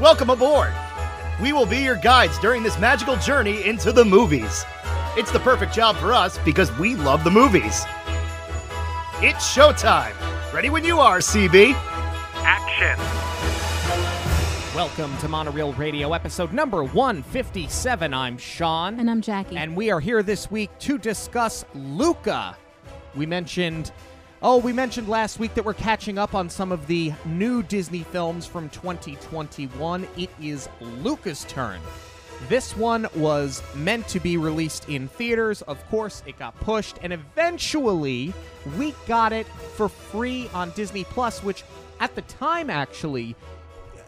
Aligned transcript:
Welcome 0.00 0.30
aboard! 0.30 0.72
We 1.42 1.52
will 1.52 1.66
be 1.66 1.78
your 1.78 1.96
guides 1.96 2.38
during 2.38 2.62
this 2.62 2.78
magical 2.78 3.16
journey 3.16 3.66
into 3.66 3.90
the 3.90 4.04
movies. 4.04 4.64
It's 5.16 5.32
the 5.32 5.40
perfect 5.40 5.74
job 5.74 5.96
for 5.96 6.12
us 6.12 6.38
because 6.44 6.70
we 6.78 6.94
love 6.94 7.24
the 7.24 7.32
movies. 7.32 7.84
It's 9.20 9.52
showtime! 9.52 10.14
Ready 10.52 10.70
when 10.70 10.84
you 10.84 11.00
are, 11.00 11.18
CB! 11.18 11.72
Action! 12.44 12.96
Welcome 14.72 15.18
to 15.18 15.26
Monorail 15.26 15.72
Radio, 15.72 16.12
episode 16.12 16.52
number 16.52 16.84
157. 16.84 18.14
I'm 18.14 18.38
Sean. 18.38 19.00
And 19.00 19.10
I'm 19.10 19.20
Jackie. 19.20 19.56
And 19.56 19.76
we 19.76 19.90
are 19.90 19.98
here 19.98 20.22
this 20.22 20.48
week 20.48 20.70
to 20.78 20.96
discuss 20.98 21.64
Luca. 21.74 22.56
We 23.16 23.26
mentioned, 23.26 23.90
oh, 24.42 24.58
we 24.58 24.72
mentioned 24.72 25.08
last 25.08 25.38
week 25.38 25.54
that 25.54 25.64
we're 25.64 25.74
catching 25.74 26.18
up 26.18 26.34
on 26.34 26.48
some 26.48 26.72
of 26.72 26.86
the 26.86 27.12
new 27.24 27.62
Disney 27.62 28.02
films 28.04 28.46
from 28.46 28.68
2021. 28.70 30.06
It 30.16 30.30
is 30.40 30.68
Luca's 30.80 31.44
turn. 31.44 31.80
This 32.48 32.76
one 32.76 33.08
was 33.16 33.62
meant 33.74 34.06
to 34.08 34.20
be 34.20 34.36
released 34.36 34.88
in 34.88 35.08
theaters. 35.08 35.62
Of 35.62 35.84
course, 35.88 36.22
it 36.24 36.38
got 36.38 36.58
pushed, 36.60 36.98
and 37.02 37.12
eventually 37.12 38.32
we 38.76 38.94
got 39.06 39.32
it 39.32 39.46
for 39.46 39.88
free 39.88 40.48
on 40.54 40.70
Disney 40.70 41.04
Plus, 41.04 41.42
which 41.42 41.64
at 41.98 42.14
the 42.14 42.22
time 42.22 42.70
actually 42.70 43.34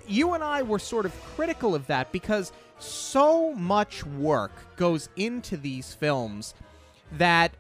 you 0.07 0.35
and 0.35 0.45
I 0.45 0.63
were 0.63 0.79
sort 0.79 1.07
of 1.07 1.25
critical 1.37 1.75
of 1.75 1.87
that 1.89 2.13
because 2.13 2.53
so 2.79 3.53
much 3.55 4.05
work 4.05 4.53
goes 4.77 5.09
into 5.17 5.57
these 5.57 5.95
films 5.95 6.55
that 7.13 7.53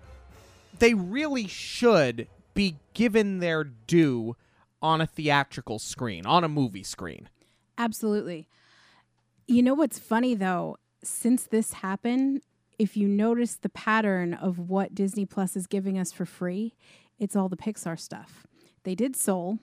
they 0.78 0.94
really 0.94 1.46
should 1.46 2.26
be 2.54 2.76
given 2.94 3.38
their 3.38 3.64
due 3.64 4.36
on 4.82 5.00
a 5.00 5.06
theatrical 5.06 5.78
screen, 5.78 6.26
on 6.26 6.44
a 6.44 6.48
movie 6.48 6.82
screen. 6.82 7.28
Absolutely. 7.76 8.48
You 9.46 9.62
know 9.62 9.74
what's 9.74 9.98
funny 9.98 10.34
though? 10.34 10.76
Since 11.02 11.44
this 11.44 11.74
happened, 11.74 12.42
if 12.78 12.96
you 12.96 13.08
notice 13.08 13.56
the 13.56 13.68
pattern 13.68 14.34
of 14.34 14.58
what 14.58 14.94
Disney 14.94 15.26
Plus 15.26 15.56
is 15.56 15.66
giving 15.66 15.98
us 15.98 16.12
for 16.12 16.24
free, 16.24 16.74
it's 17.18 17.36
all 17.36 17.48
the 17.48 17.56
Pixar 17.56 17.98
stuff. 17.98 18.46
They 18.84 18.94
did 18.94 19.16
Soul, 19.16 19.58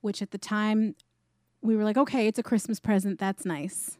which 0.00 0.22
at 0.22 0.30
the 0.30 0.38
time 0.38 0.94
we 1.62 1.76
were 1.76 1.84
like, 1.84 1.96
okay, 1.96 2.26
it's 2.26 2.38
a 2.38 2.42
Christmas 2.42 2.80
present. 2.80 3.18
That's 3.18 3.44
nice. 3.44 3.98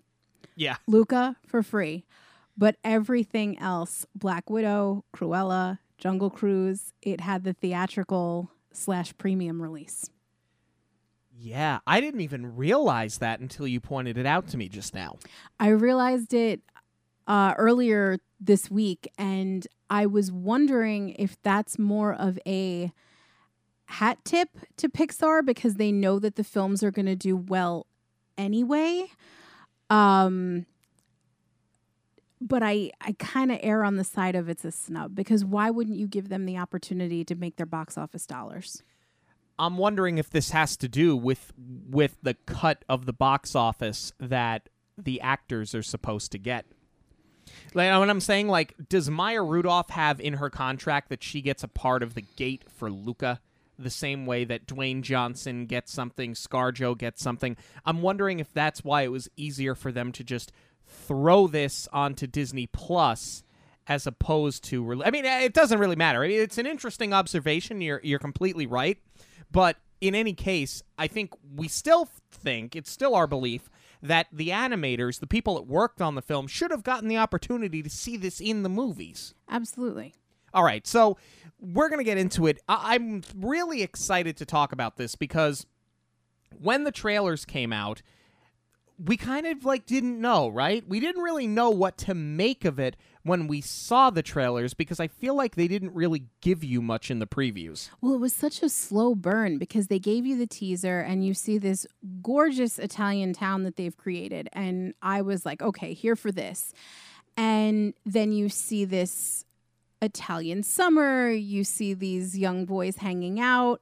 Yeah. 0.56 0.76
Luca 0.86 1.36
for 1.46 1.62
free. 1.62 2.04
But 2.56 2.76
everything 2.84 3.58
else, 3.58 4.06
Black 4.14 4.48
Widow, 4.48 5.04
Cruella, 5.14 5.78
Jungle 5.98 6.30
Cruise, 6.30 6.92
it 7.02 7.20
had 7.20 7.44
the 7.44 7.52
theatrical 7.52 8.50
slash 8.72 9.16
premium 9.18 9.62
release. 9.62 10.10
Yeah, 11.36 11.80
I 11.86 12.00
didn't 12.00 12.20
even 12.20 12.56
realize 12.56 13.18
that 13.18 13.40
until 13.40 13.66
you 13.66 13.80
pointed 13.80 14.16
it 14.16 14.26
out 14.26 14.48
to 14.48 14.56
me 14.56 14.68
just 14.68 14.94
now. 14.94 15.18
I 15.58 15.68
realized 15.68 16.32
it 16.32 16.60
uh, 17.26 17.54
earlier 17.56 18.18
this 18.40 18.70
week, 18.70 19.08
and 19.18 19.66
I 19.90 20.06
was 20.06 20.30
wondering 20.30 21.10
if 21.10 21.40
that's 21.42 21.78
more 21.78 22.14
of 22.14 22.38
a 22.46 22.92
hat 23.86 24.18
tip 24.24 24.48
to 24.76 24.88
Pixar 24.88 25.44
because 25.44 25.74
they 25.74 25.92
know 25.92 26.18
that 26.18 26.36
the 26.36 26.44
films 26.44 26.82
are 26.82 26.90
going 26.90 27.06
to 27.06 27.16
do 27.16 27.36
well 27.36 27.86
anyway. 28.38 29.06
Um, 29.90 30.66
but 32.44 32.62
I, 32.62 32.90
I 33.00 33.16
kind 33.18 33.50
of 33.50 33.58
err 33.62 33.82
on 33.82 33.96
the 33.96 34.04
side 34.04 34.36
of 34.36 34.48
it's 34.50 34.64
a 34.64 34.70
snub 34.70 35.14
because 35.14 35.44
why 35.44 35.70
wouldn't 35.70 35.96
you 35.96 36.06
give 36.06 36.28
them 36.28 36.44
the 36.44 36.58
opportunity 36.58 37.24
to 37.24 37.34
make 37.34 37.56
their 37.56 37.66
box 37.66 37.96
office 37.96 38.26
dollars? 38.26 38.82
I'm 39.58 39.78
wondering 39.78 40.18
if 40.18 40.28
this 40.30 40.50
has 40.50 40.76
to 40.78 40.88
do 40.88 41.16
with 41.16 41.52
with 41.56 42.18
the 42.22 42.34
cut 42.46 42.84
of 42.88 43.06
the 43.06 43.12
box 43.12 43.54
office 43.54 44.12
that 44.20 44.68
the 44.98 45.20
actors 45.22 45.74
are 45.74 45.82
supposed 45.82 46.32
to 46.32 46.38
get. 46.38 46.66
Like 47.72 47.96
what 47.98 48.10
I'm 48.10 48.20
saying, 48.20 48.48
like, 48.48 48.74
does 48.88 49.08
Maya 49.08 49.42
Rudolph 49.42 49.90
have 49.90 50.20
in 50.20 50.34
her 50.34 50.50
contract 50.50 51.08
that 51.08 51.22
she 51.22 51.40
gets 51.40 51.62
a 51.62 51.68
part 51.68 52.02
of 52.02 52.14
the 52.14 52.22
gate 52.36 52.64
for 52.68 52.90
Luca? 52.90 53.40
the 53.76 53.90
same 53.90 54.24
way 54.24 54.44
that 54.44 54.66
Dwayne 54.66 55.02
Johnson 55.02 55.66
gets 55.66 55.92
something, 55.92 56.34
ScarJo 56.34 56.96
gets 56.96 57.20
something. 57.20 57.56
I'm 57.84 58.02
wondering 58.02 58.38
if 58.38 58.52
that's 58.52 58.84
why 58.84 59.02
it 59.02 59.10
was 59.10 59.28
easier 59.36 59.74
for 59.74 59.90
them 59.90 60.12
to 60.12 60.22
just 60.22 60.52
throw 60.86 61.46
this 61.46 61.88
onto 61.92 62.26
Disney 62.26 62.66
Plus 62.66 63.42
as 63.86 64.06
opposed 64.06 64.64
to. 64.64 64.82
Re- 64.82 65.02
I 65.04 65.10
mean, 65.10 65.24
it 65.24 65.52
doesn't 65.52 65.78
really 65.78 65.96
matter. 65.96 66.24
It's 66.24 66.58
an 66.58 66.66
interesting 66.66 67.12
observation. 67.12 67.80
You're 67.80 68.00
you're 68.02 68.18
completely 68.18 68.66
right, 68.66 68.98
but 69.50 69.76
in 70.00 70.14
any 70.14 70.32
case, 70.34 70.82
I 70.98 71.06
think 71.06 71.32
we 71.54 71.68
still 71.68 72.08
think 72.30 72.76
it's 72.76 72.90
still 72.90 73.14
our 73.14 73.26
belief 73.26 73.70
that 74.02 74.26
the 74.30 74.48
animators, 74.48 75.20
the 75.20 75.26
people 75.26 75.54
that 75.54 75.66
worked 75.66 76.02
on 76.02 76.14
the 76.14 76.20
film, 76.22 76.46
should 76.46 76.70
have 76.70 76.82
gotten 76.82 77.08
the 77.08 77.16
opportunity 77.16 77.82
to 77.82 77.88
see 77.88 78.16
this 78.18 78.38
in 78.40 78.62
the 78.62 78.68
movies. 78.68 79.34
Absolutely. 79.48 80.14
All 80.52 80.62
right, 80.62 80.86
so 80.86 81.16
we're 81.58 81.88
going 81.88 81.98
to 82.00 82.04
get 82.04 82.18
into 82.18 82.46
it. 82.46 82.58
I- 82.68 82.94
I'm 82.94 83.22
really 83.34 83.82
excited 83.82 84.36
to 84.36 84.44
talk 84.44 84.72
about 84.72 84.96
this 84.98 85.14
because 85.14 85.66
when 86.60 86.84
the 86.84 86.92
trailers 86.92 87.44
came 87.44 87.72
out, 87.72 88.02
we 88.98 89.16
kind 89.16 89.46
of 89.46 89.64
like 89.64 89.86
didn't 89.86 90.20
know, 90.20 90.48
right? 90.48 90.86
We 90.88 91.00
didn't 91.00 91.22
really 91.22 91.46
know 91.46 91.70
what 91.70 91.98
to 91.98 92.14
make 92.14 92.64
of 92.64 92.78
it 92.78 92.96
when 93.22 93.48
we 93.48 93.60
saw 93.60 94.10
the 94.10 94.22
trailers 94.22 94.74
because 94.74 95.00
I 95.00 95.08
feel 95.08 95.34
like 95.34 95.56
they 95.56 95.66
didn't 95.66 95.94
really 95.94 96.26
give 96.40 96.62
you 96.62 96.80
much 96.80 97.10
in 97.10 97.18
the 97.18 97.26
previews. 97.26 97.88
Well, 98.00 98.14
it 98.14 98.20
was 98.20 98.34
such 98.34 98.62
a 98.62 98.68
slow 98.68 99.14
burn 99.14 99.58
because 99.58 99.88
they 99.88 99.98
gave 99.98 100.26
you 100.26 100.36
the 100.36 100.46
teaser 100.46 101.00
and 101.00 101.24
you 101.26 101.34
see 101.34 101.58
this 101.58 101.86
gorgeous 102.22 102.78
Italian 102.78 103.32
town 103.32 103.64
that 103.64 103.76
they've 103.76 103.96
created. 103.96 104.48
And 104.52 104.94
I 105.02 105.22
was 105.22 105.44
like, 105.44 105.62
okay, 105.62 105.94
here 105.94 106.16
for 106.16 106.30
this. 106.30 106.72
And 107.36 107.94
then 108.04 108.30
you 108.30 108.48
see 108.48 108.84
this 108.84 109.44
Italian 110.00 110.62
summer, 110.62 111.30
you 111.30 111.64
see 111.64 111.94
these 111.94 112.38
young 112.38 112.64
boys 112.64 112.96
hanging 112.96 113.40
out. 113.40 113.80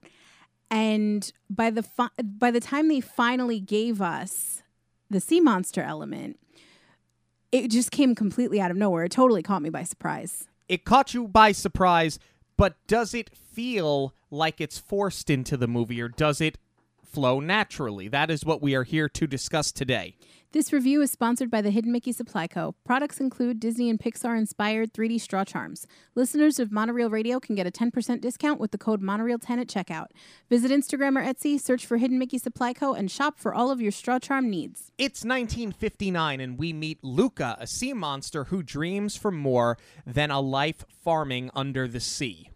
And 0.70 1.30
by 1.50 1.68
the 1.68 1.82
fi- 1.82 2.08
by 2.22 2.50
the 2.50 2.60
time 2.60 2.88
they 2.88 3.00
finally 3.00 3.60
gave 3.60 4.00
us 4.00 4.62
the 5.12 5.20
sea 5.20 5.40
monster 5.40 5.82
element, 5.82 6.38
it 7.52 7.68
just 7.68 7.90
came 7.90 8.14
completely 8.14 8.60
out 8.60 8.70
of 8.70 8.76
nowhere. 8.76 9.04
It 9.04 9.12
totally 9.12 9.42
caught 9.42 9.62
me 9.62 9.70
by 9.70 9.84
surprise. 9.84 10.48
It 10.68 10.84
caught 10.84 11.14
you 11.14 11.28
by 11.28 11.52
surprise, 11.52 12.18
but 12.56 12.76
does 12.86 13.14
it 13.14 13.30
feel 13.36 14.14
like 14.30 14.60
it's 14.60 14.78
forced 14.78 15.28
into 15.30 15.56
the 15.56 15.68
movie 15.68 16.00
or 16.00 16.08
does 16.08 16.40
it 16.40 16.58
flow 17.04 17.40
naturally? 17.40 18.08
That 18.08 18.30
is 18.30 18.44
what 18.44 18.62
we 18.62 18.74
are 18.74 18.84
here 18.84 19.08
to 19.10 19.26
discuss 19.26 19.70
today. 19.70 20.16
This 20.52 20.70
review 20.70 21.00
is 21.00 21.10
sponsored 21.10 21.50
by 21.50 21.62
the 21.62 21.70
Hidden 21.70 21.92
Mickey 21.92 22.12
Supply 22.12 22.46
Co. 22.46 22.74
Products 22.84 23.20
include 23.20 23.58
Disney 23.58 23.88
and 23.88 23.98
Pixar 23.98 24.36
inspired 24.36 24.92
3D 24.92 25.18
straw 25.18 25.46
charms. 25.46 25.86
Listeners 26.14 26.58
of 26.58 26.70
Monorail 26.70 27.08
Radio 27.08 27.40
can 27.40 27.54
get 27.54 27.66
a 27.66 27.70
10% 27.70 28.20
discount 28.20 28.60
with 28.60 28.70
the 28.70 28.76
code 28.76 29.00
Monorail10 29.00 29.62
at 29.62 29.66
checkout. 29.66 30.08
Visit 30.50 30.70
Instagram 30.70 31.16
or 31.18 31.24
Etsy, 31.24 31.58
search 31.58 31.86
for 31.86 31.96
Hidden 31.96 32.18
Mickey 32.18 32.36
Supply 32.36 32.74
Co. 32.74 32.92
and 32.92 33.10
shop 33.10 33.38
for 33.38 33.54
all 33.54 33.70
of 33.70 33.80
your 33.80 33.90
straw 33.90 34.18
charm 34.18 34.50
needs. 34.50 34.92
It's 34.98 35.24
1959 35.24 36.38
and 36.38 36.58
we 36.58 36.74
meet 36.74 37.02
Luca, 37.02 37.56
a 37.58 37.66
sea 37.66 37.94
monster 37.94 38.44
who 38.44 38.62
dreams 38.62 39.16
for 39.16 39.30
more 39.30 39.78
than 40.06 40.30
a 40.30 40.40
life 40.40 40.84
farming 41.02 41.50
under 41.54 41.88
the 41.88 42.00
sea. 42.00 42.50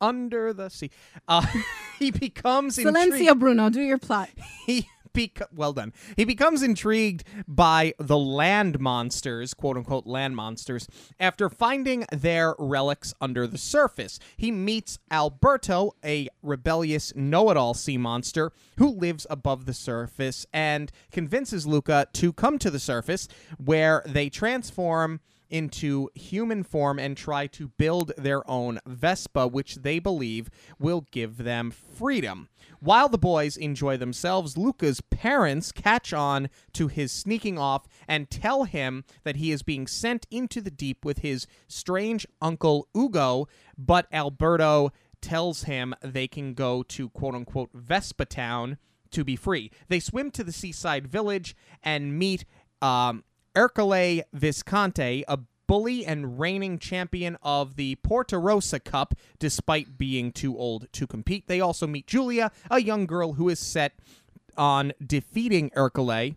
Under 0.00 0.52
the 0.52 0.68
sea. 0.68 0.92
Uh, 1.26 1.44
he 1.98 2.12
becomes 2.12 2.76
Silenzio, 2.76 3.06
intrigued- 3.06 3.40
Bruno, 3.40 3.70
do 3.70 3.80
your 3.80 3.98
plot. 3.98 4.28
he 4.66 4.86
beco- 5.16 5.48
well 5.52 5.72
done. 5.72 5.92
He 6.16 6.24
becomes 6.24 6.62
intrigued 6.62 7.24
by 7.48 7.94
the 7.98 8.18
land 8.18 8.78
monsters, 8.78 9.54
quote 9.54 9.76
unquote 9.76 10.06
land 10.06 10.36
monsters, 10.36 10.88
after 11.18 11.48
finding 11.48 12.04
their 12.12 12.54
relics 12.58 13.14
under 13.20 13.46
the 13.46 13.58
surface. 13.58 14.18
He 14.36 14.50
meets 14.50 14.98
Alberto, 15.10 15.92
a 16.04 16.28
rebellious 16.42 17.14
know-it-all 17.16 17.74
sea 17.74 17.98
monster 17.98 18.52
who 18.78 18.90
lives 18.90 19.26
above 19.30 19.66
the 19.66 19.74
surface 19.74 20.46
and 20.52 20.92
convinces 21.10 21.66
Luca 21.66 22.06
to 22.12 22.32
come 22.32 22.58
to 22.58 22.70
the 22.70 22.78
surface 22.78 23.28
where 23.58 24.02
they 24.06 24.28
transform 24.28 25.20
into 25.50 26.08
human 26.14 26.62
form 26.62 26.98
and 26.98 27.16
try 27.16 27.46
to 27.48 27.68
build 27.68 28.12
their 28.16 28.48
own 28.50 28.80
Vespa, 28.86 29.46
which 29.46 29.76
they 29.76 29.98
believe 29.98 30.50
will 30.78 31.06
give 31.10 31.38
them 31.38 31.70
freedom. 31.70 32.48
While 32.80 33.08
the 33.08 33.18
boys 33.18 33.56
enjoy 33.56 33.96
themselves, 33.96 34.56
Luca's 34.56 35.00
parents 35.00 35.72
catch 35.72 36.12
on 36.12 36.48
to 36.74 36.88
his 36.88 37.12
sneaking 37.12 37.58
off 37.58 37.86
and 38.06 38.30
tell 38.30 38.64
him 38.64 39.04
that 39.24 39.36
he 39.36 39.50
is 39.50 39.62
being 39.62 39.86
sent 39.86 40.26
into 40.30 40.60
the 40.60 40.70
deep 40.70 41.04
with 41.04 41.18
his 41.18 41.46
strange 41.68 42.26
uncle 42.40 42.88
Ugo, 42.96 43.48
but 43.78 44.06
Alberto 44.12 44.92
tells 45.20 45.64
him 45.64 45.94
they 46.02 46.28
can 46.28 46.54
go 46.54 46.82
to 46.82 47.08
quote 47.10 47.34
unquote 47.34 47.70
Vespa 47.72 48.24
Town 48.24 48.78
to 49.10 49.24
be 49.24 49.36
free. 49.36 49.70
They 49.88 50.00
swim 50.00 50.30
to 50.32 50.44
the 50.44 50.52
seaside 50.52 51.06
village 51.06 51.56
and 51.82 52.18
meet 52.18 52.44
um, 52.82 53.24
Ercole 53.56 54.22
Visconti, 54.34 55.24
a 55.26 55.38
bully 55.66 56.04
and 56.06 56.38
reigning 56.38 56.78
champion 56.78 57.36
of 57.42 57.76
the 57.76 57.96
Porto 57.96 58.38
Rosso 58.38 58.78
Cup, 58.78 59.14
despite 59.38 59.98
being 59.98 60.30
too 60.30 60.56
old 60.56 60.86
to 60.92 61.06
compete. 61.06 61.48
They 61.48 61.60
also 61.60 61.86
meet 61.86 62.06
Giulia, 62.06 62.52
a 62.70 62.80
young 62.80 63.06
girl 63.06 63.32
who 63.32 63.48
is 63.48 63.58
set 63.58 63.94
on 64.56 64.92
defeating 65.04 65.70
Ercole 65.76 66.36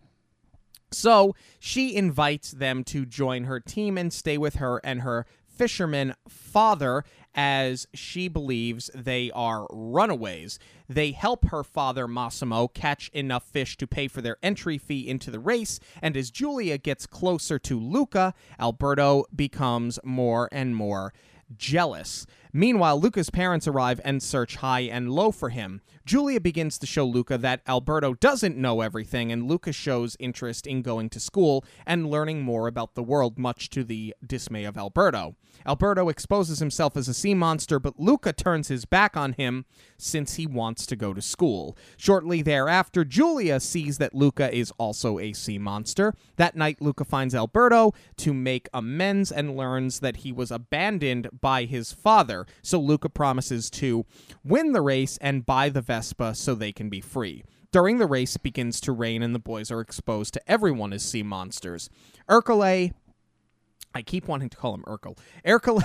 So 0.90 1.34
she 1.58 1.94
invites 1.94 2.50
them 2.50 2.84
to 2.84 3.06
join 3.06 3.44
her 3.44 3.60
team 3.60 3.96
and 3.96 4.12
stay 4.12 4.36
with 4.36 4.56
her 4.56 4.80
and 4.82 5.02
her 5.02 5.26
fisherman 5.46 6.14
father 6.26 7.04
as 7.34 7.86
she 7.94 8.28
believes 8.28 8.90
they 8.94 9.30
are 9.32 9.66
runaways. 9.70 10.58
They 10.88 11.12
help 11.12 11.46
her 11.46 11.62
father, 11.62 12.08
Massimo, 12.08 12.68
catch 12.68 13.08
enough 13.10 13.44
fish 13.44 13.76
to 13.78 13.86
pay 13.86 14.08
for 14.08 14.20
their 14.20 14.36
entry 14.42 14.78
fee 14.78 15.08
into 15.08 15.30
the 15.30 15.40
race, 15.40 15.78
and 16.02 16.16
as 16.16 16.30
Giulia 16.30 16.78
gets 16.78 17.06
closer 17.06 17.58
to 17.60 17.78
Luca, 17.78 18.34
Alberto 18.58 19.24
becomes 19.34 19.98
more 20.04 20.48
and 20.50 20.74
more 20.74 21.12
jealous. 21.56 22.26
Meanwhile, 22.52 23.00
Luca's 23.00 23.30
parents 23.30 23.68
arrive 23.68 24.00
and 24.04 24.22
search 24.22 24.56
high 24.56 24.80
and 24.80 25.10
low 25.10 25.30
for 25.30 25.50
him. 25.50 25.82
Giulia 26.04 26.40
begins 26.40 26.78
to 26.78 26.86
show 26.86 27.06
Luca 27.06 27.38
that 27.38 27.62
Alberto 27.68 28.14
doesn't 28.14 28.56
know 28.56 28.80
everything, 28.80 29.30
and 29.30 29.48
Luca 29.48 29.72
shows 29.72 30.16
interest 30.18 30.66
in 30.66 30.82
going 30.82 31.08
to 31.10 31.20
school 31.20 31.64
and 31.86 32.10
learning 32.10 32.42
more 32.42 32.66
about 32.66 32.94
the 32.94 33.02
world, 33.02 33.38
much 33.38 33.70
to 33.70 33.84
the 33.84 34.14
dismay 34.26 34.64
of 34.64 34.76
Alberto. 34.76 35.36
Alberto 35.66 36.08
exposes 36.08 36.58
himself 36.58 36.96
as 36.96 37.08
a 37.08 37.14
sea 37.14 37.34
monster, 37.34 37.78
but 37.78 38.00
Luca 38.00 38.32
turns 38.32 38.68
his 38.68 38.84
back 38.84 39.16
on 39.16 39.34
him 39.34 39.66
since 39.98 40.34
he 40.34 40.46
wants 40.46 40.86
to 40.86 40.96
go 40.96 41.12
to 41.12 41.20
school. 41.20 41.76
Shortly 41.96 42.42
thereafter, 42.42 43.04
Giulia 43.04 43.60
sees 43.60 43.98
that 43.98 44.14
Luca 44.14 44.54
is 44.54 44.72
also 44.78 45.18
a 45.18 45.32
sea 45.32 45.58
monster. 45.58 46.14
That 46.36 46.56
night, 46.56 46.80
Luca 46.80 47.04
finds 47.04 47.34
Alberto 47.34 47.92
to 48.18 48.32
make 48.32 48.68
amends 48.72 49.30
and 49.30 49.56
learns 49.56 50.00
that 50.00 50.18
he 50.18 50.32
was 50.32 50.50
abandoned 50.50 51.28
by 51.40 51.64
his 51.64 51.92
father. 51.92 52.39
So 52.62 52.80
Luca 52.80 53.08
promises 53.08 53.70
to 53.70 54.04
win 54.44 54.72
the 54.72 54.82
race 54.82 55.18
and 55.20 55.46
buy 55.46 55.68
the 55.68 55.80
Vespa 55.80 56.34
so 56.34 56.54
they 56.54 56.72
can 56.72 56.88
be 56.88 57.00
free. 57.00 57.44
During 57.72 57.98
the 57.98 58.06
race, 58.06 58.36
begins 58.36 58.80
to 58.80 58.92
rain 58.92 59.22
and 59.22 59.32
the 59.32 59.38
boys 59.38 59.70
are 59.70 59.80
exposed 59.80 60.34
to 60.34 60.50
everyone 60.50 60.92
as 60.92 61.04
sea 61.04 61.22
monsters. 61.22 61.88
Ercole 62.28 62.92
I 63.94 64.02
keep 64.02 64.28
wanting 64.28 64.50
to 64.50 64.56
call 64.56 64.74
him 64.74 64.84
Urkel. 64.86 65.18
Ercole 65.44 65.82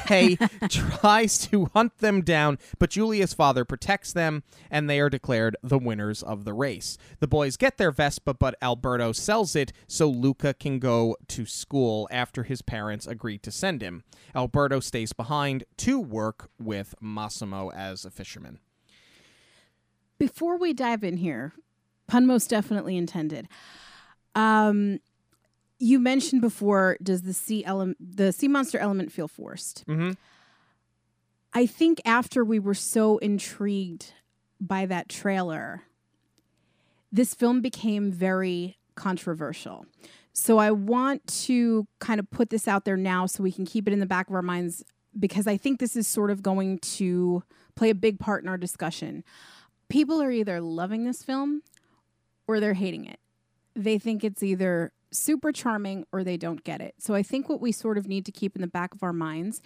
tries 0.70 1.40
to 1.48 1.70
hunt 1.74 1.98
them 1.98 2.22
down, 2.22 2.60
but 2.78 2.92
Giulia's 2.92 3.34
father 3.34 3.66
protects 3.66 4.14
them, 4.14 4.44
and 4.70 4.90
they 4.90 5.00
are 5.00 5.10
declared 5.10 5.58
the 5.64 5.80
winners 5.80 6.22
of 6.22 6.46
the 6.46 6.54
race. 6.54 6.98
The 7.20 7.28
boys 7.28 7.58
get 7.58 7.78
their 7.78 7.92
Vespa, 7.92 8.36
but 8.36 8.56
Alberto 8.62 9.12
sells 9.12 9.56
it 9.56 9.74
so 9.88 10.08
Luca 10.08 10.54
can 10.54 10.80
go 10.80 11.18
to 11.30 11.46
school 11.46 12.08
after 12.12 12.44
his 12.44 12.62
parents 12.62 13.08
agree 13.08 13.40
to 13.40 13.52
send 13.52 13.82
him. 13.82 14.04
Alberto 14.36 14.80
stays 14.80 15.14
behind 15.14 15.64
to 15.78 16.00
work 16.00 16.50
with 16.60 16.94
Massimo 17.02 17.72
as 17.72 18.06
a 18.06 18.12
fisherman. 18.12 18.60
Before 20.18 20.58
we 20.58 20.74
dive 20.74 21.04
in 21.04 21.18
here, 21.18 21.54
pun 22.08 22.26
most 22.26 22.50
definitely 22.50 22.98
intended. 22.98 23.48
Um, 24.36 25.00
you 25.80 26.00
mentioned 26.00 26.42
before, 26.42 26.98
does 27.02 27.24
the 27.24 27.34
sea 27.34 27.64
element, 27.66 27.98
the 28.00 28.32
sea 28.32 28.48
monster 28.48 28.78
element, 28.78 29.12
feel 29.12 29.28
forced? 29.28 29.86
Mm-hmm. 29.88 30.12
I 31.54 31.66
think 31.66 32.02
after 32.06 32.44
we 32.44 32.60
were 32.60 32.74
so 32.74 33.18
intrigued 33.20 34.14
by 34.60 34.86
that 34.86 35.10
trailer, 35.10 35.84
this 37.12 37.34
film 37.34 37.62
became 37.62 38.12
very 38.12 38.78
controversial. 38.96 39.86
So 40.34 40.58
I 40.58 40.72
want 40.72 41.26
to 41.46 41.88
kind 42.00 42.20
of 42.20 42.30
put 42.30 42.50
this 42.50 42.68
out 42.68 42.84
there 42.84 42.98
now 42.98 43.26
so 43.26 43.42
we 43.42 43.54
can 43.54 43.66
keep 43.66 43.88
it 43.88 43.94
in 43.94 44.02
the 44.02 44.06
back 44.06 44.28
of 44.28 44.36
our 44.36 44.42
minds 44.42 44.84
because 45.18 45.48
I 45.48 45.56
think 45.56 45.80
this 45.80 45.96
is 45.96 46.08
sort 46.08 46.30
of 46.30 46.44
going 46.44 46.80
to 46.80 47.44
play 47.76 47.90
a 47.90 47.96
big 47.96 48.20
part 48.20 48.44
in 48.44 48.50
our 48.50 48.58
discussion. 48.58 49.24
People 49.88 50.22
are 50.22 50.32
either 50.32 50.60
loving 50.60 51.06
this 51.06 51.24
film 51.24 51.62
or 52.48 52.60
they're 52.60 52.74
hating 52.74 53.06
it. 53.06 53.20
They 53.76 53.98
think 53.98 54.24
it's 54.26 54.44
either 54.44 54.92
super 55.18 55.52
charming 55.52 56.06
or 56.12 56.24
they 56.24 56.38
don't 56.38 56.64
get 56.64 56.82
it. 56.82 56.96
So 57.00 57.14
I 57.14 57.24
think 57.24 57.50
what 57.50 57.62
we 57.62 57.72
sort 57.72 57.98
of 57.98 58.08
need 58.08 58.26
to 58.26 58.32
keep 58.32 58.56
in 58.56 58.62
the 58.62 58.68
back 58.68 58.94
of 58.94 59.04
our 59.04 59.14
minds 59.14 59.62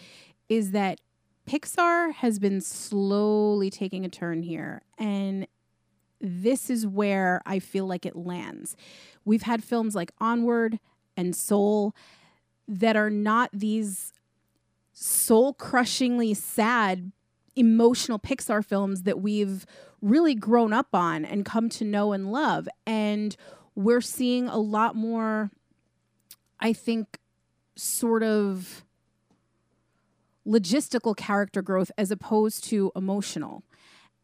is 0.48 0.72
that 0.72 1.00
Pixar 1.48 2.14
has 2.14 2.40
been 2.40 2.62
slowly 2.62 3.70
taking 3.70 4.06
a 4.06 4.10
turn 4.10 4.44
here 4.44 4.82
and 4.98 5.48
this 6.22 6.70
is 6.70 6.86
where 6.86 7.42
I 7.46 7.60
feel 7.60 7.88
like 7.88 8.06
it 8.06 8.16
lands. 8.16 8.76
We've 9.24 9.44
had 9.44 9.64
films 9.64 9.96
like 9.96 10.12
Onward 10.20 10.80
and 11.16 11.36
Soul 11.36 11.96
that 12.68 12.96
are 12.96 13.10
not 13.10 13.50
these 13.54 14.14
soul 14.92 15.54
crushingly 15.54 16.34
sad 16.34 17.12
emotional 17.56 18.20
Pixar 18.20 18.64
films 18.64 19.04
that 19.04 19.22
we've 19.22 19.66
really 20.02 20.36
grown 20.36 20.74
up 20.74 20.90
on 20.94 21.26
and 21.26 21.46
come 21.46 21.70
to 21.70 21.84
know 21.84 22.14
and 22.14 22.32
love. 22.32 22.68
And 22.86 23.36
we're 23.80 24.02
seeing 24.02 24.50
a 24.50 24.58
lot 24.58 24.94
more, 24.94 25.52
I 26.60 26.74
think, 26.74 27.18
sort 27.78 28.24
of 28.24 28.84
logistical 30.46 31.16
character 31.16 31.62
growth 31.62 31.90
as 31.98 32.12
opposed 32.12 32.66
to 32.66 32.92
emotional. 32.94 33.64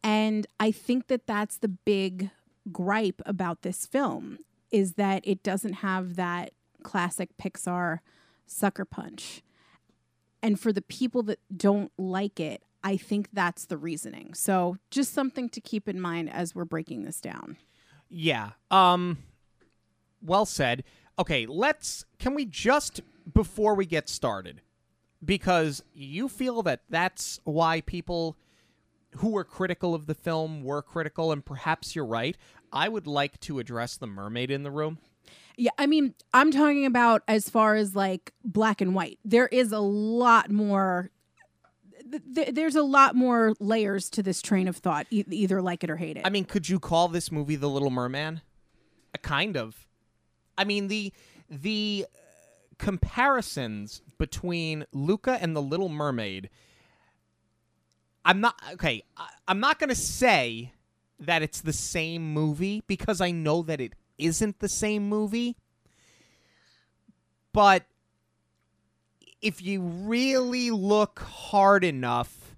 And 0.04 0.46
I 0.60 0.72
think 0.72 1.06
that 1.06 1.26
that's 1.26 1.56
the 1.56 1.68
big 1.68 2.28
gripe 2.70 3.22
about 3.24 3.62
this 3.62 3.86
film 3.86 4.40
is 4.70 4.94
that 4.94 5.26
it 5.26 5.42
doesn't 5.42 5.74
have 5.74 6.16
that 6.16 6.52
classic 6.82 7.30
Pixar 7.38 8.00
sucker 8.46 8.84
punch. 8.84 9.42
And 10.42 10.60
for 10.60 10.70
the 10.70 10.82
people 10.82 11.22
that 11.22 11.38
don't 11.56 11.90
like 11.96 12.38
it, 12.40 12.62
I 12.84 12.98
think 12.98 13.30
that's 13.32 13.64
the 13.64 13.78
reasoning. 13.78 14.34
So, 14.34 14.76
just 14.90 15.14
something 15.14 15.48
to 15.48 15.62
keep 15.62 15.88
in 15.88 15.98
mind 15.98 16.30
as 16.30 16.54
we're 16.54 16.66
breaking 16.66 17.04
this 17.04 17.22
down. 17.22 17.56
Yeah. 18.10 18.50
Um 18.70 19.18
well 20.22 20.46
said. 20.46 20.84
Okay, 21.18 21.46
let's 21.46 22.04
can 22.18 22.34
we 22.34 22.44
just 22.44 23.00
before 23.32 23.74
we 23.74 23.86
get 23.86 24.08
started 24.08 24.60
because 25.24 25.82
you 25.94 26.28
feel 26.28 26.62
that 26.62 26.80
that's 26.88 27.40
why 27.44 27.80
people 27.80 28.36
who 29.16 29.30
were 29.30 29.44
critical 29.44 29.94
of 29.94 30.06
the 30.06 30.14
film 30.14 30.62
were 30.62 30.82
critical 30.82 31.32
and 31.32 31.44
perhaps 31.44 31.96
you're 31.96 32.04
right. 32.04 32.36
I 32.72 32.88
would 32.88 33.06
like 33.06 33.40
to 33.40 33.58
address 33.58 33.96
the 33.96 34.06
mermaid 34.06 34.50
in 34.50 34.62
the 34.62 34.70
room. 34.70 34.98
Yeah, 35.56 35.70
I 35.78 35.86
mean, 35.86 36.14
I'm 36.34 36.50
talking 36.52 36.84
about 36.84 37.22
as 37.26 37.48
far 37.48 37.76
as 37.76 37.96
like 37.96 38.34
black 38.44 38.82
and 38.82 38.94
white. 38.94 39.18
There 39.24 39.46
is 39.46 39.72
a 39.72 39.78
lot 39.80 40.50
more 40.50 41.10
th- 42.34 42.54
there's 42.54 42.76
a 42.76 42.82
lot 42.82 43.14
more 43.14 43.54
layers 43.58 44.10
to 44.10 44.22
this 44.22 44.42
train 44.42 44.68
of 44.68 44.76
thought, 44.76 45.06
e- 45.10 45.24
either 45.30 45.62
like 45.62 45.82
it 45.84 45.90
or 45.90 45.96
hate 45.96 46.16
it. 46.16 46.26
I 46.26 46.30
mean, 46.30 46.44
could 46.44 46.68
you 46.68 46.78
call 46.78 47.08
this 47.08 47.32
movie 47.32 47.56
The 47.56 47.68
Little 47.68 47.90
Merman? 47.90 48.42
A 49.14 49.18
kind 49.18 49.56
of. 49.56 49.85
I 50.58 50.64
mean 50.64 50.88
the 50.88 51.12
the 51.48 52.06
comparisons 52.78 54.02
between 54.18 54.84
Luca 54.92 55.38
and 55.40 55.54
the 55.54 55.62
Little 55.62 55.88
Mermaid. 55.88 56.50
I'm 58.24 58.40
not 58.40 58.60
okay. 58.72 59.02
I, 59.16 59.28
I'm 59.48 59.60
not 59.60 59.78
to 59.88 59.94
say 59.94 60.72
that 61.20 61.42
it's 61.42 61.60
the 61.60 61.72
same 61.72 62.32
movie 62.32 62.82
because 62.86 63.20
I 63.20 63.30
know 63.30 63.62
that 63.62 63.80
it 63.80 63.94
isn't 64.18 64.58
the 64.58 64.68
same 64.68 65.08
movie. 65.08 65.56
But 67.52 67.84
if 69.40 69.62
you 69.62 69.80
really 69.80 70.70
look 70.70 71.20
hard 71.20 71.84
enough 71.84 72.56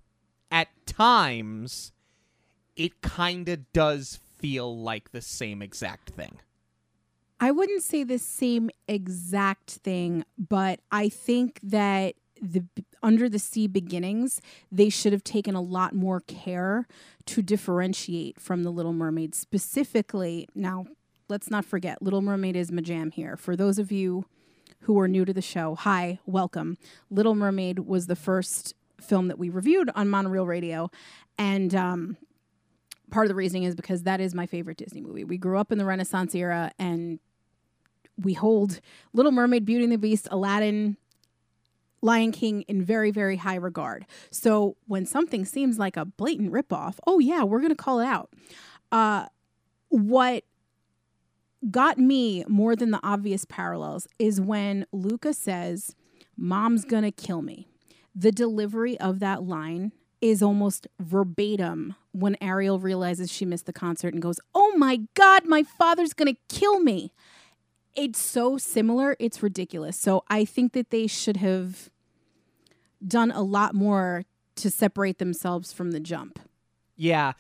at 0.51 0.69
times, 0.87 1.93
it 2.77 3.01
kind 3.01 3.49
of 3.49 3.73
does 3.73 4.19
feel 4.39 4.77
like 4.77 5.11
the 5.11 5.21
same 5.21 5.63
exact 5.63 6.11
thing. 6.11 6.39
I 7.41 7.51
wouldn't 7.53 7.83
say 7.83 8.03
the 8.03 8.19
same 8.19 8.71
exact 8.89 9.71
thing, 9.71 10.25
but 10.37 10.81
I 10.91 11.09
think 11.09 11.61
that 11.63 12.15
the 12.41 12.65
under 13.03 13.29
the 13.29 13.39
sea 13.39 13.67
beginnings 13.67 14.41
they 14.71 14.89
should 14.89 15.13
have 15.13 15.25
taken 15.25 15.57
a 15.57 15.61
lot 15.61 15.93
more 15.93 16.21
care 16.21 16.87
to 17.27 17.43
differentiate 17.43 18.41
from 18.41 18.63
the 18.63 18.71
little 18.71 18.93
mermaid. 18.93 19.35
Specifically 19.35 20.49
now 20.55 20.87
let's 21.29 21.51
not 21.51 21.65
forget 21.65 22.01
little 22.01 22.23
mermaid 22.23 22.57
is 22.57 22.71
my 22.71 22.81
jam 22.81 23.11
here. 23.11 23.37
For 23.37 23.57
those 23.57 23.79
of 23.79 23.91
you 23.91 24.25
who 24.83 24.99
are 25.01 25.09
new 25.09 25.25
to 25.25 25.33
the 25.33 25.43
show 25.43 25.75
hi 25.75 26.21
welcome. 26.27 26.79
Little 27.11 27.35
mermaid 27.35 27.81
was 27.81 28.07
the 28.07 28.17
first 28.17 28.75
film 29.01 29.29
that 29.29 29.39
we 29.39 29.49
reviewed 29.49 29.91
on 29.97 30.09
monorail 30.09 30.47
radio 30.47 30.91
and 31.39 31.75
um, 31.75 32.17
part 33.11 33.27
of 33.27 33.29
the 33.29 33.35
reasoning 33.35 33.65
is 33.65 33.75
because 33.75 34.05
that 34.05 34.21
is 34.21 34.35
my 34.35 34.47
favorite 34.47 34.77
disney 34.77 35.01
movie. 35.01 35.25
We 35.25 35.39
grew 35.39 35.59
up 35.59 35.73
in 35.73 35.79
the 35.79 35.85
renaissance 35.85 36.35
era 36.35 36.71
and 36.79 37.19
we 38.19 38.35
hold 38.35 38.81
Little 39.13 39.33
Mermaid, 39.33 39.65
Beauty 39.65 39.85
and 39.85 39.93
the 39.93 39.99
Beast, 39.99 40.29
Aladdin, 40.31 40.97
Lion 42.03 42.33
King 42.33 42.63
in 42.63 42.83
very, 42.83 43.11
very 43.11 43.37
high 43.37 43.57
regard. 43.57 44.07
So 44.31 44.77
when 44.87 45.07
something 45.07 45.45
seems 45.45 45.79
like 45.79 45.97
a 45.97 46.05
blatant 46.05 46.53
ripoff, 46.53 46.99
oh 47.07 47.19
yeah, 47.19 47.43
we're 47.45 47.61
gonna 47.61 47.75
call 47.75 48.01
it 48.01 48.07
out. 48.07 48.31
Uh, 48.93 49.27
what 49.89 50.45
got 51.71 51.99
me 51.99 52.45
more 52.47 52.77
than 52.77 52.91
the 52.91 53.01
obvious 53.03 53.45
parallels 53.45 54.07
is 54.19 54.41
when 54.41 54.87
Luca 54.93 55.33
says, 55.35 55.95
Mom's 56.37 56.85
gonna 56.85 57.11
kill 57.11 57.43
me. 57.43 57.69
The 58.15 58.33
delivery 58.33 58.99
of 59.01 59.19
that 59.21 59.43
line 59.43 59.93
is 60.21 60.43
almost 60.43 60.87
verbatim 60.99 61.95
when 62.13 62.37
Ariel 62.41 62.79
realizes 62.79 63.31
she 63.31 63.45
missed 63.45 63.67
the 63.67 63.73
concert 63.73 64.13
and 64.13 64.23
goes, 64.23 64.41
Oh 64.55 64.75
my 64.77 65.01
God, 65.15 65.47
my 65.47 65.63
father's 65.63 66.13
gonna 66.13 66.37
kill 66.49 66.81
me 66.81 67.13
it's 67.99 68.21
so 68.21 68.57
similar, 68.57 69.17
it's 69.19 69.43
ridiculous. 69.43 69.97
So 69.97 70.23
I 70.29 70.45
think 70.45 70.73
that 70.73 70.91
they 70.91 71.09
should 71.09 71.39
have 71.39 71.91
done 73.07 73.33
a 73.33 73.43
lot 73.43 73.75
more 73.75 74.25
to 74.57 74.71
separate 74.71 75.19
themselves 75.19 75.73
from 75.73 75.91
the 75.91 76.01
jump. 76.01 76.39
Yeah. 76.97 77.33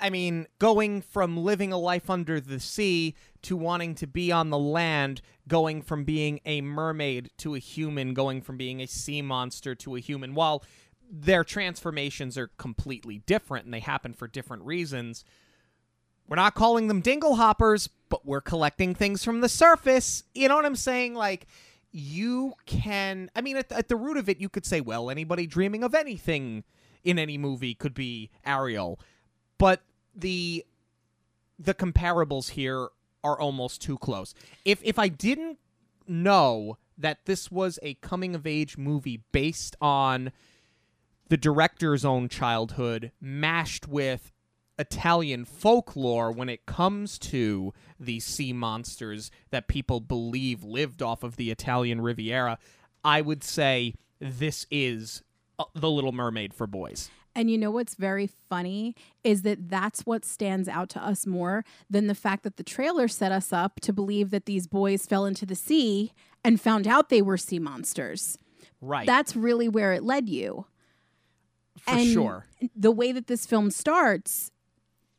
I 0.00 0.10
mean, 0.10 0.48
going 0.58 1.02
from 1.02 1.36
living 1.36 1.72
a 1.72 1.78
life 1.78 2.10
under 2.10 2.40
the 2.40 2.58
sea 2.58 3.14
to 3.42 3.56
wanting 3.56 3.94
to 3.96 4.08
be 4.08 4.32
on 4.32 4.50
the 4.50 4.58
land, 4.58 5.22
going 5.46 5.82
from 5.82 6.02
being 6.02 6.40
a 6.44 6.60
mermaid 6.60 7.30
to 7.38 7.54
a 7.54 7.60
human, 7.60 8.12
going 8.12 8.42
from 8.42 8.56
being 8.56 8.80
a 8.80 8.86
sea 8.86 9.22
monster 9.22 9.76
to 9.76 9.94
a 9.94 10.00
human, 10.00 10.34
while 10.34 10.64
their 11.08 11.44
transformations 11.44 12.36
are 12.36 12.48
completely 12.58 13.18
different 13.26 13.64
and 13.64 13.72
they 13.72 13.80
happen 13.80 14.12
for 14.12 14.26
different 14.26 14.64
reasons. 14.64 15.24
We're 16.28 16.36
not 16.36 16.54
calling 16.54 16.88
them 16.88 17.00
dingle 17.00 17.34
hoppers, 17.34 17.88
but 18.08 18.24
we're 18.24 18.40
collecting 18.40 18.94
things 18.94 19.24
from 19.24 19.40
the 19.40 19.48
surface. 19.48 20.24
You 20.34 20.48
know 20.48 20.56
what 20.56 20.64
I'm 20.64 20.76
saying? 20.76 21.14
Like, 21.14 21.46
you 21.90 22.54
can. 22.66 23.30
I 23.36 23.40
mean, 23.40 23.56
at, 23.56 23.70
at 23.70 23.88
the 23.88 23.96
root 23.96 24.16
of 24.16 24.28
it, 24.28 24.40
you 24.40 24.48
could 24.48 24.64
say, 24.64 24.80
well, 24.80 25.10
anybody 25.10 25.46
dreaming 25.46 25.84
of 25.84 25.94
anything 25.94 26.64
in 27.04 27.18
any 27.18 27.36
movie 27.36 27.74
could 27.74 27.94
be 27.94 28.30
Ariel. 28.44 28.98
But 29.58 29.82
the 30.14 30.64
the 31.58 31.74
comparables 31.74 32.50
here 32.50 32.88
are 33.22 33.38
almost 33.38 33.80
too 33.82 33.98
close. 33.98 34.34
If 34.64 34.80
if 34.82 34.98
I 34.98 35.08
didn't 35.08 35.58
know 36.08 36.78
that 36.98 37.24
this 37.26 37.50
was 37.50 37.78
a 37.82 37.94
coming 37.94 38.34
of 38.34 38.46
age 38.46 38.76
movie 38.76 39.22
based 39.32 39.76
on 39.80 40.32
the 41.28 41.36
director's 41.36 42.04
own 42.04 42.28
childhood 42.28 43.12
mashed 43.20 43.88
with 43.88 44.32
Italian 44.78 45.44
folklore 45.44 46.32
when 46.32 46.48
it 46.48 46.66
comes 46.66 47.18
to 47.18 47.72
these 48.00 48.24
sea 48.24 48.52
monsters 48.52 49.30
that 49.50 49.68
people 49.68 50.00
believe 50.00 50.64
lived 50.64 51.02
off 51.02 51.22
of 51.22 51.36
the 51.36 51.50
Italian 51.50 52.00
Riviera, 52.00 52.58
I 53.04 53.20
would 53.20 53.44
say 53.44 53.94
this 54.20 54.66
is 54.70 55.22
uh, 55.58 55.64
The 55.74 55.90
Little 55.90 56.12
Mermaid 56.12 56.54
for 56.54 56.66
boys. 56.66 57.10
And 57.34 57.50
you 57.50 57.56
know 57.56 57.70
what's 57.70 57.94
very 57.94 58.26
funny 58.26 58.94
is 59.24 59.42
that 59.42 59.70
that's 59.70 60.02
what 60.02 60.24
stands 60.24 60.68
out 60.68 60.90
to 60.90 61.02
us 61.02 61.26
more 61.26 61.64
than 61.88 62.06
the 62.06 62.14
fact 62.14 62.42
that 62.42 62.56
the 62.56 62.62
trailer 62.62 63.08
set 63.08 63.32
us 63.32 63.52
up 63.52 63.80
to 63.80 63.92
believe 63.92 64.30
that 64.30 64.44
these 64.44 64.66
boys 64.66 65.06
fell 65.06 65.24
into 65.24 65.46
the 65.46 65.54
sea 65.54 66.12
and 66.44 66.60
found 66.60 66.86
out 66.86 67.08
they 67.08 67.22
were 67.22 67.38
sea 67.38 67.58
monsters. 67.58 68.38
Right. 68.80 69.06
That's 69.06 69.34
really 69.34 69.68
where 69.68 69.92
it 69.92 70.02
led 70.02 70.28
you. 70.28 70.66
for 71.78 71.90
and 71.92 72.06
sure. 72.06 72.46
The 72.76 72.92
way 72.92 73.12
that 73.12 73.28
this 73.28 73.46
film 73.46 73.70
starts, 73.70 74.50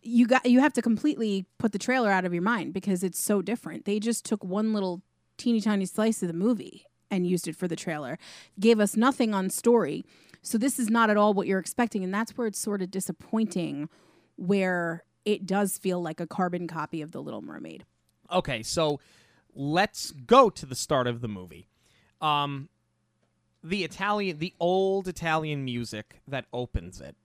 you 0.03 0.27
got 0.27 0.45
you 0.45 0.59
have 0.59 0.73
to 0.73 0.81
completely 0.81 1.45
put 1.57 1.71
the 1.71 1.79
trailer 1.79 2.11
out 2.11 2.25
of 2.25 2.33
your 2.33 2.43
mind 2.43 2.73
because 2.73 3.03
it's 3.03 3.19
so 3.19 3.41
different. 3.41 3.85
They 3.85 3.99
just 3.99 4.25
took 4.25 4.43
one 4.43 4.73
little 4.73 5.01
teeny 5.37 5.61
tiny 5.61 5.85
slice 5.85 6.21
of 6.21 6.27
the 6.27 6.33
movie 6.33 6.85
and 7.09 7.25
used 7.25 7.47
it 7.47 7.55
for 7.55 7.67
the 7.67 7.75
trailer. 7.75 8.17
Gave 8.59 8.79
us 8.79 8.95
nothing 8.95 9.33
on 9.33 9.49
story. 9.49 10.05
So 10.41 10.57
this 10.57 10.77
is 10.77 10.89
not 10.89 11.09
at 11.09 11.17
all 11.17 11.33
what 11.33 11.47
you're 11.47 11.59
expecting 11.59 12.03
and 12.03 12.13
that's 12.13 12.37
where 12.37 12.47
it's 12.47 12.59
sort 12.59 12.81
of 12.81 12.91
disappointing 12.91 13.89
where 14.35 15.03
it 15.25 15.45
does 15.45 15.77
feel 15.77 16.01
like 16.01 16.19
a 16.19 16.27
carbon 16.27 16.67
copy 16.67 17.01
of 17.01 17.11
The 17.11 17.21
Little 17.21 17.41
Mermaid. 17.41 17.85
Okay, 18.31 18.61
so 18.61 18.99
let's 19.55 20.11
go 20.11 20.49
to 20.49 20.65
the 20.65 20.75
start 20.75 21.07
of 21.07 21.21
the 21.21 21.27
movie. 21.27 21.67
Um 22.19 22.69
the 23.63 23.85
Italian 23.85 24.39
the 24.39 24.53
old 24.59 25.07
Italian 25.07 25.63
music 25.63 26.21
that 26.27 26.45
opens 26.51 26.99
it. 26.99 27.15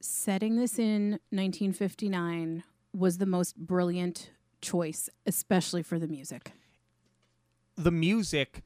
Setting 0.00 0.56
this 0.56 0.78
in 0.78 1.12
1959 1.30 2.62
was 2.92 3.18
the 3.18 3.26
most 3.26 3.56
brilliant 3.56 4.30
choice, 4.60 5.08
especially 5.26 5.82
for 5.82 5.98
the 5.98 6.08
music. 6.08 6.52
The 7.76 7.90
music 7.90 8.62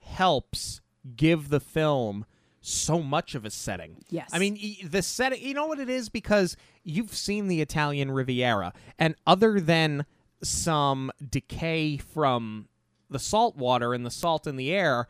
helps 0.00 0.80
give 1.16 1.48
the 1.48 1.60
film 1.60 2.26
so 2.60 3.02
much 3.02 3.34
of 3.34 3.44
a 3.44 3.50
setting. 3.50 4.04
Yes. 4.10 4.30
I 4.32 4.38
mean, 4.38 4.58
the 4.84 5.02
setting, 5.02 5.42
you 5.42 5.54
know 5.54 5.66
what 5.66 5.78
it 5.78 5.88
is? 5.88 6.08
Because 6.08 6.56
you've 6.82 7.14
seen 7.14 7.48
the 7.48 7.60
Italian 7.60 8.10
Riviera, 8.10 8.72
and 8.98 9.14
other 9.26 9.60
than 9.60 10.06
some 10.42 11.10
decay 11.30 11.96
from 11.96 12.68
the 13.10 13.18
salt 13.18 13.56
water 13.56 13.94
and 13.94 14.04
the 14.04 14.10
salt 14.10 14.46
in 14.46 14.56
the 14.56 14.72
air, 14.72 15.08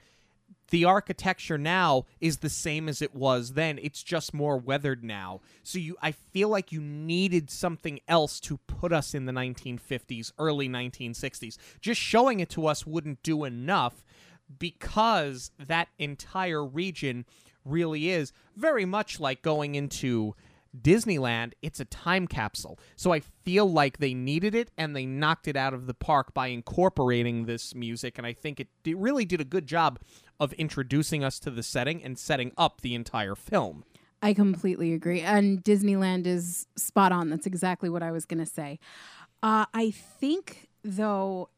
the 0.70 0.84
architecture 0.84 1.58
now 1.58 2.04
is 2.20 2.38
the 2.38 2.50
same 2.50 2.88
as 2.88 3.00
it 3.00 3.14
was 3.14 3.52
then. 3.52 3.78
It's 3.82 4.02
just 4.02 4.34
more 4.34 4.58
weathered 4.58 5.02
now. 5.02 5.40
So 5.62 5.78
you 5.78 5.96
I 6.02 6.12
feel 6.12 6.48
like 6.48 6.72
you 6.72 6.80
needed 6.80 7.50
something 7.50 8.00
else 8.08 8.40
to 8.40 8.58
put 8.66 8.92
us 8.92 9.14
in 9.14 9.26
the 9.26 9.32
1950s, 9.32 10.32
early 10.38 10.68
1960s. 10.68 11.56
Just 11.80 12.00
showing 12.00 12.40
it 12.40 12.50
to 12.50 12.66
us 12.66 12.86
wouldn't 12.86 13.22
do 13.22 13.44
enough 13.44 14.04
because 14.58 15.50
that 15.58 15.88
entire 15.98 16.64
region 16.64 17.24
really 17.64 18.10
is 18.10 18.32
very 18.56 18.84
much 18.84 19.20
like 19.20 19.42
going 19.42 19.74
into 19.74 20.34
Disneyland, 20.76 21.52
it's 21.62 21.80
a 21.80 21.84
time 21.86 22.26
capsule. 22.26 22.78
So 22.96 23.12
I 23.12 23.20
feel 23.20 23.70
like 23.70 23.98
they 23.98 24.14
needed 24.14 24.54
it 24.54 24.70
and 24.76 24.94
they 24.94 25.06
knocked 25.06 25.48
it 25.48 25.56
out 25.56 25.74
of 25.74 25.86
the 25.86 25.94
park 25.94 26.34
by 26.34 26.48
incorporating 26.48 27.46
this 27.46 27.74
music. 27.74 28.18
And 28.18 28.26
I 28.26 28.32
think 28.32 28.60
it, 28.60 28.68
it 28.84 28.96
really 28.96 29.24
did 29.24 29.40
a 29.40 29.44
good 29.44 29.66
job 29.66 29.98
of 30.40 30.52
introducing 30.54 31.24
us 31.24 31.38
to 31.40 31.50
the 31.50 31.62
setting 31.62 32.02
and 32.02 32.18
setting 32.18 32.52
up 32.56 32.80
the 32.80 32.94
entire 32.94 33.34
film. 33.34 33.84
I 34.22 34.34
completely 34.34 34.92
agree. 34.92 35.20
And 35.20 35.62
Disneyland 35.62 36.26
is 36.26 36.66
spot 36.76 37.12
on. 37.12 37.30
That's 37.30 37.46
exactly 37.46 37.88
what 37.88 38.02
I 38.02 38.10
was 38.10 38.24
going 38.24 38.40
to 38.40 38.50
say. 38.50 38.78
Uh, 39.42 39.66
I 39.72 39.90
think, 39.90 40.68
though, 40.82 41.50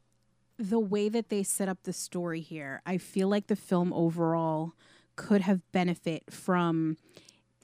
the 0.58 0.78
way 0.78 1.08
that 1.08 1.30
they 1.30 1.42
set 1.42 1.68
up 1.68 1.78
the 1.84 1.92
story 1.92 2.40
here, 2.40 2.82
I 2.84 2.98
feel 2.98 3.28
like 3.28 3.46
the 3.46 3.56
film 3.56 3.92
overall 3.92 4.74
could 5.16 5.40
have 5.42 5.60
benefit 5.72 6.24
from 6.30 6.98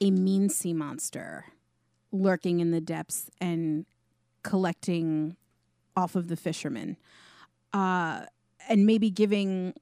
a 0.01 0.11
mean 0.11 0.49
sea 0.49 0.73
monster 0.73 1.47
lurking 2.13 2.61
in 2.61 2.71
the 2.71 2.81
depths 2.81 3.31
and 3.41 3.85
collecting 4.43 5.37
off 5.95 6.15
of 6.15 6.29
the 6.29 6.37
fishermen. 6.37 6.97
Uh, 7.73 8.23
and 8.69 8.87
maybe 8.87 9.11
giving 9.11 9.75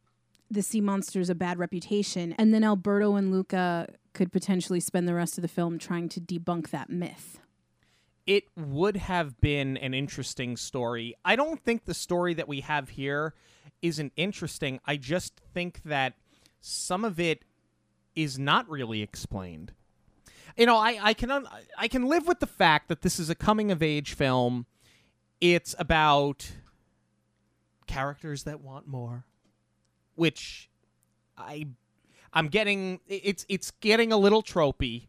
the 0.55 0.63
sea 0.63 0.81
monsters 0.81 1.29
a 1.29 1.35
bad 1.35 1.59
reputation. 1.59 2.33
And 2.39 2.55
then 2.55 2.65
Alberto 2.65 3.17
and 3.17 3.31
Luca 3.31 3.89
could 4.13 4.33
potentially 4.33 4.81
spend 4.81 5.07
the 5.07 5.15
rest 5.15 5.39
of 5.39 5.43
the 5.43 5.49
film 5.49 5.79
trying 5.79 6.09
to 6.11 6.21
debunk 6.21 6.71
that 6.71 6.89
myth. 6.89 7.41
It 8.27 8.45
would 8.57 8.97
have 8.97 9.41
been 9.41 9.77
an 9.77 9.93
interesting 9.93 10.57
story. 10.57 11.15
I 11.25 11.37
don't 11.37 11.63
think 11.63 11.85
the 11.85 11.95
story 11.95 12.33
that 12.35 12.49
we 12.49 12.61
have 12.61 12.91
here 12.91 13.35
isn't 13.83 14.13
interesting. 14.17 14.81
I 14.87 14.97
just 14.97 15.41
think 15.53 15.83
that 15.85 16.15
some 16.61 17.05
of 17.05 17.21
it 17.21 17.45
is 18.15 18.39
not 18.39 18.69
really 18.71 19.03
explained. 19.03 19.73
You 20.57 20.67
know, 20.67 20.77
I, 20.79 20.99
I 21.03 21.15
can 21.15 21.31
un- 21.31 21.49
I 21.77 21.89
can 21.89 22.07
live 22.07 22.27
with 22.27 22.41
the 22.41 22.47
fact 22.47 22.89
that 22.89 23.03
this 23.03 23.19
is 23.19 23.29
a 23.29 23.35
coming 23.35 23.71
of 23.71 23.83
age 23.83 24.15
film. 24.15 24.67
It's 25.41 25.75
about 25.79 26.53
characters 27.87 28.45
that 28.45 28.61
want 28.61 28.87
more, 28.87 29.27
which 30.17 30.69
I 31.37 31.67
I'm 32.33 32.49
getting 32.49 33.01
it's 33.09 33.45
it's 33.49 33.71
getting 33.81 34.13
a 34.13 34.17
little 34.17 34.43
tropey. 34.43 35.09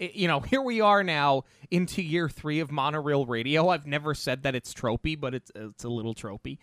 I- 0.00 0.10
you 0.14 0.26
know, 0.28 0.40
here 0.52 0.62
we 0.62 0.80
are 0.80 1.02
now 1.04 1.44
into 1.70 2.02
year 2.02 2.28
three 2.28 2.60
of 2.60 2.70
monorail 2.70 3.24
radio. 3.26 3.68
I've 3.68 3.86
never 3.86 4.14
said 4.14 4.42
that 4.42 4.54
it's 4.54 4.72
tropey, 4.74 5.18
but 5.18 5.34
it's 5.34 5.50
it's 5.54 5.84
a 5.84 5.88
little 5.88 6.14
tropey. 6.14 6.58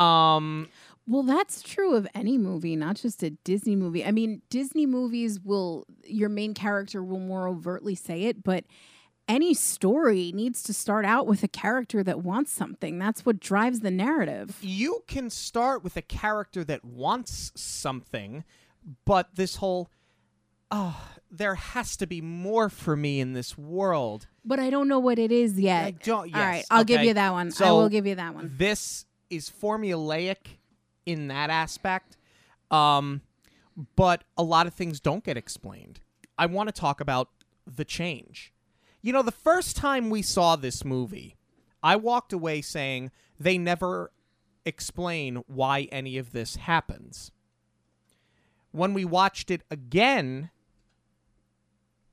Um, 0.00 0.68
Well, 1.06 1.24
that's 1.24 1.62
true 1.62 1.94
of 1.94 2.06
any 2.14 2.38
movie, 2.38 2.76
not 2.76 2.96
just 2.96 3.22
a 3.22 3.30
Disney 3.30 3.76
movie. 3.76 4.04
I 4.04 4.12
mean, 4.12 4.40
Disney 4.48 4.86
movies 4.86 5.40
will, 5.40 5.84
your 6.04 6.28
main 6.28 6.54
character 6.54 7.02
will 7.02 7.18
more 7.18 7.48
overtly 7.48 7.94
say 7.94 8.22
it, 8.24 8.42
but 8.44 8.64
any 9.30 9.54
story 9.54 10.32
needs 10.34 10.62
to 10.64 10.74
start 10.74 11.04
out 11.04 11.26
with 11.26 11.42
a 11.44 11.48
character 11.48 12.02
that 12.02 12.20
wants 12.20 12.50
something. 12.52 12.98
That's 12.98 13.24
what 13.24 13.38
drives 13.38 13.80
the 13.80 13.90
narrative. 13.90 14.58
you 14.60 15.04
can 15.06 15.30
start 15.30 15.84
with 15.84 15.96
a 15.96 16.02
character 16.02 16.64
that 16.64 16.84
wants 16.84 17.52
something, 17.54 18.44
but 19.04 19.36
this 19.36 19.56
whole 19.56 19.88
oh, 20.72 21.00
there 21.30 21.54
has 21.56 21.96
to 21.96 22.06
be 22.06 22.20
more 22.20 22.68
for 22.68 22.96
me 22.96 23.18
in 23.20 23.32
this 23.32 23.56
world. 23.58 24.26
But 24.44 24.60
I 24.60 24.70
don't 24.70 24.86
know 24.88 25.00
what 25.00 25.18
it 25.18 25.32
is 25.32 25.58
yet. 25.58 25.84
I 25.84 25.90
don't- 25.92 26.34
All 26.34 26.40
right, 26.40 26.64
I'll 26.70 26.84
give 26.84 27.02
you 27.02 27.14
that 27.14 27.32
one. 27.32 27.48
I 27.48 27.50
So- 27.50 27.76
will 27.76 27.88
give 27.88 28.06
you 28.06 28.14
that 28.16 28.34
one. 28.34 28.54
This 28.56 29.04
is 29.30 29.50
formulaic 29.50 30.58
in 31.06 31.28
that 31.28 31.50
aspect. 31.50 32.16
Um, 32.70 33.22
but 33.96 34.22
a 34.36 34.42
lot 34.44 34.66
of 34.68 34.74
things 34.74 35.00
don't 35.00 35.24
get 35.24 35.36
explained. 35.36 36.00
I 36.38 36.46
want 36.46 36.68
to 36.68 36.72
talk 36.72 37.00
about 37.00 37.30
the 37.66 37.84
change. 37.84 38.52
You 39.02 39.12
know, 39.12 39.22
the 39.22 39.32
first 39.32 39.76
time 39.76 40.10
we 40.10 40.22
saw 40.22 40.56
this 40.56 40.84
movie, 40.84 41.36
I 41.82 41.96
walked 41.96 42.32
away 42.32 42.60
saying 42.60 43.10
they 43.38 43.56
never 43.56 44.12
explain 44.66 45.36
why 45.46 45.88
any 45.90 46.18
of 46.18 46.32
this 46.32 46.56
happens. 46.56 47.32
When 48.72 48.92
we 48.92 49.04
watched 49.04 49.50
it 49.50 49.62
again, 49.70 50.50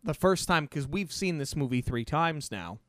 the 0.03 0.13
first 0.13 0.47
time, 0.47 0.65
because 0.65 0.87
we've 0.87 1.11
seen 1.11 1.37
this 1.37 1.55
movie 1.55 1.81
three 1.81 2.05
times 2.05 2.49
now, 2.51 2.79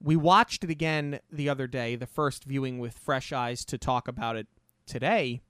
We 0.00 0.16
watched 0.16 0.62
it 0.62 0.70
again 0.70 1.18
the 1.30 1.48
other 1.48 1.66
day, 1.66 1.96
the 1.96 2.06
first 2.06 2.44
viewing 2.44 2.78
with 2.78 2.96
fresh 2.96 3.32
eyes 3.32 3.64
to 3.64 3.78
talk 3.78 4.06
about 4.06 4.36
it 4.36 4.46
today. 4.86 5.40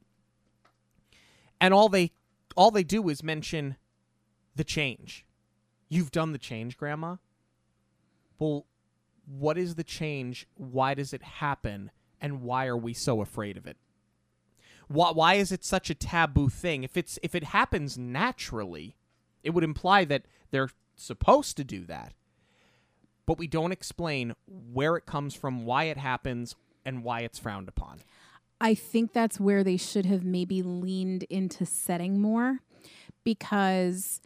And 1.61 1.75
all 1.75 1.88
they 1.88 2.12
all 2.56 2.70
they 2.70 2.85
do 2.85 3.08
is 3.08 3.23
mention 3.23 3.76
the 4.56 4.64
change. 4.64 5.25
You've 5.88 6.11
done 6.11 6.33
the 6.33 6.38
change, 6.38 6.76
grandma? 6.76 7.16
Well, 8.38 8.66
what 9.26 9.59
is 9.59 9.75
the 9.75 9.85
change? 9.85 10.47
Why 10.54 10.95
does 10.95 11.12
it 11.12 11.23
happen? 11.23 11.90
And 12.21 12.42
why 12.42 12.66
are 12.66 12.76
we 12.76 12.95
so 12.95 13.21
afraid 13.21 13.57
of 13.57 13.66
it? 13.66 13.76
Why, 14.88 15.11
why 15.11 15.35
is 15.35 15.52
it 15.52 15.64
such 15.64 15.90
a 15.90 15.95
taboo 15.95 16.49
thing? 16.49 16.83
If 16.83 16.97
it's 16.97 17.18
if 17.23 17.35
it 17.35 17.45
happens 17.45 17.99
naturally, 17.99 18.97
it 19.42 19.50
would 19.50 19.64
imply 19.64 20.04
that 20.07 20.25
they're 20.50 20.71
supposed 20.97 21.57
to 21.59 21.64
do 21.64 21.85
that. 21.87 22.14
But 23.26 23.38
we 23.38 23.47
don't 23.47 23.73
explain 23.73 24.35
where 24.47 24.97
it 24.97 25.04
comes 25.04 25.35
from, 25.35 25.66
why 25.66 25.85
it 25.85 25.99
happens, 25.99 26.57
and 26.85 27.04
why 27.04 27.21
it's 27.21 27.38
frowned 27.38 27.68
upon. 27.68 27.99
I 28.61 28.75
think 28.75 29.12
that's 29.12 29.38
where 29.38 29.62
they 29.62 29.76
should 29.76 30.07
have 30.07 30.25
maybe 30.25 30.62
leaned 30.62 31.25
into 31.25 31.66
setting 31.66 32.21
more 32.21 32.61
because 33.23 34.23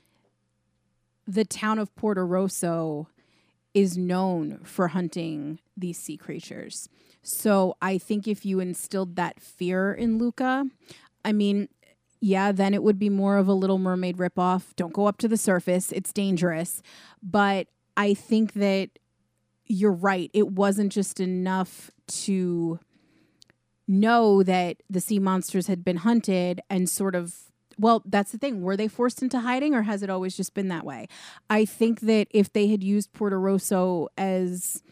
the 1.26 1.44
town 1.44 1.78
of 1.78 1.94
Porto 1.94 2.22
Rosso 2.22 3.08
is 3.74 3.96
known 3.96 4.58
for 4.64 4.88
hunting 4.88 5.58
these 5.76 5.98
sea 5.98 6.16
creatures. 6.16 6.88
So 7.22 7.76
I 7.80 7.98
think 7.98 8.26
if 8.26 8.44
you 8.44 8.60
instilled 8.60 9.16
that 9.16 9.40
fear 9.40 9.92
in 9.92 10.18
Luca, 10.18 10.66
I 11.24 11.32
mean, 11.32 11.68
yeah, 12.20 12.52
then 12.52 12.74
it 12.74 12.82
would 12.82 12.98
be 12.98 13.08
more 13.08 13.36
of 13.36 13.48
a 13.48 13.52
Little 13.52 13.78
Mermaid 13.78 14.16
ripoff. 14.16 14.76
Don't 14.76 14.92
go 14.92 15.06
up 15.06 15.18
to 15.18 15.28
the 15.28 15.36
surface, 15.36 15.92
it's 15.92 16.12
dangerous. 16.12 16.82
But 17.22 17.68
I 17.96 18.14
think 18.14 18.54
that 18.54 18.90
you're 19.66 19.92
right. 19.92 20.30
It 20.34 20.52
wasn't 20.52 20.92
just 20.92 21.20
enough 21.20 21.90
to 22.08 22.78
know 23.88 24.42
that 24.42 24.82
the 24.88 25.00
sea 25.00 25.18
monsters 25.18 25.66
had 25.66 25.84
been 25.84 25.98
hunted 25.98 26.60
and 26.68 26.88
sort 26.88 27.14
of 27.14 27.51
well, 27.82 28.02
that's 28.06 28.30
the 28.30 28.38
thing. 28.38 28.62
Were 28.62 28.76
they 28.76 28.86
forced 28.86 29.22
into 29.22 29.40
hiding 29.40 29.74
or 29.74 29.82
has 29.82 30.04
it 30.04 30.08
always 30.08 30.36
just 30.36 30.54
been 30.54 30.68
that 30.68 30.84
way? 30.84 31.08
I 31.50 31.64
think 31.64 32.00
that 32.02 32.28
if 32.30 32.52
they 32.52 32.68
had 32.68 32.82
used 32.82 33.12
Porto 33.12 33.36
Rosso 33.36 34.08
as 34.16 34.82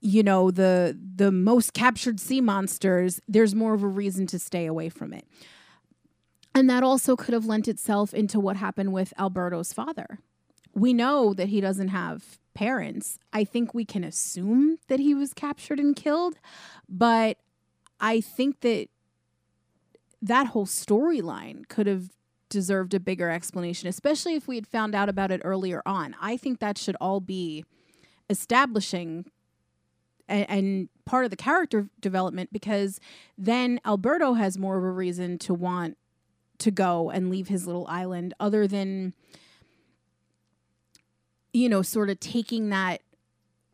you 0.00 0.22
know 0.22 0.52
the 0.52 0.96
the 1.16 1.32
most 1.32 1.72
captured 1.72 2.20
sea 2.20 2.40
monsters 2.40 3.20
there's 3.26 3.52
more 3.52 3.74
of 3.74 3.82
a 3.82 3.88
reason 3.88 4.28
to 4.28 4.38
stay 4.38 4.64
away 4.64 4.88
from 4.88 5.12
it 5.12 5.24
and 6.54 6.70
that 6.70 6.84
also 6.84 7.16
could 7.16 7.34
have 7.34 7.46
lent 7.46 7.66
itself 7.66 8.14
into 8.14 8.38
what 8.38 8.54
happened 8.56 8.92
with 8.92 9.12
alberto's 9.18 9.72
father 9.72 10.20
we 10.72 10.92
know 10.92 11.34
that 11.34 11.48
he 11.48 11.60
doesn't 11.60 11.88
have 11.88 12.38
parents 12.54 13.18
i 13.32 13.42
think 13.42 13.74
we 13.74 13.84
can 13.84 14.04
assume 14.04 14.78
that 14.86 15.00
he 15.00 15.14
was 15.14 15.34
captured 15.34 15.80
and 15.80 15.96
killed 15.96 16.36
but 16.88 17.38
i 17.98 18.20
think 18.20 18.60
that 18.60 18.86
that 20.20 20.48
whole 20.48 20.66
storyline 20.66 21.68
could 21.68 21.86
have 21.86 22.10
deserved 22.48 22.94
a 22.94 23.00
bigger 23.00 23.28
explanation 23.28 23.88
especially 23.88 24.34
if 24.34 24.48
we 24.48 24.56
had 24.56 24.66
found 24.66 24.94
out 24.94 25.08
about 25.08 25.30
it 25.30 25.40
earlier 25.44 25.82
on. 25.84 26.16
I 26.20 26.36
think 26.36 26.60
that 26.60 26.78
should 26.78 26.96
all 27.00 27.20
be 27.20 27.64
establishing 28.30 29.26
and, 30.28 30.48
and 30.48 30.88
part 31.04 31.24
of 31.24 31.30
the 31.30 31.36
character 31.36 31.88
development 32.00 32.52
because 32.52 33.00
then 33.36 33.80
Alberto 33.84 34.34
has 34.34 34.58
more 34.58 34.78
of 34.78 34.84
a 34.84 34.90
reason 34.90 35.38
to 35.38 35.54
want 35.54 35.96
to 36.58 36.70
go 36.70 37.10
and 37.10 37.30
leave 37.30 37.48
his 37.48 37.66
little 37.66 37.86
island 37.86 38.34
other 38.40 38.66
than 38.66 39.14
you 41.52 41.68
know 41.68 41.82
sort 41.82 42.10
of 42.10 42.20
taking 42.20 42.68
that 42.70 43.00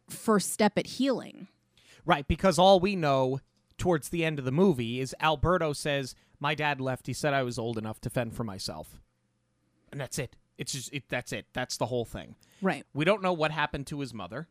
first 0.09 0.53
step 0.53 0.79
at 0.79 0.87
healing. 0.87 1.49
Right, 2.07 2.27
because 2.29 2.59
all 2.59 2.81
we 2.81 2.97
know 2.97 3.41
towards 3.79 4.11
the 4.11 4.25
end 4.25 4.39
of 4.39 4.45
the 4.45 4.53
movie 4.53 5.01
is 5.01 5.15
Alberto 5.21 5.73
says, 5.73 6.15
"My 6.45 6.55
dad 6.55 6.79
left. 6.81 7.07
He 7.07 7.15
said 7.15 7.33
I 7.33 7.43
was 7.43 7.59
old 7.59 7.79
enough 7.79 8.01
to 8.03 8.11
fend 8.11 8.35
for 8.35 8.45
myself." 8.45 9.01
And 9.91 9.99
that's 9.99 10.19
it. 10.19 10.37
It's 10.59 10.73
just 10.73 10.93
it, 10.93 11.05
that's 11.09 11.33
it. 11.33 11.47
That's 11.55 11.79
the 11.79 11.87
whole 11.87 12.05
thing. 12.05 12.37
right 12.61 12.85
We 12.93 13.05
don't 13.05 13.23
know 13.23 13.33
what 13.33 13.51
happened 13.51 13.87
to 13.89 14.01
his 14.01 14.13
mother. 14.13 14.49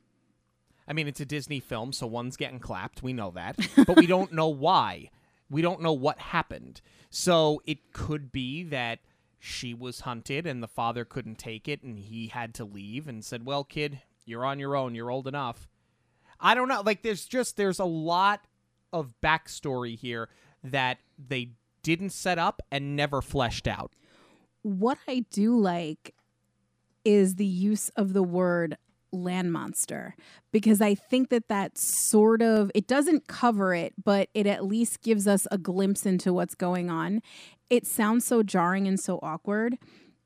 I 0.87 0.93
mean, 0.93 1.07
it's 1.07 1.21
a 1.21 1.25
Disney 1.25 1.59
film, 1.59 1.93
so 1.93 2.07
one's 2.07 2.35
getting 2.35 2.59
clapped. 2.59 3.03
We 3.03 3.13
know 3.13 3.31
that. 3.31 3.57
But 3.87 3.97
we 3.97 4.07
don't 4.07 4.33
know 4.33 4.49
why. 4.49 5.11
We 5.49 5.61
don't 5.61 5.81
know 5.81 5.93
what 5.93 6.19
happened. 6.19 6.81
So 7.09 7.61
it 7.65 7.93
could 7.93 8.31
be 8.31 8.63
that 8.63 8.99
she 9.39 9.73
was 9.73 10.01
hunted 10.01 10.47
and 10.47 10.63
the 10.63 10.67
father 10.67 11.05
couldn't 11.05 11.37
take 11.37 11.67
it 11.67 11.83
and 11.83 11.99
he 11.99 12.27
had 12.27 12.53
to 12.55 12.65
leave 12.65 13.07
and 13.07 13.23
said, 13.23 13.45
Well, 13.45 13.63
kid, 13.63 14.01
you're 14.25 14.45
on 14.45 14.59
your 14.59 14.75
own. 14.75 14.95
You're 14.95 15.11
old 15.11 15.27
enough. 15.27 15.67
I 16.39 16.55
don't 16.55 16.67
know. 16.67 16.81
Like, 16.85 17.01
there's 17.01 17.25
just, 17.25 17.55
there's 17.55 17.79
a 17.79 17.85
lot 17.85 18.41
of 18.91 19.13
backstory 19.21 19.97
here 19.97 20.29
that 20.63 20.99
they 21.17 21.51
didn't 21.83 22.11
set 22.11 22.39
up 22.39 22.61
and 22.71 22.95
never 22.95 23.21
fleshed 23.21 23.67
out. 23.67 23.91
what 24.63 24.97
I 25.07 25.25
do 25.29 25.57
like 25.59 26.15
is 27.03 27.35
the 27.35 27.45
use 27.45 27.89
of 27.97 28.13
the 28.13 28.23
word 28.23 28.77
land 29.11 29.51
monster 29.51 30.15
because 30.51 30.81
I 30.81 30.95
think 30.95 31.29
that 31.29 31.47
that 31.49 31.77
sort 31.77 32.41
of 32.41 32.71
it 32.73 32.87
doesn't 32.87 33.27
cover 33.27 33.75
it 33.75 33.93
but 34.03 34.29
it 34.33 34.47
at 34.47 34.65
least 34.65 35.01
gives 35.01 35.27
us 35.27 35.45
a 35.51 35.57
glimpse 35.57 36.05
into 36.05 36.33
what's 36.33 36.55
going 36.55 36.89
on. 36.89 37.21
It 37.69 37.85
sounds 37.85 38.25
so 38.25 38.41
jarring 38.41 38.87
and 38.87 38.99
so 38.99 39.19
awkward, 39.21 39.77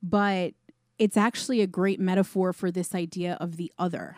but 0.01 0.53
it's 0.99 1.17
actually 1.17 1.61
a 1.61 1.67
great 1.67 1.99
metaphor 1.99 2.53
for 2.53 2.71
this 2.71 2.95
idea 2.95 3.37
of 3.41 3.57
the 3.57 3.71
other. 3.77 4.17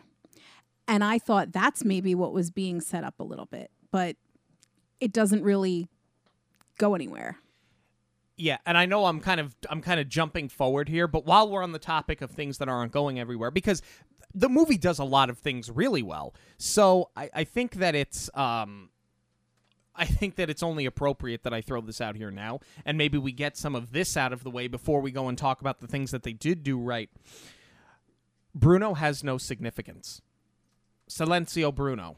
And 0.88 1.04
I 1.04 1.18
thought 1.18 1.52
that's 1.52 1.84
maybe 1.84 2.14
what 2.14 2.34
was 2.34 2.52
being 2.52 2.82
set 2.82 3.04
up 3.04 3.20
a 3.20 3.24
little 3.24 3.46
bit, 3.46 3.72
but 3.92 4.18
it 5.00 5.12
doesn't 5.14 5.44
really 5.44 5.88
go 6.80 6.96
anywhere. 6.96 7.38
Yeah, 8.36 8.58
and 8.66 8.78
I 8.78 8.86
know 8.88 9.06
I'm 9.06 9.20
kind 9.20 9.40
of 9.40 9.56
I'm 9.70 9.82
kind 9.82 10.00
of 10.00 10.10
jumping 10.10 10.50
forward 10.50 10.90
here, 10.90 11.08
but 11.08 11.26
while 11.26 11.50
we're 11.50 11.62
on 11.62 11.74
the 11.74 11.80
topic 11.80 12.22
of 12.22 12.32
things 12.32 12.58
that 12.58 12.68
aren't 12.70 12.92
going 12.94 13.20
everywhere, 13.20 13.52
because 13.52 13.82
the 14.34 14.50
movie 14.50 14.78
does 14.78 14.98
a 14.98 15.04
lot 15.04 15.30
of 15.30 15.38
things 15.38 15.70
really 15.70 16.02
well, 16.02 16.34
so 16.58 17.10
I, 17.18 17.30
I 17.34 17.44
think 17.44 17.76
that 17.76 17.96
it's 17.96 18.30
um, 18.34 18.90
I 19.94 20.06
think 20.06 20.36
that 20.38 20.50
it's 20.50 20.64
only 20.64 20.86
appropriate 20.86 21.44
that 21.44 21.54
I 21.54 21.60
throw 21.62 21.82
this 21.82 22.00
out 22.00 22.16
here 22.16 22.32
now, 22.32 22.62
and 22.86 22.98
maybe 22.98 23.18
we 23.18 23.34
get 23.34 23.58
some 23.58 23.76
of 23.76 23.92
this 23.92 24.16
out 24.16 24.32
of 24.32 24.44
the 24.44 24.50
way 24.50 24.68
before 24.70 25.02
we 25.02 25.12
go 25.12 25.28
and 25.28 25.38
talk 25.38 25.60
about 25.60 25.82
the 25.82 25.88
things 25.88 26.12
that 26.12 26.24
they 26.24 26.34
did 26.34 26.64
do 26.64 26.80
right. 26.80 27.10
Bruno 28.56 28.94
has 28.94 29.24
no 29.24 29.38
significance. 29.38 30.22
Silenzio 31.10 31.76
Bruno. 31.76 32.18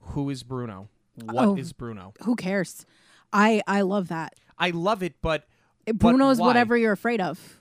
Who 0.00 0.30
is 0.30 0.44
Bruno? 0.44 0.88
What 1.24 1.58
is 1.58 1.72
Oh. 1.72 1.74
Bruno? 1.76 2.14
Who 2.22 2.36
cares? 2.36 2.86
I 3.36 3.60
I 3.66 3.82
love 3.82 4.08
that. 4.08 4.34
I 4.58 4.70
love 4.70 5.02
it, 5.02 5.14
but 5.20 5.46
Bruno 5.94 6.30
is 6.30 6.38
why? 6.38 6.46
whatever 6.46 6.76
you're 6.76 6.92
afraid 6.92 7.20
of. 7.20 7.60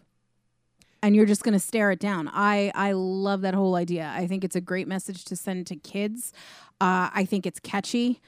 And 1.04 1.16
you're 1.16 1.26
just 1.28 1.44
going 1.44 1.54
to 1.54 1.60
stare 1.60 1.92
it 1.92 2.00
down. 2.00 2.30
I 2.34 2.72
I 2.74 2.94
love 2.94 3.42
that 3.42 3.54
whole 3.54 3.76
idea. 3.76 4.12
I 4.16 4.26
think 4.26 4.44
it's 4.44 4.56
a 4.56 4.62
great 4.62 4.88
message 4.88 5.26
to 5.26 5.36
send 5.36 5.68
to 5.68 5.76
kids. 5.76 6.34
Uh, 6.82 7.10
I 7.14 7.26
think 7.26 7.46
it's 7.46 7.60
catchy. 7.60 8.22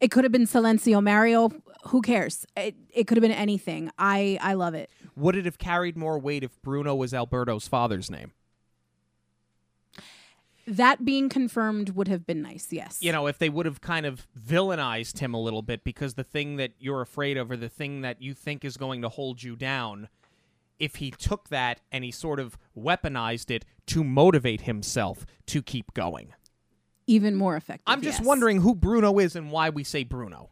It 0.00 0.10
could 0.10 0.24
have 0.24 0.32
been 0.32 0.46
Silenzio 0.46 1.02
Mario. 1.02 1.50
Who 1.88 2.00
cares? 2.00 2.46
It, 2.56 2.74
it 2.94 3.06
could 3.06 3.18
have 3.18 3.22
been 3.22 3.32
anything. 3.32 3.90
I 3.98 4.38
I 4.40 4.54
love 4.54 4.74
it. 4.74 4.90
Would 5.16 5.36
it 5.36 5.44
have 5.44 5.58
carried 5.58 5.96
more 5.96 6.18
weight 6.18 6.42
if 6.44 6.62
Bruno 6.62 6.94
was 6.94 7.12
Alberto's 7.12 7.68
father's 7.68 8.10
name? 8.10 8.32
That 10.70 11.04
being 11.04 11.28
confirmed 11.28 11.90
would 11.90 12.08
have 12.08 12.26
been 12.26 12.42
nice. 12.42 12.68
Yes. 12.70 12.98
You 13.02 13.10
know, 13.12 13.26
if 13.26 13.38
they 13.38 13.48
would 13.48 13.66
have 13.66 13.80
kind 13.80 14.06
of 14.06 14.26
villainized 14.38 15.18
him 15.18 15.34
a 15.34 15.40
little 15.40 15.62
bit 15.62 15.82
because 15.82 16.14
the 16.14 16.24
thing 16.24 16.56
that 16.56 16.72
you're 16.78 17.00
afraid 17.00 17.36
of 17.36 17.50
or 17.50 17.56
the 17.56 17.68
thing 17.68 18.02
that 18.02 18.22
you 18.22 18.34
think 18.34 18.64
is 18.64 18.76
going 18.76 19.02
to 19.02 19.08
hold 19.08 19.42
you 19.42 19.56
down, 19.56 20.08
if 20.78 20.96
he 20.96 21.10
took 21.10 21.48
that 21.48 21.80
and 21.90 22.04
he 22.04 22.10
sort 22.10 22.38
of 22.38 22.56
weaponized 22.78 23.50
it 23.50 23.64
to 23.86 24.04
motivate 24.04 24.62
himself 24.62 25.26
to 25.46 25.60
keep 25.60 25.92
going. 25.92 26.32
even 27.10 27.34
more 27.34 27.56
effective. 27.56 27.82
I'm 27.86 28.02
just 28.02 28.20
yes. 28.20 28.26
wondering 28.26 28.60
who 28.60 28.74
Bruno 28.74 29.18
is 29.18 29.34
and 29.34 29.50
why 29.50 29.68
we 29.68 29.82
say 29.82 30.04
Bruno. 30.04 30.50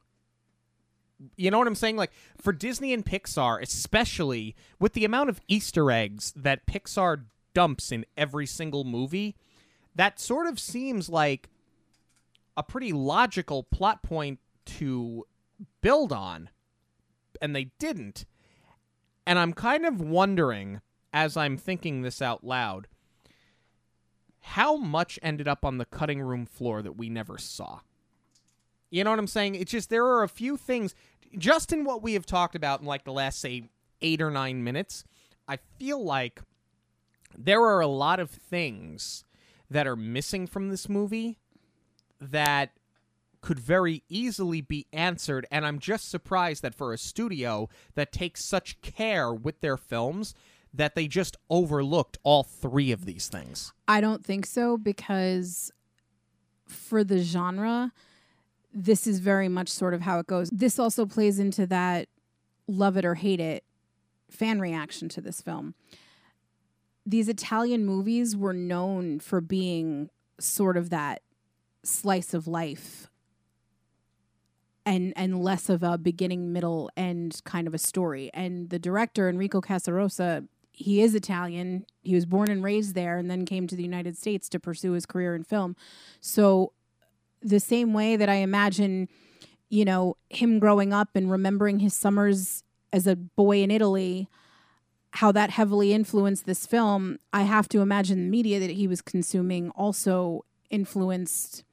You 1.37 1.51
know 1.51 1.59
what 1.59 1.69
I'm 1.69 1.75
saying? 1.77 1.97
Like 1.97 2.13
for 2.41 2.53
Disney 2.53 2.93
and 2.93 3.05
Pixar, 3.05 3.63
especially 3.63 4.57
with 4.81 4.93
the 4.93 5.05
amount 5.05 5.31
of 5.31 5.41
Easter 5.47 5.91
eggs 5.91 6.33
that 6.37 6.67
Pixar 6.67 7.25
dumps 7.55 7.93
in 7.93 8.05
every 8.17 8.47
single 8.47 8.85
movie, 8.85 9.37
that 9.99 10.21
sort 10.21 10.47
of 10.47 10.61
seems 10.61 11.09
like 11.09 11.51
a 12.57 12.63
pretty 12.63 12.93
logical 12.93 13.65
plot 13.65 14.01
point 14.03 14.39
to 14.65 15.27
build 15.81 16.13
on. 16.13 16.51
And 17.43 17.55
they 17.55 17.73
didn't. 17.81 18.25
And 19.27 19.41
I'm 19.41 19.53
kind 19.53 19.85
of 19.85 20.01
wondering, 20.01 20.81
as 21.13 21.37
I'm 21.37 21.57
thinking 21.57 22.03
this 22.03 22.23
out 22.23 22.45
loud, 22.45 22.87
how 24.41 24.77
much 24.77 25.19
ended 25.21 25.49
up 25.49 25.65
on 25.65 25.79
the 25.79 25.85
cutting 25.85 26.23
room 26.23 26.47
floor 26.47 26.81
that 26.81 26.97
we 26.97 27.09
never 27.09 27.37
saw. 27.37 27.81
You 28.91 29.03
know 29.03 29.11
what 29.11 29.19
I'm 29.19 29.27
saying? 29.27 29.57
It's 29.57 29.73
just 29.73 29.91
there 29.91 30.07
are 30.07 30.23
a 30.23 30.29
few 30.29 30.57
things 30.57 30.95
just 31.37 31.73
in 31.73 31.85
what 31.85 32.03
we 32.03 32.15
have 32.15 32.25
talked 32.25 32.55
about 32.55 32.81
in 32.81 32.87
like 32.87 33.05
the 33.05 33.13
last 33.13 33.41
say 33.41 33.65
8 34.01 34.23
or 34.23 34.31
9 34.31 34.63
minutes. 34.63 35.05
I 35.49 35.59
feel 35.79 36.03
like 36.03 36.41
there 37.37 37.63
are 37.63 37.81
a 37.81 37.89
lot 37.89 38.21
of 38.21 38.31
things 38.31 39.25
that 39.71 39.87
are 39.87 39.97
missing 39.97 40.47
from 40.47 40.69
this 40.69 40.89
movie 40.89 41.39
that 42.21 42.71
could 43.41 43.59
very 43.59 44.03
easily 44.09 44.61
be 44.61 44.87
answered 44.93 45.47
and 45.51 45.65
I'm 45.65 45.79
just 45.79 46.11
surprised 46.11 46.63
that 46.63 46.75
for 46.75 46.93
a 46.93 46.99
studio 46.99 47.69
that 47.95 48.11
takes 48.11 48.45
such 48.45 48.81
care 48.81 49.33
with 49.33 49.61
their 49.61 49.77
films 49.77 50.35
that 50.75 50.95
they 50.95 51.07
just 51.07 51.37
overlooked 51.49 52.19
all 52.25 52.43
three 52.43 52.93
of 52.93 53.05
these 53.05 53.29
things. 53.29 53.73
I 53.87 54.01
don't 54.01 54.25
think 54.25 54.45
so 54.45 54.77
because 54.77 55.71
for 56.67 57.05
the 57.05 57.19
genre, 57.19 57.93
this 58.75 59.07
is 59.07 59.21
very 59.21 59.49
much 59.49 59.69
sort 59.69 59.95
of 59.95 60.03
how 60.03 60.19
it 60.19 60.27
goes. 60.27 60.51
This 60.51 60.79
also 60.79 61.07
plays 61.07 61.39
into 61.39 61.67
that 61.69 62.09
love 62.67 62.97
it 62.97 63.05
or 63.05 63.15
hate 63.15 63.41
it 63.41 63.65
fan 64.31 64.61
reaction 64.61 65.09
to 65.09 65.21
this 65.21 65.41
film. 65.41 65.75
These 67.09 67.31
Italian 67.31 67.87
movies 67.87 68.37
were 68.37 68.53
known 68.53 69.19
for 69.19 69.41
being 69.41 70.11
sort 70.39 70.77
of 70.77 70.91
that 70.91 71.23
slice 71.83 72.35
of 72.35 72.47
life 72.47 73.09
and 74.85 75.15
and 75.17 75.43
less 75.43 75.71
of 75.71 75.83
a 75.83 75.97
beginning 75.97 76.53
middle 76.53 76.91
end 76.99 77.41
kind 77.45 77.67
of 77.67 77.73
a 77.73 77.79
story. 77.79 78.31
And 78.35 78.69
the 78.69 78.79
director 78.79 79.31
Enrico 79.31 79.63
Casarosa 79.63 80.47
he 80.71 81.01
is 81.01 81.15
Italian. 81.15 81.87
He 82.03 82.15
was 82.15 82.27
born 82.27 82.51
and 82.51 82.63
raised 82.63 82.95
there 82.95 83.17
and 83.17 83.31
then 83.31 83.47
came 83.47 83.67
to 83.69 83.75
the 83.75 83.83
United 83.83 84.19
States 84.19 84.49
to 84.51 84.61
pursue 84.61 84.93
his 84.93 85.07
career 85.07 85.35
in 85.35 85.45
film. 85.45 85.77
So 86.21 86.73
the 87.41 87.59
same 87.59 87.95
way 87.95 88.17
that 88.17 88.29
I 88.29 88.35
imagine 88.35 89.09
you 89.71 89.87
know 89.87 90.19
him 90.29 90.59
growing 90.59 90.93
up 90.93 91.09
and 91.15 91.31
remembering 91.31 91.79
his 91.79 91.95
summers 91.95 92.65
as 92.93 93.07
a 93.07 93.17
boy 93.17 93.63
in 93.63 93.71
Italy 93.71 94.29
how 95.13 95.33
that 95.33 95.51
heavily 95.51 95.93
influenced 95.93 96.47
this 96.47 96.67
film 96.67 97.19
I 97.33 97.43
have 97.43 97.69
to 97.71 97.81
imagine 97.81 98.19
the 98.19 98.31
media 98.31 98.61
that 98.61 98.71
he 98.71 98.87
was 98.87 99.01
consuming 99.01 99.71
also 99.71 100.45
influenced 100.71 101.65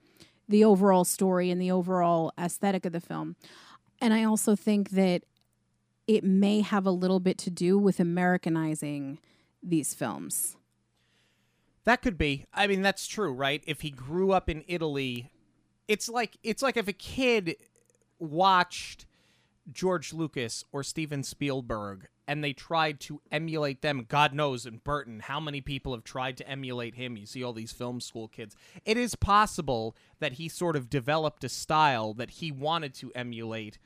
the 0.47 0.63
overall 0.63 1.03
story 1.03 1.49
and 1.49 1.61
the 1.61 1.71
overall 1.71 2.31
aesthetic 2.37 2.85
of 2.85 2.93
the 2.93 3.01
film. 3.01 3.35
And 3.99 4.13
I 4.13 4.23
also 4.23 4.55
think 4.55 4.91
that 4.91 5.23
it 6.07 6.23
may 6.23 6.61
have 6.61 6.85
a 6.85 6.91
little 6.91 7.19
bit 7.19 7.37
to 7.39 7.49
do 7.49 7.77
with 7.77 7.99
Americanizing 7.99 9.19
these 9.63 9.93
films. 9.93 10.55
That 11.83 12.01
could 12.01 12.17
be. 12.17 12.45
I 12.53 12.67
mean, 12.67 12.81
that's 12.81 13.07
true, 13.07 13.31
right? 13.31 13.63
If 13.65 13.81
he 13.81 13.91
grew 13.91 14.31
up 14.31 14.49
in 14.49 14.63
Italy, 14.67 15.31
it's 15.87 16.09
like 16.09 16.37
it's 16.43 16.61
like 16.61 16.77
if 16.77 16.87
a 16.87 16.93
kid 16.93 17.57
watched 18.19 19.05
George 19.71 20.13
Lucas 20.13 20.63
or 20.71 20.83
Steven 20.83 21.23
Spielberg 21.23 22.07
and 22.27 22.43
they 22.43 22.53
tried 22.53 22.99
to 23.01 23.21
emulate 23.31 23.81
them. 23.81 24.05
God 24.07 24.33
knows 24.33 24.63
Tim 24.63 24.81
Burton 24.83 25.19
how 25.19 25.39
many 25.39 25.61
people 25.61 25.93
have 25.93 26.03
tried 26.03 26.37
to 26.37 26.49
emulate 26.49 26.95
him. 26.95 27.17
You 27.17 27.25
see 27.25 27.43
all 27.43 27.53
these 27.53 27.71
film 27.71 27.99
school 27.99 28.27
kids. 28.27 28.55
It 28.83 28.97
is 28.97 29.15
possible 29.15 29.95
that 30.19 30.33
he 30.33 30.49
sort 30.49 30.75
of 30.75 30.89
developed 30.89 31.43
a 31.43 31.49
style 31.49 32.13
that 32.15 32.31
he 32.31 32.51
wanted 32.51 32.93
to 32.95 33.11
emulate 33.13 33.77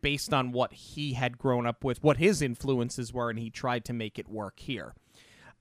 based 0.00 0.34
on 0.34 0.52
what 0.52 0.72
he 0.72 1.14
had 1.14 1.38
grown 1.38 1.66
up 1.66 1.82
with, 1.82 2.02
what 2.02 2.18
his 2.18 2.42
influences 2.42 3.12
were, 3.12 3.30
and 3.30 3.38
he 3.38 3.48
tried 3.48 3.84
to 3.86 3.92
make 3.92 4.18
it 4.18 4.28
work 4.28 4.60
here. 4.60 4.94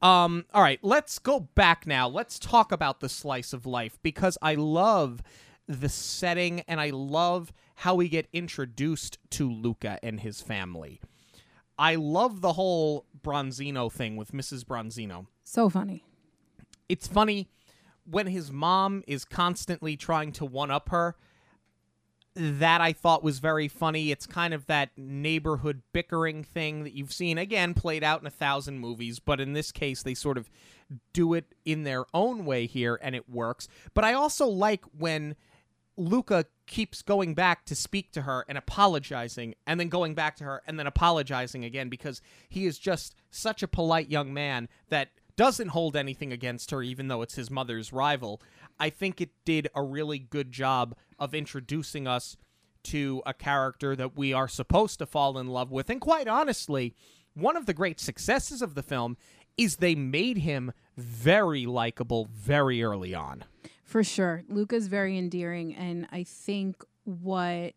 Um, 0.01 0.45
all 0.53 0.61
right, 0.61 0.79
let's 0.81 1.17
go 1.17 1.39
back 1.39 1.87
now. 1.87 2.09
Let's 2.09 2.37
talk 2.37 2.73
about 2.73 2.99
the 2.99 3.07
slice 3.07 3.53
of 3.53 3.65
life 3.65 3.97
because 4.03 4.37
I 4.41 4.55
love 4.55 5.23
the 5.65 5.87
setting 5.87 6.59
and 6.61 6.81
I 6.81 6.89
love 6.89 7.53
how 7.75 7.95
we 7.95 8.09
get 8.09 8.27
introduced 8.33 9.17
to 9.31 9.49
Luca 9.49 9.99
and 10.03 10.19
his 10.19 10.41
family. 10.41 11.01
I 11.77 11.95
love 11.95 12.41
the 12.41 12.53
whole 12.53 13.05
Bronzino 13.19 13.91
thing 13.91 14.15
with 14.15 14.31
Mrs. 14.31 14.63
Bronzino. 14.63 15.27
So 15.43 15.69
funny. 15.69 16.03
It's 16.87 17.07
funny 17.07 17.49
when 18.05 18.27
his 18.27 18.51
mom 18.51 19.03
is 19.07 19.25
constantly 19.25 19.97
trying 19.97 20.31
to 20.33 20.45
one 20.45 20.71
up 20.71 20.89
her. 20.89 21.15
That 22.35 22.81
I 22.81 22.93
thought 22.93 23.23
was 23.23 23.37
very 23.37 23.67
funny. 23.67 24.09
It's 24.09 24.25
kind 24.25 24.55
of 24.55 24.65
that 24.65 24.89
neighborhood 24.97 25.83
bickering 25.93 26.43
thing 26.43 26.83
that 26.83 26.93
you've 26.93 27.13
seen 27.13 27.37
again 27.37 27.75
played 27.75 28.03
out 28.03 28.21
in 28.21 28.27
a 28.27 28.31
thousand 28.31 28.79
movies, 28.79 29.19
but 29.19 29.39
in 29.39 29.53
this 29.53 29.71
case, 29.71 30.01
they 30.01 30.15
sort 30.15 30.39
of 30.39 30.49
do 31.13 31.35
it 31.35 31.53
in 31.63 31.83
their 31.83 32.05
own 32.11 32.43
way 32.43 32.65
here 32.65 32.99
and 33.03 33.15
it 33.15 33.29
works. 33.29 33.67
But 33.93 34.03
I 34.03 34.13
also 34.13 34.47
like 34.47 34.83
when 34.97 35.35
Luca 35.97 36.45
keeps 36.65 37.01
going 37.01 37.35
back 37.35 37.65
to 37.65 37.75
speak 37.75 38.11
to 38.11 38.23
her 38.23 38.45
and 38.47 38.57
apologizing 38.57 39.53
and 39.67 39.79
then 39.79 39.89
going 39.89 40.15
back 40.15 40.35
to 40.37 40.43
her 40.43 40.61
and 40.65 40.79
then 40.79 40.87
apologizing 40.87 41.63
again 41.63 41.89
because 41.89 42.21
he 42.49 42.65
is 42.65 42.79
just 42.79 43.15
such 43.29 43.61
a 43.61 43.67
polite 43.67 44.09
young 44.09 44.33
man 44.33 44.69
that 44.89 45.09
doesn't 45.35 45.69
hold 45.69 45.95
anything 45.95 46.31
against 46.31 46.71
her 46.71 46.81
even 46.81 47.07
though 47.07 47.21
it's 47.21 47.35
his 47.35 47.51
mother's 47.51 47.93
rival. 47.93 48.41
I 48.79 48.89
think 48.89 49.21
it 49.21 49.31
did 49.45 49.67
a 49.75 49.83
really 49.83 50.19
good 50.19 50.51
job 50.51 50.95
of 51.19 51.35
introducing 51.35 52.07
us 52.07 52.37
to 52.85 53.21
a 53.25 53.33
character 53.33 53.95
that 53.95 54.17
we 54.17 54.33
are 54.33 54.47
supposed 54.47 54.99
to 54.99 55.05
fall 55.05 55.37
in 55.37 55.47
love 55.47 55.71
with 55.71 55.89
and 55.89 56.01
quite 56.01 56.27
honestly, 56.27 56.95
one 57.35 57.57
of 57.57 57.65
the 57.65 57.73
great 57.73 57.99
successes 57.99 58.61
of 58.61 58.75
the 58.75 58.83
film 58.83 59.17
is 59.57 59.75
they 59.75 59.95
made 59.95 60.39
him 60.39 60.71
very 60.97 61.65
likable 61.65 62.27
very 62.31 62.83
early 62.83 63.13
on. 63.13 63.43
For 63.93 64.03
sure. 64.03 64.41
Luca's 64.49 64.87
very 64.87 65.19
endearing. 65.19 65.75
And 65.75 66.07
I 66.11 66.23
think 66.23 66.83
what 67.03 67.75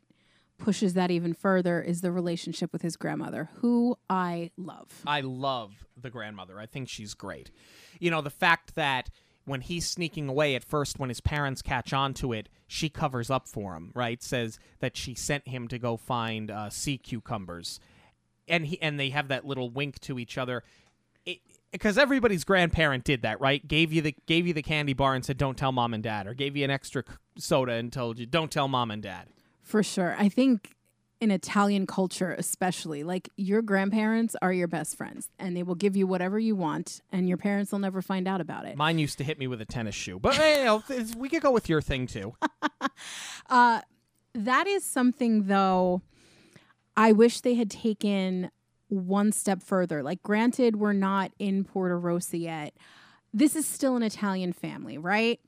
pushes 0.57 0.95
that 0.95 1.11
even 1.11 1.35
further 1.35 1.83
is 1.83 2.01
the 2.01 2.11
relationship 2.11 2.73
with 2.73 2.81
his 2.81 2.97
grandmother, 2.97 3.51
who 3.57 3.99
I 4.09 4.51
love. 4.57 5.03
I 5.07 5.21
love 5.21 5.75
the 5.95 6.09
grandmother. 6.09 6.59
I 6.59 6.65
think 6.65 6.89
she's 6.89 7.13
great. 7.13 7.51
You 8.01 8.11
know, 8.11 8.23
the 8.23 8.31
fact 8.31 8.77
that 8.77 9.11
when 9.45 9.61
he's 9.61 9.87
sneaking 9.87 10.31
away 10.31 10.55
at 10.55 10.65
first, 10.65 10.99
when 10.99 11.11
his 11.11 11.21
parents 11.21 11.61
catch 11.61 11.93
on 11.93 12.15
to 12.15 12.33
it, 12.33 12.49
she 12.67 12.89
covers 12.89 13.29
up 13.29 13.47
for 13.47 13.75
him, 13.77 13.93
right? 13.95 14.23
Says 14.23 14.59
that 14.79 14.97
she 14.97 15.15
sent 15.15 15.47
him 15.47 15.69
to 15.69 15.79
go 15.79 15.99
find 15.99 16.51
uh, 16.51 16.71
sea 16.71 16.97
cucumbers. 16.97 17.79
And 18.49 18.65
he 18.65 18.81
and 18.81 18.99
they 18.99 19.11
have 19.11 19.29
that 19.29 19.45
little 19.45 19.69
wink 19.69 19.99
to 20.01 20.19
each 20.19 20.39
other. 20.39 20.63
Because 21.73 21.99
everybody's 21.99 22.45
grandparent 22.45 23.05
did 23.05 23.23
that, 23.23 23.41
right? 23.41 23.67
Gave 23.67 23.93
you 23.93 24.01
the 24.01 24.15
gave 24.27 24.47
you 24.47 24.55
the 24.55 24.63
candy 24.63 24.95
bar 24.95 25.15
and 25.15 25.25
said, 25.25 25.37
"Don't 25.37 25.59
tell 25.59 25.73
mom 25.73 25.93
and 25.95 26.03
dad," 26.03 26.27
or 26.27 26.35
gave 26.35 26.57
you 26.57 26.65
an 26.65 26.71
extra 26.71 27.05
soda 27.39 27.73
and 27.73 27.93
told 27.93 28.19
you, 28.19 28.27
"Don't 28.27 28.51
tell 28.51 28.69
mom 28.69 28.91
and 28.91 29.03
dad." 29.03 29.29
For 29.63 29.83
sure, 29.83 30.15
I 30.19 30.29
think 30.29 30.77
in 31.21 31.31
Italian 31.31 31.87
culture, 31.87 32.35
especially, 32.39 33.03
like 33.03 33.29
your 33.37 33.63
grandparents 33.63 34.37
are 34.43 34.53
your 34.53 34.69
best 34.69 34.97
friends, 34.97 35.29
and 35.39 35.57
they 35.57 35.63
will 35.63 35.75
give 35.75 35.97
you 35.97 36.07
whatever 36.07 36.39
you 36.39 36.55
want, 36.55 37.01
and 37.11 37.29
your 37.29 37.39
parents 37.39 37.73
will 37.73 37.79
never 37.79 38.03
find 38.03 38.29
out 38.29 38.41
about 38.41 38.67
it. 38.67 38.77
Mine 38.77 38.99
used 38.99 39.19
to 39.19 39.25
hit 39.25 39.39
me 39.39 39.47
with 39.47 39.61
a 39.61 39.65
tennis 39.65 39.95
shoe, 39.95 40.19
but 40.19 40.37
you 40.37 40.65
know, 40.65 40.83
we 41.17 41.29
could 41.29 41.43
go 41.43 41.51
with 41.51 41.69
your 41.69 41.81
thing 41.81 42.07
too. 42.07 42.35
uh, 43.51 43.81
that 44.35 44.67
is 44.67 44.85
something, 44.85 45.47
though. 45.47 46.03
I 46.97 47.13
wish 47.13 47.41
they 47.41 47.55
had 47.55 47.71
taken 47.71 48.51
one 48.89 49.33
step 49.33 49.63
further. 49.63 50.03
Like, 50.03 50.23
granted, 50.23 50.77
we're 50.77 50.93
not 50.93 51.33
in 51.39 51.65
Porto 51.65 51.97
Rosso 51.97 52.37
yet. 52.37 52.75
This 53.33 53.57
is 53.57 53.67
still 53.67 53.97
an 53.97 54.03
Italian 54.03 54.53
family, 54.53 54.99
right? 54.99 55.41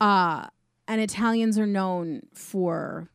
Uh, 0.00 0.46
and 0.88 1.00
Italians 1.00 1.58
are 1.58 1.66
known 1.66 2.22
for 2.34 3.08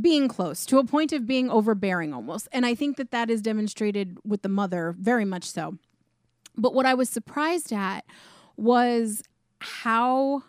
being 0.00 0.28
close 0.28 0.66
to 0.66 0.78
a 0.78 0.84
point 0.84 1.12
of 1.12 1.26
being 1.26 1.50
overbearing 1.50 2.12
almost. 2.12 2.48
And 2.52 2.66
I 2.66 2.74
think 2.74 2.96
that 2.96 3.10
that 3.10 3.30
is 3.30 3.42
demonstrated 3.42 4.18
with 4.24 4.42
the 4.42 4.48
mother 4.48 4.94
very 4.98 5.24
much 5.24 5.44
so. 5.44 5.78
But 6.56 6.74
what 6.74 6.86
I 6.86 6.94
was 6.94 7.08
surprised 7.08 7.72
at 7.72 8.04
was 8.56 9.22
how 9.60 10.42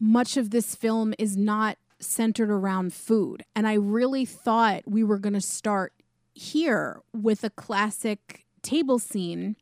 much 0.00 0.36
of 0.36 0.50
this 0.50 0.74
film 0.74 1.14
is 1.18 1.36
not 1.36 1.78
centered 1.98 2.50
around 2.50 2.92
food. 2.92 3.44
And 3.54 3.66
I 3.66 3.74
really 3.74 4.24
thought 4.24 4.82
we 4.86 5.04
were 5.04 5.18
going 5.18 5.34
to 5.34 5.40
start 5.40 5.92
here 6.34 7.00
with 7.12 7.44
a 7.44 7.50
classic 7.50 8.44
table 8.62 8.98
scene 8.98 9.56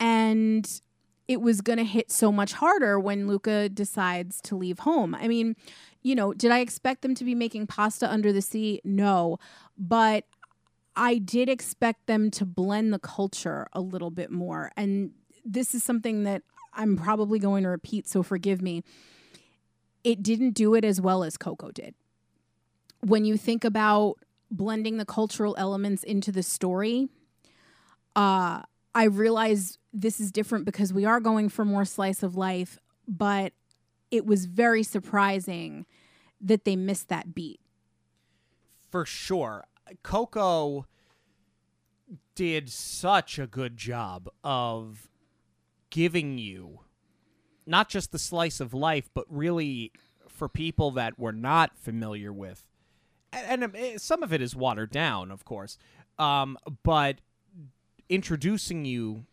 and 0.00 0.80
it 1.26 1.40
was 1.40 1.60
going 1.60 1.78
to 1.78 1.84
hit 1.84 2.10
so 2.10 2.30
much 2.30 2.52
harder 2.52 2.98
when 2.98 3.26
Luca 3.26 3.68
decides 3.68 4.40
to 4.42 4.56
leave 4.56 4.80
home. 4.80 5.14
I 5.14 5.28
mean, 5.28 5.56
you 6.02 6.14
know, 6.14 6.34
did 6.34 6.50
I 6.50 6.58
expect 6.58 7.02
them 7.02 7.14
to 7.14 7.24
be 7.24 7.34
making 7.34 7.66
pasta 7.66 8.10
under 8.10 8.32
the 8.32 8.42
sea? 8.42 8.80
No, 8.84 9.38
but 9.78 10.24
I 10.96 11.18
did 11.18 11.48
expect 11.48 12.06
them 12.06 12.30
to 12.32 12.44
blend 12.44 12.92
the 12.92 12.98
culture 12.98 13.68
a 13.72 13.80
little 13.80 14.10
bit 14.10 14.30
more. 14.30 14.70
And 14.76 15.12
this 15.44 15.74
is 15.74 15.82
something 15.82 16.24
that 16.24 16.42
I'm 16.74 16.96
probably 16.96 17.38
going 17.38 17.62
to 17.62 17.70
repeat, 17.70 18.06
so 18.06 18.22
forgive 18.22 18.60
me. 18.60 18.82
It 20.02 20.22
didn't 20.22 20.50
do 20.50 20.74
it 20.74 20.84
as 20.84 21.00
well 21.00 21.24
as 21.24 21.36
Coco 21.36 21.70
did. 21.70 21.94
When 23.00 23.24
you 23.24 23.36
think 23.36 23.64
about 23.64 24.16
blending 24.50 24.98
the 24.98 25.04
cultural 25.04 25.54
elements 25.58 26.02
into 26.02 26.32
the 26.32 26.42
story, 26.42 27.08
uh, 28.16 28.62
I 28.94 29.04
realize 29.04 29.78
this 29.92 30.20
is 30.20 30.30
different 30.30 30.64
because 30.64 30.92
we 30.92 31.04
are 31.04 31.20
going 31.20 31.48
for 31.48 31.64
more 31.64 31.84
slice 31.84 32.22
of 32.22 32.36
life, 32.36 32.78
but 33.08 33.52
it 34.10 34.24
was 34.24 34.46
very 34.46 34.82
surprising 34.82 35.86
that 36.40 36.64
they 36.64 36.76
missed 36.76 37.08
that 37.08 37.34
beat. 37.34 37.60
For 38.90 39.04
sure. 39.04 39.64
Coco 40.02 40.86
did 42.34 42.70
such 42.70 43.38
a 43.38 43.46
good 43.46 43.76
job 43.76 44.28
of 44.42 45.08
giving 45.90 46.38
you 46.38 46.80
not 47.66 47.88
just 47.88 48.12
the 48.12 48.18
slice 48.18 48.60
of 48.60 48.74
life, 48.74 49.08
but 49.14 49.24
really 49.28 49.92
for 50.28 50.48
people 50.48 50.90
that 50.92 51.18
we're 51.18 51.32
not 51.32 51.76
familiar 51.78 52.32
with. 52.32 52.64
And, 53.34 53.62
and 53.62 53.64
um, 53.64 53.72
eh, 53.76 53.98
some 53.98 54.22
of 54.22 54.32
it 54.32 54.40
is 54.40 54.54
watered 54.54 54.90
down, 54.90 55.30
of 55.30 55.44
course, 55.44 55.76
um, 56.18 56.56
but 56.82 57.16
introducing 58.08 58.84
you 58.84 59.26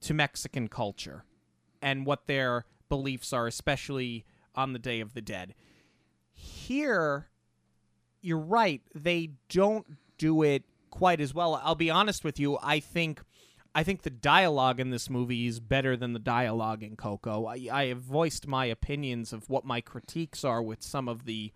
to 0.00 0.14
Mexican 0.14 0.68
culture 0.68 1.24
and 1.82 2.06
what 2.06 2.26
their 2.26 2.64
beliefs 2.88 3.32
are, 3.32 3.46
especially 3.46 4.24
on 4.54 4.72
the 4.72 4.78
Day 4.78 5.00
of 5.00 5.14
the 5.14 5.20
Dead. 5.20 5.54
Here, 6.32 7.28
you're 8.20 8.38
right. 8.38 8.82
They 8.94 9.30
don't 9.48 9.86
do 10.16 10.42
it 10.42 10.64
quite 10.90 11.20
as 11.20 11.34
well. 11.34 11.60
I'll 11.62 11.74
be 11.74 11.90
honest 11.90 12.24
with 12.24 12.40
you. 12.40 12.58
I 12.62 12.80
think, 12.80 13.22
I 13.74 13.82
think 13.82 14.02
the 14.02 14.10
dialogue 14.10 14.80
in 14.80 14.90
this 14.90 15.10
movie 15.10 15.46
is 15.46 15.60
better 15.60 15.96
than 15.96 16.12
the 16.12 16.18
dialogue 16.18 16.82
in 16.82 16.96
Coco. 16.96 17.46
I, 17.46 17.68
I 17.70 17.86
have 17.86 18.00
voiced 18.00 18.46
my 18.46 18.66
opinions 18.66 19.32
of 19.32 19.48
what 19.48 19.64
my 19.64 19.80
critiques 19.80 20.44
are 20.44 20.62
with 20.62 20.82
some 20.82 21.08
of 21.08 21.24
the, 21.24 21.52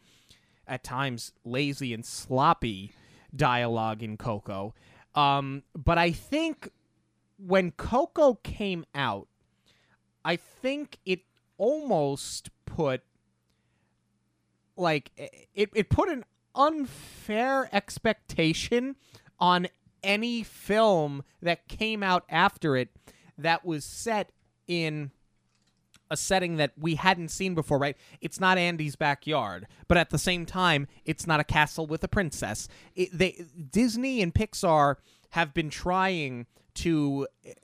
at 0.67 0.85
times, 0.85 1.33
lazy 1.45 1.93
and 1.93 2.05
sloppy 2.05 2.93
dialogue 3.35 4.03
in 4.03 4.17
Coco. 4.17 4.75
Um, 5.15 5.63
but 5.75 5.99
I 5.99 6.13
think 6.13 6.71
when 7.37 7.71
Coco 7.73 8.35
came 8.43 8.85
out, 8.95 9.29
I 10.25 10.37
think 10.37 10.99
it 11.05 11.21
almost 11.59 12.51
put 12.65 13.03
like 14.77 15.11
it, 15.17 15.71
it 15.75 15.91
put 15.91 16.09
an 16.09 16.25
unfair 16.55 17.69
expectation 17.73 18.97
on 19.39 19.69
any 20.03 20.43
film 20.43 21.23
that 21.41 21.69
came 21.69 22.03
out 22.03 22.25
after 22.29 22.77
it 22.77 22.89
that 23.37 23.65
was 23.65 23.85
set 23.85 24.33
in 24.67 25.11
a 26.13 26.17
setting 26.17 26.59
that 26.59 26.73
we 26.79 26.95
hadn't 26.97 27.31
seen 27.31 27.55
before, 27.55 27.79
right? 27.79 27.97
It's 28.21 28.39
not 28.39 28.59
Andy's 28.59 28.97
backyard, 28.97 29.67
but 29.89 29.97
at 29.97 30.11
the 30.11 30.19
same 30.19 30.45
time, 30.45 30.87
it's 31.07 31.27
not 31.27 31.41
a 31.41 31.45
castle 31.45 31.87
with 31.87 32.05
a 32.05 32.09
princess. 32.09 32.69
It, 32.95 33.09
they 33.17 33.47
Disney 33.71 34.21
and 34.21 34.33
Pixar 34.35 34.97
have 35.31 35.55
been 35.55 35.71
trying 35.71 36.47
to 36.75 37.27
eh, 37.47 37.55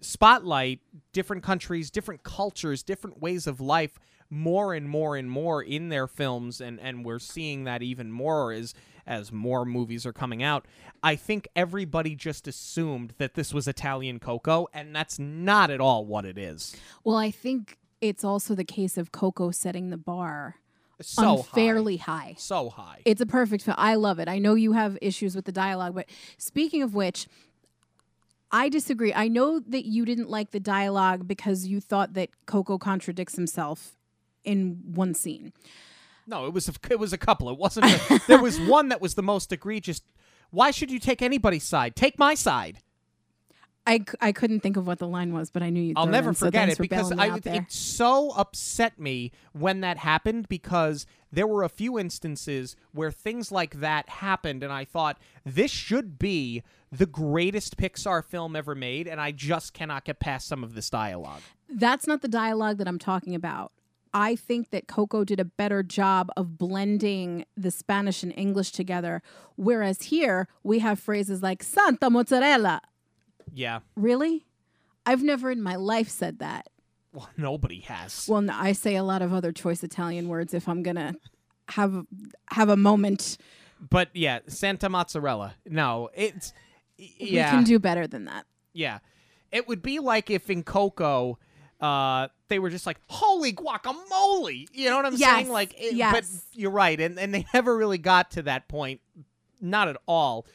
spotlight 0.00 0.80
different 1.12 1.44
countries, 1.44 1.92
different 1.92 2.24
cultures, 2.24 2.82
different 2.82 3.22
ways 3.22 3.46
of 3.46 3.60
life 3.60 4.00
more 4.30 4.74
and 4.74 4.88
more 4.88 5.16
and 5.16 5.30
more 5.30 5.62
in 5.62 5.88
their 5.88 6.06
films 6.06 6.60
and 6.60 6.78
and 6.80 7.04
we're 7.04 7.18
seeing 7.18 7.64
that 7.64 7.82
even 7.82 8.12
more 8.12 8.52
as 8.52 8.74
as 9.10 9.32
more 9.32 9.64
movies 9.66 10.06
are 10.06 10.12
coming 10.12 10.40
out. 10.42 10.64
I 11.02 11.16
think 11.16 11.48
everybody 11.56 12.14
just 12.14 12.46
assumed 12.46 13.12
that 13.18 13.34
this 13.34 13.52
was 13.52 13.66
Italian 13.66 14.20
Coco 14.20 14.68
and 14.72 14.94
that's 14.94 15.18
not 15.18 15.68
at 15.70 15.80
all 15.80 16.06
what 16.06 16.24
it 16.24 16.38
is. 16.38 16.76
Well, 17.02 17.16
I 17.16 17.32
think 17.32 17.76
it's 18.00 18.22
also 18.24 18.54
the 18.54 18.64
case 18.64 18.96
of 18.96 19.10
Coco 19.10 19.50
setting 19.50 19.90
the 19.90 19.96
bar 19.98 20.54
So 21.02 21.38
unfairly 21.38 21.96
high. 21.96 22.12
high. 22.12 22.34
So 22.38 22.70
high. 22.70 23.00
It's 23.04 23.20
a 23.20 23.26
perfect 23.26 23.64
film. 23.64 23.74
I 23.78 23.96
love 23.96 24.20
it. 24.20 24.28
I 24.28 24.38
know 24.38 24.54
you 24.54 24.72
have 24.72 24.96
issues 25.02 25.34
with 25.34 25.44
the 25.44 25.52
dialogue, 25.52 25.94
but 25.96 26.06
speaking 26.38 26.80
of 26.82 26.94
which, 26.94 27.26
I 28.52 28.68
disagree. 28.68 29.12
I 29.12 29.26
know 29.28 29.58
that 29.60 29.86
you 29.86 30.04
didn't 30.04 30.28
like 30.30 30.50
the 30.52 30.60
dialogue 30.60 31.26
because 31.26 31.66
you 31.66 31.80
thought 31.80 32.14
that 32.14 32.30
Coco 32.46 32.78
contradicts 32.78 33.34
himself 33.36 33.96
in 34.44 34.80
one 34.84 35.14
scene. 35.14 35.52
No, 36.30 36.46
it 36.46 36.52
was 36.52 36.68
a, 36.68 36.72
it 36.88 36.98
was 36.98 37.12
a 37.12 37.18
couple. 37.18 37.50
It 37.50 37.58
wasn't. 37.58 37.86
A, 37.86 38.20
there 38.28 38.40
was 38.40 38.60
one 38.60 38.88
that 38.88 39.00
was 39.00 39.14
the 39.14 39.22
most 39.22 39.52
egregious. 39.52 40.00
Why 40.50 40.70
should 40.70 40.90
you 40.90 41.00
take 41.00 41.20
anybody's 41.20 41.64
side? 41.64 41.96
Take 41.96 42.18
my 42.18 42.34
side. 42.34 42.78
I, 43.86 44.04
I 44.20 44.30
couldn't 44.30 44.60
think 44.60 44.76
of 44.76 44.86
what 44.86 44.98
the 44.98 45.08
line 45.08 45.32
was, 45.32 45.50
but 45.50 45.62
I 45.62 45.70
knew 45.70 45.80
you'd. 45.80 45.98
I'll 45.98 46.06
never 46.06 46.28
in, 46.28 46.34
forget 46.34 46.68
thanks 46.68 46.74
it 46.74 46.76
for 46.76 46.82
because 46.82 47.12
I 47.12 47.40
it, 47.44 47.72
so 47.72 48.30
upset 48.36 49.00
me 49.00 49.32
when 49.52 49.80
that 49.80 49.96
happened 49.96 50.48
because 50.48 51.06
there 51.32 51.46
were 51.46 51.64
a 51.64 51.68
few 51.68 51.98
instances 51.98 52.76
where 52.92 53.10
things 53.10 53.50
like 53.50 53.80
that 53.80 54.08
happened 54.08 54.62
and 54.62 54.72
I 54.72 54.84
thought 54.84 55.18
this 55.44 55.70
should 55.70 56.18
be 56.18 56.62
the 56.92 57.06
greatest 57.06 57.76
Pixar 57.76 58.24
film 58.24 58.54
ever 58.54 58.74
made 58.74 59.08
and 59.08 59.20
I 59.20 59.32
just 59.32 59.72
cannot 59.72 60.04
get 60.04 60.20
past 60.20 60.46
some 60.46 60.62
of 60.62 60.74
this 60.74 60.90
dialogue. 60.90 61.42
That's 61.68 62.06
not 62.06 62.22
the 62.22 62.28
dialogue 62.28 62.78
that 62.78 62.86
I'm 62.86 62.98
talking 62.98 63.34
about. 63.34 63.72
I 64.12 64.34
think 64.36 64.70
that 64.70 64.88
Coco 64.88 65.24
did 65.24 65.38
a 65.40 65.44
better 65.44 65.82
job 65.82 66.30
of 66.36 66.58
blending 66.58 67.44
the 67.56 67.70
Spanish 67.70 68.22
and 68.22 68.32
English 68.36 68.72
together, 68.72 69.22
whereas 69.56 70.02
here 70.02 70.48
we 70.62 70.80
have 70.80 70.98
phrases 70.98 71.42
like 71.42 71.62
Santa 71.62 72.10
mozzarella. 72.10 72.80
Yeah. 73.52 73.80
Really? 73.96 74.46
I've 75.06 75.22
never 75.22 75.50
in 75.50 75.62
my 75.62 75.76
life 75.76 76.08
said 76.08 76.38
that. 76.40 76.68
Well, 77.12 77.28
nobody 77.36 77.80
has. 77.80 78.26
Well, 78.28 78.42
no, 78.42 78.54
I 78.54 78.72
say 78.72 78.96
a 78.96 79.02
lot 79.04 79.22
of 79.22 79.32
other 79.32 79.52
choice 79.52 79.82
Italian 79.82 80.28
words 80.28 80.54
if 80.54 80.68
I'm 80.68 80.82
gonna 80.82 81.14
have 81.68 82.04
have 82.50 82.68
a 82.68 82.76
moment. 82.76 83.38
but 83.90 84.08
yeah, 84.12 84.40
Santa 84.48 84.88
Mozzarella. 84.88 85.54
No, 85.66 86.10
it's 86.14 86.52
yeah. 86.96 87.50
We 87.52 87.56
can 87.58 87.64
do 87.64 87.78
better 87.78 88.06
than 88.06 88.24
that. 88.26 88.44
Yeah. 88.72 88.98
It 89.52 89.66
would 89.66 89.82
be 89.82 89.98
like 89.98 90.30
if 90.30 90.48
in 90.50 90.62
Coco, 90.62 91.38
uh, 91.80 92.28
they 92.48 92.58
were 92.58 92.70
just 92.70 92.86
like, 92.86 92.98
holy 93.08 93.52
guacamole. 93.52 94.66
You 94.72 94.90
know 94.90 94.96
what 94.96 95.06
I'm 95.06 95.14
Yes, 95.16 95.30
saying? 95.36 95.48
Like, 95.50 95.72
it- 95.80 95.94
yes. 95.94 96.12
but 96.12 96.58
you're 96.60 96.70
right. 96.70 97.00
And, 97.00 97.18
and 97.18 97.32
they 97.34 97.46
never 97.54 97.76
really 97.76 97.98
got 97.98 98.32
to 98.32 98.42
that 98.42 98.68
point. 98.68 99.00
Not 99.60 99.88
at 99.88 99.96
all. 100.06 100.46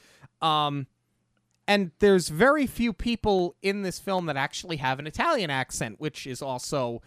Um, 0.41 0.87
and 1.67 1.91
there's 1.99 2.29
very 2.29 2.67
few 2.67 2.93
people 2.93 3.55
in 3.61 3.81
this 3.81 3.97
film 3.97 4.27
that 4.27 4.37
actually 4.37 4.77
have 4.77 4.99
an 4.99 5.07
Italian 5.07 5.49
accent, 5.49 5.99
which 5.99 6.27
is 6.27 6.41
also 6.41 7.01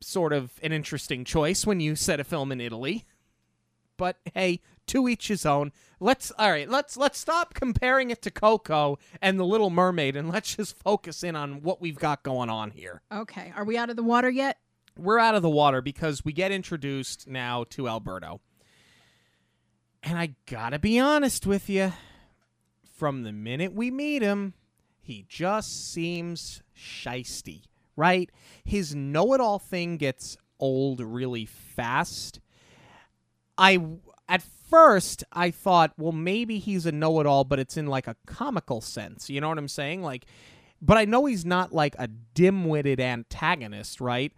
sort 0.00 0.32
of 0.32 0.52
an 0.62 0.72
interesting 0.72 1.24
choice 1.24 1.66
when 1.66 1.80
you 1.80 1.96
set 1.96 2.20
a 2.20 2.24
film 2.24 2.52
in 2.52 2.60
Italy. 2.60 3.04
But 3.96 4.16
hey, 4.34 4.60
to 4.88 5.08
each 5.08 5.28
his 5.28 5.46
own. 5.46 5.72
Let's 6.00 6.30
all 6.32 6.50
right. 6.50 6.68
Let's 6.68 6.96
let's 6.96 7.18
stop 7.18 7.54
comparing 7.54 8.10
it 8.10 8.22
to 8.22 8.30
Coco 8.30 8.98
and 9.20 9.38
the 9.38 9.44
Little 9.44 9.70
Mermaid, 9.70 10.16
and 10.16 10.28
let's 10.28 10.56
just 10.56 10.76
focus 10.76 11.22
in 11.22 11.34
on 11.36 11.62
what 11.62 11.80
we've 11.80 11.98
got 11.98 12.22
going 12.22 12.50
on 12.50 12.70
here. 12.70 13.02
Okay, 13.12 13.52
are 13.56 13.64
we 13.64 13.76
out 13.76 13.90
of 13.90 13.96
the 13.96 14.02
water 14.02 14.30
yet? 14.30 14.58
We're 14.96 15.18
out 15.18 15.34
of 15.34 15.42
the 15.42 15.50
water 15.50 15.80
because 15.80 16.24
we 16.24 16.32
get 16.32 16.52
introduced 16.52 17.28
now 17.28 17.64
to 17.70 17.88
Alberto, 17.88 18.40
and 20.02 20.18
I 20.18 20.34
gotta 20.46 20.78
be 20.78 20.98
honest 20.98 21.46
with 21.46 21.68
you. 21.68 21.92
From 22.96 23.22
the 23.22 23.32
minute 23.32 23.72
we 23.72 23.92
meet 23.92 24.22
him, 24.22 24.54
he 25.00 25.24
just 25.28 25.92
seems 25.92 26.62
shisty, 26.76 27.62
right? 27.94 28.28
His 28.64 28.92
know-it-all 28.92 29.60
thing 29.60 29.98
gets 29.98 30.36
old 30.58 31.00
really 31.00 31.46
fast. 31.46 32.40
I 33.56 33.78
at 34.28 34.42
first 34.68 35.24
I 35.32 35.50
thought, 35.50 35.92
well, 35.96 36.12
maybe 36.12 36.58
he's 36.58 36.86
a 36.86 36.92
know-it-all, 36.92 37.44
but 37.44 37.58
it's 37.58 37.76
in 37.76 37.86
like 37.86 38.06
a 38.06 38.16
comical 38.26 38.80
sense. 38.80 39.28
You 39.28 39.40
know 39.40 39.48
what 39.48 39.58
I'm 39.58 39.68
saying? 39.68 40.02
Like, 40.02 40.26
but 40.80 40.96
I 40.96 41.04
know 41.04 41.26
he's 41.26 41.44
not 41.44 41.72
like 41.72 41.96
a 41.98 42.08
dim-witted 42.08 43.00
antagonist, 43.00 44.00
right? 44.00 44.32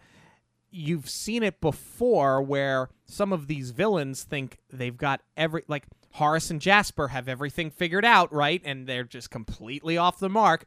You've 0.71 1.09
seen 1.09 1.43
it 1.43 1.61
before 1.61 2.40
where 2.43 2.88
some 3.07 3.33
of 3.33 3.47
these 3.47 3.71
villains 3.71 4.23
think 4.23 4.59
they've 4.73 4.97
got 4.97 5.21
every 5.37 5.64
like 5.69 5.85
Horace 6.12 6.51
and 6.51 6.61
Jasper 6.61 7.09
have 7.09 7.29
everything 7.29 7.71
figured 7.71 8.05
out, 8.05 8.33
right? 8.33 8.62
And 8.64 8.87
they're 8.87 9.05
just 9.05 9.31
completely 9.31 9.99
off 9.99 10.19
the 10.19 10.29
mark. 10.29 10.66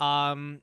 Um 0.00 0.62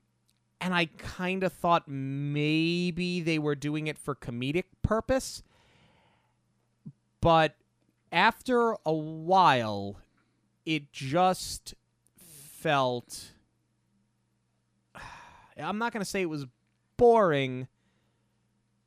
and 0.59 0.75
I 0.75 0.85
kind 0.85 1.43
of 1.43 1.53
thought 1.53 1.87
maybe 1.87 3.21
they 3.21 3.39
were 3.39 3.55
doing 3.55 3.87
it 3.87 3.97
for 3.97 4.13
comedic 4.13 4.65
purpose 4.83 5.41
but 7.21 7.55
after 8.11 8.75
a 8.85 8.93
while 8.93 9.97
it 10.65 10.91
just 10.91 11.73
felt 12.59 13.31
i'm 15.57 15.77
not 15.77 15.91
going 15.93 16.03
to 16.03 16.09
say 16.09 16.21
it 16.21 16.29
was 16.29 16.45
boring 16.97 17.67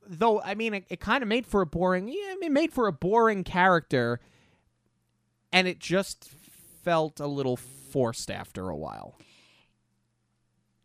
though 0.06 0.40
i 0.42 0.54
mean 0.54 0.74
it, 0.74 0.84
it 0.88 1.00
kind 1.00 1.22
of 1.22 1.28
made 1.28 1.46
for 1.46 1.60
a 1.60 1.66
boring 1.66 2.08
yeah 2.08 2.34
it 2.42 2.52
made 2.52 2.72
for 2.72 2.86
a 2.86 2.92
boring 2.92 3.42
character 3.44 4.20
and 5.52 5.66
it 5.66 5.78
just 5.78 6.28
felt 6.82 7.20
a 7.20 7.26
little 7.26 7.56
forced 7.56 8.30
after 8.30 8.68
a 8.68 8.76
while 8.76 9.16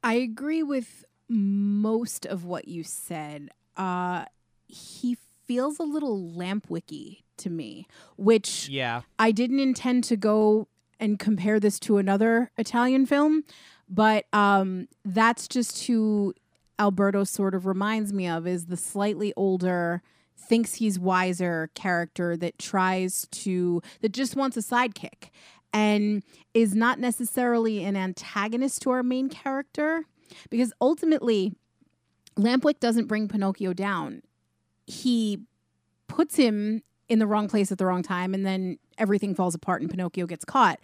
I 0.03 0.13
agree 0.15 0.63
with 0.63 1.03
most 1.27 2.25
of 2.25 2.45
what 2.45 2.67
you 2.67 2.83
said. 2.83 3.49
Uh, 3.75 4.25
he 4.65 5.17
feels 5.49 5.79
a 5.79 5.83
little 5.83 6.31
lampwicky 6.35 7.23
to 7.37 7.49
me, 7.49 7.87
which 8.17 8.69
yeah 8.69 9.01
I 9.17 9.31
didn't 9.31 9.59
intend 9.59 10.03
to 10.05 10.15
go 10.15 10.67
and 10.99 11.17
compare 11.17 11.59
this 11.59 11.79
to 11.79 11.97
another 11.97 12.51
Italian 12.55 13.07
film, 13.07 13.43
but 13.89 14.25
um, 14.31 14.87
that's 15.03 15.47
just 15.47 15.87
who 15.87 16.35
Alberto 16.77 17.23
sort 17.23 17.55
of 17.55 17.65
reminds 17.65 18.13
me 18.13 18.27
of 18.27 18.45
is 18.45 18.67
the 18.67 18.77
slightly 18.77 19.33
older, 19.35 20.03
thinks 20.37 20.75
he's 20.75 20.99
wiser 20.99 21.71
character 21.73 22.37
that 22.37 22.59
tries 22.59 23.27
to 23.31 23.81
that 24.01 24.13
just 24.13 24.35
wants 24.35 24.55
a 24.55 24.61
sidekick 24.61 25.31
and 25.73 26.21
is 26.53 26.75
not 26.75 26.99
necessarily 26.99 27.83
an 27.83 27.95
antagonist 27.95 28.83
to 28.83 28.91
our 28.91 29.01
main 29.01 29.29
character 29.29 30.05
because 30.51 30.71
ultimately 30.79 31.53
Lampwick 32.37 32.79
doesn't 32.79 33.07
bring 33.07 33.27
Pinocchio 33.27 33.73
down. 33.73 34.21
He 34.89 35.43
puts 36.07 36.35
him 36.35 36.81
in 37.07 37.19
the 37.19 37.27
wrong 37.27 37.47
place 37.47 37.71
at 37.71 37.77
the 37.77 37.85
wrong 37.85 38.03
time, 38.03 38.33
and 38.33 38.45
then 38.45 38.77
everything 38.97 39.33
falls 39.33 39.55
apart 39.55 39.81
and 39.81 39.89
Pinocchio 39.89 40.25
gets 40.25 40.45
caught. 40.45 40.79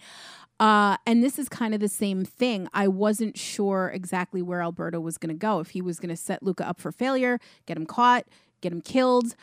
Uh, 0.59 0.95
and 1.05 1.21
this 1.21 1.37
is 1.37 1.49
kind 1.49 1.73
of 1.73 1.81
the 1.81 1.89
same 1.89 2.23
thing. 2.23 2.69
I 2.73 2.87
wasn't 2.87 3.37
sure 3.37 3.91
exactly 3.93 4.41
where 4.41 4.61
Alberto 4.61 5.01
was 5.01 5.17
going 5.17 5.35
to 5.35 5.39
go. 5.39 5.59
If 5.59 5.71
he 5.71 5.81
was 5.81 5.99
going 5.99 6.09
to 6.09 6.15
set 6.15 6.41
Luca 6.41 6.67
up 6.67 6.79
for 6.79 6.91
failure, 6.91 7.39
get 7.65 7.75
him 7.75 7.85
caught, 7.85 8.25
get 8.61 8.71
him 8.71 8.81
killed, 8.81 9.35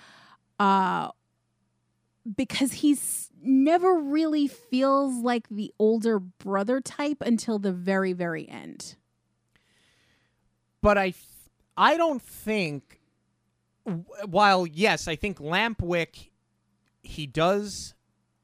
uh, 0.58 1.10
because 2.36 2.74
he's 2.74 3.30
never 3.42 3.94
really 3.94 4.46
feels 4.46 5.16
like 5.16 5.48
the 5.50 5.72
older 5.78 6.18
brother 6.18 6.80
type 6.80 7.18
until 7.20 7.58
the 7.58 7.72
very, 7.72 8.14
very 8.14 8.48
end. 8.48 8.96
But 10.80 10.96
I, 10.96 11.12
I 11.76 11.96
don't 11.98 12.22
think. 12.22 13.01
While 14.26 14.66
yes, 14.66 15.08
I 15.08 15.16
think 15.16 15.38
Lampwick, 15.38 16.30
he 17.02 17.26
does 17.26 17.94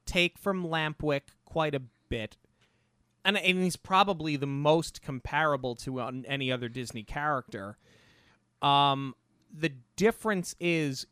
take 0.04 0.38
from 0.38 0.66
Lampwick 0.66 1.22
quite 1.44 1.74
a 1.74 1.82
bit, 2.08 2.36
and 3.24 3.38
and 3.38 3.62
he's 3.62 3.76
probably 3.76 4.36
the 4.36 4.46
most 4.46 5.00
comparable 5.02 5.74
to 5.76 6.00
uh, 6.00 6.12
any 6.26 6.50
other 6.50 6.68
Disney 6.68 7.04
character. 7.04 7.78
Um, 8.60 9.14
the 9.52 9.72
difference 9.96 10.56
is 10.58 11.06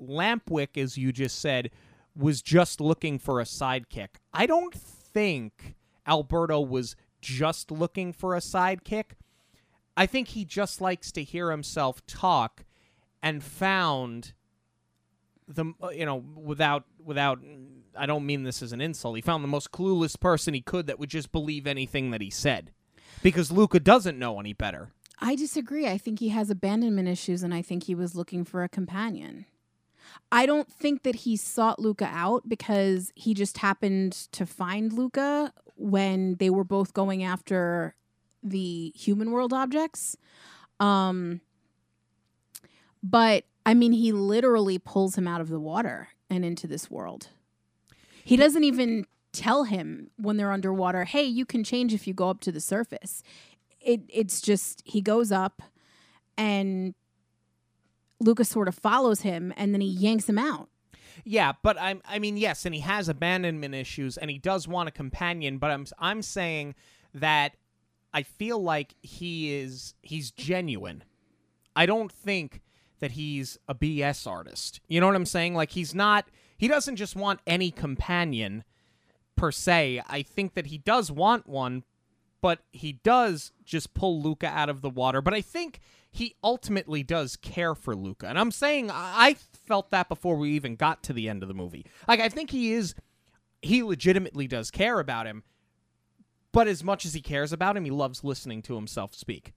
Lampwick, 0.00 0.76
as 0.76 0.98
you 0.98 1.12
just 1.12 1.38
said, 1.38 1.70
was 2.16 2.42
just 2.42 2.80
looking 2.80 3.18
for 3.18 3.40
a 3.40 3.44
sidekick. 3.44 4.08
I 4.34 4.46
don't 4.46 4.74
think 4.74 5.76
Alberto 6.06 6.60
was 6.60 6.96
just 7.20 7.70
looking 7.70 8.12
for 8.12 8.34
a 8.34 8.40
sidekick. 8.40 9.12
I 9.96 10.06
think 10.06 10.28
he 10.28 10.44
just 10.44 10.80
likes 10.80 11.12
to 11.12 11.22
hear 11.22 11.50
himself 11.50 12.04
talk 12.06 12.64
and 13.22 13.42
found 13.42 14.32
the 15.48 15.72
you 15.94 16.06
know 16.06 16.16
without 16.16 16.84
without 17.02 17.38
I 17.96 18.06
don't 18.06 18.26
mean 18.26 18.44
this 18.44 18.62
as 18.62 18.72
an 18.72 18.80
insult. 18.80 19.16
He 19.16 19.22
found 19.22 19.44
the 19.44 19.48
most 19.48 19.70
clueless 19.70 20.18
person 20.18 20.54
he 20.54 20.60
could 20.60 20.86
that 20.86 20.98
would 20.98 21.10
just 21.10 21.32
believe 21.32 21.66
anything 21.66 22.10
that 22.10 22.20
he 22.20 22.30
said. 22.30 22.72
Because 23.22 23.52
Luca 23.52 23.78
doesn't 23.78 24.18
know 24.18 24.40
any 24.40 24.52
better. 24.52 24.90
I 25.20 25.36
disagree. 25.36 25.86
I 25.86 25.98
think 25.98 26.18
he 26.18 26.30
has 26.30 26.50
abandonment 26.50 27.08
issues, 27.08 27.42
and 27.42 27.54
I 27.54 27.62
think 27.62 27.84
he 27.84 27.94
was 27.94 28.14
looking 28.14 28.44
for 28.44 28.64
a 28.64 28.68
companion. 28.68 29.46
I 30.32 30.46
don't 30.46 30.70
think 30.70 31.02
that 31.04 31.14
he 31.14 31.36
sought 31.36 31.78
Luca 31.78 32.10
out 32.12 32.48
because 32.48 33.12
he 33.14 33.34
just 33.34 33.58
happened 33.58 34.12
to 34.32 34.46
find 34.46 34.92
Luca 34.92 35.52
when 35.76 36.36
they 36.36 36.50
were 36.50 36.64
both 36.64 36.94
going 36.94 37.22
after 37.22 37.94
the 38.42 38.92
human 38.96 39.30
world 39.30 39.52
objects. 39.52 40.16
Um, 40.80 41.40
but 43.02 43.44
I 43.64 43.74
mean, 43.74 43.92
he 43.92 44.12
literally 44.12 44.78
pulls 44.78 45.16
him 45.16 45.28
out 45.28 45.40
of 45.40 45.48
the 45.48 45.60
water 45.60 46.08
and 46.30 46.44
into 46.44 46.66
this 46.66 46.90
world. 46.90 47.28
He 48.24 48.36
doesn't 48.36 48.64
even 48.64 49.06
tell 49.32 49.64
him 49.64 50.10
when 50.16 50.36
they're 50.36 50.52
underwater, 50.52 51.04
"Hey, 51.04 51.24
you 51.24 51.44
can 51.44 51.64
change 51.64 51.94
if 51.94 52.06
you 52.06 52.14
go 52.14 52.28
up 52.30 52.40
to 52.40 52.52
the 52.52 52.60
surface." 52.60 53.22
It 53.80 54.02
it's 54.08 54.40
just 54.40 54.82
he 54.84 55.00
goes 55.00 55.32
up 55.32 55.62
and 56.36 56.94
Lucas 58.20 58.48
sort 58.48 58.68
of 58.68 58.74
follows 58.74 59.22
him 59.22 59.52
and 59.56 59.74
then 59.74 59.80
he 59.80 59.88
yanks 59.88 60.28
him 60.28 60.38
out. 60.38 60.68
Yeah, 61.24 61.52
but 61.62 61.76
I'm 61.80 62.00
I 62.04 62.18
mean 62.18 62.36
yes, 62.36 62.64
and 62.64 62.74
he 62.74 62.80
has 62.82 63.08
abandonment 63.08 63.74
issues 63.74 64.16
and 64.16 64.30
he 64.30 64.38
does 64.38 64.68
want 64.68 64.88
a 64.88 64.92
companion, 64.92 65.58
but 65.58 65.70
I'm 65.70 65.86
I'm 65.98 66.22
saying 66.22 66.74
that 67.14 67.56
I 68.14 68.22
feel 68.22 68.62
like 68.62 68.94
he 69.02 69.54
is 69.54 69.94
he's 70.02 70.30
genuine. 70.30 71.04
I 71.74 71.86
don't 71.86 72.12
think 72.12 72.60
that 73.02 73.12
he's 73.12 73.58
a 73.66 73.74
BS 73.74 74.28
artist. 74.28 74.80
You 74.86 75.00
know 75.00 75.08
what 75.08 75.16
I'm 75.16 75.26
saying? 75.26 75.54
Like 75.56 75.72
he's 75.72 75.92
not 75.92 76.28
he 76.56 76.68
doesn't 76.68 76.94
just 76.94 77.16
want 77.16 77.40
any 77.48 77.72
companion 77.72 78.62
per 79.34 79.50
se. 79.50 80.00
I 80.08 80.22
think 80.22 80.54
that 80.54 80.66
he 80.66 80.78
does 80.78 81.10
want 81.10 81.48
one, 81.48 81.82
but 82.40 82.60
he 82.70 82.92
does 82.92 83.50
just 83.64 83.92
pull 83.92 84.22
Luca 84.22 84.46
out 84.46 84.68
of 84.68 84.82
the 84.82 84.88
water. 84.88 85.20
But 85.20 85.34
I 85.34 85.40
think 85.40 85.80
he 86.12 86.36
ultimately 86.44 87.02
does 87.02 87.34
care 87.34 87.74
for 87.74 87.96
Luca. 87.96 88.28
And 88.28 88.38
I'm 88.38 88.52
saying 88.52 88.88
I 88.92 89.34
felt 89.66 89.90
that 89.90 90.08
before 90.08 90.36
we 90.36 90.50
even 90.52 90.76
got 90.76 91.02
to 91.02 91.12
the 91.12 91.28
end 91.28 91.42
of 91.42 91.48
the 91.48 91.54
movie. 91.54 91.84
Like 92.06 92.20
I 92.20 92.28
think 92.28 92.50
he 92.50 92.72
is 92.72 92.94
he 93.60 93.82
legitimately 93.82 94.46
does 94.46 94.70
care 94.70 95.00
about 95.00 95.26
him. 95.26 95.42
But 96.52 96.68
as 96.68 96.84
much 96.84 97.04
as 97.04 97.14
he 97.14 97.20
cares 97.20 97.52
about 97.52 97.76
him, 97.76 97.84
he 97.84 97.90
loves 97.90 98.22
listening 98.22 98.62
to 98.62 98.76
himself 98.76 99.12
speak. 99.12 99.54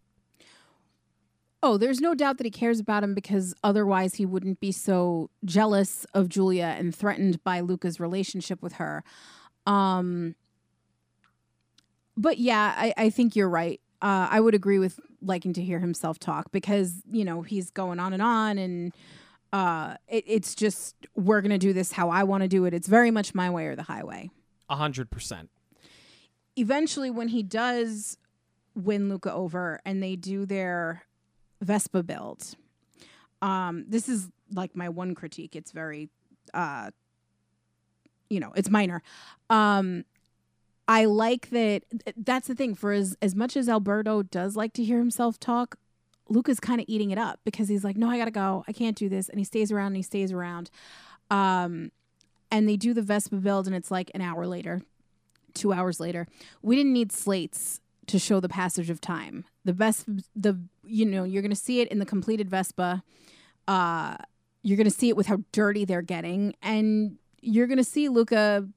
Oh, 1.64 1.78
there's 1.78 2.00
no 2.00 2.14
doubt 2.14 2.38
that 2.38 2.46
he 2.46 2.52
cares 2.52 2.80
about 2.80 3.04
him 3.04 3.16
because 3.16 3.56
otherwise 3.64 4.16
he 4.16 4.26
wouldn't 4.26 4.60
be 4.60 4.72
so 4.72 5.30
jealous 5.44 6.06
of 6.14 6.30
Giulia 6.30 6.76
and 6.78 6.94
threatened 6.94 7.44
by 7.44 7.60
Luca's 7.62 8.00
relationship 8.00 8.62
with 8.62 8.74
her. 8.74 9.04
Um, 9.66 10.36
but 12.16 12.38
yeah, 12.38 12.76
I, 12.78 12.94
I 12.98 13.10
think 13.10 13.36
you're 13.36 13.50
right. 13.50 13.82
Uh, 14.02 14.28
I 14.30 14.40
would 14.40 14.54
agree 14.54 14.78
with 14.78 15.00
liking 15.22 15.54
to 15.54 15.64
hear 15.64 15.80
himself 15.80 16.20
talk 16.20 16.52
because, 16.52 17.02
you 17.12 17.26
know, 17.26 17.42
he's 17.42 17.72
going 17.72 18.00
on 18.00 18.14
and 18.14 18.22
on 18.22 18.58
and 18.60 18.94
uh, 19.52 19.96
it, 20.08 20.24
it's 20.28 20.54
just, 20.54 20.96
we're 21.16 21.42
going 21.42 21.50
to 21.52 21.58
do 21.58 21.74
this 21.74 21.94
how 21.94 22.10
I 22.12 22.24
want 22.24 22.44
to 22.44 22.48
do 22.48 22.66
it. 22.66 22.74
It's 22.76 22.88
very 22.88 23.10
much 23.10 23.34
my 23.34 23.50
way 23.50 23.66
or 23.66 23.76
the 23.76 23.84
highway. 23.84 24.30
A 24.70 24.76
hundred 24.76 25.10
percent. 25.10 25.50
eventually 26.58 27.10
when 27.10 27.30
he 27.30 27.42
does 27.44 28.18
win 28.76 29.10
Luca 29.10 29.32
over 29.32 29.80
and 29.86 30.04
they 30.04 30.16
do 30.16 30.46
their 30.46 31.05
Vespa 31.62 32.04
build. 32.04 32.56
Um, 33.42 33.86
this 33.88 34.10
is 34.10 34.30
like 34.54 34.76
my 34.76 34.90
one 34.90 35.16
critique. 35.16 35.56
It's 35.56 35.72
very 35.72 36.10
uh 36.54 36.92
you 38.30 38.40
know, 38.40 38.52
it's 38.56 38.70
minor. 38.70 39.02
Um 39.50 40.06
I 40.88 41.06
like 41.06 41.50
that 41.50 41.84
that's 42.18 42.48
the 42.48 42.56
thing 42.56 42.76
for 42.76 42.92
as 42.92 43.16
as 43.22 43.36
much 43.36 43.58
as 43.58 43.68
Alberto 43.68 44.24
does 44.24 44.56
like 44.56 44.74
to 44.74 44.84
hear 44.84 45.00
himself 45.00 45.40
talk, 45.40 45.76
Luca's 46.30 46.60
kind 46.60 46.80
of 46.80 46.86
eating 46.88 47.12
it 47.12 47.18
up 47.18 47.40
because 47.44 47.68
he's 47.70 47.84
like, 47.84 47.98
"No, 47.98 48.10
I 48.10 48.18
got 48.18 48.26
to 48.26 48.32
go. 48.32 48.64
I 48.68 48.72
can't 48.72 48.96
do 48.96 49.10
this." 49.10 49.30
And 49.30 49.40
he 49.40 49.44
stays 49.46 49.72
around 49.72 49.88
and 49.88 49.98
he 49.98 50.02
stays 50.04 50.32
around. 50.32 50.70
Um 51.30 51.92
and 52.52 52.70
they 52.70 52.78
do 52.78 52.94
the 52.94 53.02
Vespa 53.02 53.36
build 53.38 53.68
and 53.68 53.76
it's 53.76 53.92
like 53.92 54.12
an 54.14 54.22
hour 54.22 54.46
later, 54.46 54.82
two 55.54 55.74
hours 55.74 56.00
later. 56.00 56.28
We 56.62 56.76
didn't 56.76 56.94
need 56.94 57.12
slates 57.12 57.82
to 58.08 58.20
show 58.20 58.40
the 58.40 58.50
passage 58.50 58.90
of 58.90 59.02
time. 59.02 59.46
The 59.66 59.74
best, 59.74 60.06
the 60.36 60.60
you 60.86 61.06
know, 61.06 61.24
you're 61.24 61.42
gonna 61.42 61.56
see 61.56 61.82
it 61.82 61.90
in 61.90 62.00
the 62.00 62.06
completed 62.06 62.50
Vespa. 62.50 63.04
Uh, 63.68 64.16
you're 64.62 64.78
gonna 64.78 64.90
see 64.90 65.10
it 65.10 65.18
with 65.18 65.28
how 65.28 65.40
dirty 65.52 65.84
they're 65.84 66.02
getting, 66.02 66.56
and 66.62 67.18
you're 67.42 67.68
gonna 67.68 67.84
see 67.84 68.08
Luca 68.08 68.68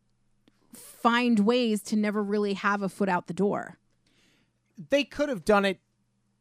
find 0.75 1.41
ways 1.41 1.83
to 1.83 1.97
never 1.97 2.23
really 2.23 2.55
have 2.55 2.83
a 2.83 2.89
foot 2.89 3.09
out 3.09 3.27
the 3.27 3.35
door. 3.35 3.79
They 4.91 5.05
could 5.05 5.29
have 5.29 5.45
done 5.45 5.65
it 5.65 5.81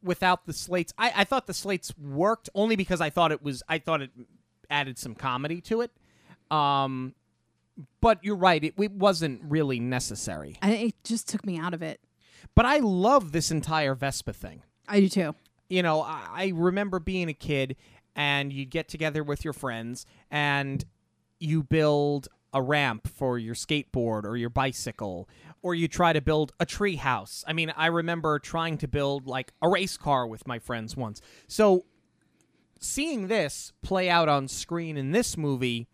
without 0.04 0.46
the 0.46 0.54
slates. 0.54 0.94
I, 0.98 1.12
I 1.18 1.24
thought 1.24 1.48
the 1.48 1.54
slates 1.54 1.94
worked 1.98 2.50
only 2.56 2.76
because 2.76 3.02
I 3.02 3.10
thought 3.10 3.32
it 3.32 3.44
was 3.44 3.64
I 3.68 3.80
thought 3.80 4.02
it 4.02 4.12
added 4.70 4.98
some 4.98 5.16
comedy 5.16 5.62
to 5.62 5.82
it. 5.82 5.92
Um, 6.52 7.14
but 8.02 8.24
you're 8.24 8.36
right, 8.38 8.64
it, 8.64 8.74
it 8.78 8.92
wasn't 8.92 9.42
really 9.44 9.80
necessary. 9.80 10.58
I, 10.62 10.72
it 10.72 11.04
just 11.04 11.28
took 11.28 11.46
me 11.46 11.60
out 11.60 11.74
of 11.74 11.82
it. 11.82 12.00
But 12.56 12.66
I 12.66 12.78
love 12.80 13.32
this 13.32 13.52
entire 13.52 13.96
Vespa 13.96 14.34
thing. 14.34 14.64
I 14.88 15.00
do 15.02 15.10
too. 15.10 15.36
you 15.70 15.84
know, 15.84 16.02
I, 16.02 16.28
I 16.32 16.52
remember 16.56 17.00
being 17.00 17.30
a 17.30 17.34
kid 17.34 17.76
and 18.16 18.52
you'd 18.52 18.70
get 18.70 18.88
together 18.88 19.24
with 19.24 19.44
your 19.44 19.54
friends 19.54 20.06
and 20.32 20.84
you 21.40 21.64
build 21.64 22.28
a 22.54 22.62
ramp 22.62 23.08
for 23.08 23.38
your 23.38 23.54
skateboard 23.54 24.24
or 24.24 24.38
your 24.38 24.50
bicycle 24.50 25.30
or 25.62 25.76
you 25.76 25.88
try 25.88 26.14
to 26.14 26.22
build 26.22 26.54
a 26.60 26.66
tree 26.66 26.96
house. 26.96 27.44
I 27.48 27.54
mean, 27.54 27.72
I 27.76 27.88
remember 27.88 28.40
trying 28.40 28.78
to 28.80 28.88
build 28.88 29.28
like 29.28 29.52
a 29.62 29.70
race 29.70 29.98
car 29.98 30.26
with 30.26 30.48
my 30.48 30.58
friends 30.58 30.96
once. 30.96 31.22
So 31.48 31.86
seeing 32.80 33.28
this 33.28 33.74
play 33.84 34.10
out 34.10 34.30
on 34.30 34.48
screen 34.48 34.98
in 34.98 35.12
this 35.12 35.36
movie, 35.38 35.88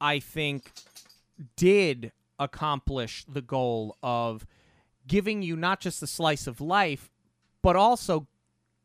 I 0.00 0.18
think 0.18 0.72
did 1.56 2.12
accomplish 2.38 3.24
the 3.28 3.42
goal 3.42 3.96
of 4.02 4.44
giving 5.06 5.42
you 5.42 5.56
not 5.56 5.80
just 5.80 6.02
a 6.02 6.06
slice 6.06 6.46
of 6.46 6.60
life, 6.60 7.10
but 7.62 7.76
also 7.76 8.26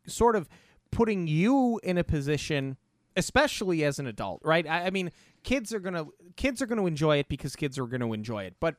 sort 0.07 0.35
of 0.35 0.49
putting 0.91 1.27
you 1.27 1.79
in 1.83 1.97
a 1.97 2.03
position, 2.03 2.77
especially 3.15 3.83
as 3.83 3.99
an 3.99 4.07
adult, 4.07 4.41
right? 4.43 4.67
I, 4.67 4.87
I 4.87 4.89
mean, 4.89 5.11
kids 5.43 5.73
are 5.73 5.79
gonna 5.79 6.05
kids 6.35 6.61
are 6.61 6.65
gonna 6.65 6.85
enjoy 6.85 7.17
it 7.17 7.29
because 7.29 7.55
kids 7.55 7.77
are 7.77 7.87
gonna 7.87 8.11
enjoy 8.11 8.43
it. 8.43 8.55
But 8.59 8.75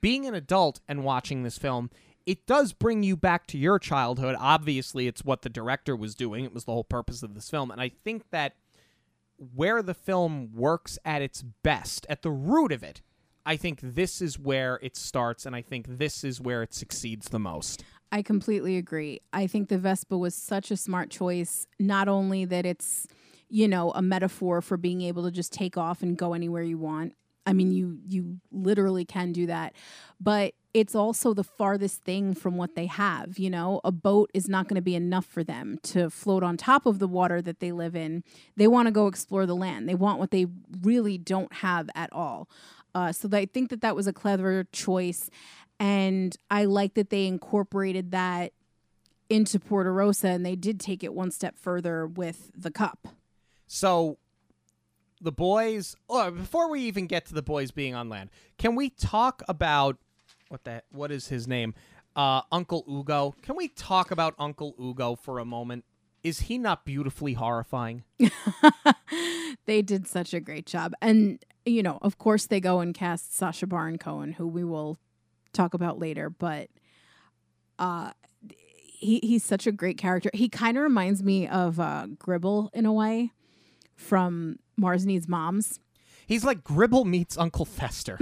being 0.00 0.26
an 0.26 0.34
adult 0.34 0.80
and 0.88 1.04
watching 1.04 1.42
this 1.42 1.58
film, 1.58 1.90
it 2.26 2.46
does 2.46 2.72
bring 2.72 3.02
you 3.02 3.16
back 3.16 3.46
to 3.48 3.58
your 3.58 3.78
childhood. 3.78 4.36
Obviously, 4.38 5.06
it's 5.06 5.24
what 5.24 5.42
the 5.42 5.48
director 5.48 5.96
was 5.96 6.14
doing. 6.14 6.44
It 6.44 6.54
was 6.54 6.64
the 6.64 6.72
whole 6.72 6.84
purpose 6.84 7.22
of 7.22 7.34
this 7.34 7.50
film, 7.50 7.70
and 7.70 7.80
I 7.80 7.88
think 7.88 8.30
that 8.30 8.54
where 9.54 9.82
the 9.82 9.94
film 9.94 10.52
works 10.54 10.98
at 11.04 11.22
its 11.22 11.42
best, 11.42 12.06
at 12.08 12.22
the 12.22 12.30
root 12.30 12.72
of 12.72 12.82
it, 12.82 13.02
I 13.44 13.56
think 13.56 13.80
this 13.82 14.22
is 14.22 14.38
where 14.38 14.78
it 14.82 14.96
starts, 14.96 15.46
and 15.46 15.56
I 15.56 15.62
think 15.62 15.86
this 15.88 16.24
is 16.24 16.40
where 16.40 16.62
it 16.62 16.72
succeeds 16.72 17.28
the 17.28 17.38
most. 17.38 17.84
I 18.12 18.22
completely 18.22 18.76
agree. 18.76 19.20
I 19.32 19.46
think 19.46 19.68
the 19.68 19.78
Vespa 19.78 20.16
was 20.16 20.34
such 20.34 20.70
a 20.70 20.76
smart 20.76 21.10
choice. 21.10 21.66
Not 21.80 22.08
only 22.08 22.44
that 22.44 22.66
it's, 22.66 23.06
you 23.48 23.66
know, 23.66 23.90
a 23.92 24.02
metaphor 24.02 24.60
for 24.60 24.76
being 24.76 25.00
able 25.00 25.24
to 25.24 25.30
just 25.30 25.52
take 25.52 25.76
off 25.76 26.02
and 26.02 26.16
go 26.16 26.34
anywhere 26.34 26.62
you 26.62 26.78
want. 26.78 27.14
I 27.44 27.52
mean, 27.54 27.72
you 27.72 27.98
you 28.06 28.38
literally 28.52 29.04
can 29.04 29.32
do 29.32 29.46
that, 29.46 29.74
but 30.20 30.54
it's 30.74 30.94
also 30.94 31.34
the 31.34 31.42
farthest 31.42 32.04
thing 32.04 32.34
from 32.34 32.56
what 32.56 32.76
they 32.76 32.86
have. 32.86 33.38
You 33.38 33.50
know, 33.50 33.80
a 33.82 33.90
boat 33.90 34.30
is 34.32 34.48
not 34.48 34.68
going 34.68 34.76
to 34.76 34.82
be 34.82 34.94
enough 34.94 35.26
for 35.26 35.42
them 35.42 35.78
to 35.84 36.08
float 36.08 36.42
on 36.42 36.56
top 36.56 36.86
of 36.86 36.98
the 36.98 37.08
water 37.08 37.42
that 37.42 37.60
they 37.60 37.72
live 37.72 37.96
in. 37.96 38.22
They 38.56 38.68
want 38.68 38.86
to 38.86 38.92
go 38.92 39.08
explore 39.08 39.44
the 39.44 39.56
land. 39.56 39.88
They 39.88 39.94
want 39.94 40.20
what 40.20 40.30
they 40.30 40.46
really 40.82 41.18
don't 41.18 41.52
have 41.54 41.90
at 41.94 42.12
all. 42.12 42.48
Uh, 42.94 43.12
so 43.12 43.28
I 43.32 43.46
think 43.46 43.70
that 43.70 43.80
that 43.80 43.96
was 43.96 44.06
a 44.06 44.12
clever 44.12 44.64
choice, 44.72 45.30
and 45.80 46.36
I 46.50 46.64
like 46.64 46.94
that 46.94 47.10
they 47.10 47.26
incorporated 47.26 48.10
that 48.12 48.52
into 49.28 49.58
Porto 49.58 49.90
Rosso, 49.90 50.28
and 50.28 50.44
they 50.44 50.56
did 50.56 50.78
take 50.78 51.02
it 51.02 51.14
one 51.14 51.30
step 51.30 51.56
further 51.58 52.06
with 52.06 52.50
the 52.54 52.70
cup. 52.70 53.08
So 53.66 54.18
the 55.20 55.32
boys 55.32 55.96
oh, 56.08 56.30
before 56.30 56.68
we 56.68 56.80
even 56.82 57.06
get 57.06 57.26
to 57.26 57.34
the 57.34 57.42
boys 57.42 57.70
being 57.70 57.94
on 57.94 58.08
land, 58.08 58.30
can 58.58 58.74
we 58.74 58.90
talk 58.90 59.42
about 59.48 59.96
what 60.48 60.64
that 60.64 60.84
what 60.90 61.10
is 61.10 61.28
his 61.28 61.48
name? 61.48 61.74
Uh 62.14 62.42
Uncle 62.52 62.84
Ugo. 62.88 63.34
Can 63.42 63.56
we 63.56 63.68
talk 63.68 64.10
about 64.10 64.34
Uncle 64.38 64.74
Ugo 64.78 65.14
for 65.14 65.38
a 65.38 65.44
moment? 65.44 65.84
Is 66.22 66.42
he 66.42 66.58
not 66.58 66.84
beautifully 66.84 67.32
horrifying? 67.34 68.04
they 69.66 69.82
did 69.82 70.06
such 70.06 70.32
a 70.32 70.40
great 70.40 70.66
job. 70.66 70.94
And, 71.02 71.44
you 71.64 71.82
know, 71.82 71.98
of 72.02 72.18
course, 72.18 72.46
they 72.46 72.60
go 72.60 72.80
and 72.80 72.94
cast 72.94 73.36
Sacha 73.36 73.66
Baron 73.66 73.98
Cohen, 73.98 74.32
who 74.32 74.46
we 74.46 74.64
will 74.64 74.98
talk 75.52 75.74
about 75.74 75.98
later, 75.98 76.30
but 76.30 76.68
uh, 77.78 78.12
he, 79.02 79.20
he's 79.22 79.44
such 79.44 79.66
a 79.66 79.72
great 79.72 79.98
character. 79.98 80.30
He 80.32 80.48
kind 80.48 80.76
of 80.76 80.82
reminds 80.82 81.22
me 81.22 81.46
of 81.46 81.78
uh, 81.78 82.06
Gribble 82.18 82.70
in 82.72 82.86
a 82.86 82.92
way 82.92 83.32
from 83.94 84.58
Mars 84.76 85.04
Needs 85.06 85.28
Moms. 85.28 85.78
He's 86.26 86.44
like 86.44 86.64
Gribble 86.64 87.04
meets 87.04 87.36
Uncle 87.36 87.64
Fester. 87.64 88.18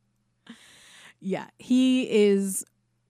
yeah, 1.20 1.46
he 1.58 2.10
is 2.10 2.64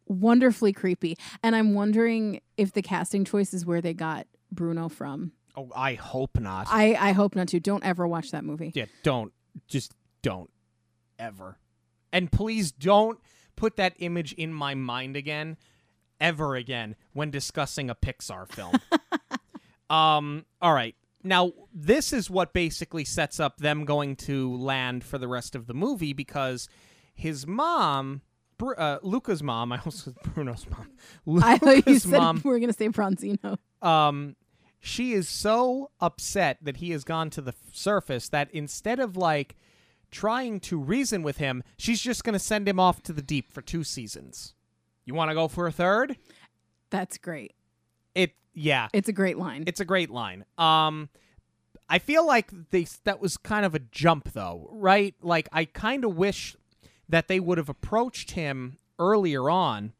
wonderfully 0.07 0.73
creepy. 0.73 1.17
And 1.43 1.57
I'm 1.57 1.75
wondering 1.75 2.41
if 2.57 2.73
the 2.73 2.83
casting 2.83 3.25
choice 3.25 3.55
is 3.55 3.65
where 3.65 3.81
they 3.81 3.95
got 3.95 4.27
Bruno 4.53 4.89
from. 4.89 5.33
Oh, 5.61 5.73
I 5.75 5.95
hope 5.95 6.39
not. 6.39 6.67
I, 6.71 6.95
I 6.95 7.13
hope 7.13 7.35
not 7.35 7.49
to. 7.49 7.61
Don't 7.61 7.85
ever 7.85 8.07
watch 8.07 8.31
that 8.31 8.45
movie. 8.45 8.73
yeah, 8.75 8.87
don't. 9.03 9.33
Just 9.69 9.95
don't. 10.23 10.51
Ever. 11.19 11.59
And 12.13 12.33
please 12.33 12.73
don't 12.73 13.19
put 13.57 13.77
that 13.77 13.95
image 13.99 14.33
in 14.33 14.53
my 14.53 14.75
mind 14.75 15.17
again, 15.17 15.57
ever 16.21 16.57
again, 16.57 16.97
when 17.13 17.31
discussing 17.31 17.91
a 17.91 17.95
Pixar 17.95 18.51
film. 18.51 18.73
um, 19.91 20.47
all 20.63 20.73
right. 20.73 20.97
Now, 21.23 21.53
this 21.73 22.13
is 22.13 22.31
what 22.31 22.55
basically 22.55 23.05
sets 23.05 23.39
up 23.39 23.59
them 23.59 23.85
going 23.85 24.17
to 24.17 24.57
land 24.57 25.05
for 25.05 25.19
the 25.19 25.29
rest 25.29 25.55
of 25.55 25.67
the 25.67 25.75
movie 25.75 26.15
because 26.15 26.69
his 27.13 27.47
mom, 27.47 28.23
uh, 28.79 28.99
Luca's 29.03 29.43
mom, 29.43 29.73
I 29.73 29.77
also 29.85 30.13
said 30.13 30.33
Bruno's 30.33 30.67
mom. 30.71 31.43
I 31.43 31.59
thought 31.59 31.87
you 31.87 31.99
said 31.99 32.19
mom 32.19 32.37
we 32.43 32.59
going 32.59 32.69
to 32.69 32.73
say 32.73 32.89
Bronzino. 32.89 33.59
um 33.83 34.37
she 34.81 35.13
is 35.13 35.29
so 35.29 35.91
upset 36.01 36.59
that 36.63 36.79
he 36.79 36.91
has 36.91 37.05
gone 37.05 37.31
to 37.31 37.41
the 37.43 37.55
surface 37.73 38.29
that 38.31 38.51
instead 38.53 38.99
of 38.99 39.17
like 39.17 39.57
trying 40.11 40.59
to 40.59 40.79
reason 40.79 41.23
with 41.23 41.37
him 41.37 41.63
she's 41.77 42.01
just 42.01 42.25
going 42.25 42.33
to 42.33 42.39
send 42.39 42.67
him 42.69 42.81
off 42.81 43.03
to 43.03 43.13
the 43.13 43.23
deep 43.23 43.53
for 43.53 43.63
two 43.63 43.85
seasons. 43.85 44.55
You 45.05 45.15
want 45.15 45.31
to 45.31 45.35
go 45.35 45.49
for 45.49 45.67
a 45.67 45.73
third? 45.73 46.17
That's 46.91 47.19
great. 47.19 47.55
it 48.15 48.33
yeah. 48.55 48.89
It's 48.93 49.09
a 49.09 49.13
great 49.13 49.39
line. 49.39 49.65
it's 49.67 49.81
a 49.81 49.85
great 49.85 50.11
line. 50.11 50.45
Um 50.59 51.09
i 51.89 51.99
feel 51.99 52.25
like 52.25 52.51
they 52.71 52.87
that 53.05 53.21
was 53.21 53.37
kind 53.37 53.67
of 53.67 53.75
a 53.75 53.81
jump 53.81 54.33
though 54.33 54.69
right? 54.73 55.15
Like 55.21 55.49
i 55.53 55.65
kind 55.65 56.05
of 56.05 56.17
wish 56.17 56.57
that 57.09 57.29
they 57.29 57.41
would 57.41 57.59
have 57.59 57.69
approached 57.69 58.33
him 58.33 58.79
earlier 58.99 59.51
on 59.51 59.93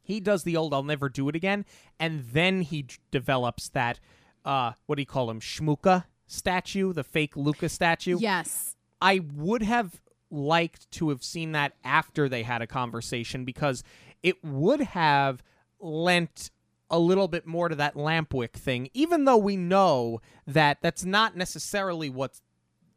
he 0.00 0.20
does 0.20 0.44
the 0.44 0.56
old 0.56 0.72
i'll 0.74 0.82
never 0.82 1.08
do 1.08 1.28
it 1.28 1.36
again 1.36 1.64
and 1.98 2.24
then 2.32 2.62
he 2.62 2.82
d- 2.82 2.96
develops 3.10 3.68
that 3.68 4.00
uh 4.44 4.72
what 4.86 4.96
do 4.96 5.02
you 5.02 5.06
call 5.06 5.30
him 5.30 5.40
shmuka 5.40 6.04
statue 6.26 6.92
the 6.92 7.04
fake 7.04 7.36
luca 7.36 7.68
statue 7.68 8.18
yes. 8.20 8.76
I 9.00 9.20
would 9.34 9.62
have 9.62 10.00
liked 10.30 10.90
to 10.92 11.08
have 11.08 11.24
seen 11.24 11.52
that 11.52 11.72
after 11.84 12.28
they 12.28 12.42
had 12.42 12.62
a 12.62 12.66
conversation 12.66 13.44
because 13.44 13.82
it 14.22 14.42
would 14.44 14.80
have 14.80 15.42
lent 15.80 16.50
a 16.90 16.98
little 16.98 17.28
bit 17.28 17.46
more 17.46 17.68
to 17.68 17.74
that 17.76 17.94
Lampwick 17.94 18.52
thing, 18.52 18.90
even 18.94 19.24
though 19.24 19.36
we 19.36 19.56
know 19.56 20.20
that 20.46 20.78
that's 20.82 21.04
not 21.04 21.36
necessarily 21.36 22.10
what's 22.10 22.42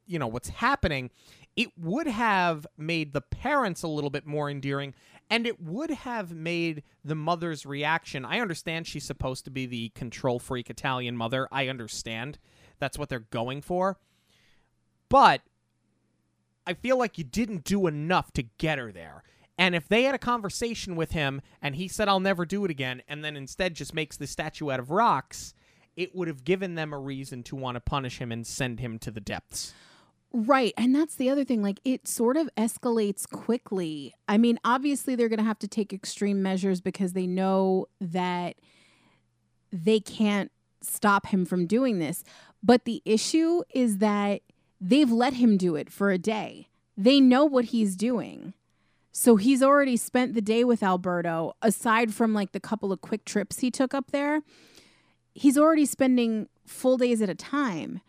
you 0.05 0.19
know 0.19 0.27
what's 0.27 0.49
happening. 0.49 1.09
It 1.55 1.69
would 1.77 2.07
have 2.07 2.65
made 2.77 3.13
the 3.13 3.21
parents 3.21 3.83
a 3.83 3.87
little 3.87 4.09
bit 4.09 4.25
more 4.25 4.49
endearing, 4.49 4.95
and 5.29 5.47
it 5.47 5.61
would 5.61 5.89
have 5.89 6.31
made 6.31 6.83
the 7.03 7.15
mother's 7.15 7.65
reaction. 7.65 8.25
I 8.25 8.39
understand 8.39 8.87
she's 8.87 9.05
supposed 9.05 9.45
to 9.45 9.51
be 9.51 9.65
the 9.65 9.89
control 9.89 10.39
freak 10.39 10.69
Italian 10.69 11.17
mother. 11.17 11.47
I 11.51 11.67
understand 11.67 12.39
that's 12.79 12.97
what 12.97 13.09
they're 13.09 13.19
going 13.19 13.61
for, 13.61 13.97
but 15.09 15.41
I 16.65 16.73
feel 16.73 16.97
like 16.97 17.17
you 17.17 17.23
didn't 17.23 17.63
do 17.63 17.87
enough 17.87 18.31
to 18.33 18.43
get 18.57 18.77
her 18.77 18.91
there. 18.91 19.23
And 19.57 19.75
if 19.75 19.87
they 19.87 20.03
had 20.03 20.15
a 20.15 20.19
conversation 20.19 20.95
with 20.95 21.11
him 21.11 21.41
and 21.61 21.75
he 21.75 21.87
said, 21.87 22.07
I'll 22.07 22.19
never 22.19 22.45
do 22.45 22.65
it 22.65 22.71
again, 22.71 23.03
and 23.07 23.23
then 23.23 23.37
instead 23.37 23.75
just 23.75 23.93
makes 23.93 24.17
the 24.17 24.27
statue 24.27 24.71
out 24.71 24.79
of 24.79 24.89
rocks, 24.89 25.53
it 25.95 26.15
would 26.15 26.27
have 26.27 26.43
given 26.43 26.75
them 26.75 26.91
a 26.91 26.97
reason 26.97 27.43
to 27.43 27.55
want 27.55 27.75
to 27.75 27.79
punish 27.79 28.19
him 28.19 28.31
and 28.31 28.47
send 28.47 28.79
him 28.79 28.97
to 28.99 29.11
the 29.11 29.21
depths. 29.21 29.73
Right. 30.33 30.73
And 30.77 30.95
that's 30.95 31.15
the 31.15 31.29
other 31.29 31.43
thing. 31.43 31.61
Like, 31.61 31.79
it 31.85 32.07
sort 32.07 32.37
of 32.37 32.49
escalates 32.57 33.29
quickly. 33.29 34.15
I 34.27 34.39
mean, 34.39 34.59
obviously, 34.65 35.15
they're 35.15 35.29
going 35.29 35.37
to 35.37 35.45
have 35.45 35.59
to 35.59 35.67
take 35.67 35.93
extreme 35.93 36.41
measures 36.41 36.81
because 36.81 37.13
they 37.13 37.27
know 37.27 37.85
that 38.01 38.55
they 39.71 39.99
can't 39.99 40.51
stop 40.81 41.27
him 41.27 41.45
from 41.45 41.67
doing 41.67 41.99
this. 41.99 42.23
But 42.63 42.85
the 42.85 43.01
issue 43.05 43.61
is 43.73 43.99
that 43.99 44.41
they've 44.81 45.11
let 45.11 45.33
him 45.33 45.55
do 45.55 45.75
it 45.75 45.91
for 45.91 46.11
a 46.11 46.17
day, 46.17 46.69
they 46.97 47.19
know 47.19 47.45
what 47.45 47.65
he's 47.65 47.95
doing. 47.95 48.53
So 49.15 49.35
he's 49.35 49.61
already 49.61 49.95
spent 49.95 50.33
the 50.33 50.41
day 50.41 50.63
with 50.63 50.81
Alberto, 50.81 51.53
aside 51.61 52.13
from 52.13 52.33
like 52.33 52.51
the 52.51 52.59
couple 52.59 52.91
of 52.91 53.01
quick 53.01 53.25
trips 53.25 53.59
he 53.59 53.69
took 53.69 53.93
up 53.93 54.09
there. 54.09 54.41
He's 55.35 55.57
already 55.57 55.85
spending 55.85 56.47
full 56.65 56.97
days 56.97 57.21
at 57.21 57.29
a 57.29 57.35
time, 57.35 58.01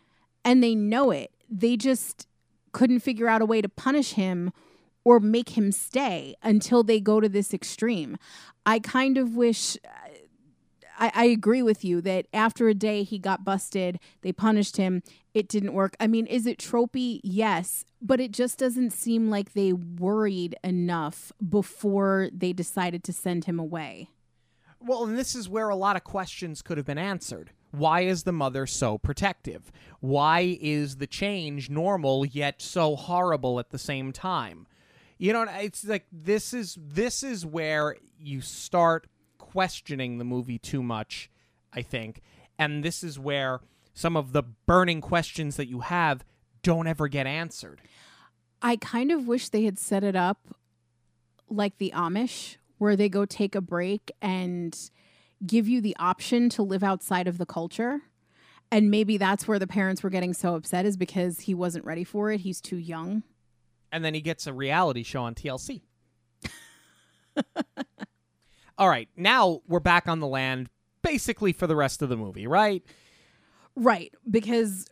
and 0.43 0.63
they 0.63 0.73
know 0.73 1.11
it. 1.11 1.31
They 1.49 1.77
just 1.77 2.27
couldn't 2.71 2.99
figure 2.99 3.27
out 3.27 3.41
a 3.41 3.45
way 3.45 3.61
to 3.61 3.69
punish 3.69 4.13
him 4.13 4.51
or 5.03 5.19
make 5.19 5.49
him 5.49 5.71
stay 5.71 6.35
until 6.43 6.83
they 6.83 6.99
go 6.99 7.19
to 7.19 7.29
this 7.29 7.53
extreme. 7.53 8.17
I 8.65 8.79
kind 8.79 9.17
of 9.17 9.35
wish. 9.35 9.77
I, 10.97 11.11
I 11.13 11.25
agree 11.25 11.61
with 11.61 11.83
you 11.83 12.01
that 12.01 12.27
after 12.33 12.67
a 12.67 12.73
day 12.73 13.03
he 13.03 13.19
got 13.19 13.43
busted, 13.43 13.99
they 14.21 14.31
punished 14.31 14.77
him. 14.77 15.03
It 15.33 15.47
didn't 15.47 15.73
work. 15.73 15.95
I 15.99 16.07
mean, 16.07 16.25
is 16.25 16.45
it 16.47 16.57
tropey? 16.57 17.19
Yes, 17.23 17.85
but 18.01 18.19
it 18.19 18.31
just 18.31 18.57
doesn't 18.57 18.91
seem 18.91 19.29
like 19.29 19.53
they 19.53 19.73
worried 19.73 20.55
enough 20.63 21.31
before 21.47 22.29
they 22.33 22.53
decided 22.53 23.03
to 23.03 23.13
send 23.13 23.45
him 23.45 23.59
away. 23.59 24.09
Well, 24.79 25.03
and 25.05 25.17
this 25.17 25.35
is 25.35 25.49
where 25.49 25.69
a 25.69 25.75
lot 25.75 25.95
of 25.95 26.03
questions 26.03 26.61
could 26.61 26.77
have 26.77 26.85
been 26.85 26.97
answered. 26.97 27.51
Why 27.77 28.01
is 28.01 28.23
the 28.23 28.31
mother 28.31 28.65
so 28.65 28.97
protective? 28.97 29.71
Why 29.99 30.57
is 30.61 30.97
the 30.97 31.07
change 31.07 31.69
normal 31.69 32.25
yet 32.25 32.61
so 32.61 32.95
horrible 32.95 33.59
at 33.59 33.69
the 33.69 33.79
same 33.79 34.11
time? 34.11 34.67
You 35.17 35.33
know, 35.33 35.45
it's 35.49 35.85
like 35.85 36.05
this 36.11 36.53
is 36.53 36.77
this 36.81 37.23
is 37.23 37.45
where 37.45 37.97
you 38.19 38.41
start 38.41 39.07
questioning 39.37 40.17
the 40.17 40.25
movie 40.25 40.59
too 40.59 40.83
much, 40.83 41.29
I 41.71 41.81
think. 41.81 42.21
And 42.59 42.83
this 42.83 43.03
is 43.03 43.17
where 43.17 43.61
some 43.93 44.17
of 44.17 44.33
the 44.33 44.43
burning 44.43 45.01
questions 45.01 45.55
that 45.55 45.67
you 45.67 45.79
have 45.79 46.25
don't 46.63 46.87
ever 46.87 47.07
get 47.07 47.27
answered. 47.27 47.81
I 48.61 48.75
kind 48.75 49.11
of 49.11 49.27
wish 49.27 49.49
they 49.49 49.63
had 49.63 49.79
set 49.79 50.03
it 50.03 50.15
up 50.15 50.55
like 51.49 51.77
the 51.77 51.93
Amish, 51.95 52.57
where 52.77 52.95
they 52.95 53.07
go 53.07 53.25
take 53.25 53.55
a 53.55 53.61
break 53.61 54.11
and 54.21 54.77
give 55.45 55.67
you 55.67 55.81
the 55.81 55.95
option 55.99 56.49
to 56.49 56.63
live 56.63 56.83
outside 56.83 57.27
of 57.27 57.37
the 57.37 57.45
culture. 57.45 58.01
And 58.71 58.89
maybe 58.91 59.17
that's 59.17 59.47
where 59.47 59.59
the 59.59 59.67
parents 59.67 60.03
were 60.03 60.09
getting 60.09 60.33
so 60.33 60.55
upset 60.55 60.85
is 60.85 60.97
because 60.97 61.41
he 61.41 61.53
wasn't 61.53 61.85
ready 61.85 62.03
for 62.03 62.31
it. 62.31 62.41
He's 62.41 62.59
too 62.61 62.77
young. 62.77 63.23
and 63.91 64.03
then 64.03 64.13
he 64.13 64.21
gets 64.21 64.45
a 64.47 64.53
reality 64.53 65.03
show 65.03 65.21
on 65.23 65.35
TLC. 65.35 65.81
All 68.77 68.89
right, 68.89 69.07
now 69.15 69.61
we're 69.67 69.79
back 69.79 70.07
on 70.07 70.19
the 70.19 70.27
land 70.27 70.69
basically 71.01 71.53
for 71.53 71.65
the 71.67 71.75
rest 71.75 72.01
of 72.01 72.09
the 72.09 72.17
movie, 72.17 72.45
right? 72.47 72.83
Right. 73.75 74.13
Because 74.29 74.85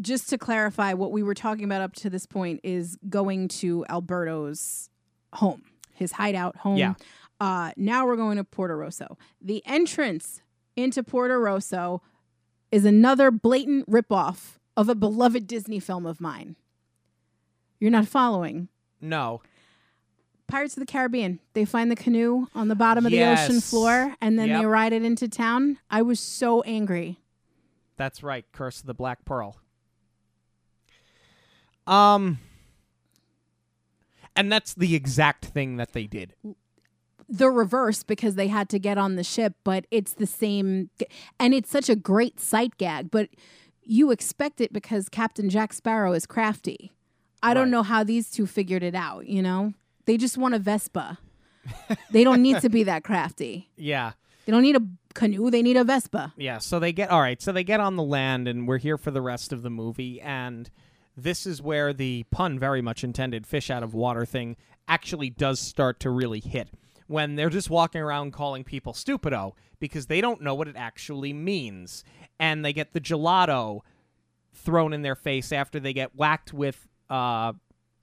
just 0.00 0.28
to 0.30 0.38
clarify, 0.38 0.92
what 0.94 1.12
we 1.12 1.22
were 1.22 1.34
talking 1.34 1.64
about 1.64 1.80
up 1.80 1.94
to 1.96 2.10
this 2.10 2.26
point 2.26 2.60
is 2.62 2.98
going 3.08 3.48
to 3.48 3.84
Alberto's 3.88 4.90
home, 5.32 5.62
his 5.94 6.12
hideout 6.12 6.56
home. 6.56 6.76
Yeah. 6.76 6.94
Uh, 7.40 7.72
now 7.76 8.06
we're 8.06 8.16
going 8.16 8.36
to 8.36 8.44
Porto 8.44 8.74
Rosso. 8.74 9.16
The 9.40 9.62
entrance 9.66 10.42
into 10.76 11.02
Porto 11.02 11.36
Rosso 11.36 12.02
is 12.70 12.84
another 12.84 13.30
blatant 13.30 13.90
ripoff 13.90 14.58
of 14.76 14.88
a 14.88 14.94
beloved 14.94 15.46
Disney 15.46 15.80
film 15.80 16.06
of 16.06 16.20
mine. 16.20 16.56
You're 17.80 17.90
not 17.90 18.06
following. 18.06 18.68
No. 19.00 19.40
Pirates 20.46 20.76
of 20.76 20.80
the 20.80 20.86
Caribbean. 20.86 21.40
They 21.54 21.64
find 21.64 21.90
the 21.90 21.96
canoe 21.96 22.46
on 22.54 22.68
the 22.68 22.74
bottom 22.74 23.06
of 23.06 23.12
the 23.12 23.22
ocean 23.24 23.60
floor 23.60 24.14
and 24.20 24.38
then 24.38 24.48
they 24.60 24.66
ride 24.66 24.92
it 24.92 25.02
into 25.04 25.28
town. 25.28 25.78
I 25.90 26.02
was 26.02 26.20
so 26.20 26.60
angry. 26.62 27.20
That's 27.96 28.22
right. 28.22 28.44
Curse 28.52 28.80
of 28.80 28.86
the 28.86 28.94
Black 28.94 29.24
Pearl. 29.24 29.56
Um 31.86 32.38
and 34.36 34.50
that's 34.50 34.74
the 34.74 34.94
exact 34.94 35.46
thing 35.46 35.76
that 35.76 35.92
they 35.92 36.06
did. 36.06 36.34
The 37.30 37.50
reverse 37.50 38.02
because 38.02 38.34
they 38.34 38.48
had 38.48 38.68
to 38.70 38.78
get 38.78 38.98
on 38.98 39.14
the 39.14 39.24
ship, 39.24 39.54
but 39.64 39.86
it's 39.90 40.14
the 40.14 40.26
same. 40.26 40.90
And 41.38 41.54
it's 41.54 41.70
such 41.70 41.88
a 41.88 41.96
great 41.96 42.40
sight 42.40 42.76
gag, 42.76 43.10
but 43.10 43.28
you 43.82 44.10
expect 44.10 44.60
it 44.60 44.72
because 44.72 45.08
Captain 45.08 45.48
Jack 45.48 45.72
Sparrow 45.72 46.12
is 46.12 46.26
crafty. 46.26 46.92
I 47.42 47.54
don't 47.54 47.70
know 47.70 47.82
how 47.82 48.04
these 48.04 48.30
two 48.30 48.46
figured 48.46 48.82
it 48.82 48.94
out, 48.94 49.26
you 49.26 49.42
know? 49.42 49.72
They 50.04 50.16
just 50.16 50.36
want 50.36 50.54
a 50.54 50.58
Vespa. 50.58 51.18
they 52.10 52.24
don't 52.24 52.42
need 52.42 52.60
to 52.60 52.68
be 52.68 52.82
that 52.84 53.04
crafty. 53.04 53.70
Yeah. 53.76 54.12
They 54.44 54.52
don't 54.52 54.62
need 54.62 54.76
a 54.76 54.82
canoe, 55.14 55.50
they 55.50 55.62
need 55.62 55.76
a 55.76 55.84
Vespa. 55.84 56.34
Yeah, 56.36 56.58
so 56.58 56.78
they 56.78 56.92
get 56.92 57.10
all 57.10 57.20
right, 57.20 57.40
so 57.40 57.52
they 57.52 57.64
get 57.64 57.80
on 57.80 57.96
the 57.96 58.02
land 58.02 58.48
and 58.48 58.66
we're 58.66 58.78
here 58.78 58.98
for 58.98 59.10
the 59.10 59.22
rest 59.22 59.52
of 59.52 59.62
the 59.62 59.70
movie 59.70 60.20
and 60.20 60.70
this 61.16 61.46
is 61.46 61.62
where 61.62 61.92
the 61.92 62.24
pun 62.30 62.58
very 62.58 62.82
much 62.82 63.04
intended 63.04 63.46
fish 63.46 63.70
out 63.70 63.82
of 63.82 63.94
water 63.94 64.24
thing 64.24 64.56
actually 64.88 65.30
does 65.30 65.60
start 65.60 66.00
to 66.00 66.10
really 66.10 66.40
hit. 66.40 66.68
When 67.10 67.34
they're 67.34 67.50
just 67.50 67.70
walking 67.70 68.00
around 68.00 68.32
calling 68.32 68.62
people 68.62 68.92
stupido 68.92 69.54
because 69.80 70.06
they 70.06 70.20
don't 70.20 70.40
know 70.40 70.54
what 70.54 70.68
it 70.68 70.76
actually 70.76 71.32
means. 71.32 72.04
And 72.38 72.64
they 72.64 72.72
get 72.72 72.92
the 72.92 73.00
gelato 73.00 73.80
thrown 74.54 74.92
in 74.92 75.02
their 75.02 75.16
face 75.16 75.50
after 75.50 75.80
they 75.80 75.92
get 75.92 76.14
whacked 76.14 76.52
with 76.52 76.86
uh, 77.08 77.54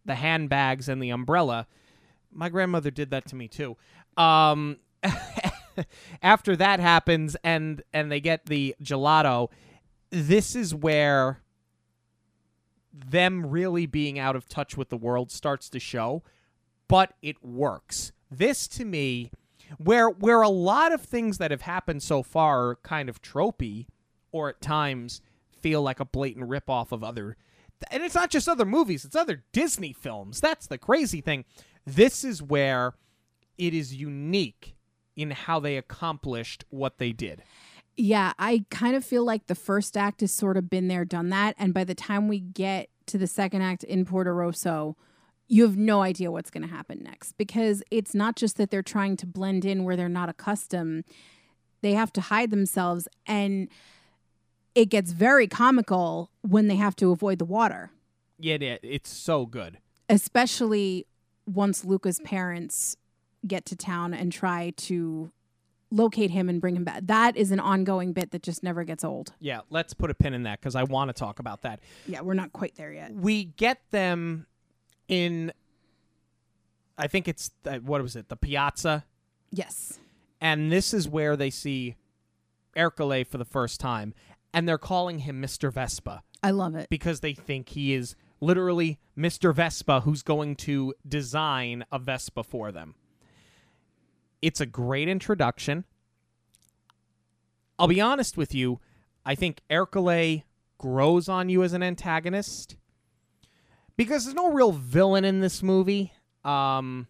the 0.03 0.15
handbags 0.15 0.89
and 0.89 1.01
the 1.01 1.11
umbrella. 1.11 1.67
My 2.33 2.49
grandmother 2.49 2.91
did 2.91 3.11
that 3.11 3.25
to 3.27 3.37
me 3.37 3.47
too. 3.47 3.77
Um, 4.17 4.75
after 6.21 6.57
that 6.57 6.81
happens 6.81 7.37
and 7.45 7.81
and 7.93 8.11
they 8.11 8.19
get 8.19 8.47
the 8.47 8.75
gelato, 8.83 9.47
this 10.09 10.53
is 10.53 10.75
where 10.75 11.43
them 12.91 13.45
really 13.45 13.85
being 13.85 14.19
out 14.19 14.35
of 14.35 14.49
touch 14.49 14.75
with 14.75 14.89
the 14.89 14.97
world 14.97 15.31
starts 15.31 15.69
to 15.69 15.79
show, 15.79 16.23
but 16.89 17.13
it 17.21 17.41
works. 17.41 18.11
This 18.29 18.67
to 18.69 18.85
me 18.85 19.31
where 19.77 20.09
where 20.09 20.41
a 20.41 20.49
lot 20.49 20.91
of 20.91 21.01
things 21.01 21.37
that 21.37 21.51
have 21.51 21.61
happened 21.61 22.03
so 22.03 22.23
far 22.23 22.69
are 22.69 22.75
kind 22.77 23.09
of 23.09 23.21
tropey 23.21 23.87
or 24.31 24.49
at 24.49 24.61
times 24.61 25.21
feel 25.59 25.81
like 25.81 25.99
a 25.99 26.05
blatant 26.05 26.47
ripoff 26.49 26.91
of 26.91 27.03
other 27.03 27.35
and 27.91 28.03
it's 28.03 28.15
not 28.15 28.29
just 28.29 28.49
other 28.49 28.65
movies, 28.65 29.05
it's 29.05 29.15
other 29.15 29.43
Disney 29.51 29.93
films. 29.93 30.41
That's 30.41 30.67
the 30.67 30.77
crazy 30.77 31.21
thing. 31.21 31.45
This 31.85 32.23
is 32.23 32.41
where 32.41 32.95
it 33.57 33.73
is 33.73 33.95
unique 33.95 34.75
in 35.15 35.31
how 35.31 35.59
they 35.59 35.77
accomplished 35.77 36.65
what 36.69 36.97
they 36.97 37.11
did. 37.11 37.43
Yeah, 37.95 38.33
I 38.37 38.65
kind 38.69 38.95
of 38.95 39.03
feel 39.03 39.25
like 39.25 39.47
the 39.47 39.55
first 39.55 39.97
act 39.97 40.21
has 40.21 40.31
sort 40.31 40.57
of 40.57 40.69
been 40.69 40.87
there, 40.87 41.05
done 41.05 41.29
that. 41.29 41.55
And 41.57 41.73
by 41.73 41.83
the 41.83 41.95
time 41.95 42.27
we 42.27 42.39
get 42.39 42.89
to 43.07 43.17
the 43.17 43.25
second 43.25 43.63
act 43.63 43.83
in 43.83 44.05
Porto 44.05 44.31
Rosso, 44.31 44.95
you 45.47 45.63
have 45.63 45.77
no 45.77 46.01
idea 46.01 46.29
what's 46.31 46.49
going 46.49 46.63
to 46.67 46.73
happen 46.73 47.01
next 47.03 47.33
because 47.37 47.81
it's 47.91 48.13
not 48.13 48.35
just 48.35 48.57
that 48.57 48.69
they're 48.69 48.81
trying 48.83 49.15
to 49.17 49.25
blend 49.25 49.63
in 49.65 49.83
where 49.85 49.95
they're 49.95 50.09
not 50.09 50.27
accustomed, 50.29 51.03
they 51.81 51.93
have 51.93 52.11
to 52.13 52.21
hide 52.21 52.51
themselves. 52.51 53.07
And 53.25 53.69
it 54.75 54.85
gets 54.89 55.11
very 55.11 55.47
comical 55.47 56.31
when 56.41 56.67
they 56.67 56.75
have 56.75 56.95
to 56.97 57.11
avoid 57.11 57.39
the 57.39 57.45
water, 57.45 57.91
Yeah, 58.37 58.55
it, 58.55 58.79
it's 58.83 59.09
so 59.09 59.45
good. 59.45 59.77
especially 60.09 61.05
once 61.45 61.85
Luca's 61.85 62.19
parents 62.25 62.97
get 63.45 63.65
to 63.67 63.75
town 63.75 64.13
and 64.13 64.31
try 64.33 64.73
to 64.75 65.31
locate 65.89 66.31
him 66.31 66.49
and 66.49 66.59
bring 66.59 66.75
him 66.75 66.83
back. 66.83 66.99
That 67.05 67.37
is 67.37 67.51
an 67.51 67.61
ongoing 67.61 68.11
bit 68.11 68.31
that 68.31 68.43
just 68.43 68.61
never 68.61 68.83
gets 68.83 69.05
old. 69.05 69.31
Yeah, 69.39 69.61
let's 69.69 69.93
put 69.93 70.11
a 70.11 70.13
pin 70.13 70.33
in 70.33 70.43
that 70.43 70.59
because 70.59 70.75
I 70.75 70.83
want 70.83 71.07
to 71.07 71.13
talk 71.13 71.39
about 71.39 71.61
that. 71.61 71.79
Yeah, 72.05 72.19
we're 72.21 72.33
not 72.33 72.51
quite 72.51 72.75
there 72.75 72.91
yet. 72.91 73.13
We 73.13 73.45
get 73.45 73.79
them 73.91 74.45
in, 75.07 75.51
I 76.97 77.07
think 77.07 77.27
it's, 77.27 77.51
the, 77.63 77.75
what 77.75 78.01
was 78.01 78.15
it, 78.15 78.29
the 78.29 78.35
piazza? 78.35 79.05
Yes. 79.51 79.99
And 80.41 80.71
this 80.71 80.93
is 80.93 81.07
where 81.07 81.35
they 81.35 81.49
see 81.49 81.95
Ercole 82.75 83.25
for 83.25 83.37
the 83.37 83.45
first 83.45 83.79
time. 83.79 84.13
And 84.53 84.67
they're 84.67 84.77
calling 84.77 85.19
him 85.19 85.41
Mr. 85.41 85.71
Vespa 85.71 86.23
I 86.41 86.51
love 86.51 86.75
it. 86.75 86.89
because 86.89 87.19
they 87.19 87.33
think 87.33 87.69
he 87.69 87.93
is 87.93 88.15
literally 88.39 88.99
Mr. 89.17 89.53
Vespa 89.53 90.01
who's 90.01 90.23
going 90.23 90.55
to 90.55 90.93
design 91.07 91.83
a 91.91 91.99
Vespa 91.99 92.43
for 92.43 92.71
them. 92.71 92.95
It's 94.41 94.61
a 94.61 94.65
great 94.65 95.09
introduction. 95.09 95.85
I'll 97.79 97.87
be 97.87 98.01
honest 98.01 98.37
with 98.37 98.53
you, 98.55 98.79
I 99.25 99.35
think 99.35 99.61
Ercole 99.69 100.43
grows 100.77 101.27
on 101.27 101.49
you 101.49 101.63
as 101.63 101.73
an 101.73 101.83
antagonist 101.83 102.75
because 103.97 104.25
there's 104.25 104.35
no 104.35 104.51
real 104.51 104.71
villain 104.71 105.25
in 105.25 105.41
this 105.41 105.61
movie. 105.61 106.13
Um, 106.45 107.07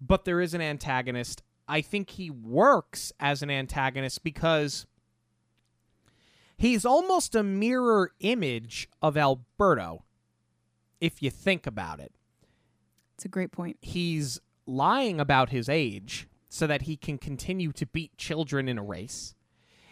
but 0.00 0.24
there 0.24 0.40
is 0.40 0.54
an 0.54 0.60
antagonist. 0.60 1.42
I 1.68 1.80
think 1.80 2.10
he 2.10 2.30
works 2.30 3.12
as 3.20 3.42
an 3.42 3.50
antagonist 3.50 4.24
because 4.24 4.86
he's 6.56 6.84
almost 6.84 7.34
a 7.34 7.42
mirror 7.42 8.12
image 8.20 8.88
of 9.00 9.16
Alberto 9.16 10.04
if 11.00 11.22
you 11.22 11.30
think 11.30 11.66
about 11.66 12.00
it. 12.00 12.12
It's 13.14 13.24
a 13.24 13.28
great 13.28 13.52
point. 13.52 13.78
He's 13.80 14.40
lying 14.66 15.20
about 15.20 15.50
his 15.50 15.68
age 15.68 16.26
so 16.48 16.66
that 16.66 16.82
he 16.82 16.96
can 16.96 17.18
continue 17.18 17.72
to 17.72 17.86
beat 17.86 18.16
children 18.16 18.68
in 18.68 18.78
a 18.78 18.82
race. 18.82 19.34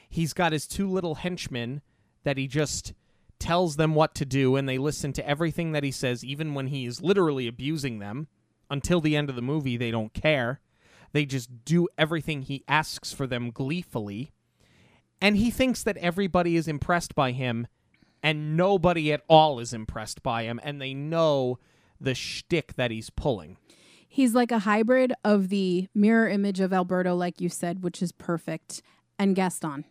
He's 0.09 0.33
got 0.33 0.53
his 0.53 0.67
two 0.67 0.89
little 0.89 1.17
henchmen 1.17 1.83
that 2.25 2.37
he 2.37 2.47
just 2.47 2.93
tells 3.43 3.75
them 3.75 3.97
what 3.97 4.15
to 4.15 4.25
do 4.25 4.55
and 4.55 4.69
they 4.69 4.79
listen 4.79 5.13
to 5.13 5.29
everything 5.29 5.73
that 5.73 5.83
he 5.83 5.91
says 5.91 6.25
even 6.25 6.55
when 6.55 6.69
he 6.69 6.87
is 6.87 7.03
literally 7.03 7.49
abusing 7.49 7.99
them. 7.99 8.29
Until 8.71 9.03
the 9.03 9.17
end 9.17 9.29
of 9.29 9.37
the 9.37 9.43
movie 9.43 9.77
they 9.77 9.91
don't 9.91 10.15
care. 10.15 10.61
They 11.13 11.27
just 11.27 11.65
do 11.65 11.89
everything 11.99 12.43
he 12.43 12.65
asks 12.69 13.13
for 13.13 13.27
them 13.27 13.51
gleefully. 13.51 14.31
And 15.21 15.37
he 15.37 15.51
thinks 15.51 15.83
that 15.83 15.99
everybody 15.99 16.57
is 16.57 16.69
impressed 16.69 17.15
by 17.15 17.33
him 17.33 17.67
and 18.23 18.57
nobody 18.57 19.13
at 19.13 19.23
all 19.29 19.59
is 19.59 19.75
impressed 19.75 20.23
by 20.23 20.45
him 20.45 20.61
and 20.63 20.81
they 20.81 20.95
know 20.95 21.59
the 22.01 22.15
shtick 22.15 22.75
that 22.75 22.93
he's 22.93 23.11
pulling. 23.11 23.57
He's 24.09 24.35
like 24.35 24.53
a 24.53 24.61
hybrid 24.61 25.13
of 25.25 25.49
the 25.49 25.89
mirror 25.95 26.29
image 26.29 26.61
of 26.61 26.73
Alberto, 26.73 27.15
like 27.15 27.41
you 27.41 27.49
said, 27.49 27.83
which 27.83 28.03
is 28.03 28.13
perfect, 28.13 28.83
and 29.19 29.35
Gaston. 29.35 29.85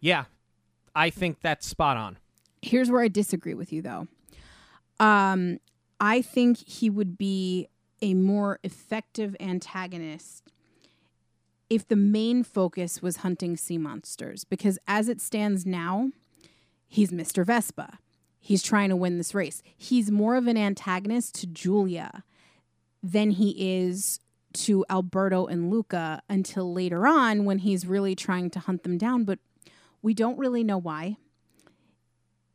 Yeah, 0.00 0.24
I 0.94 1.10
think 1.10 1.40
that's 1.40 1.66
spot 1.66 1.96
on. 1.96 2.18
Here's 2.62 2.90
where 2.90 3.02
I 3.02 3.08
disagree 3.08 3.54
with 3.54 3.72
you, 3.72 3.82
though. 3.82 4.08
Um, 5.00 5.60
I 6.00 6.22
think 6.22 6.58
he 6.58 6.90
would 6.90 7.16
be 7.16 7.68
a 8.00 8.14
more 8.14 8.58
effective 8.62 9.36
antagonist 9.40 10.44
if 11.68 11.86
the 11.86 11.96
main 11.96 12.42
focus 12.42 13.02
was 13.02 13.18
hunting 13.18 13.56
sea 13.56 13.78
monsters, 13.78 14.44
because 14.44 14.78
as 14.88 15.08
it 15.08 15.20
stands 15.20 15.66
now, 15.66 16.10
he's 16.88 17.10
Mr. 17.10 17.44
Vespa. 17.44 17.98
He's 18.40 18.62
trying 18.62 18.88
to 18.88 18.96
win 18.96 19.18
this 19.18 19.34
race. 19.34 19.62
He's 19.76 20.10
more 20.10 20.36
of 20.36 20.46
an 20.46 20.56
antagonist 20.56 21.34
to 21.36 21.46
Giulia 21.46 22.24
than 23.02 23.32
he 23.32 23.80
is 23.80 24.20
to 24.54 24.84
Alberto 24.88 25.46
and 25.46 25.70
Luca 25.70 26.22
until 26.28 26.72
later 26.72 27.06
on 27.06 27.44
when 27.44 27.58
he's 27.58 27.86
really 27.86 28.14
trying 28.14 28.48
to 28.50 28.60
hunt 28.60 28.82
them 28.82 28.96
down. 28.96 29.24
But 29.24 29.38
we 30.02 30.14
don't 30.14 30.38
really 30.38 30.64
know 30.64 30.78
why. 30.78 31.16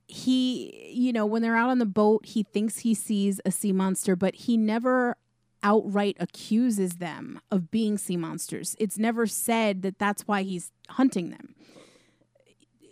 He, 0.07 0.91
you 0.93 1.13
know, 1.13 1.25
when 1.25 1.41
they're 1.41 1.55
out 1.55 1.69
on 1.69 1.79
the 1.79 1.85
boat, 1.85 2.25
he 2.25 2.43
thinks 2.43 2.79
he 2.79 2.93
sees 2.93 3.41
a 3.45 3.51
sea 3.51 3.71
monster, 3.71 4.15
but 4.15 4.35
he 4.35 4.57
never 4.57 5.17
outright 5.63 6.17
accuses 6.19 6.93
them 6.93 7.39
of 7.49 7.71
being 7.71 7.97
sea 7.97 8.17
monsters. 8.17 8.75
It's 8.79 8.97
never 8.97 9.25
said 9.25 9.81
that 9.81 9.97
that's 9.97 10.27
why 10.27 10.43
he's 10.43 10.71
hunting 10.89 11.29
them. 11.29 11.55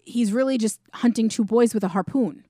He's 0.04 0.32
really 0.32 0.58
just 0.58 0.80
hunting 0.93 1.30
two 1.30 1.43
boys 1.43 1.74
with 1.74 1.84
a 1.84 1.89
harpoon, 1.89 2.45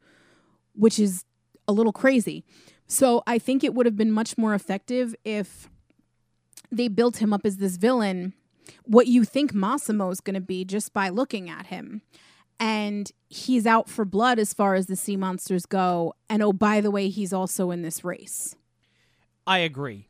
which 0.73 0.99
is 0.99 1.25
a 1.67 1.73
little 1.73 1.91
crazy. 1.91 2.45
So 2.87 3.23
I 3.25 3.39
think 3.39 3.63
it 3.63 3.73
would 3.73 3.85
have 3.85 3.97
been 3.97 4.11
much 4.11 4.37
more 4.37 4.53
effective 4.53 5.15
if 5.25 5.69
they 6.71 6.87
built 6.87 7.17
him 7.17 7.33
up 7.33 7.45
as 7.45 7.57
this 7.57 7.77
villain, 7.77 8.33
what 8.83 9.07
you 9.07 9.23
think 9.23 9.53
Massimo 9.53 10.09
is 10.09 10.21
going 10.21 10.35
to 10.35 10.41
be 10.41 10.65
just 10.65 10.93
by 10.93 11.09
looking 11.09 11.49
at 11.49 11.67
him. 11.67 12.01
And 12.59 13.11
he's 13.27 13.65
out 13.65 13.89
for 13.89 14.05
blood 14.05 14.37
as 14.37 14.53
far 14.53 14.75
as 14.75 14.85
the 14.85 14.95
sea 14.95 15.17
monsters 15.17 15.65
go. 15.65 16.13
And 16.29 16.43
oh, 16.43 16.53
by 16.53 16.79
the 16.81 16.91
way, 16.91 17.09
he's 17.09 17.33
also 17.33 17.71
in 17.71 17.81
this 17.81 18.03
race. 18.03 18.55
I 19.47 19.59
agree. 19.59 20.07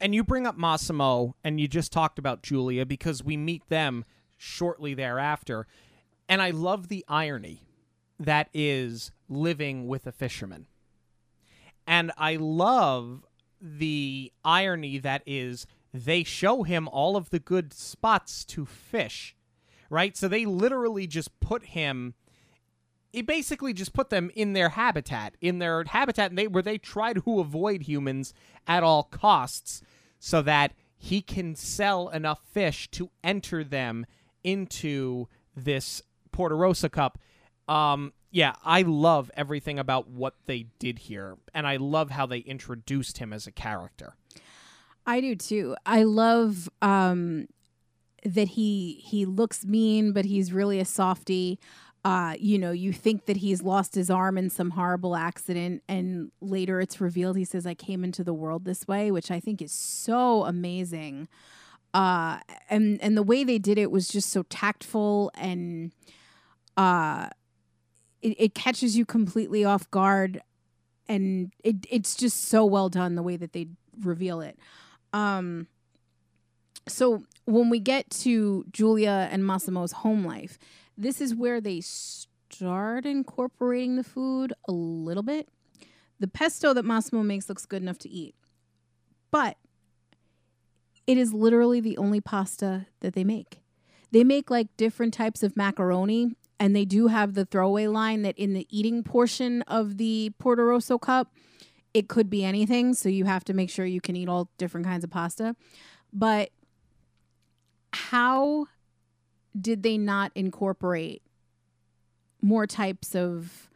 and 0.00 0.14
you 0.14 0.22
bring 0.24 0.46
up 0.46 0.56
Massimo 0.56 1.34
and 1.42 1.60
you 1.60 1.68
just 1.68 1.92
talked 1.92 2.18
about 2.18 2.42
Giulia 2.42 2.84
because 2.84 3.24
we 3.24 3.36
meet 3.36 3.68
them 3.68 4.04
shortly 4.36 4.94
thereafter. 4.94 5.66
And 6.28 6.42
I 6.42 6.50
love 6.50 6.88
the 6.88 7.04
irony 7.08 7.62
that 8.18 8.48
is 8.52 9.10
living 9.28 9.86
with 9.86 10.06
a 10.06 10.12
fisherman. 10.12 10.66
And 11.86 12.12
I 12.18 12.36
love 12.36 13.24
the 13.60 14.32
irony 14.44 14.98
that 14.98 15.22
is 15.26 15.66
they 16.04 16.24
show 16.24 16.62
him 16.62 16.88
all 16.88 17.16
of 17.16 17.30
the 17.30 17.38
good 17.38 17.72
spots 17.72 18.44
to 18.46 18.66
fish, 18.66 19.36
right? 19.90 20.16
So 20.16 20.28
they 20.28 20.44
literally 20.44 21.06
just 21.06 21.38
put 21.40 21.64
him 21.66 22.14
it 23.12 23.26
basically 23.26 23.72
just 23.72 23.94
put 23.94 24.10
them 24.10 24.30
in 24.34 24.52
their 24.52 24.68
habitat, 24.68 25.36
in 25.40 25.58
their 25.58 25.84
habitat 25.84 26.30
and 26.30 26.38
they 26.38 26.46
where 26.46 26.62
they 26.62 26.76
try 26.76 27.14
to 27.14 27.40
avoid 27.40 27.82
humans 27.82 28.34
at 28.66 28.82
all 28.82 29.04
costs 29.04 29.80
so 30.18 30.42
that 30.42 30.72
he 30.98 31.22
can 31.22 31.54
sell 31.54 32.10
enough 32.10 32.40
fish 32.52 32.90
to 32.90 33.10
enter 33.24 33.64
them 33.64 34.04
into 34.44 35.28
this 35.54 36.02
Portorosso 36.30 36.90
Cup. 36.90 37.18
Um, 37.68 38.12
yeah, 38.30 38.54
I 38.62 38.82
love 38.82 39.30
everything 39.34 39.78
about 39.78 40.08
what 40.08 40.34
they 40.44 40.66
did 40.78 40.98
here, 41.00 41.36
and 41.54 41.66
I 41.66 41.76
love 41.76 42.10
how 42.10 42.26
they 42.26 42.38
introduced 42.38 43.18
him 43.18 43.32
as 43.32 43.46
a 43.46 43.52
character. 43.52 44.14
I 45.06 45.20
do 45.20 45.36
too. 45.36 45.76
I 45.86 46.02
love 46.02 46.68
um, 46.82 47.46
that 48.24 48.48
he 48.48 49.02
he 49.04 49.24
looks 49.24 49.64
mean, 49.64 50.12
but 50.12 50.24
he's 50.24 50.52
really 50.52 50.80
a 50.80 50.84
softy. 50.84 51.58
Uh, 52.04 52.34
you 52.38 52.58
know, 52.58 52.70
you 52.70 52.92
think 52.92 53.26
that 53.26 53.38
he's 53.38 53.62
lost 53.62 53.94
his 53.94 54.10
arm 54.10 54.38
in 54.38 54.48
some 54.48 54.70
horrible 54.70 55.16
accident, 55.16 55.82
and 55.88 56.30
later 56.40 56.80
it's 56.80 57.00
revealed 57.00 57.36
he 57.36 57.44
says, 57.44 57.66
"I 57.66 57.74
came 57.74 58.04
into 58.04 58.24
the 58.24 58.34
world 58.34 58.64
this 58.64 58.86
way," 58.86 59.10
which 59.10 59.30
I 59.30 59.40
think 59.40 59.62
is 59.62 59.72
so 59.72 60.44
amazing. 60.44 61.28
Uh, 61.94 62.40
and 62.68 63.00
and 63.00 63.16
the 63.16 63.22
way 63.22 63.44
they 63.44 63.58
did 63.58 63.78
it 63.78 63.90
was 63.90 64.08
just 64.08 64.30
so 64.30 64.42
tactful 64.44 65.30
and 65.34 65.92
uh, 66.76 67.28
it, 68.22 68.36
it 68.38 68.54
catches 68.54 68.96
you 68.96 69.04
completely 69.06 69.64
off 69.64 69.90
guard, 69.90 70.42
and 71.08 71.52
it 71.64 71.86
it's 71.90 72.14
just 72.14 72.48
so 72.48 72.64
well 72.64 72.88
done 72.88 73.14
the 73.14 73.22
way 73.22 73.36
that 73.36 73.52
they 73.52 73.68
reveal 74.00 74.40
it. 74.40 74.58
Um, 75.16 75.66
so 76.86 77.24
when 77.46 77.70
we 77.70 77.80
get 77.80 78.10
to 78.10 78.66
Giulia 78.70 79.28
and 79.32 79.46
Massimo's 79.46 79.92
home 79.92 80.26
life, 80.26 80.58
this 80.98 81.22
is 81.22 81.34
where 81.34 81.58
they 81.58 81.80
start 81.80 83.06
incorporating 83.06 83.96
the 83.96 84.04
food 84.04 84.52
a 84.68 84.72
little 84.72 85.22
bit. 85.22 85.48
The 86.20 86.28
pesto 86.28 86.74
that 86.74 86.84
Massimo 86.84 87.22
makes 87.22 87.48
looks 87.48 87.64
good 87.64 87.80
enough 87.80 87.98
to 88.00 88.10
eat, 88.10 88.34
but 89.30 89.56
it 91.06 91.16
is 91.16 91.32
literally 91.32 91.80
the 91.80 91.96
only 91.96 92.20
pasta 92.20 92.86
that 93.00 93.14
they 93.14 93.24
make. 93.24 93.60
They 94.12 94.22
make 94.22 94.50
like 94.50 94.76
different 94.76 95.14
types 95.14 95.42
of 95.42 95.56
macaroni, 95.56 96.36
and 96.60 96.76
they 96.76 96.84
do 96.84 97.06
have 97.06 97.32
the 97.32 97.46
throwaway 97.46 97.86
line 97.86 98.20
that 98.22 98.38
in 98.38 98.52
the 98.52 98.66
eating 98.70 99.02
portion 99.02 99.62
of 99.62 99.96
the 99.96 100.32
Portorosso 100.42 101.00
cup, 101.00 101.32
it 101.96 102.08
could 102.10 102.28
be 102.28 102.44
anything. 102.44 102.92
So 102.92 103.08
you 103.08 103.24
have 103.24 103.42
to 103.44 103.54
make 103.54 103.70
sure 103.70 103.86
you 103.86 104.02
can 104.02 104.16
eat 104.16 104.28
all 104.28 104.50
different 104.58 104.86
kinds 104.86 105.02
of 105.02 105.08
pasta. 105.08 105.56
But 106.12 106.50
how 107.90 108.66
did 109.58 109.82
they 109.82 109.96
not 109.96 110.30
incorporate 110.34 111.22
more 112.42 112.66
types 112.66 113.16
of 113.16 113.70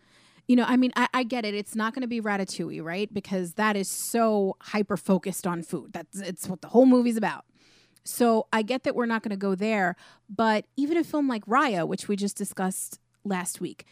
you 0.47 0.55
know 0.55 0.65
i 0.69 0.77
mean 0.77 0.93
i, 0.95 1.09
I 1.15 1.23
get 1.23 1.47
it 1.47 1.55
it's 1.55 1.75
not 1.75 1.95
going 1.95 2.03
to 2.03 2.07
be 2.07 2.21
ratatouille 2.21 2.85
right 2.85 3.13
because 3.13 3.55
that 3.55 3.75
is 3.77 3.89
so 3.89 4.57
hyper 4.61 4.99
focused 4.99 5.47
on 5.47 5.63
food 5.63 5.95
that's 5.95 6.21
it's 6.21 6.47
what 6.47 6.61
the 6.61 6.69
whole 6.69 6.85
movie's 6.85 7.17
about 7.17 7.47
so 8.05 8.47
i 8.53 8.61
get 8.61 8.85
that 8.85 8.95
we're 8.95 9.07
not 9.07 9.23
going 9.23 9.31
to 9.31 9.37
go 9.37 9.55
there 9.55 9.97
but 10.29 10.67
even 10.77 10.99
a 10.99 11.03
film 11.03 11.27
like 11.27 11.47
raya 11.47 11.89
which 11.89 12.07
we 12.07 12.15
just 12.15 12.37
discussed 12.37 13.01
last 13.25 13.63
week 13.63 13.87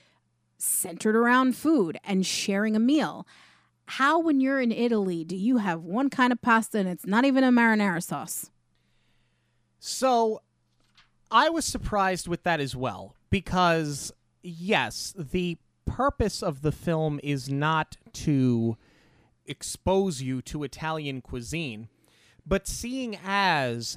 centered 0.59 1.17
around 1.17 1.57
food 1.57 1.99
and 2.05 2.27
sharing 2.27 2.77
a 2.77 2.81
meal 2.81 3.27
how 3.89 4.19
when 4.19 4.41
you're 4.41 4.61
in 4.61 4.71
italy 4.71 5.25
do 5.25 5.35
you 5.35 5.57
have 5.57 5.83
one 5.83 6.11
kind 6.11 6.33
of 6.33 6.41
pasta 6.43 6.79
and 6.79 6.89
it's 6.89 7.07
not 7.07 7.25
even 7.25 7.43
a 7.43 7.51
marinara 7.51 8.03
sauce? 8.03 8.51
So 9.79 10.43
I 11.31 11.49
was 11.51 11.65
surprised 11.65 12.27
with 12.27 12.43
that 12.43 12.61
as 12.61 12.75
well 12.75 13.15
because, 13.31 14.13
yes, 14.43 15.15
the 15.17 15.59
purpose 15.87 16.43
of 16.43 16.63
the 16.63 16.73
film 16.73 17.21
is 17.23 17.49
not 17.49 17.97
to 18.13 18.77
expose 19.47 20.21
you 20.21 20.43
to 20.43 20.65
Italian 20.65 21.21
cuisine, 21.21 21.89
but 22.47 22.67
seeing 22.67 23.19
as 23.25 23.97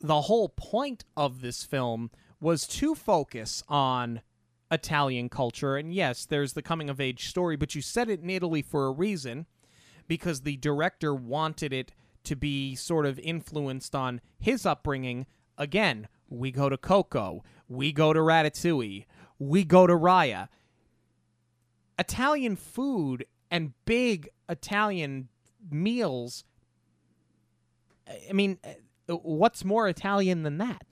the 0.00 0.22
whole 0.22 0.48
point 0.48 1.04
of 1.16 1.40
this 1.40 1.64
film 1.64 2.10
was 2.40 2.66
to 2.66 2.94
focus 2.94 3.62
on 3.68 4.20
Italian 4.70 5.28
culture, 5.28 5.76
and 5.76 5.92
yes, 5.92 6.24
there's 6.24 6.52
the 6.52 6.62
coming 6.62 6.88
of 6.88 7.00
age 7.00 7.28
story, 7.28 7.56
but 7.56 7.74
you 7.74 7.82
set 7.82 8.08
it 8.08 8.20
in 8.20 8.30
Italy 8.30 8.62
for 8.62 8.86
a 8.86 8.92
reason 8.92 9.46
because 10.06 10.42
the 10.42 10.56
director 10.56 11.14
wanted 11.14 11.72
it 11.72 11.92
to 12.24 12.36
be 12.36 12.74
sort 12.74 13.06
of 13.06 13.18
influenced 13.18 13.94
on 13.94 14.20
his 14.38 14.66
upbringing. 14.66 15.26
Again, 15.58 16.08
we 16.28 16.50
go 16.52 16.68
to 16.68 16.76
Coco, 16.76 17.42
we 17.68 17.92
go 17.92 18.12
to 18.12 18.20
Ratatouille, 18.20 19.06
we 19.38 19.64
go 19.64 19.86
to 19.86 19.94
Raya. 19.94 20.48
Italian 21.98 22.56
food 22.56 23.26
and 23.50 23.72
big 23.84 24.28
Italian 24.48 25.28
meals. 25.70 26.44
I 28.28 28.32
mean, 28.32 28.58
what's 29.06 29.64
more 29.64 29.88
Italian 29.88 30.42
than 30.42 30.58
that? 30.58 30.84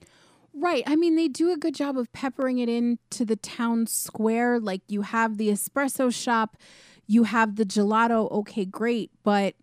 Right. 0.53 0.83
I 0.85 0.95
mean, 0.95 1.15
they 1.15 1.27
do 1.27 1.51
a 1.51 1.57
good 1.57 1.75
job 1.75 1.97
of 1.97 2.11
peppering 2.11 2.59
it 2.59 2.69
into 2.69 3.23
the 3.23 3.35
town 3.35 3.87
square. 3.87 4.59
Like 4.59 4.81
you 4.87 5.03
have 5.03 5.37
the 5.37 5.49
espresso 5.49 6.13
shop, 6.13 6.57
you 7.07 7.23
have 7.23 7.55
the 7.55 7.65
gelato. 7.65 8.31
Okay, 8.31 8.65
great. 8.65 9.11
But 9.23 9.55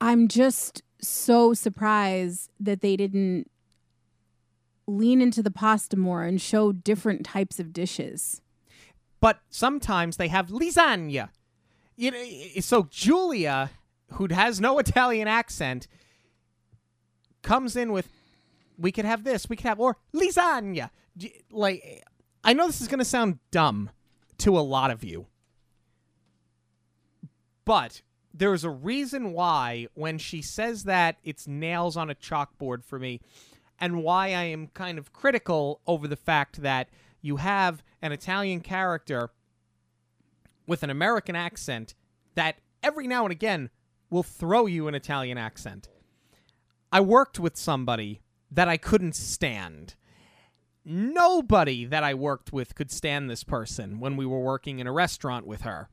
I'm 0.00 0.28
just 0.28 0.82
so 1.00 1.54
surprised 1.54 2.50
that 2.60 2.80
they 2.80 2.96
didn't 2.96 3.50
lean 4.86 5.20
into 5.20 5.42
the 5.42 5.50
pasta 5.50 5.96
more 5.96 6.24
and 6.24 6.40
show 6.40 6.72
different 6.72 7.24
types 7.24 7.58
of 7.58 7.72
dishes. 7.72 8.42
But 9.20 9.40
sometimes 9.48 10.16
they 10.16 10.28
have 10.28 10.48
lasagna. 10.48 11.30
You 11.96 12.10
know, 12.10 12.24
so 12.60 12.88
Giulia, 12.90 13.70
who 14.12 14.28
has 14.30 14.60
no 14.60 14.78
Italian 14.78 15.28
accent, 15.28 15.86
comes 17.42 17.76
in 17.76 17.92
with, 17.92 18.08
"We 18.76 18.92
could 18.92 19.04
have 19.04 19.24
this. 19.24 19.48
We 19.48 19.56
could 19.56 19.66
have 19.66 19.80
or 19.80 19.96
lasagna." 20.12 20.90
Like, 21.50 22.04
I 22.42 22.52
know 22.52 22.66
this 22.66 22.80
is 22.80 22.88
going 22.88 22.98
to 22.98 23.04
sound 23.04 23.38
dumb 23.50 23.90
to 24.38 24.58
a 24.58 24.60
lot 24.60 24.90
of 24.90 25.04
you, 25.04 25.26
but 27.64 28.02
there's 28.32 28.64
a 28.64 28.70
reason 28.70 29.32
why 29.32 29.86
when 29.94 30.18
she 30.18 30.42
says 30.42 30.84
that 30.84 31.16
it's 31.22 31.46
nails 31.46 31.96
on 31.96 32.10
a 32.10 32.14
chalkboard 32.14 32.84
for 32.84 32.98
me 32.98 33.20
and 33.78 34.02
why 34.02 34.26
I 34.28 34.44
am 34.44 34.66
kind 34.68 34.98
of 34.98 35.12
critical 35.12 35.80
over 35.86 36.08
the 36.08 36.16
fact 36.16 36.62
that 36.62 36.88
you 37.20 37.36
have 37.36 37.82
an 38.02 38.12
Italian 38.12 38.60
character 38.60 39.30
with 40.66 40.82
an 40.82 40.90
American 40.90 41.36
accent 41.36 41.94
that 42.34 42.56
every 42.82 43.06
now 43.06 43.24
and 43.24 43.32
again 43.32 43.70
will 44.10 44.22
throw 44.22 44.66
you 44.66 44.88
an 44.88 44.94
Italian 44.94 45.38
accent. 45.38 45.88
I 46.92 47.00
worked 47.00 47.38
with 47.38 47.56
somebody 47.56 48.20
that 48.54 48.68
I 48.68 48.76
couldn't 48.76 49.16
stand. 49.16 49.94
Nobody 50.84 51.84
that 51.84 52.04
I 52.04 52.14
worked 52.14 52.52
with 52.52 52.74
could 52.74 52.90
stand 52.90 53.28
this 53.28 53.42
person 53.42 54.00
when 54.00 54.16
we 54.16 54.26
were 54.26 54.40
working 54.40 54.78
in 54.78 54.86
a 54.86 54.92
restaurant 54.92 55.46
with 55.46 55.62
her. 55.62 55.88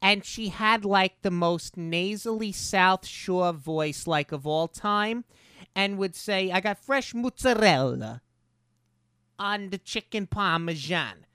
And 0.00 0.24
she 0.24 0.48
had 0.48 0.84
like 0.84 1.22
the 1.22 1.30
most 1.30 1.76
nasally 1.76 2.52
South 2.52 3.06
Shore 3.06 3.52
voice, 3.52 4.06
like 4.06 4.32
of 4.32 4.46
all 4.46 4.68
time, 4.68 5.24
and 5.74 5.98
would 5.98 6.14
say, 6.14 6.50
I 6.50 6.60
got 6.60 6.78
fresh 6.78 7.14
mozzarella 7.14 8.22
on 9.38 9.70
the 9.70 9.78
chicken 9.78 10.26
parmesan. 10.26 11.26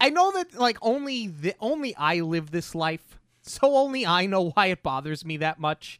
I 0.00 0.10
know 0.10 0.32
that 0.32 0.54
like 0.54 0.78
only 0.82 1.26
the 1.26 1.54
only 1.60 1.94
I 1.96 2.20
live 2.20 2.50
this 2.50 2.74
life, 2.74 3.18
so 3.40 3.76
only 3.76 4.04
I 4.04 4.26
know 4.26 4.50
why 4.50 4.66
it 4.66 4.82
bothers 4.82 5.24
me 5.24 5.38
that 5.38 5.58
much. 5.58 5.98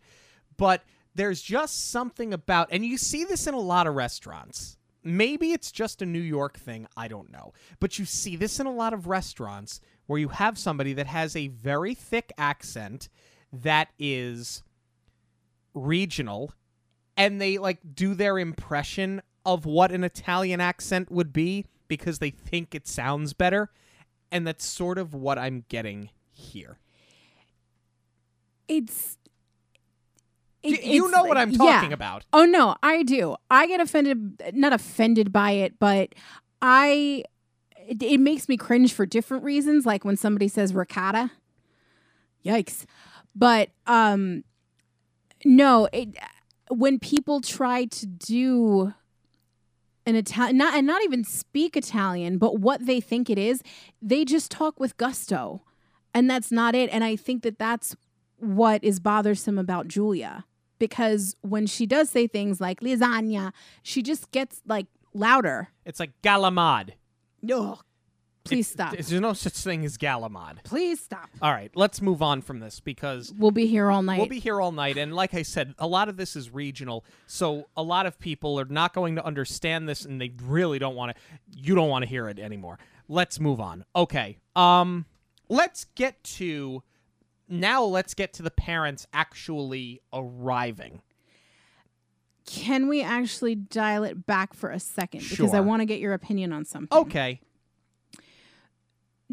But 0.57 0.83
there's 1.17 1.41
just 1.41 1.91
something 1.91 2.33
about 2.33 2.69
and 2.71 2.85
you 2.85 2.99
see 2.99 3.25
this 3.25 3.47
in 3.47 3.55
a 3.55 3.61
lot 3.61 3.87
of 3.87 3.95
restaurants. 3.95 4.77
Maybe 5.03 5.53
it's 5.53 5.71
just 5.71 6.03
a 6.03 6.07
New 6.07 6.21
York 6.21 6.59
thing, 6.59 6.87
I 6.97 7.09
don't 7.09 7.31
know. 7.31 7.53
But 7.79 7.99
you 7.99 8.05
see 8.05 8.37
this 8.37 8.61
in 8.61 8.67
a 8.67 8.73
lot 8.73 8.93
of 8.93 9.07
restaurants 9.07 9.81
where 10.07 10.19
you 10.19 10.29
have 10.29 10.59
somebody 10.59 10.93
that 10.95 11.07
has 11.07 11.35
a 11.35 11.49
very 11.49 11.95
thick 11.95 12.33
accent 12.37 13.09
that 13.53 13.89
is 13.99 14.63
regional 15.75 16.53
and 17.17 17.41
they 17.41 17.57
like 17.57 17.79
do 17.95 18.15
their 18.15 18.39
impression 18.39 19.23
of 19.45 19.65
what 19.65 19.93
an 19.93 20.05
Italian 20.05 20.61
accent 20.61 21.11
would 21.11 21.33
be 21.33 21.65
because 21.89 22.19
they 22.19 22.31
think 22.31 22.75
it 22.75 22.87
sounds 22.87 23.33
better. 23.33 23.71
And 24.31 24.47
that's 24.47 24.67
sort 24.67 24.99
of 24.99 25.15
what 25.15 25.39
I'm 25.39 25.65
getting 25.69 26.11
here. 26.31 26.79
It's 28.69 29.17
it- 30.75 30.85
you 30.85 31.11
know 31.11 31.25
what 31.25 31.37
I'm 31.37 31.51
yeah. 31.51 31.59
talking 31.59 31.93
about. 31.93 32.25
Oh 32.33 32.45
no, 32.45 32.77
I 32.83 33.03
do. 33.03 33.37
I 33.51 33.67
get 33.67 33.81
offended, 33.81 34.43
not 34.55 34.73
offended 34.73 35.33
by 35.33 35.53
it, 35.53 35.79
but 35.79 36.15
I 36.63 37.25
it, 37.87 38.03
it 38.03 38.21
makes 38.21 38.49
me 38.49 38.57
cringe 38.57 38.93
for 38.93 39.07
different 39.07 39.45
reasons. 39.45 39.87
Like 39.87 40.05
when 40.05 40.17
somebody 40.17 40.49
says 40.49 40.75
ricotta, 40.75 41.31
yikes. 42.45 42.85
But 43.35 43.71
um, 43.87 44.45
no, 45.45 45.89
it 45.93 46.17
when 46.69 46.99
people 46.99 47.41
try 47.41 47.85
to 47.85 48.07
do 48.07 48.95
an 50.05 50.17
Italian, 50.17 50.57
not 50.57 50.75
and 50.75 50.87
not 50.87 51.03
even 51.03 51.25
speak 51.25 51.77
Italian, 51.77 52.39
but 52.39 52.61
what 52.61 52.87
they 52.87 53.01
think 53.01 53.29
it 53.29 53.39
is, 53.39 53.63
they 54.01 54.25
just 54.25 54.51
talk 54.51 54.81
with 54.81 54.97
gusto, 54.97 55.63
and 56.15 56.31
that's 56.31 56.51
not 56.51 56.75
it. 56.75 56.89
And 56.93 57.05
I 57.05 57.17
think 57.17 57.43
that 57.43 57.59
that's 57.59 57.97
what 58.39 58.83
is 58.85 59.01
bothersome 59.01 59.59
about 59.59 59.89
Giulia 59.89 60.45
because 60.79 61.37
when 61.43 61.67
she 61.67 61.87
does 61.87 62.11
say 62.11 62.27
things 62.27 62.61
like 62.61 62.81
lasagna, 62.81 63.53
she 63.83 64.03
just 64.03 64.31
gets 64.31 64.63
like 64.67 64.87
louder. 65.15 65.69
It's 65.85 66.01
like 66.01 66.13
Galamad. 66.23 66.91
No, 67.43 67.79
please 68.45 68.69
stop. 68.69 68.93
There's 68.93 69.13
no 69.13 69.33
such 69.33 69.55
thing 69.55 69.85
as 69.85 69.99
Galamad. 69.99 70.65
Please 70.65 71.01
stop. 71.01 71.29
All 71.43 71.53
right, 71.53 71.71
let's 71.75 72.01
move 72.01 72.23
on 72.23 72.43
from 72.43 72.61
this 72.61 72.81
because 72.81 73.33
We'll 73.37 73.51
be 73.51 73.67
here 73.67 73.91
all 73.91 74.03
night. 74.03 74.19
We'll 74.19 74.29
be 74.29 74.41
here 74.41 74.61
all 74.61 74.73
night. 74.73 74.97
And 74.97 75.15
like 75.15 75.35
I 75.35 75.43
said, 75.43 75.75
a 75.79 75.87
lot 75.87 76.09
of 76.09 76.17
this 76.17 76.37
is 76.37 76.51
regional. 76.51 77.05
So 77.27 77.67
a 77.77 77.83
lot 77.83 78.07
of 78.07 78.19
people 78.19 78.59
are 78.59 78.65
not 78.65 78.95
going 78.95 79.17
to 79.17 79.25
understand 79.25 79.89
this 79.89 80.05
and 80.05 80.21
they 80.21 80.33
really 80.43 80.79
don't 80.79 80.95
want 80.95 81.17
to 81.17 81.23
you 81.55 81.75
don't 81.75 81.89
want 81.89 82.05
to 82.05 82.09
hear 82.09 82.29
it 82.29 82.39
anymore. 82.39 82.79
Let's 83.09 83.39
move 83.41 83.61
on. 83.61 83.85
Okay. 83.95 84.39
Um 84.55 85.07
let's 85.49 85.85
get 85.95 86.23
to 86.25 86.83
now 87.49 87.85
let's 87.85 88.15
get 88.15 88.33
to 88.35 88.43
the 88.43 88.51
parents 88.51 89.07
actually 89.13 90.01
arriving. 90.13 91.03
Can 92.47 92.89
we 92.89 93.03
actually 93.03 93.57
dial 93.57 94.05
it 94.05 94.27
back 94.27 94.55
for 94.55 94.71
a 94.71 94.79
second 94.79 95.25
because 95.29 95.53
I 95.53 95.61
want 95.61 95.81
to 95.81 95.87
get 95.87 95.99
your 95.99 96.13
opinion 96.13 96.53
on 96.53 96.65
something. 96.65 96.97
Okay. 96.97 97.41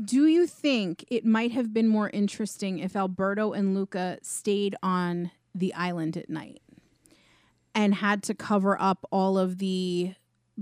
Do 0.01 0.26
you 0.26 0.47
think 0.47 1.05
it 1.09 1.24
might 1.24 1.51
have 1.51 1.72
been 1.72 1.88
more 1.88 2.09
interesting 2.09 2.80
if 2.80 2.95
Alberto 2.95 3.53
and 3.53 3.76
Luca 3.76 4.18
stayed 4.24 4.76
on 4.82 5.30
the 5.53 5.72
island 5.76 6.18
at 6.18 6.30
night 6.30 6.64
and 7.76 7.93
had 7.95 8.24
to 8.24 8.34
cover 8.34 8.80
up 8.82 9.05
all 9.11 9.38
of 9.38 9.59
the 9.59 10.16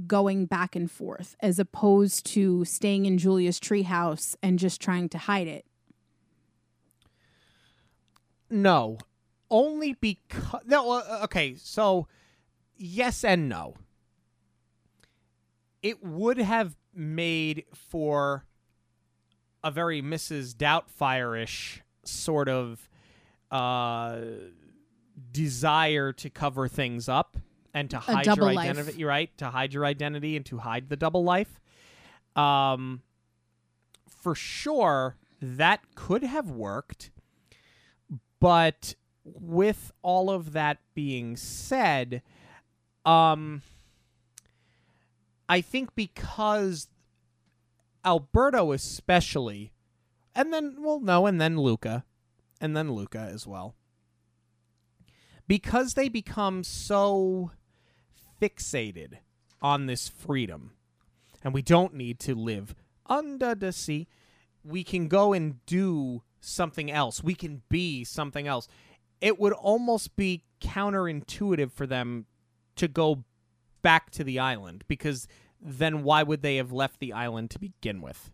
going 0.07 0.45
back 0.45 0.75
and 0.75 0.91
forth 0.91 1.35
as 1.39 1.59
opposed 1.59 2.25
to 2.25 2.65
staying 2.65 3.05
in 3.05 3.17
Giulia's 3.17 3.59
treehouse 3.59 4.35
and 4.43 4.59
just 4.59 4.81
trying 4.81 5.07
to 5.09 5.17
hide 5.17 5.47
it? 5.47 5.65
No. 8.51 8.97
Only 9.49 9.93
because 9.93 10.61
no. 10.65 10.91
Uh, 10.91 11.21
okay, 11.23 11.55
so 11.55 12.07
yes 12.77 13.23
and 13.23 13.49
no. 13.49 13.75
It 15.81 16.03
would 16.03 16.37
have 16.37 16.75
made 16.93 17.65
for 17.73 18.45
a 19.63 19.71
very 19.71 20.01
Mrs. 20.01 20.53
Doubtfire-ish 20.55 21.81
sort 22.03 22.47
of 22.49 22.87
uh, 23.49 24.19
desire 25.31 26.13
to 26.13 26.29
cover 26.29 26.67
things 26.67 27.09
up 27.09 27.37
and 27.73 27.89
to 27.89 27.99
hide 27.99 28.25
your 28.25 28.53
life. 28.53 28.57
identity. 28.57 28.97
You're 28.99 29.09
right 29.09 29.35
to 29.37 29.49
hide 29.49 29.73
your 29.73 29.85
identity 29.85 30.35
and 30.35 30.45
to 30.47 30.59
hide 30.59 30.89
the 30.89 30.95
double 30.95 31.23
life. 31.23 31.59
Um, 32.35 33.01
for 34.07 34.35
sure, 34.35 35.17
that 35.41 35.81
could 35.95 36.23
have 36.23 36.49
worked. 36.49 37.11
But 38.41 38.95
with 39.23 39.91
all 40.01 40.29
of 40.29 40.51
that 40.51 40.79
being 40.95 41.37
said, 41.37 42.23
um, 43.05 43.61
I 45.47 45.61
think 45.61 45.95
because 45.95 46.89
Alberto, 48.03 48.71
especially, 48.71 49.71
and 50.33 50.51
then, 50.51 50.77
well, 50.79 50.99
no, 50.99 51.27
and 51.27 51.39
then 51.39 51.57
Luca, 51.57 52.03
and 52.59 52.75
then 52.75 52.91
Luca 52.91 53.19
as 53.19 53.45
well, 53.45 53.75
because 55.47 55.93
they 55.93 56.09
become 56.09 56.63
so 56.63 57.51
fixated 58.41 59.19
on 59.61 59.85
this 59.85 60.09
freedom, 60.09 60.71
and 61.43 61.53
we 61.53 61.61
don't 61.61 61.93
need 61.93 62.19
to 62.21 62.33
live 62.33 62.73
under 63.05 63.53
the 63.53 63.71
sea, 63.71 64.07
we 64.63 64.83
can 64.83 65.07
go 65.07 65.31
and 65.31 65.63
do 65.67 66.23
something 66.41 66.91
else. 66.91 67.23
We 67.23 67.35
can 67.35 67.61
be 67.69 68.03
something 68.03 68.47
else. 68.47 68.67
It 69.21 69.39
would 69.39 69.53
almost 69.53 70.15
be 70.15 70.43
counterintuitive 70.59 71.71
for 71.71 71.87
them 71.87 72.25
to 72.75 72.87
go 72.87 73.23
back 73.81 74.09
to 74.11 74.23
the 74.23 74.39
island 74.39 74.83
because 74.87 75.27
then 75.61 76.03
why 76.03 76.23
would 76.23 76.41
they 76.41 76.57
have 76.57 76.71
left 76.71 76.99
the 76.99 77.13
island 77.13 77.51
to 77.51 77.59
begin 77.59 78.01
with? 78.01 78.31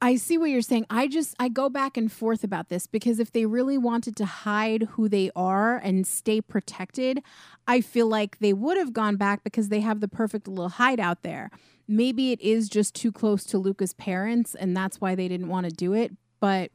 I 0.00 0.16
see 0.16 0.36
what 0.36 0.50
you're 0.50 0.60
saying. 0.60 0.84
I 0.90 1.08
just 1.08 1.34
I 1.38 1.48
go 1.48 1.70
back 1.70 1.96
and 1.96 2.12
forth 2.12 2.44
about 2.44 2.68
this 2.68 2.86
because 2.86 3.18
if 3.18 3.32
they 3.32 3.46
really 3.46 3.78
wanted 3.78 4.14
to 4.16 4.26
hide 4.26 4.82
who 4.90 5.08
they 5.08 5.30
are 5.34 5.78
and 5.78 6.06
stay 6.06 6.42
protected, 6.42 7.22
I 7.66 7.80
feel 7.80 8.06
like 8.06 8.38
they 8.38 8.52
would 8.52 8.76
have 8.76 8.92
gone 8.92 9.16
back 9.16 9.42
because 9.42 9.70
they 9.70 9.80
have 9.80 10.00
the 10.00 10.08
perfect 10.08 10.48
little 10.48 10.68
hideout 10.68 11.22
there. 11.22 11.50
Maybe 11.88 12.32
it 12.32 12.40
is 12.40 12.68
just 12.68 12.94
too 12.94 13.12
close 13.12 13.44
to 13.44 13.58
Luca's 13.58 13.94
parents 13.94 14.54
and 14.54 14.76
that's 14.76 15.00
why 15.00 15.14
they 15.14 15.28
didn't 15.28 15.48
want 15.48 15.68
to 15.68 15.72
do 15.72 15.92
it, 15.92 16.12
but 16.40 16.70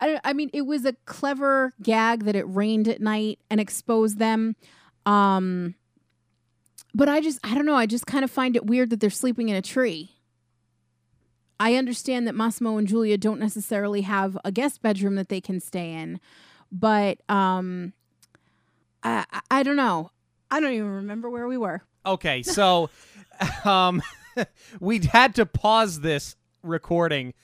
I, 0.00 0.20
I 0.24 0.32
mean, 0.32 0.50
it 0.52 0.62
was 0.62 0.84
a 0.84 0.92
clever 1.04 1.72
gag 1.82 2.24
that 2.24 2.36
it 2.36 2.44
rained 2.44 2.88
at 2.88 3.00
night 3.00 3.38
and 3.48 3.60
exposed 3.60 4.18
them. 4.18 4.56
Um, 5.06 5.74
but 6.94 7.08
I 7.08 7.20
just, 7.20 7.38
I 7.44 7.54
don't 7.54 7.66
know. 7.66 7.76
I 7.76 7.86
just 7.86 8.06
kind 8.06 8.24
of 8.24 8.30
find 8.30 8.56
it 8.56 8.66
weird 8.66 8.90
that 8.90 9.00
they're 9.00 9.10
sleeping 9.10 9.48
in 9.48 9.56
a 9.56 9.62
tree. 9.62 10.10
I 11.58 11.76
understand 11.76 12.26
that 12.26 12.34
Massimo 12.34 12.76
and 12.76 12.86
Giulia 12.86 13.16
don't 13.16 13.40
necessarily 13.40 14.02
have 14.02 14.36
a 14.44 14.50
guest 14.50 14.82
bedroom 14.82 15.14
that 15.14 15.28
they 15.28 15.40
can 15.40 15.60
stay 15.60 15.92
in, 15.92 16.20
but 16.72 17.18
um, 17.30 17.92
I, 19.02 19.24
I, 19.50 19.62
don't 19.62 19.76
know. 19.76 20.10
I 20.50 20.60
don't 20.60 20.72
even 20.72 20.90
remember 20.90 21.30
where 21.30 21.46
we 21.46 21.56
were. 21.56 21.82
Okay, 22.04 22.42
so 22.42 22.90
um 23.64 24.02
we 24.80 24.98
had 25.00 25.34
to 25.36 25.46
pause 25.46 26.00
this 26.00 26.36
recording. 26.62 27.34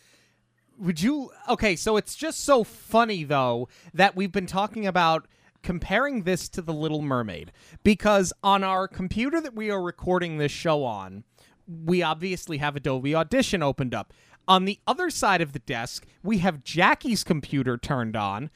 Would 0.79 1.03
you 1.03 1.31
Okay, 1.49 1.77
so 1.77 1.97
it's 1.97 2.15
just 2.15 2.41
so 2.45 2.65
funny 2.65 3.25
though 3.25 3.69
that 3.93 4.17
we've 4.17 4.33
been 4.33 4.47
talking 4.47 4.87
about 4.87 5.27
comparing 5.63 6.23
this 6.23 6.49
to 6.49 6.63
The 6.63 6.73
Little 6.73 7.03
Mermaid 7.03 7.53
because 7.83 8.33
on 8.43 8.65
our 8.65 8.89
computer 8.89 9.41
that 9.43 9.55
we 9.55 9.71
are 9.71 9.83
recording 9.83 10.39
this 10.39 10.53
show 10.53 10.85
on, 10.85 11.25
we 11.67 12.03
obviously 12.03 12.59
have 12.59 12.77
Adobe 12.77 13.15
Audition 13.15 13.63
opened 13.63 13.95
up. 13.95 14.13
On 14.49 14.65
the 14.65 14.81
other 14.87 15.11
side 15.11 15.41
of 15.41 15.53
the 15.53 15.59
desk, 15.61 16.07
we 16.23 16.39
have 16.39 16.65
Jackie's 16.65 17.23
computer 17.23 17.77
turned 17.77 18.17
on. 18.17 18.51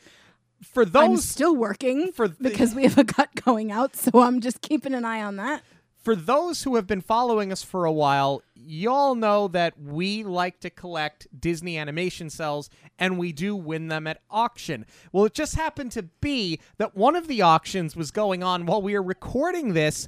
For 0.62 0.84
I'm 0.84 0.90
those 0.90 1.28
still 1.28 1.54
working 1.54 2.10
for 2.10 2.26
the- 2.26 2.36
because 2.40 2.74
we 2.74 2.84
have 2.84 2.96
a 2.96 3.04
cut 3.04 3.34
going 3.44 3.70
out, 3.70 3.94
so 3.94 4.10
I'm 4.20 4.40
just 4.40 4.62
keeping 4.62 4.94
an 4.94 5.04
eye 5.04 5.22
on 5.22 5.36
that. 5.36 5.62
For 6.04 6.14
those 6.14 6.62
who 6.62 6.76
have 6.76 6.86
been 6.86 7.00
following 7.00 7.50
us 7.50 7.62
for 7.62 7.86
a 7.86 7.92
while, 7.92 8.42
y'all 8.54 9.14
know 9.14 9.48
that 9.48 9.80
we 9.80 10.22
like 10.22 10.60
to 10.60 10.68
collect 10.68 11.26
Disney 11.40 11.78
animation 11.78 12.28
cells 12.28 12.68
and 12.98 13.18
we 13.18 13.32
do 13.32 13.56
win 13.56 13.88
them 13.88 14.06
at 14.06 14.20
auction. 14.30 14.84
Well, 15.12 15.24
it 15.24 15.32
just 15.32 15.56
happened 15.56 15.92
to 15.92 16.02
be 16.02 16.60
that 16.76 16.94
one 16.94 17.16
of 17.16 17.26
the 17.26 17.40
auctions 17.40 17.96
was 17.96 18.10
going 18.10 18.42
on 18.42 18.66
while 18.66 18.82
we 18.82 18.92
were 18.92 19.02
recording 19.02 19.72
this, 19.72 20.06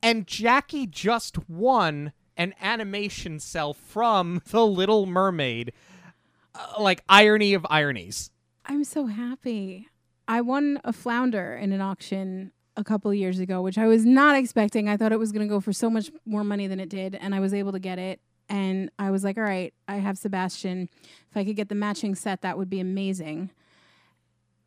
and 0.00 0.28
Jackie 0.28 0.86
just 0.86 1.48
won 1.48 2.12
an 2.36 2.54
animation 2.60 3.40
cell 3.40 3.74
from 3.74 4.42
The 4.50 4.64
Little 4.64 5.06
Mermaid. 5.06 5.72
Uh, 6.54 6.80
like 6.80 7.02
irony 7.08 7.52
of 7.52 7.66
ironies. 7.68 8.30
I'm 8.64 8.84
so 8.84 9.06
happy. 9.06 9.88
I 10.28 10.40
won 10.40 10.80
a 10.84 10.92
flounder 10.92 11.56
in 11.56 11.72
an 11.72 11.80
auction 11.80 12.52
a 12.76 12.84
couple 12.84 13.12
years 13.14 13.38
ago, 13.38 13.62
which 13.62 13.78
I 13.78 13.86
was 13.86 14.04
not 14.04 14.36
expecting. 14.36 14.88
I 14.88 14.96
thought 14.96 15.12
it 15.12 15.18
was 15.18 15.32
going 15.32 15.46
to 15.46 15.52
go 15.52 15.60
for 15.60 15.72
so 15.72 15.88
much 15.88 16.10
more 16.24 16.44
money 16.44 16.66
than 16.66 16.80
it 16.80 16.88
did, 16.88 17.14
and 17.14 17.34
I 17.34 17.40
was 17.40 17.54
able 17.54 17.72
to 17.72 17.78
get 17.78 17.98
it. 17.98 18.20
And 18.48 18.90
I 18.98 19.10
was 19.10 19.24
like, 19.24 19.36
all 19.36 19.44
right, 19.44 19.74
I 19.88 19.96
have 19.96 20.18
Sebastian. 20.18 20.88
If 21.30 21.36
I 21.36 21.44
could 21.44 21.56
get 21.56 21.68
the 21.68 21.74
matching 21.74 22.14
set, 22.14 22.42
that 22.42 22.56
would 22.56 22.70
be 22.70 22.80
amazing. 22.80 23.50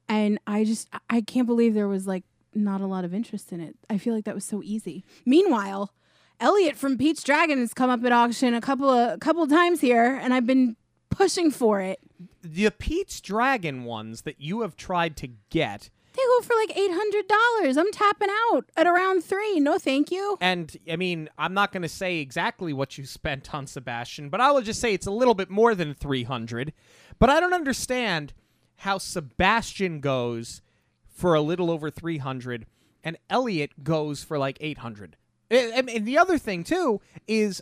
And 0.10 0.39
I 0.47 0.64
just, 0.64 0.89
I 1.10 1.22
can't 1.22 1.47
believe 1.47 1.74
there 1.74 1.88
was 1.88 2.07
like 2.07 2.24
not 2.53 2.82
a 2.82 2.88
lot 2.88 3.05
of 3.05 3.14
interest 3.14 3.51
in 3.51 3.62
it. 3.62 3.76
I 3.89 3.97
feel 3.97 4.14
like 4.14 4.26
that 4.26 4.36
was 4.36 4.43
so 4.43 4.62
easy. 4.64 5.05
Meanwhile, 5.26 5.93
Elliot 6.39 6.76
from 6.76 6.97
Pete's 6.97 7.24
Dragon 7.24 7.60
has 7.60 7.74
come 7.74 7.89
up 7.89 8.03
at 8.03 8.12
auction 8.12 8.53
a 8.53 8.62
couple 8.62 8.89
of 8.89 9.14
a 9.14 9.18
couple 9.18 9.45
times 9.47 9.82
here, 9.82 10.20
and 10.22 10.34
I've 10.34 10.45
been 10.45 10.76
pushing 11.10 11.51
for 11.51 11.80
it. 11.82 11.99
The 12.41 12.70
Pete's 12.72 13.22
Dragon 13.22 13.84
ones 13.84 14.22
that 14.22 14.39
you 14.39 14.62
have 14.62 14.76
tried 14.76 15.16
to 15.18 15.28
get 15.49 15.89
They 16.14 16.22
go 16.24 16.41
for 16.41 16.55
like 16.55 16.76
eight 16.78 16.91
hundred 16.91 17.26
dollars. 17.28 17.78
I'm 17.78 17.91
tapping 17.91 18.30
out 18.51 18.66
at 18.76 18.88
around 18.88 19.24
three. 19.24 19.60
No, 19.60 19.78
thank 19.78 20.12
you. 20.12 20.38
And 20.41 20.76
I 20.91 20.95
mean, 20.95 21.30
I'm 21.38 21.53
not 21.53 21.72
going 21.72 21.84
to 21.84 21.89
say 21.89 22.18
exactly 22.20 22.74
what 22.74 22.97
you 22.97 23.05
spent 23.05 23.53
on 23.53 23.68
Sebastian, 23.68 24.30
but 24.30 24.41
I 24.41 24.51
will 24.51 24.62
just 24.62 24.82
say 24.82 24.93
it's 24.93 25.07
a 25.07 25.12
little 25.12 25.36
bit 25.36 25.49
more 25.49 25.76
than 25.76 25.93
300. 25.93 26.74
But 27.20 27.30
I 27.30 27.39
don't 27.39 27.53
understand 27.53 28.34
how 28.78 28.97
Sebastian 28.97 29.99
goes 29.99 30.62
for 31.07 31.36
a 31.36 31.41
little 31.41 31.70
over 31.70 31.89
300 31.89 32.66
and 33.03 33.18
Elliot 33.30 33.84
goes 33.84 34.24
for 34.24 34.38
like 34.38 34.57
800. 34.62 35.18
And, 35.51 35.89
and 35.89 36.05
the 36.05 36.18
other 36.18 36.38
thing 36.38 36.64
too 36.64 37.01
is 37.28 37.62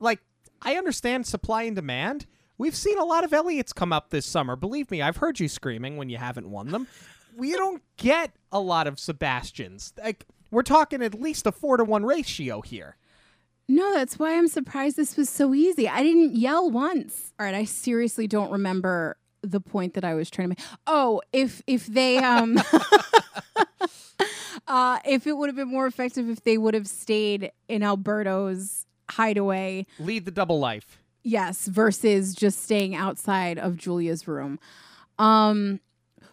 like 0.00 0.20
I 0.62 0.76
understand 0.76 1.26
supply 1.26 1.64
and 1.64 1.76
demand. 1.76 2.26
We've 2.56 2.74
seen 2.74 2.98
a 2.98 3.04
lot 3.04 3.24
of 3.24 3.32
Elliots 3.32 3.72
come 3.72 3.92
up 3.92 4.10
this 4.10 4.26
summer. 4.26 4.56
Believe 4.56 4.90
me, 4.90 5.00
I've 5.00 5.18
heard 5.18 5.38
you 5.38 5.48
screaming 5.48 5.96
when 5.96 6.08
you 6.08 6.16
haven't 6.18 6.50
won 6.50 6.70
them. 6.70 6.88
We 7.36 7.52
don't 7.52 7.82
get 7.96 8.32
a 8.50 8.60
lot 8.60 8.86
of 8.86 8.98
Sebastians. 8.98 9.92
Like 10.02 10.26
we're 10.50 10.62
talking 10.62 11.02
at 11.02 11.14
least 11.14 11.46
a 11.46 11.52
4 11.52 11.78
to 11.78 11.84
1 11.84 12.04
ratio 12.04 12.60
here. 12.60 12.96
No, 13.68 13.92
that's 13.92 14.18
why 14.18 14.36
I'm 14.36 14.48
surprised 14.48 14.96
this 14.96 15.16
was 15.16 15.28
so 15.28 15.54
easy. 15.54 15.88
I 15.88 16.02
didn't 16.02 16.36
yell 16.36 16.70
once. 16.70 17.34
All 17.38 17.44
right, 17.44 17.54
I 17.54 17.64
seriously 17.64 18.26
don't 18.26 18.50
remember 18.50 19.18
the 19.42 19.60
point 19.60 19.94
that 19.94 20.04
I 20.04 20.14
was 20.14 20.30
trying 20.30 20.46
to 20.46 20.48
make. 20.50 20.60
Oh, 20.86 21.20
if 21.32 21.62
if 21.66 21.86
they 21.86 22.18
um 22.18 22.56
uh 24.66 24.98
if 25.04 25.26
it 25.26 25.36
would 25.36 25.48
have 25.48 25.56
been 25.56 25.68
more 25.68 25.86
effective 25.86 26.30
if 26.30 26.42
they 26.44 26.56
would 26.56 26.74
have 26.74 26.88
stayed 26.88 27.52
in 27.68 27.82
Alberto's 27.82 28.86
hideaway. 29.10 29.86
Lead 29.98 30.24
the 30.24 30.30
double 30.30 30.58
life. 30.58 30.98
Yes, 31.22 31.66
versus 31.66 32.34
just 32.34 32.62
staying 32.62 32.94
outside 32.94 33.58
of 33.58 33.76
Giulia's 33.76 34.26
room. 34.26 34.58
Um 35.18 35.80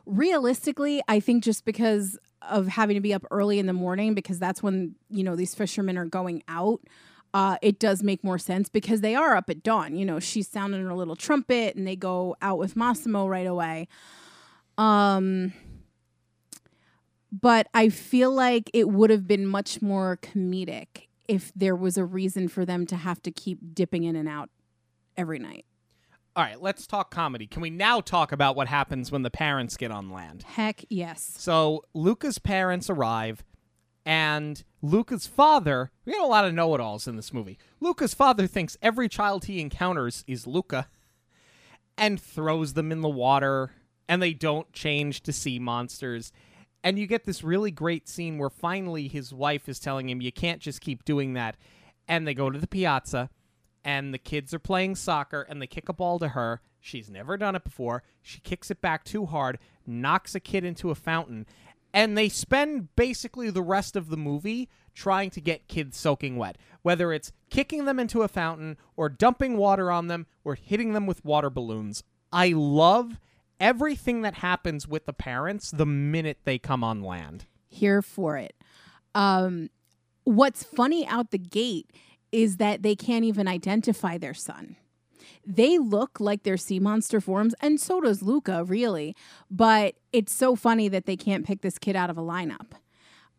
realistically, 0.06 1.01
I 1.08 1.20
think 1.20 1.43
just 1.43 1.66
because 1.66 2.18
of 2.41 2.68
having 2.68 2.95
to 2.95 3.01
be 3.01 3.14
up 3.14 3.26
early 3.32 3.60
in 3.60 3.66
the 3.66 3.74
morning 3.74 4.14
because 4.14 4.39
that's 4.39 4.62
when, 4.62 4.95
you 5.10 5.24
know, 5.24 5.36
these 5.36 5.56
fishermen 5.56 5.97
are 5.97 6.06
going 6.06 6.43
out 6.47 6.82
uh, 7.36 7.58
it 7.62 7.80
does 7.80 8.01
make 8.01 8.24
more 8.24 8.38
sense 8.38 8.70
because 8.70 9.01
they 9.01 9.14
are 9.14 9.36
up 9.36 9.49
at 9.49 9.62
dawn. 9.62 9.93
You 9.97 10.06
know, 10.06 10.22
she's 10.22 10.47
sounding 10.47 10.82
her 10.86 10.93
little 10.93 11.18
trumpet 11.18 11.76
and 11.76 11.86
they 11.86 11.97
go 11.97 12.38
out 12.41 12.58
with 12.58 12.78
Massimo 12.78 13.28
right 13.28 13.45
away. 13.45 13.89
Um, 14.78 15.51
but 17.34 17.68
I 17.74 17.89
feel 17.89 18.32
like 18.32 18.72
it 18.74 18.88
would 18.88 19.10
have 19.10 19.28
been 19.28 19.45
much 19.45 19.82
more 19.82 20.18
comedic 20.22 21.08
if 21.28 21.51
there 21.53 21.76
was 21.76 21.97
a 21.97 22.06
reason 22.06 22.47
for 22.47 22.64
them 22.64 22.86
to 22.86 22.95
have 22.95 23.22
to 23.24 23.32
keep 23.32 23.60
dipping 23.74 24.06
in 24.06 24.16
and 24.16 24.30
out 24.30 24.49
every 25.18 25.38
night. 25.38 25.66
All 26.36 26.43
right, 26.43 26.61
let's 26.61 26.86
talk 26.86 27.11
comedy. 27.11 27.47
Can 27.47 27.61
we 27.61 27.69
now 27.69 28.01
talk 28.01 28.33
about 28.33 28.57
what 28.57 28.67
happens 28.67 29.09
when 29.09 29.21
the 29.21 29.29
parents 29.29 29.77
get 29.77 29.89
on 29.89 30.09
land? 30.09 30.43
Heck 30.43 30.83
yes. 30.89 31.33
So 31.38 31.86
Luca's 31.93 32.39
parents 32.39 32.89
arrive 32.89 33.45
and 34.05 34.63
Luca's 34.81 35.25
father, 35.25 35.91
we 36.05 36.13
got 36.13 36.23
a 36.23 36.27
lot 36.27 36.45
of 36.45 36.53
know 36.53 36.75
it 36.75 36.81
alls 36.81 37.07
in 37.07 37.15
this 37.15 37.33
movie. 37.33 37.57
Luca's 37.79 38.13
father 38.13 38.45
thinks 38.47 38.77
every 38.81 39.09
child 39.09 39.45
he 39.45 39.59
encounters 39.59 40.23
is 40.27 40.45
Luca 40.45 40.89
and 41.97 42.21
throws 42.21 42.73
them 42.73 42.91
in 42.91 43.01
the 43.01 43.09
water, 43.09 43.71
and 44.07 44.21
they 44.21 44.33
don't 44.33 44.71
change 44.73 45.21
to 45.21 45.33
sea 45.33 45.57
monsters. 45.57 46.31
And 46.83 46.99
you 46.99 47.07
get 47.07 47.23
this 47.23 47.43
really 47.43 47.71
great 47.71 48.07
scene 48.07 48.38
where 48.38 48.49
finally 48.51 49.07
his 49.07 49.33
wife 49.33 49.67
is 49.67 49.79
telling 49.79 50.07
him, 50.09 50.21
You 50.21 50.31
can't 50.31 50.61
just 50.61 50.81
keep 50.81 51.03
doing 51.03 51.33
that. 51.33 51.57
And 52.07 52.27
they 52.27 52.36
go 52.36 52.51
to 52.51 52.59
the 52.59 52.67
piazza, 52.67 53.31
and 53.86 54.11
the 54.13 54.17
kids 54.17 54.53
are 54.53 54.59
playing 54.59 54.95
soccer, 54.95 55.43
and 55.43 55.61
they 55.61 55.67
kick 55.67 55.88
a 55.88 55.93
ball 55.93 56.17
to 56.19 56.29
her. 56.29 56.59
She's 56.81 57.09
never 57.09 57.38
done 57.38 57.55
it 57.55 57.63
before. 57.63 58.03
She 58.21 58.39
kicks 58.39 58.71
it 58.71 58.81
back 58.81 59.03
too 59.03 59.27
hard, 59.27 59.59
knocks 59.86 60.33
a 60.33 60.39
kid 60.39 60.65
into 60.65 60.89
a 60.89 60.95
fountain, 60.95 61.45
and 61.93 62.17
they 62.17 62.27
spend 62.27 62.95
basically 62.95 63.51
the 63.51 63.61
rest 63.61 63.95
of 63.95 64.09
the 64.09 64.17
movie 64.17 64.67
trying 64.95 65.29
to 65.29 65.39
get 65.39 65.67
kids 65.67 65.97
soaking 65.97 66.36
wet, 66.36 66.57
whether 66.81 67.13
it's 67.13 67.31
kicking 67.49 67.86
them 67.86 67.99
into 67.99 68.23
a 68.23 68.27
fountain 68.27 68.77
or 68.97 69.07
dumping 69.07 69.55
water 69.55 69.91
on 69.91 70.07
them 70.07 70.25
or 70.43 70.55
hitting 70.55 70.93
them 70.93 71.05
with 71.05 71.23
water 71.23 71.49
balloons. 71.49 72.03
I 72.33 72.49
love 72.49 73.19
everything 73.59 74.23
that 74.23 74.36
happens 74.36 74.88
with 74.88 75.05
the 75.05 75.13
parents 75.13 75.71
the 75.71 75.86
minute 75.86 76.39
they 76.43 76.57
come 76.57 76.83
on 76.83 77.01
land. 77.01 77.45
Here 77.67 78.01
for 78.01 78.36
it. 78.38 78.55
Um, 79.13 79.69
what's 80.23 80.63
funny 80.63 81.05
out 81.05 81.31
the 81.31 81.38
gate 81.38 81.91
is 82.32 82.57
that 82.57 82.84
they 82.84 82.95
can't 82.95 83.26
even 83.26 83.47
identify 83.47 84.17
their 84.17 84.34
son 84.34 84.76
they 85.45 85.78
look 85.78 86.19
like 86.19 86.43
they're 86.43 86.57
sea 86.57 86.80
monster 86.80 87.21
forms, 87.21 87.53
and 87.61 87.80
so 87.80 88.01
does 88.01 88.21
Luca, 88.21 88.63
really. 88.63 89.15
But 89.49 89.95
it's 90.11 90.34
so 90.34 90.55
funny 90.55 90.88
that 90.89 91.05
they 91.05 91.15
can't 91.15 91.45
pick 91.45 91.61
this 91.61 91.78
kid 91.78 91.95
out 91.95 92.09
of 92.09 92.17
a 92.17 92.21
lineup. 92.21 92.71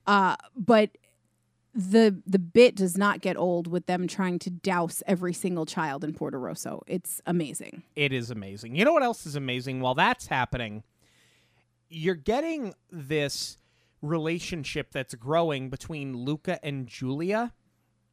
Uh, 0.07 0.37
but 0.55 0.91
the 1.75 2.23
the 2.27 2.39
bit 2.39 2.77
does 2.77 2.97
not 2.97 3.21
get 3.21 3.37
old 3.37 3.67
with 3.67 3.87
them 3.87 4.07
trying 4.07 4.39
to 4.41 4.51
douse 4.51 5.03
every 5.07 5.33
single 5.33 5.67
child 5.67 6.05
in 6.05 6.15
Porto 6.15 6.39
Rosso. 6.39 6.83
It's 6.87 7.21
amazing. 7.27 7.83
It 7.97 8.13
is 8.13 8.31
amazing. 8.31 8.77
You 8.77 8.85
know 8.85 8.93
what 8.93 9.03
else 9.03 9.27
is 9.27 9.37
amazing? 9.37 9.81
While 9.81 9.95
that's 9.95 10.29
happening, 10.29 10.85
you're 11.89 12.15
getting 12.15 12.73
this 12.91 13.59
relationship 14.01 14.93
that's 14.93 15.15
growing 15.15 15.69
between 15.69 16.17
Luca 16.17 16.65
and 16.65 16.87
Giulia 16.87 17.53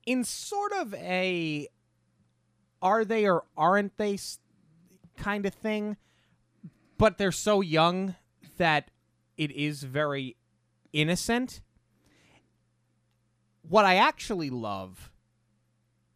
in 0.06 0.24
sort 0.24 0.72
of 0.74 0.94
a 0.96 1.68
are 2.82 3.06
they 3.06 3.26
or 3.28 3.46
aren't 3.56 3.98
they 3.98 4.18
kind 5.18 5.46
of 5.46 5.54
thing. 5.54 5.98
But 6.98 7.18
they're 7.18 7.32
so 7.32 7.62
young 7.62 8.16
that 8.58 8.92
it 9.38 9.52
is 9.52 9.84
very 9.84 10.36
innocent. 10.92 11.62
What 13.68 13.86
I 13.86 13.96
actually 13.96 14.50
love 14.50 15.12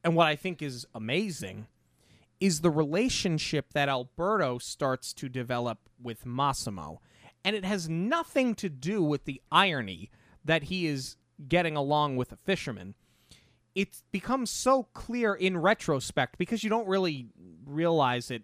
and 0.03 0.15
what 0.15 0.27
I 0.27 0.35
think 0.35 0.61
is 0.61 0.85
amazing 0.93 1.67
is 2.39 2.61
the 2.61 2.69
relationship 2.69 3.73
that 3.73 3.89
Alberto 3.89 4.59
starts 4.59 5.11
to 5.13 5.27
develop 5.27 5.89
with 6.01 6.25
Massimo. 6.25 7.01
And 7.43 7.55
it 7.55 7.65
has 7.65 7.89
nothing 7.89 8.53
to 8.55 8.69
do 8.69 9.01
with 9.01 9.25
the 9.25 9.41
irony 9.51 10.11
that 10.45 10.63
he 10.63 10.85
is 10.85 11.15
getting 11.47 11.75
along 11.75 12.17
with 12.17 12.31
a 12.31 12.37
fisherman 12.37 12.95
it 13.77 14.01
becomes 14.11 14.49
so 14.49 14.87
clear 14.95 15.35
in 15.35 15.55
retrospect 15.55 16.39
because 16.39 16.63
you 16.63 16.69
don't 16.69 16.87
really 16.87 17.27
realize 17.63 18.31
it 18.31 18.41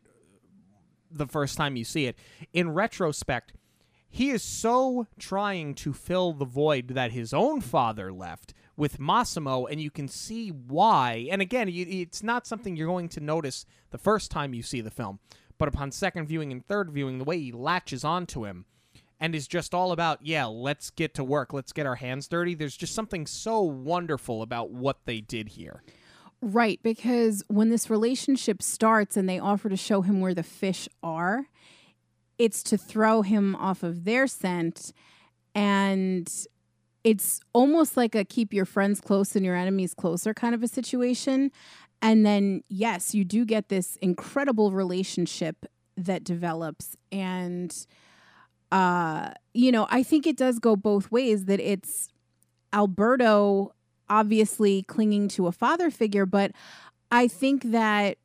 the 1.09 1.25
first 1.25 1.57
time 1.57 1.75
you 1.75 1.83
see 1.83 2.05
it. 2.05 2.15
In 2.53 2.69
retrospect, 2.69 3.53
he 4.07 4.29
is 4.29 4.43
so 4.43 5.07
trying 5.17 5.73
to 5.73 5.91
fill 5.91 6.33
the 6.33 6.45
void 6.45 6.89
that 6.89 7.13
his 7.13 7.33
own 7.33 7.61
father 7.61 8.13
left 8.13 8.53
with 8.77 8.99
Massimo, 8.99 9.65
and 9.65 9.81
you 9.81 9.89
can 9.89 10.07
see 10.07 10.49
why. 10.49 11.27
And 11.31 11.41
again, 11.41 11.67
it's 11.67 12.21
not 12.21 12.45
something 12.45 12.75
you're 12.75 12.85
going 12.85 13.09
to 13.09 13.19
notice 13.19 13.65
the 13.89 13.97
first 13.97 14.29
time 14.29 14.53
you 14.53 14.61
see 14.61 14.81
the 14.81 14.91
film, 14.91 15.19
but 15.57 15.67
upon 15.67 15.91
second 15.91 16.27
viewing 16.27 16.51
and 16.51 16.63
third 16.63 16.91
viewing, 16.91 17.17
the 17.17 17.23
way 17.23 17.39
he 17.39 17.51
latches 17.51 18.03
onto 18.03 18.45
him 18.45 18.65
and 19.23 19.33
is 19.33 19.47
just 19.47 19.73
all 19.73 19.93
about, 19.93 20.19
yeah, 20.21 20.43
let's 20.43 20.89
get 20.89 21.13
to 21.13 21.23
work, 21.23 21.53
let's 21.53 21.71
get 21.71 21.85
our 21.85 21.95
hands 21.95 22.27
dirty. 22.27 22.55
There's 22.55 22.75
just 22.75 22.93
something 22.93 23.25
so 23.25 23.61
wonderful 23.61 24.41
about 24.41 24.71
what 24.71 25.05
they 25.05 25.21
did 25.21 25.47
here. 25.47 25.81
Right, 26.41 26.77
because 26.83 27.41
when 27.47 27.69
this 27.69 27.89
relationship 27.89 28.61
starts 28.61 29.15
and 29.15 29.29
they 29.29 29.39
offer 29.39 29.69
to 29.69 29.77
show 29.77 30.01
him 30.01 30.19
where 30.19 30.33
the 30.33 30.43
fish 30.43 30.89
are, 31.01 31.45
it's 32.37 32.61
to 32.63 32.77
throw 32.77 33.21
him 33.21 33.55
off 33.55 33.81
of 33.81 34.03
their 34.03 34.27
scent 34.27 34.91
and 35.55 36.29
it's 37.05 37.39
almost 37.53 37.95
like 37.95 38.15
a 38.15 38.25
keep 38.25 38.53
your 38.53 38.65
friends 38.65 38.99
close 38.99 39.37
and 39.37 39.45
your 39.45 39.55
enemies 39.55 39.93
closer 39.93 40.33
kind 40.33 40.53
of 40.53 40.61
a 40.61 40.67
situation. 40.67 41.49
And 42.01 42.25
then, 42.25 42.61
yes, 42.67 43.15
you 43.15 43.23
do 43.23 43.45
get 43.45 43.69
this 43.69 43.95
incredible 44.01 44.73
relationship 44.73 45.65
that 45.95 46.25
develops. 46.25 46.97
And 47.09 47.73
uh, 48.73 49.29
you 49.53 49.71
know, 49.71 49.85
I 49.91 50.01
think 50.01 50.25
it 50.25 50.35
does 50.35 50.57
go 50.57 50.75
both 50.75 51.11
ways 51.11 51.45
that 51.45 51.59
it's 51.59 52.09
Alberto 52.73 53.75
obviously 54.09 54.81
clinging 54.81 55.27
to 55.27 55.45
a 55.45 55.51
father 55.51 55.91
figure, 55.91 56.25
but 56.25 56.51
I 57.11 57.27
think 57.27 57.65
that 57.65 58.17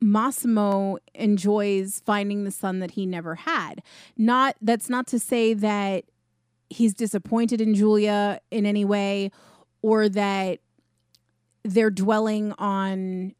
Massimo 0.00 0.98
enjoys 1.14 2.02
finding 2.04 2.42
the 2.42 2.50
son 2.50 2.80
that 2.80 2.92
he 2.92 3.06
never 3.06 3.36
had. 3.36 3.82
Not 4.16 4.56
that's 4.60 4.90
not 4.90 5.06
to 5.08 5.20
say 5.20 5.54
that 5.54 6.06
he's 6.68 6.92
disappointed 6.92 7.60
in 7.60 7.76
Giulia 7.76 8.40
in 8.50 8.66
any 8.66 8.84
way 8.84 9.30
or 9.80 10.08
that 10.08 10.58
they're 11.62 11.90
dwelling 11.90 12.52
on 12.58 13.36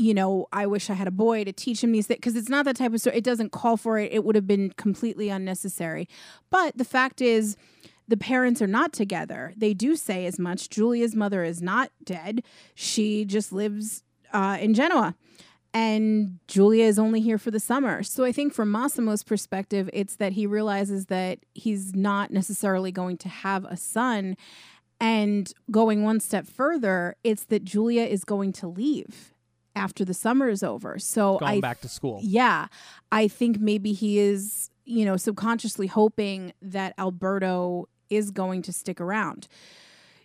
you 0.00 0.14
know, 0.14 0.46
I 0.50 0.66
wish 0.66 0.88
I 0.88 0.94
had 0.94 1.06
a 1.06 1.10
boy 1.10 1.44
to 1.44 1.52
teach 1.52 1.84
him 1.84 1.92
these 1.92 2.06
things 2.06 2.16
because 2.16 2.34
it's 2.34 2.48
not 2.48 2.64
that 2.64 2.76
type 2.76 2.94
of 2.94 3.00
story. 3.02 3.18
It 3.18 3.24
doesn't 3.24 3.52
call 3.52 3.76
for 3.76 3.98
it. 3.98 4.10
It 4.10 4.24
would 4.24 4.34
have 4.34 4.46
been 4.46 4.70
completely 4.70 5.28
unnecessary. 5.28 6.08
But 6.48 6.78
the 6.78 6.86
fact 6.86 7.20
is, 7.20 7.58
the 8.08 8.16
parents 8.16 8.62
are 8.62 8.66
not 8.66 8.94
together. 8.94 9.52
They 9.58 9.74
do 9.74 9.96
say 9.96 10.24
as 10.24 10.38
much. 10.38 10.70
Giulia's 10.70 11.14
mother 11.14 11.44
is 11.44 11.60
not 11.60 11.90
dead. 12.02 12.42
She 12.74 13.26
just 13.26 13.52
lives 13.52 14.02
uh, 14.32 14.56
in 14.58 14.72
Genoa. 14.72 15.16
And 15.74 16.38
Giulia 16.48 16.86
is 16.86 16.98
only 16.98 17.20
here 17.20 17.38
for 17.38 17.50
the 17.50 17.60
summer. 17.60 18.02
So 18.02 18.24
I 18.24 18.32
think 18.32 18.54
from 18.54 18.72
Massimo's 18.72 19.22
perspective, 19.22 19.90
it's 19.92 20.16
that 20.16 20.32
he 20.32 20.46
realizes 20.46 21.06
that 21.06 21.40
he's 21.52 21.94
not 21.94 22.30
necessarily 22.30 22.90
going 22.90 23.18
to 23.18 23.28
have 23.28 23.66
a 23.66 23.76
son. 23.76 24.38
And 24.98 25.52
going 25.70 26.02
one 26.04 26.20
step 26.20 26.46
further, 26.46 27.16
it's 27.22 27.44
that 27.44 27.64
Giulia 27.64 28.06
is 28.06 28.24
going 28.24 28.52
to 28.54 28.66
leave 28.66 29.29
after 29.76 30.04
the 30.04 30.14
summer 30.14 30.48
is 30.48 30.62
over. 30.62 30.98
So 30.98 31.38
Going 31.38 31.58
I 31.58 31.60
back 31.60 31.80
to 31.82 31.88
school. 31.88 32.20
yeah, 32.22 32.66
I 33.12 33.28
think 33.28 33.60
maybe 33.60 33.92
he 33.92 34.18
is, 34.18 34.70
you 34.84 35.04
know, 35.04 35.16
subconsciously 35.16 35.86
hoping 35.86 36.52
that 36.60 36.94
Alberto 36.98 37.88
is 38.08 38.30
going 38.30 38.62
to 38.62 38.72
stick 38.72 39.00
around. 39.00 39.46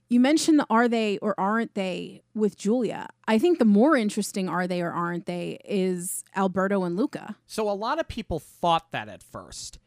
You 0.08 0.20
mentioned 0.20 0.60
the 0.60 0.68
are 0.70 0.88
they 0.88 1.18
or 1.20 1.40
aren't 1.40 1.74
they 1.74 2.22
with 2.36 2.58
Giulia. 2.58 3.08
I 3.28 3.40
think 3.40 3.58
the 3.58 3.66
more 3.66 3.96
interesting 3.96 4.48
are 4.48 4.68
they 4.68 4.82
or 4.82 4.92
aren't 4.92 5.26
they 5.26 5.60
is 5.66 6.24
Alberto 6.36 6.84
and 6.84 6.96
Luca. 6.96 7.36
So 7.48 7.70
a 7.70 7.74
lot 7.74 8.00
of 8.00 8.08
people 8.08 8.38
thought 8.40 8.92
that 8.92 9.10
at 9.10 9.24
first, 9.24 9.80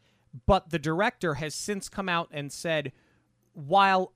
but 0.45 0.71
the 0.71 0.79
director 0.79 1.35
has 1.35 1.55
since 1.55 1.87
come 1.87 2.09
out 2.09 2.27
and 2.31 2.51
said 2.51 2.91
while 3.53 4.11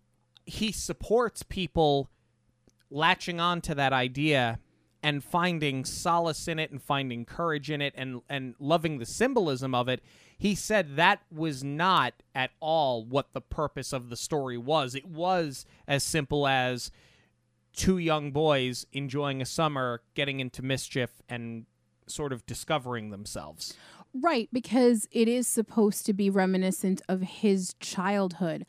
he 0.46 0.74
supports 0.74 1.42
people 1.44 2.10
latching 2.90 3.40
on 3.40 3.62
to 3.62 3.74
that 3.76 3.94
idea 3.94 4.60
and 5.04 5.24
finding 5.24 5.84
solace 5.84 6.48
in 6.48 6.58
it 6.58 6.72
and 6.72 6.82
finding 6.82 7.26
courage 7.26 7.70
in 7.70 7.82
it 7.82 7.94
and 7.96 8.22
and 8.30 8.56
loving 8.58 8.98
the 8.98 9.06
symbolism 9.06 9.76
of 9.76 9.90
it, 9.90 10.02
he 10.38 10.56
said 10.56 10.96
that 10.96 11.20
was 11.32 11.64
not 11.64 12.14
at 12.34 12.52
all 12.60 13.04
what 13.04 13.34
the 13.34 13.42
purpose 13.42 13.94
of 13.94 14.10
the 14.10 14.16
story 14.16 14.58
was. 14.58 14.96
It 14.96 15.06
was 15.06 15.66
as 15.88 16.04
simple 16.04 16.48
as 16.48 16.90
two 17.74 17.98
young 17.98 18.32
boys 18.32 18.86
enjoying 18.94 19.42
a 19.42 19.46
summer, 19.46 20.02
getting 20.16 20.40
into 20.40 20.62
mischief 20.62 21.22
and 21.28 21.66
sort 22.08 22.32
of 22.32 22.46
discovering 22.46 23.10
themselves. 23.10 23.76
Right, 24.14 24.48
because 24.54 25.08
it 25.12 25.28
is 25.28 25.48
supposed 25.48 26.06
to 26.06 26.14
be 26.14 26.30
reminiscent 26.30 27.02
of 27.10 27.22
his 27.22 27.74
childhood. 27.80 28.66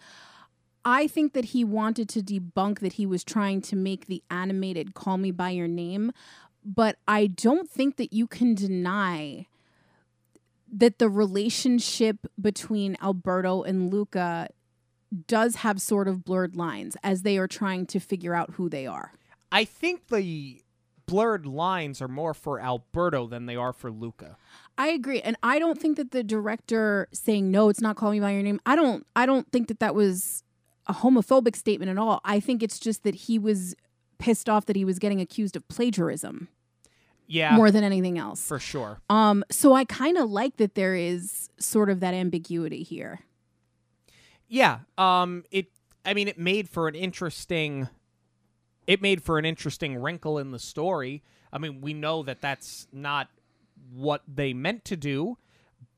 I 0.84 1.06
think 1.06 1.32
that 1.32 1.46
he 1.46 1.64
wanted 1.64 2.08
to 2.10 2.20
debunk 2.20 2.80
that 2.80 2.94
he 2.94 3.06
was 3.06 3.24
trying 3.24 3.62
to 3.62 3.76
make 3.76 4.06
the 4.06 4.22
animated 4.30 4.94
Call 4.94 5.16
Me 5.16 5.30
By 5.30 5.50
Your 5.50 5.68
Name, 5.68 6.12
but 6.64 6.96
I 7.08 7.26
don't 7.26 7.68
think 7.68 7.96
that 7.96 8.12
you 8.12 8.26
can 8.26 8.54
deny 8.54 9.46
that 10.72 10.98
the 10.98 11.08
relationship 11.08 12.26
between 12.40 12.96
Alberto 13.02 13.62
and 13.62 13.92
Luca 13.92 14.48
does 15.26 15.56
have 15.56 15.80
sort 15.80 16.08
of 16.08 16.24
blurred 16.24 16.56
lines 16.56 16.96
as 17.02 17.22
they 17.22 17.38
are 17.38 17.46
trying 17.46 17.86
to 17.86 18.00
figure 18.00 18.34
out 18.34 18.50
who 18.54 18.68
they 18.68 18.86
are. 18.86 19.12
I 19.52 19.64
think 19.64 20.08
the 20.08 20.62
blurred 21.06 21.46
lines 21.46 22.02
are 22.02 22.08
more 22.08 22.34
for 22.34 22.60
Alberto 22.60 23.26
than 23.26 23.46
they 23.46 23.56
are 23.56 23.72
for 23.72 23.90
Luca. 23.90 24.36
I 24.76 24.88
agree, 24.88 25.20
and 25.20 25.36
I 25.42 25.58
don't 25.58 25.78
think 25.78 25.96
that 25.96 26.10
the 26.10 26.24
director 26.24 27.08
saying 27.12 27.50
no, 27.50 27.68
it's 27.68 27.80
not 27.80 27.96
Call 27.96 28.10
Me 28.10 28.20
by 28.20 28.32
Your 28.32 28.42
Name. 28.42 28.60
I 28.66 28.74
don't. 28.74 29.06
I 29.14 29.26
don't 29.26 29.50
think 29.52 29.68
that 29.68 29.80
that 29.80 29.94
was 29.94 30.43
a 30.86 30.92
homophobic 30.94 31.56
statement 31.56 31.90
at 31.90 31.98
all. 31.98 32.20
I 32.24 32.40
think 32.40 32.62
it's 32.62 32.78
just 32.78 33.02
that 33.04 33.14
he 33.14 33.38
was 33.38 33.74
pissed 34.18 34.48
off 34.48 34.66
that 34.66 34.76
he 34.76 34.84
was 34.84 34.98
getting 34.98 35.20
accused 35.20 35.56
of 35.56 35.66
plagiarism 35.68 36.48
Yeah, 37.26 37.56
more 37.56 37.70
than 37.70 37.82
anything 37.84 38.18
else. 38.18 38.46
for 38.46 38.58
sure. 38.58 39.00
Um, 39.10 39.44
so 39.50 39.72
I 39.74 39.84
kind 39.84 40.16
of 40.16 40.30
like 40.30 40.56
that 40.58 40.74
there 40.74 40.94
is 40.94 41.48
sort 41.58 41.90
of 41.90 42.00
that 42.00 42.14
ambiguity 42.14 42.82
here. 42.82 43.20
Yeah, 44.48 44.80
um 44.98 45.44
it 45.50 45.66
I 46.04 46.14
mean 46.14 46.28
it 46.28 46.38
made 46.38 46.68
for 46.68 46.86
an 46.86 46.94
interesting 46.94 47.88
it 48.86 49.00
made 49.00 49.22
for 49.22 49.38
an 49.38 49.44
interesting 49.46 49.96
wrinkle 49.96 50.38
in 50.38 50.50
the 50.50 50.58
story. 50.58 51.22
I 51.52 51.58
mean, 51.58 51.80
we 51.80 51.94
know 51.94 52.22
that 52.24 52.40
that's 52.42 52.86
not 52.92 53.28
what 53.92 54.22
they 54.28 54.52
meant 54.52 54.84
to 54.86 54.96
do, 54.96 55.38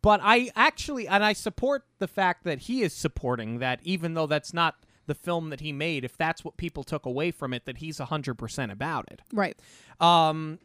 but 0.03 0.21
I 0.23 0.51
actually 0.55 1.09
and 1.09 1.25
I 1.25 1.33
support 1.33 1.85
the 1.99 2.09
fact 2.09 2.45
that 2.45 2.61
he 2.61 2.83
is 2.83 2.93
supporting 2.93 3.59
that 3.59 3.81
even 3.83 4.15
though 4.15 4.27
that's 4.27 4.55
not 4.55 4.77
the 5.07 5.15
film 5.15 5.51
that 5.51 5.61
he 5.61 5.73
made, 5.73 6.05
if 6.05 6.17
that's 6.17 6.45
what 6.45 6.57
people 6.57 6.85
took 6.85 7.07
away 7.07 7.31
from 7.31 7.53
it 7.53 7.65
that 7.65 7.79
he's 7.79 7.99
100% 7.99 8.73
about 8.73 9.11
it. 9.11 9.23
Right. 9.33 9.57
Um, 10.01 10.59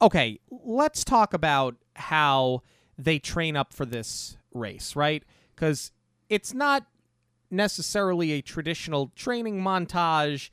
okay, 0.00 0.38
let's 0.50 1.04
talk 1.04 1.34
about 1.34 1.76
how 1.96 2.62
they 2.96 3.18
train 3.18 3.56
up 3.56 3.72
for 3.72 3.84
this 3.84 4.36
race, 4.52 4.94
right? 4.94 5.24
Because 5.54 5.90
it's 6.28 6.54
not 6.54 6.86
necessarily 7.50 8.32
a 8.32 8.42
traditional 8.42 9.12
training 9.16 9.60
montage, 9.60 10.50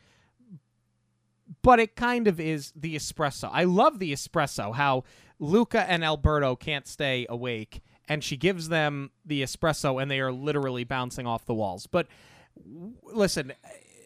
but 1.61 1.79
it 1.79 1.95
kind 1.95 2.27
of 2.27 2.39
is 2.39 2.71
the 2.75 2.95
espresso. 2.95 3.49
I 3.51 3.65
love 3.65 3.99
the 3.99 4.13
espresso, 4.13 4.73
how 4.75 5.03
Luca 5.39 5.89
and 5.89 6.03
Alberto 6.03 6.55
can't 6.55 6.87
stay 6.87 7.25
awake, 7.29 7.81
and 8.11 8.25
she 8.25 8.35
gives 8.35 8.67
them 8.67 9.09
the 9.25 9.41
espresso, 9.41 10.01
and 10.01 10.11
they 10.11 10.19
are 10.19 10.33
literally 10.33 10.83
bouncing 10.83 11.25
off 11.25 11.45
the 11.45 11.53
walls. 11.53 11.87
But 11.87 12.07
w- 12.61 12.93
listen, 13.05 13.53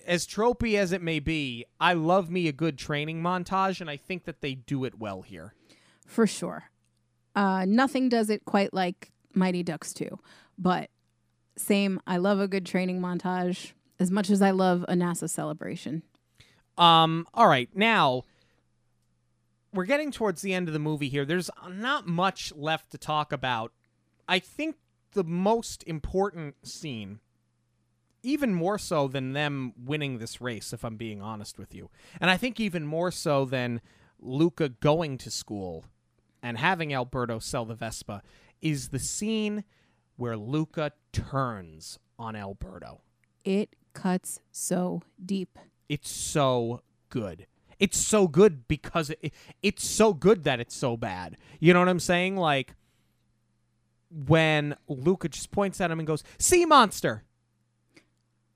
as 0.05 0.27
tropey 0.27 0.77
as 0.77 0.91
it 0.91 1.01
may 1.01 1.19
be, 1.19 1.65
I 1.79 1.93
love 1.93 2.29
me 2.29 2.47
a 2.47 2.51
good 2.51 2.77
training 2.77 3.23
montage, 3.23 3.81
and 3.81 3.89
I 3.89 3.97
think 3.97 4.25
that 4.25 4.41
they 4.41 4.53
do 4.53 4.85
it 4.85 4.99
well 4.99 5.23
here. 5.23 5.55
For 6.05 6.27
sure. 6.27 6.65
Uh, 7.35 7.65
nothing 7.65 8.07
does 8.07 8.29
it 8.29 8.45
quite 8.45 8.75
like 8.75 9.11
Mighty 9.33 9.63
Ducks 9.63 9.91
2. 9.91 10.19
But 10.55 10.91
same, 11.57 11.99
I 12.05 12.17
love 12.17 12.39
a 12.39 12.47
good 12.47 12.67
training 12.67 13.01
montage 13.01 13.71
as 13.97 14.11
much 14.11 14.29
as 14.29 14.39
I 14.39 14.51
love 14.51 14.85
a 14.87 14.93
NASA 14.93 15.27
celebration. 15.27 16.03
Um, 16.77 17.25
all 17.33 17.47
right, 17.47 17.69
now 17.73 18.25
we're 19.73 19.85
getting 19.85 20.11
towards 20.11 20.43
the 20.43 20.53
end 20.53 20.67
of 20.69 20.73
the 20.73 20.79
movie 20.79 21.09
here. 21.09 21.25
There's 21.25 21.49
not 21.67 22.05
much 22.05 22.53
left 22.55 22.91
to 22.91 22.99
talk 22.99 23.31
about. 23.31 23.71
I 24.27 24.39
think 24.39 24.75
the 25.13 25.23
most 25.23 25.83
important 25.85 26.67
scene, 26.67 27.19
even 28.23 28.53
more 28.53 28.77
so 28.77 29.07
than 29.07 29.33
them 29.33 29.73
winning 29.77 30.17
this 30.17 30.41
race, 30.41 30.73
if 30.73 30.83
I'm 30.83 30.97
being 30.97 31.21
honest 31.21 31.57
with 31.57 31.73
you, 31.73 31.89
and 32.19 32.29
I 32.29 32.37
think 32.37 32.59
even 32.59 32.85
more 32.85 33.11
so 33.11 33.45
than 33.45 33.81
Luca 34.19 34.69
going 34.69 35.17
to 35.19 35.31
school 35.31 35.85
and 36.41 36.57
having 36.57 36.93
Alberto 36.93 37.39
sell 37.39 37.65
the 37.65 37.75
Vespa, 37.75 38.21
is 38.61 38.89
the 38.89 38.99
scene 38.99 39.63
where 40.15 40.37
Luca 40.37 40.91
turns 41.11 41.99
on 42.17 42.35
Alberto. 42.35 43.01
It 43.43 43.75
cuts 43.93 44.39
so 44.51 45.01
deep. 45.23 45.57
It's 45.89 46.09
so 46.09 46.81
good. 47.09 47.47
It's 47.79 47.97
so 47.97 48.27
good 48.27 48.67
because 48.67 49.09
it, 49.09 49.33
it's 49.61 49.87
so 49.87 50.13
good 50.13 50.43
that 50.45 50.59
it's 50.59 50.75
so 50.75 50.95
bad. 50.97 51.37
You 51.59 51.73
know 51.73 51.79
what 51.79 51.89
I'm 51.89 51.99
saying? 51.99 52.37
Like 52.37 52.75
when 54.15 54.75
Luca 54.87 55.29
just 55.29 55.51
points 55.51 55.81
at 55.81 55.91
him 55.91 55.99
and 55.99 56.07
goes, 56.07 56.23
"Sea 56.37 56.65
monster." 56.65 57.23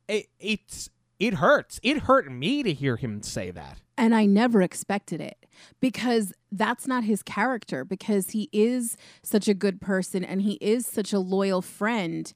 It 0.07 0.27
it's 0.39 0.89
it 1.19 1.35
hurts. 1.35 1.79
It 1.83 1.99
hurt 1.99 2.31
me 2.31 2.63
to 2.63 2.73
hear 2.73 2.95
him 2.95 3.21
say 3.21 3.51
that. 3.51 3.79
And 3.97 4.15
I 4.15 4.25
never 4.25 4.61
expected 4.61 5.19
it 5.19 5.45
because 5.81 6.31
that's 6.49 6.87
not 6.87 7.03
his 7.03 7.21
character, 7.21 7.83
because 7.83 8.29
he 8.29 8.49
is 8.53 8.95
such 9.21 9.49
a 9.49 9.53
good 9.53 9.81
person 9.81 10.23
and 10.23 10.41
he 10.41 10.53
is 10.61 10.87
such 10.87 11.11
a 11.11 11.19
loyal 11.19 11.61
friend. 11.61 12.31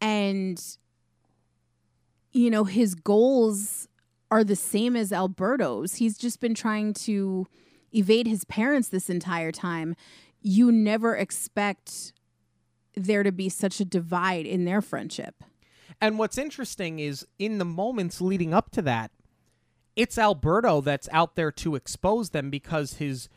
And, 0.00 0.58
you 2.32 2.48
know, 2.48 2.64
his 2.64 2.94
goals 2.94 3.86
are 4.30 4.42
the 4.42 4.56
same 4.56 4.96
as 4.96 5.12
Alberto's. 5.12 5.96
He's 5.96 6.16
just 6.16 6.40
been 6.40 6.54
trying 6.54 6.94
to 6.94 7.46
evade 7.92 8.26
his 8.26 8.44
parents 8.44 8.88
this 8.88 9.10
entire 9.10 9.52
time. 9.52 9.94
You 10.40 10.72
never 10.72 11.14
expect 11.14 12.13
there 12.96 13.22
to 13.22 13.32
be 13.32 13.48
such 13.48 13.80
a 13.80 13.84
divide 13.84 14.46
in 14.46 14.64
their 14.64 14.80
friendship. 14.80 15.42
And 16.00 16.18
what's 16.18 16.38
interesting 16.38 16.98
is 16.98 17.26
in 17.38 17.58
the 17.58 17.64
moments 17.64 18.20
leading 18.20 18.52
up 18.52 18.70
to 18.72 18.82
that, 18.82 19.10
it's 19.96 20.18
Alberto 20.18 20.80
that's 20.80 21.08
out 21.12 21.36
there 21.36 21.52
to 21.52 21.76
expose 21.76 22.30
them 22.30 22.50
because 22.50 22.94
his 22.94 23.28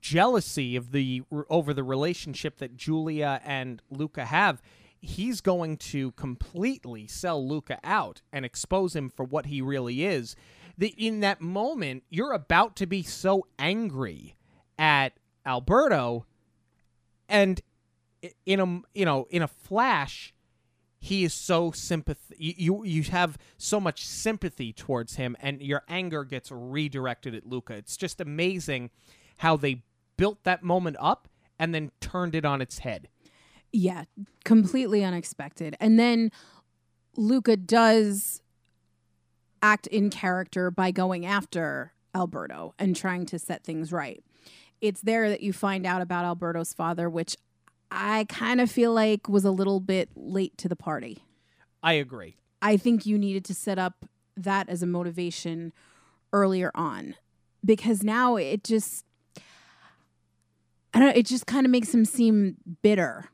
jealousy 0.00 0.76
of 0.76 0.92
the 0.92 1.22
over 1.50 1.72
the 1.72 1.84
relationship 1.84 2.58
that 2.58 2.76
Giulia 2.76 3.40
and 3.44 3.82
Luca 3.90 4.24
have, 4.24 4.62
he's 5.00 5.40
going 5.40 5.76
to 5.76 6.12
completely 6.12 7.06
sell 7.06 7.46
Luca 7.46 7.78
out 7.84 8.22
and 8.32 8.44
expose 8.44 8.96
him 8.96 9.10
for 9.10 9.24
what 9.24 9.46
he 9.46 9.60
really 9.60 10.04
is. 10.04 10.34
The, 10.78 10.88
in 10.96 11.20
that 11.20 11.40
moment, 11.40 12.04
you're 12.10 12.32
about 12.32 12.76
to 12.76 12.86
be 12.86 13.02
so 13.02 13.46
angry 13.58 14.36
at 14.78 15.14
Alberto, 15.46 16.26
and 17.28 17.60
in 18.44 18.60
a 18.60 18.98
you 18.98 19.04
know 19.04 19.26
in 19.30 19.42
a 19.42 19.48
flash, 19.48 20.34
he 20.98 21.24
is 21.24 21.34
so 21.34 21.70
sympath 21.70 22.16
you 22.36 22.84
you 22.84 23.02
have 23.04 23.38
so 23.56 23.80
much 23.80 24.04
sympathy 24.06 24.72
towards 24.72 25.16
him 25.16 25.36
and 25.40 25.62
your 25.62 25.82
anger 25.88 26.24
gets 26.24 26.50
redirected 26.50 27.34
at 27.34 27.46
Luca. 27.46 27.74
It's 27.74 27.96
just 27.96 28.20
amazing 28.20 28.90
how 29.38 29.56
they 29.56 29.82
built 30.16 30.44
that 30.44 30.62
moment 30.62 30.96
up 30.98 31.28
and 31.58 31.74
then 31.74 31.90
turned 32.00 32.34
it 32.34 32.44
on 32.44 32.60
its 32.60 32.80
head. 32.80 33.08
Yeah, 33.72 34.04
completely 34.44 35.04
unexpected. 35.04 35.76
And 35.80 35.98
then 35.98 36.30
Luca 37.16 37.56
does 37.56 38.42
act 39.62 39.86
in 39.88 40.10
character 40.10 40.70
by 40.70 40.90
going 40.90 41.26
after 41.26 41.92
Alberto 42.14 42.74
and 42.78 42.94
trying 42.94 43.26
to 43.26 43.38
set 43.38 43.64
things 43.64 43.92
right. 43.92 44.22
It's 44.80 45.00
there 45.00 45.28
that 45.28 45.42
you 45.42 45.52
find 45.52 45.86
out 45.86 46.02
about 46.02 46.24
Alberto's 46.24 46.72
father, 46.72 47.08
which 47.08 47.36
I 47.90 48.26
kind 48.28 48.60
of 48.60 48.70
feel 48.70 48.92
like 48.92 49.28
was 49.28 49.44
a 49.44 49.50
little 49.50 49.80
bit 49.80 50.10
late 50.16 50.56
to 50.58 50.68
the 50.68 50.76
party. 50.76 51.18
I 51.82 51.94
agree. 51.94 52.36
I 52.60 52.76
think 52.76 53.06
you 53.06 53.16
needed 53.18 53.44
to 53.46 53.54
set 53.54 53.78
up 53.78 54.04
that 54.36 54.68
as 54.68 54.82
a 54.82 54.86
motivation 54.86 55.72
earlier 56.32 56.70
on 56.74 57.14
because 57.64 58.02
now 58.02 58.36
it 58.36 58.64
just 58.64 59.04
I 60.92 60.98
don't 60.98 61.08
know, 61.08 61.14
it 61.14 61.26
just 61.26 61.46
kind 61.46 61.66
of 61.66 61.70
makes 61.70 61.92
him 61.92 62.04
seem 62.04 62.56
bitter. 62.82 63.26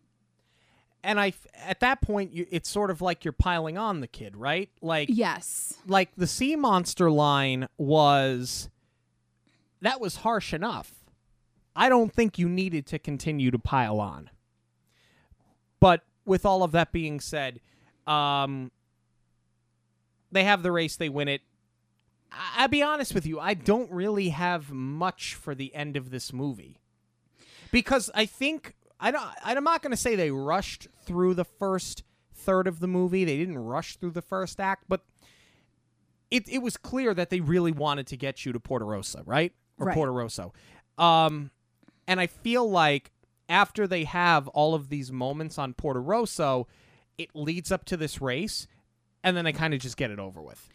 And 1.05 1.19
I 1.19 1.33
at 1.65 1.81
that 1.81 2.01
point, 2.01 2.33
you, 2.33 2.47
it's 2.51 2.69
sort 2.69 2.91
of 2.91 3.01
like 3.01 3.25
you're 3.25 3.33
piling 3.33 3.79
on 3.79 4.01
the 4.01 4.07
kid, 4.07 4.37
right? 4.37 4.69
Like, 4.81 5.09
Yes. 5.11 5.75
like 5.87 6.11
the 6.17 6.27
sea 6.27 6.57
monster 6.57 7.11
line 7.11 7.69
was 7.79 8.69
that 9.81 10.01
was 10.01 10.17
harsh 10.17 10.53
enough. 10.53 10.93
I 11.75 11.89
don't 11.89 12.13
think 12.13 12.39
you 12.39 12.49
needed 12.49 12.87
to 12.89 12.99
continue 12.99 13.51
to 13.51 13.59
pile 13.59 13.99
on. 13.99 14.29
But 15.83 16.05
with 16.25 16.47
all 16.47 16.63
of 16.63 16.71
that 16.73 16.93
being 16.93 17.19
said, 17.19 17.59
um, 18.07 18.71
they 20.31 20.45
have 20.45 20.63
the 20.63 20.71
race, 20.71 20.95
they 20.95 21.09
win 21.09 21.27
it. 21.27 21.41
I- 22.31 22.63
I'll 22.63 22.69
be 22.69 22.83
honest 22.85 23.15
with 23.15 23.27
you, 23.27 23.41
I 23.41 23.55
don't 23.55 23.91
really 23.91 24.29
have 24.29 24.71
much 24.71 25.35
for 25.35 25.57
the 25.57 25.75
end 25.75 25.97
of 25.97 26.11
this 26.11 26.33
movie 26.33 26.79
because 27.73 28.11
I 28.15 28.27
think 28.27 28.77
I 29.01 29.11
don't. 29.11 29.25
I'm 29.45 29.65
not 29.65 29.83
going 29.83 29.91
to 29.91 29.97
say 29.97 30.15
they 30.15 30.31
rushed 30.31 30.87
through 31.05 31.35
the 31.35 31.45
first 31.45 32.05
third 32.33 32.69
of 32.69 32.79
the 32.79 32.87
movie. 32.87 33.25
They 33.25 33.37
didn't 33.37 33.59
rush 33.59 33.97
through 33.97 34.13
the 34.13 34.23
first 34.23 34.61
act, 34.61 34.85
but 34.89 35.01
it 36.31 36.49
it 36.49 36.59
was 36.59 36.77
clear 36.77 37.13
that 37.13 37.29
they 37.31 37.41
really 37.41 37.73
wanted 37.73 38.07
to 38.07 38.17
get 38.17 38.47
you 38.47 38.53
to 38.53 38.61
Porto 38.61 38.85
Portorosa, 38.85 39.25
right? 39.27 39.53
Or 39.79 39.87
Right. 39.87 39.95
Porto 39.95 40.13
Rosso. 40.13 40.53
Um, 40.97 41.51
and 42.07 42.21
I 42.21 42.29
feel 42.29 42.71
like 42.71 43.11
after 43.53 43.87
they 43.87 44.05
have 44.05 44.49
all 44.49 44.75
of 44.75 44.89
these 44.89 45.13
moments 45.13 45.59
on 45.59 45.75
Porto 45.75 46.01
Rosso, 46.01 46.67
it 47.19 47.29
leads 47.35 47.71
up 47.71 47.85
to 47.85 47.97
this 47.99 48.21
race, 48.21 48.67
and 49.23 49.37
then 49.37 49.45
they 49.45 49.53
kind 49.53 49.75
of 49.75 49.81
just 49.81 49.99
get 49.99 50.11
it 50.11 50.19
over 50.19 50.41
with. 50.41 50.71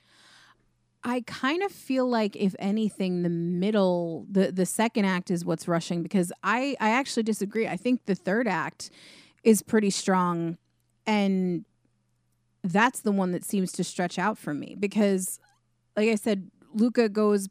I 1.03 1.23
kind 1.25 1.63
of 1.63 1.71
feel 1.71 2.07
like 2.07 2.35
if 2.35 2.55
anything 2.59 3.23
the 3.23 3.29
middle 3.29 4.25
the 4.29 4.51
the 4.51 4.65
second 4.65 5.05
act 5.05 5.31
is 5.31 5.45
what's 5.45 5.67
rushing 5.67 6.03
because 6.03 6.31
I 6.43 6.75
I 6.79 6.89
actually 6.89 7.23
disagree. 7.23 7.67
I 7.67 7.77
think 7.77 8.05
the 8.05 8.15
third 8.15 8.47
act 8.47 8.89
is 9.43 9.61
pretty 9.61 9.89
strong 9.89 10.57
and 11.05 11.65
that's 12.63 13.01
the 13.01 13.11
one 13.11 13.31
that 13.31 13.45
seems 13.45 13.71
to 13.73 13.83
stretch 13.83 14.19
out 14.19 14.37
for 14.37 14.53
me 14.53 14.75
because 14.77 15.39
like 15.95 16.09
I 16.09 16.15
said 16.15 16.51
Luca 16.73 17.07
goes 17.07 17.47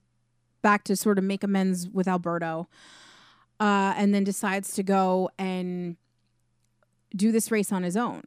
back 0.60 0.84
to 0.84 0.96
sort 0.96 1.16
of 1.16 1.24
make 1.24 1.42
amends 1.42 1.88
with 1.88 2.08
Alberto 2.08 2.68
uh 3.60 3.94
and 3.96 4.14
then 4.14 4.24
decides 4.24 4.74
to 4.74 4.82
go 4.82 5.30
and 5.38 5.96
do 7.14 7.32
this 7.32 7.50
race 7.50 7.72
on 7.72 7.82
his 7.82 7.96
own. 7.96 8.22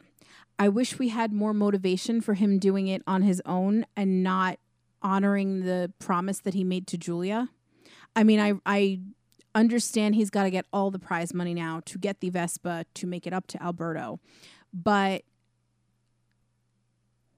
I 0.57 0.67
wish 0.67 0.99
we 0.99 1.09
had 1.09 1.32
more 1.32 1.53
motivation 1.53 2.19
for 2.21 2.34
him 2.34 2.59
doing 2.59 2.88
it 2.88 3.01
on 3.07 3.21
his 3.21 3.41
own 3.45 3.86
and 3.95 4.23
not 4.23 4.59
honoring 5.01 5.63
the 5.63 5.93
promise 5.99 6.39
that 6.39 6.53
he 6.53 6.63
made 6.63 6.86
to 6.88 6.97
Giulia. 6.97 7.49
I 8.15 8.23
mean, 8.23 8.39
I 8.39 8.53
I 8.65 8.99
understand 9.55 10.15
he's 10.15 10.30
got 10.30 10.43
to 10.43 10.51
get 10.51 10.65
all 10.71 10.91
the 10.91 10.99
prize 10.99 11.34
money 11.34 11.53
now 11.53 11.82
to 11.86 11.97
get 11.97 12.19
the 12.19 12.30
Vespa 12.30 12.86
to 12.93 13.07
make 13.07 13.25
it 13.25 13.34
up 13.34 13.47
to 13.47 13.63
Alberto. 13.63 14.19
But 14.73 15.23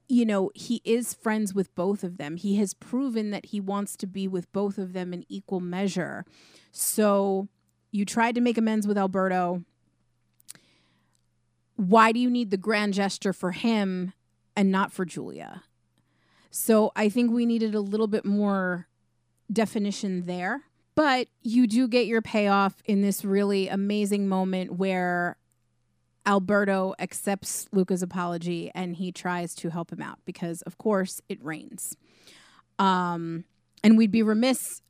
you 0.08 0.26
know, 0.26 0.50
he 0.54 0.82
is 0.84 1.14
friends 1.14 1.54
with 1.54 1.74
both 1.74 2.04
of 2.04 2.18
them. 2.18 2.36
He 2.36 2.56
has 2.56 2.74
proven 2.74 3.30
that 3.30 3.46
he 3.46 3.60
wants 3.60 3.96
to 3.96 4.06
be 4.06 4.28
with 4.28 4.52
both 4.52 4.76
of 4.76 4.92
them 4.92 5.14
in 5.14 5.24
equal 5.28 5.60
measure. 5.60 6.26
So 6.70 7.48
you 7.92 8.04
tried 8.04 8.34
to 8.34 8.40
make 8.40 8.58
amends 8.58 8.86
with 8.86 8.98
Alberto. 8.98 9.62
Why 11.76 12.10
do 12.10 12.18
you 12.18 12.30
need 12.30 12.50
the 12.50 12.56
grand 12.56 12.94
gesture 12.94 13.32
for 13.32 13.52
him 13.52 14.12
and 14.56 14.72
not 14.72 14.92
for 14.92 15.04
Giulia? 15.04 15.62
So 16.50 16.90
I 16.96 17.08
think 17.08 17.30
we 17.30 17.46
needed 17.46 17.74
a 17.74 17.80
little 17.80 18.08
bit 18.08 18.24
more 18.24 18.88
definition 19.52 20.26
there. 20.26 20.62
But 20.94 21.28
you 21.42 21.66
do 21.66 21.88
get 21.88 22.06
your 22.06 22.20
payoff 22.20 22.82
in 22.84 23.00
this 23.00 23.24
really 23.24 23.68
amazing 23.68 24.28
moment 24.28 24.74
where 24.74 25.36
Alberto 26.26 26.94
accepts 26.98 27.66
Luca's 27.72 28.02
apology 28.02 28.70
and 28.74 28.96
he 28.96 29.10
tries 29.10 29.54
to 29.56 29.70
help 29.70 29.90
him 29.90 30.02
out 30.02 30.18
because, 30.26 30.60
of 30.62 30.76
course, 30.76 31.20
it 31.28 31.42
rains. 31.42 31.96
Um, 32.78 33.44
and 33.82 33.96
we'd 33.96 34.10
be 34.10 34.22
remiss 34.22 34.82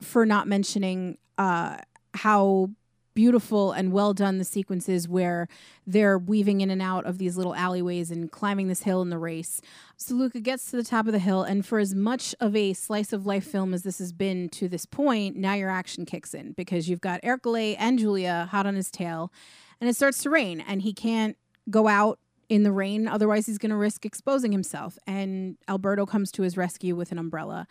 for 0.00 0.26
not 0.26 0.46
mentioning 0.46 1.16
uh, 1.38 1.78
how 2.14 2.70
beautiful 3.12 3.72
and 3.72 3.92
well 3.92 4.14
done 4.14 4.38
the 4.38 4.44
sequence 4.44 4.88
is 4.88 5.08
where 5.08 5.48
they're 5.86 6.16
weaving 6.18 6.60
in 6.60 6.70
and 6.70 6.80
out 6.80 7.04
of 7.04 7.18
these 7.18 7.36
little 7.36 7.54
alleyways 7.54 8.10
and 8.10 8.30
climbing 8.30 8.68
this 8.68 8.84
hill 8.84 9.02
in 9.02 9.10
the 9.10 9.18
race. 9.18 9.60
So 9.96 10.14
Luca 10.14 10.40
gets 10.40 10.70
to 10.70 10.76
the 10.76 10.84
top 10.84 11.06
of 11.06 11.12
the 11.12 11.18
hill, 11.18 11.42
and 11.42 11.66
for 11.66 11.78
as 11.78 11.94
much 11.94 12.34
of 12.40 12.54
a 12.54 12.72
slice 12.72 13.12
of 13.12 13.26
life 13.26 13.44
film 13.44 13.74
as 13.74 13.82
this 13.82 13.98
has 13.98 14.12
been 14.12 14.48
to 14.50 14.68
this 14.68 14.86
point, 14.86 15.36
now 15.36 15.54
your 15.54 15.70
action 15.70 16.06
kicks 16.06 16.34
in 16.34 16.52
because 16.52 16.88
you've 16.88 17.00
got 17.00 17.20
Ercole 17.22 17.76
and 17.78 17.98
Giulia 17.98 18.48
hot 18.50 18.66
on 18.66 18.76
his 18.76 18.90
tail, 18.90 19.32
and 19.80 19.90
it 19.90 19.96
starts 19.96 20.22
to 20.22 20.30
rain, 20.30 20.60
and 20.60 20.82
he 20.82 20.92
can't 20.92 21.36
go 21.68 21.88
out 21.88 22.18
in 22.50 22.64
the 22.64 22.72
rain, 22.72 23.06
otherwise, 23.06 23.46
he's 23.46 23.58
going 23.58 23.70
to 23.70 23.76
risk 23.76 24.04
exposing 24.04 24.50
himself. 24.50 24.98
And 25.06 25.56
Alberto 25.68 26.04
comes 26.04 26.32
to 26.32 26.42
his 26.42 26.56
rescue 26.56 26.96
with 26.96 27.12
an 27.12 27.18
umbrella. 27.18 27.68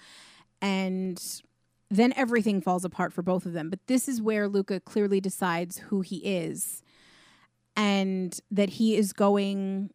And 0.62 1.22
then 1.90 2.14
everything 2.16 2.62
falls 2.62 2.86
apart 2.86 3.14
for 3.14 3.22
both 3.22 3.46
of 3.46 3.54
them. 3.54 3.70
But 3.70 3.88
this 3.88 4.08
is 4.08 4.22
where 4.22 4.48
Luca 4.48 4.80
clearly 4.80 5.20
decides 5.20 5.78
who 5.78 6.02
he 6.02 6.18
is 6.18 6.84
and 7.76 8.40
that 8.52 8.72
he 8.72 8.96
is 8.96 9.14
going 9.14 9.92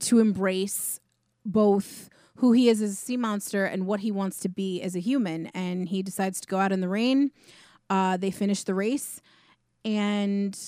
to 0.00 0.18
embrace 0.18 1.00
both 1.44 2.08
who 2.36 2.52
he 2.52 2.68
is 2.68 2.82
as 2.82 2.92
a 2.92 2.96
sea 2.96 3.16
monster 3.16 3.64
and 3.64 3.86
what 3.86 4.00
he 4.00 4.10
wants 4.10 4.40
to 4.40 4.48
be 4.48 4.82
as 4.82 4.96
a 4.96 5.00
human. 5.00 5.46
And 5.48 5.88
he 5.88 6.02
decides 6.02 6.40
to 6.40 6.48
go 6.48 6.58
out 6.58 6.72
in 6.72 6.80
the 6.80 6.88
rain. 6.88 7.30
Uh, 7.88 8.16
they 8.16 8.30
finish 8.30 8.64
the 8.64 8.74
race. 8.74 9.20
And 9.84 10.58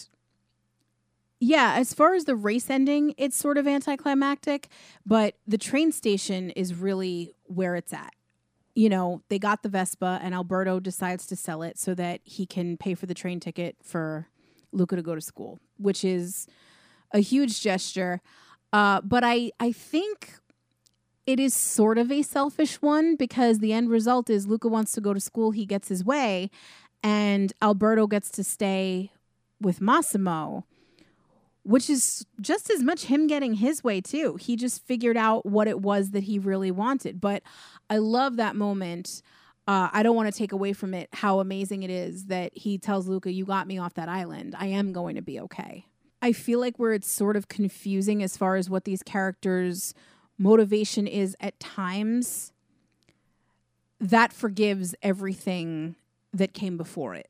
yeah, 1.40 1.74
as 1.76 1.94
far 1.94 2.14
as 2.14 2.26
the 2.26 2.36
race 2.36 2.70
ending, 2.70 3.14
it's 3.16 3.36
sort 3.36 3.58
of 3.58 3.66
anticlimactic, 3.66 4.68
but 5.04 5.34
the 5.46 5.58
train 5.58 5.90
station 5.90 6.50
is 6.50 6.74
really 6.74 7.34
where 7.46 7.74
it's 7.74 7.92
at 7.92 8.14
you 8.74 8.88
know, 8.88 9.22
they 9.28 9.38
got 9.38 9.62
the 9.62 9.68
Vespa 9.68 10.18
and 10.22 10.34
Alberto 10.34 10.80
decides 10.80 11.26
to 11.28 11.36
sell 11.36 11.62
it 11.62 11.78
so 11.78 11.94
that 11.94 12.20
he 12.24 12.44
can 12.44 12.76
pay 12.76 12.94
for 12.94 13.06
the 13.06 13.14
train 13.14 13.40
ticket 13.40 13.76
for 13.82 14.28
Luca 14.72 14.96
to 14.96 15.02
go 15.02 15.14
to 15.14 15.20
school, 15.20 15.58
which 15.76 16.04
is 16.04 16.46
a 17.12 17.20
huge 17.20 17.60
gesture. 17.60 18.20
Uh, 18.72 19.00
but 19.00 19.22
I, 19.22 19.52
I 19.60 19.70
think 19.70 20.38
it 21.26 21.38
is 21.38 21.54
sort 21.54 21.98
of 21.98 22.10
a 22.10 22.22
selfish 22.22 22.82
one 22.82 23.16
because 23.16 23.60
the 23.60 23.72
end 23.72 23.90
result 23.90 24.28
is 24.28 24.46
Luca 24.46 24.68
wants 24.68 24.92
to 24.92 25.00
go 25.00 25.14
to 25.14 25.20
school, 25.20 25.52
he 25.52 25.64
gets 25.64 25.88
his 25.88 26.04
way, 26.04 26.50
and 27.02 27.52
Alberto 27.62 28.06
gets 28.06 28.30
to 28.32 28.44
stay 28.44 29.12
with 29.60 29.80
Massimo 29.80 30.66
which 31.64 31.90
is 31.90 32.26
just 32.40 32.70
as 32.70 32.82
much 32.82 33.04
him 33.04 33.26
getting 33.26 33.54
his 33.54 33.82
way 33.82 34.00
too. 34.00 34.36
He 34.36 34.54
just 34.54 34.86
figured 34.86 35.16
out 35.16 35.46
what 35.46 35.66
it 35.66 35.80
was 35.80 36.10
that 36.10 36.24
he 36.24 36.38
really 36.38 36.70
wanted. 36.70 37.20
But 37.20 37.42
I 37.90 37.98
love 37.98 38.36
that 38.36 38.54
moment. 38.54 39.22
Uh, 39.66 39.88
I 39.92 40.02
don't 40.02 40.14
want 40.14 40.32
to 40.32 40.38
take 40.38 40.52
away 40.52 40.74
from 40.74 40.92
it 40.92 41.08
how 41.12 41.40
amazing 41.40 41.82
it 41.82 41.90
is 41.90 42.26
that 42.26 42.56
he 42.56 42.78
tells 42.78 43.08
Luca, 43.08 43.32
"You 43.32 43.46
got 43.46 43.66
me 43.66 43.78
off 43.78 43.94
that 43.94 44.08
island. 44.08 44.54
I 44.58 44.66
am 44.66 44.92
going 44.92 45.16
to 45.16 45.22
be 45.22 45.40
okay." 45.40 45.86
I 46.20 46.32
feel 46.32 46.58
like 46.58 46.78
where 46.78 46.92
it's 46.94 47.10
sort 47.10 47.36
of 47.36 47.48
confusing 47.48 48.22
as 48.22 48.36
far 48.36 48.56
as 48.56 48.70
what 48.70 48.84
these 48.84 49.02
characters' 49.02 49.92
motivation 50.38 51.06
is 51.06 51.36
at 51.38 51.60
times. 51.60 52.52
That 54.00 54.32
forgives 54.32 54.94
everything 55.02 55.96
that 56.32 56.54
came 56.54 56.76
before 56.76 57.14
it. 57.14 57.28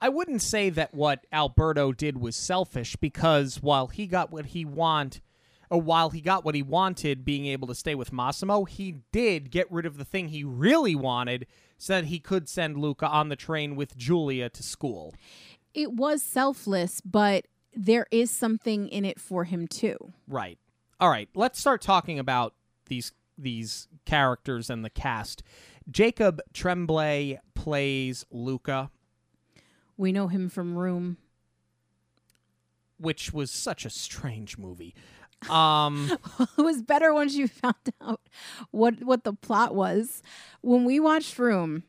I 0.00 0.08
wouldn't 0.08 0.42
say 0.42 0.70
that 0.70 0.94
what 0.94 1.26
Alberto 1.32 1.92
did 1.92 2.18
was 2.18 2.36
selfish 2.36 2.96
because 2.96 3.62
while 3.62 3.88
he 3.88 4.06
got 4.06 4.30
what 4.30 4.46
he 4.46 4.64
want, 4.64 5.20
or 5.70 5.80
while 5.80 6.10
he 6.10 6.20
got 6.20 6.44
what 6.44 6.54
he 6.54 6.62
wanted, 6.62 7.24
being 7.24 7.46
able 7.46 7.68
to 7.68 7.74
stay 7.74 7.94
with 7.94 8.12
Massimo, 8.12 8.64
he 8.64 8.96
did 9.12 9.50
get 9.50 9.70
rid 9.70 9.86
of 9.86 9.98
the 9.98 10.04
thing 10.04 10.28
he 10.28 10.44
really 10.44 10.94
wanted 10.94 11.46
so 11.76 11.94
that 11.94 12.06
he 12.06 12.18
could 12.18 12.48
send 12.48 12.78
Luca 12.78 13.06
on 13.06 13.28
the 13.28 13.36
train 13.36 13.76
with 13.76 13.96
Giulia 13.96 14.48
to 14.50 14.62
school. 14.62 15.14
It 15.74 15.92
was 15.92 16.22
selfless, 16.22 17.00
but 17.00 17.46
there 17.74 18.06
is 18.10 18.30
something 18.30 18.88
in 18.88 19.04
it 19.04 19.20
for 19.20 19.44
him 19.44 19.68
too. 19.68 20.12
Right. 20.26 20.58
All 21.00 21.10
right. 21.10 21.28
Let's 21.34 21.60
start 21.60 21.82
talking 21.82 22.18
about 22.18 22.54
these 22.86 23.12
these 23.36 23.86
characters 24.04 24.68
and 24.68 24.84
the 24.84 24.90
cast. 24.90 25.44
Jacob 25.88 26.40
Tremblay 26.52 27.38
plays 27.54 28.26
Luca, 28.32 28.90
We 29.98 30.12
know 30.12 30.28
him 30.28 30.48
from 30.48 30.78
Room. 30.78 31.18
which 32.98 33.32
was 33.32 33.50
such 33.50 33.84
a 33.84 33.90
strange 33.90 34.56
movie. 34.56 34.94
Um 35.48 36.10
it 36.58 36.62
was 36.62 36.82
better 36.82 37.14
once 37.14 37.36
you 37.36 37.46
found 37.62 37.76
out 38.02 38.20
what 38.72 39.04
what 39.04 39.22
the 39.22 39.32
plot 39.32 39.72
was. 39.72 40.20
When 40.62 40.84
we 40.84 40.98
watched 40.98 41.38
Room, 41.38 41.84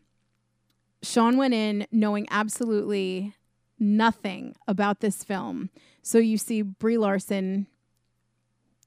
Sean 1.02 1.36
went 1.36 1.56
in 1.56 1.88
knowing 1.92 2.28
absolutely 2.30 3.34
nothing 3.80 4.56
about 4.68 5.00
this 5.00 5.24
film. 5.24 5.72
So 6.04 6.20
you 6.20 6.38
see 6.38 6.62
Brie 6.62 7.00
Larson, 7.00 7.66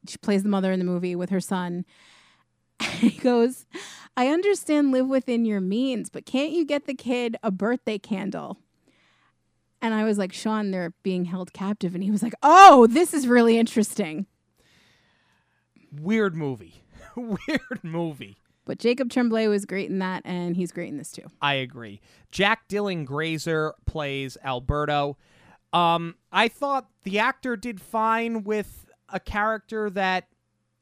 she 0.06 0.16
plays 0.18 0.44
the 0.44 0.48
mother 0.48 0.70
in 0.70 0.78
the 0.78 0.84
movie 0.84 1.16
with 1.16 1.30
her 1.30 1.40
son. 1.40 1.84
he 3.00 3.10
goes, 3.10 3.66
I 4.16 4.28
understand 4.28 4.92
live 4.92 5.08
within 5.08 5.44
your 5.44 5.60
means, 5.60 6.08
but 6.08 6.24
can't 6.24 6.52
you 6.52 6.64
get 6.64 6.86
the 6.86 6.94
kid 6.94 7.36
a 7.42 7.50
birthday 7.50 7.98
candle? 7.98 8.58
And 9.82 9.92
I 9.92 10.04
was 10.04 10.16
like, 10.16 10.32
Sean, 10.32 10.70
they're 10.70 10.94
being 11.02 11.26
held 11.26 11.52
captive. 11.52 11.94
And 11.94 12.04
he 12.04 12.10
was 12.10 12.22
like, 12.22 12.34
oh, 12.42 12.86
this 12.86 13.12
is 13.12 13.26
really 13.26 13.58
interesting. 13.58 14.26
Weird 16.00 16.36
movie. 16.36 16.84
Weird 17.16 17.82
movie. 17.82 18.38
But 18.64 18.78
Jacob 18.78 19.10
Tremblay 19.10 19.48
was 19.48 19.66
great 19.66 19.90
in 19.90 19.98
that, 19.98 20.22
and 20.24 20.56
he's 20.56 20.70
great 20.70 20.88
in 20.88 20.96
this 20.96 21.10
too. 21.10 21.24
I 21.40 21.54
agree. 21.54 22.00
Jack 22.30 22.68
Dylan 22.68 23.04
Grazer 23.04 23.74
plays 23.86 24.38
Alberto. 24.44 25.18
Um, 25.72 26.14
I 26.30 26.48
thought 26.48 26.88
the 27.02 27.18
actor 27.18 27.56
did 27.56 27.80
fine 27.80 28.44
with 28.44 28.86
a 29.08 29.18
character 29.18 29.90
that 29.90 30.28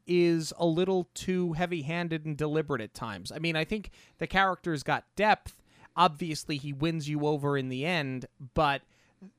is 0.06 0.52
a 0.58 0.66
little 0.66 1.08
too 1.14 1.54
heavy-handed 1.54 2.26
and 2.26 2.36
deliberate 2.36 2.82
at 2.82 2.92
times. 2.92 3.32
I 3.32 3.38
mean, 3.38 3.56
I 3.56 3.64
think 3.64 3.90
the 4.18 4.26
character's 4.26 4.82
got 4.82 5.04
depth. 5.16 5.59
Obviously, 6.00 6.56
he 6.56 6.72
wins 6.72 7.10
you 7.10 7.26
over 7.26 7.58
in 7.58 7.68
the 7.68 7.84
end, 7.84 8.24
but 8.54 8.80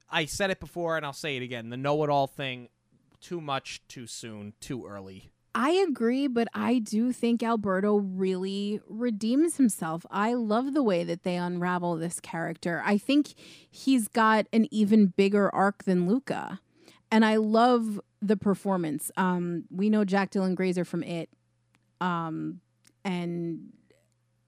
I 0.08 0.26
said 0.26 0.52
it 0.52 0.60
before 0.60 0.96
and 0.96 1.04
I'll 1.04 1.12
say 1.12 1.36
it 1.36 1.42
again. 1.42 1.70
The 1.70 1.78
know-it-all 1.78 2.28
thing 2.28 2.70
too 3.20 3.42
much 3.42 3.82
too 3.88 4.06
soon, 4.06 4.54
too 4.60 4.86
early. 4.86 5.32
I 5.56 5.72
agree, 5.72 6.28
but 6.28 6.48
I 6.54 6.78
do 6.78 7.12
think 7.12 7.42
Alberto 7.42 7.96
really 7.96 8.80
redeems 8.88 9.58
himself. 9.58 10.06
I 10.12 10.34
love 10.36 10.74
the 10.74 10.84
way 10.84 11.04
that 11.04 11.24
they 11.24 11.36
unravel 11.36 11.96
this 11.96 12.20
character. 12.20 12.84
I 12.86 13.00
think 13.00 13.34
he's 13.70 14.08
got 14.08 14.46
an 14.54 14.68
even 14.72 15.08
bigger 15.08 15.54
arc 15.54 15.84
than 15.86 16.08
Luca. 16.08 16.60
And 17.12 17.26
I 17.26 17.38
love 17.38 18.00
the 18.22 18.38
performance. 18.38 19.12
Um, 19.18 19.66
we 19.72 19.90
know 19.90 20.06
Jack 20.06 20.32
Dylan 20.32 20.56
Grazer 20.56 20.86
from 20.86 21.04
It. 21.04 21.30
Um, 22.00 22.62
and 23.04 23.74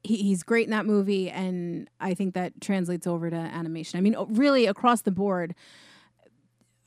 he, 0.03 0.17
he's 0.17 0.43
great 0.43 0.65
in 0.65 0.71
that 0.71 0.85
movie. 0.85 1.29
And 1.29 1.89
I 1.99 2.13
think 2.13 2.33
that 2.33 2.61
translates 2.61 3.07
over 3.07 3.29
to 3.29 3.35
animation. 3.35 3.97
I 3.97 4.01
mean, 4.01 4.15
really 4.29 4.65
across 4.65 5.01
the 5.01 5.11
board, 5.11 5.55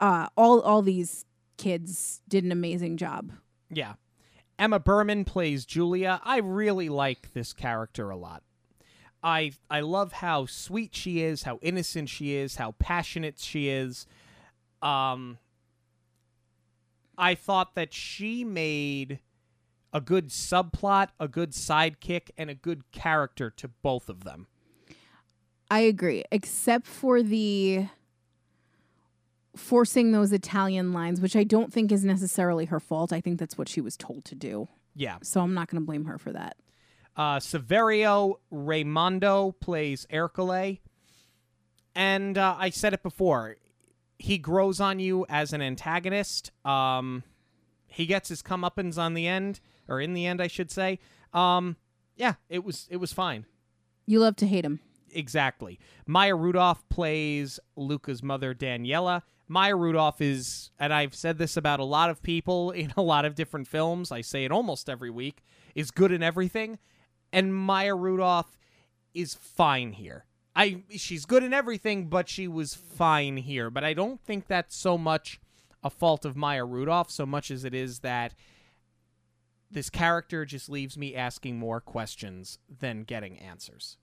uh, 0.01 0.29
all, 0.37 0.61
all 0.61 0.83
these 0.83 1.25
kids 1.57 2.21
did 2.29 2.45
an 2.45 2.53
amazing 2.53 2.97
job. 2.97 3.33
Yeah. 3.71 3.95
Emma 4.59 4.79
Berman 4.79 5.25
plays 5.25 5.67
Giulia. 5.67 6.21
I 6.25 6.39
really 6.39 6.89
like 6.89 7.33
this 7.33 7.53
character 7.53 8.11
a 8.11 8.17
lot. 8.17 8.43
I 9.23 9.53
I 9.69 9.81
love 9.81 10.13
how 10.13 10.47
sweet 10.47 10.95
she 10.95 11.21
is, 11.21 11.43
how 11.43 11.59
innocent 11.61 12.09
she 12.09 12.35
is, 12.35 12.57
how 12.57 12.73
passionate 12.79 13.39
she 13.39 13.69
is. 13.69 14.07
Um 14.83 15.39
I 17.19 17.35
thought 17.35 17.75
that 17.75 17.93
she 17.93 18.45
made 18.45 19.21
a 19.93 20.01
good 20.01 20.29
subplot, 20.29 21.09
a 21.19 21.29
good 21.29 21.53
sidekick, 21.53 22.31
and 22.37 22.51
a 22.51 22.55
good 22.55 22.91
character 22.93 23.51
to 23.51 23.69
both 23.69 24.09
of 24.09 24.25
them. 24.25 24.47
I 25.71 25.81
agree, 25.81 26.25
except 26.31 26.87
for 26.87 27.23
the 27.23 27.89
forcing 29.57 30.13
those 30.13 30.33
Italian 30.33 30.93
lines, 30.93 31.21
which 31.21 31.35
I 31.35 31.45
don't 31.45 31.73
think 31.73 31.91
is 31.91 32.05
necessarily 32.05 32.67
her 32.67 32.79
fault. 32.79 33.13
I 33.13 33.21
think 33.21 33.39
that's 33.39 33.57
what 33.57 33.69
she 33.69 33.81
was 33.81 33.97
told 33.97 34.25
to 34.27 34.35
do. 34.35 34.69
Yeah. 34.95 35.17
So 35.23 35.41
I'm 35.41 35.55
not 35.55 35.69
going 35.69 35.81
to 35.81 35.87
blame 35.87 36.05
her 36.05 36.19
for 36.19 36.33
that. 36.33 36.57
Uh, 37.17 37.39
Saverio 37.39 38.37
Raimondo 38.51 39.53
plays 39.53 40.07
Ercole. 40.13 40.81
And 41.95 42.37
uh, 42.37 42.57
I 42.59 42.69
said 42.71 42.93
it 42.93 43.03
before. 43.03 43.57
He 44.19 44.37
grows 44.37 44.81
on 44.81 44.99
you 44.99 45.25
as 45.29 45.55
an 45.55 45.63
antagonist. 45.63 46.51
Um, 46.65 47.23
he 47.87 48.05
gets 48.05 48.29
his 48.29 48.43
comeuppance 48.43 48.99
on 48.99 49.15
the 49.15 49.27
end, 49.27 49.61
or 49.89 50.01
in 50.01 50.15
the 50.15 50.27
end, 50.27 50.41
I 50.41 50.47
should 50.47 50.71
say. 50.71 50.99
Um, 51.33 51.77
yeah, 52.17 52.35
it 52.49 52.65
was 52.65 52.87
it 52.91 52.97
was 52.97 53.13
fine. 53.13 53.47
You 54.07 54.21
love 54.21 54.37
to 54.37 54.47
hate 54.47 54.65
him. 54.65 54.81
Exactly. 55.13 55.79
Maya 56.07 56.35
Rudolph 56.35 56.89
plays 56.89 57.59
Luca's 57.77 58.23
mother, 58.23 58.55
Daniela. 58.55 59.23
Maya 59.49 59.77
Rudolph 59.77 60.21
is, 60.21 60.71
and 60.79 60.93
I've 60.93 61.15
said 61.15 61.39
this 61.39 61.57
about 61.57 61.81
a 61.81 61.85
lot 61.85 62.11
of 62.11 62.23
people 62.23 62.71
in 62.73 62.93
a 62.97 63.03
lot 63.03 63.25
of 63.25 63.35
different 63.35 63.69
films, 63.69 64.13
I 64.13 64.21
say 64.21 64.45
it 64.45 64.53
almost 64.53 64.89
every 64.89 65.11
week, 65.11 65.43
is 65.75 65.91
good 65.91 66.13
in 66.13 66.23
everything. 66.23 66.79
And 67.33 67.55
Maya 67.55 67.95
Rudolph 67.95 68.59
is 69.15 69.35
fine 69.35 69.93
here. 69.93 70.25
I 70.55 70.83
she's 70.91 71.27
good 71.27 71.43
in 71.43 71.53
everything, 71.53 72.09
but 72.09 72.29
she 72.29 72.49
was 72.49 72.75
fine 72.75 73.37
here. 73.37 73.69
But 73.69 73.85
I 73.85 73.93
don't 73.93 74.21
think 74.23 74.47
that's 74.47 74.75
so 74.75 74.97
much 74.97 75.41
a 75.83 75.91
fault 75.91 76.25
of 76.25 76.37
Maya 76.37 76.65
Rudolph, 76.65 77.11
so 77.11 77.27
much 77.27 77.51
as 77.51 77.65
it 77.65 77.75
is 77.75 78.01
that 78.01 78.35
this 79.77 79.91
character 79.91 80.47
just 80.47 80.71
leaves 80.71 80.97
me 80.97 81.15
asking 81.15 81.59
more 81.59 81.83
questions 81.83 82.59
than 82.81 83.03
getting 83.03 83.39
answers. 83.39 83.99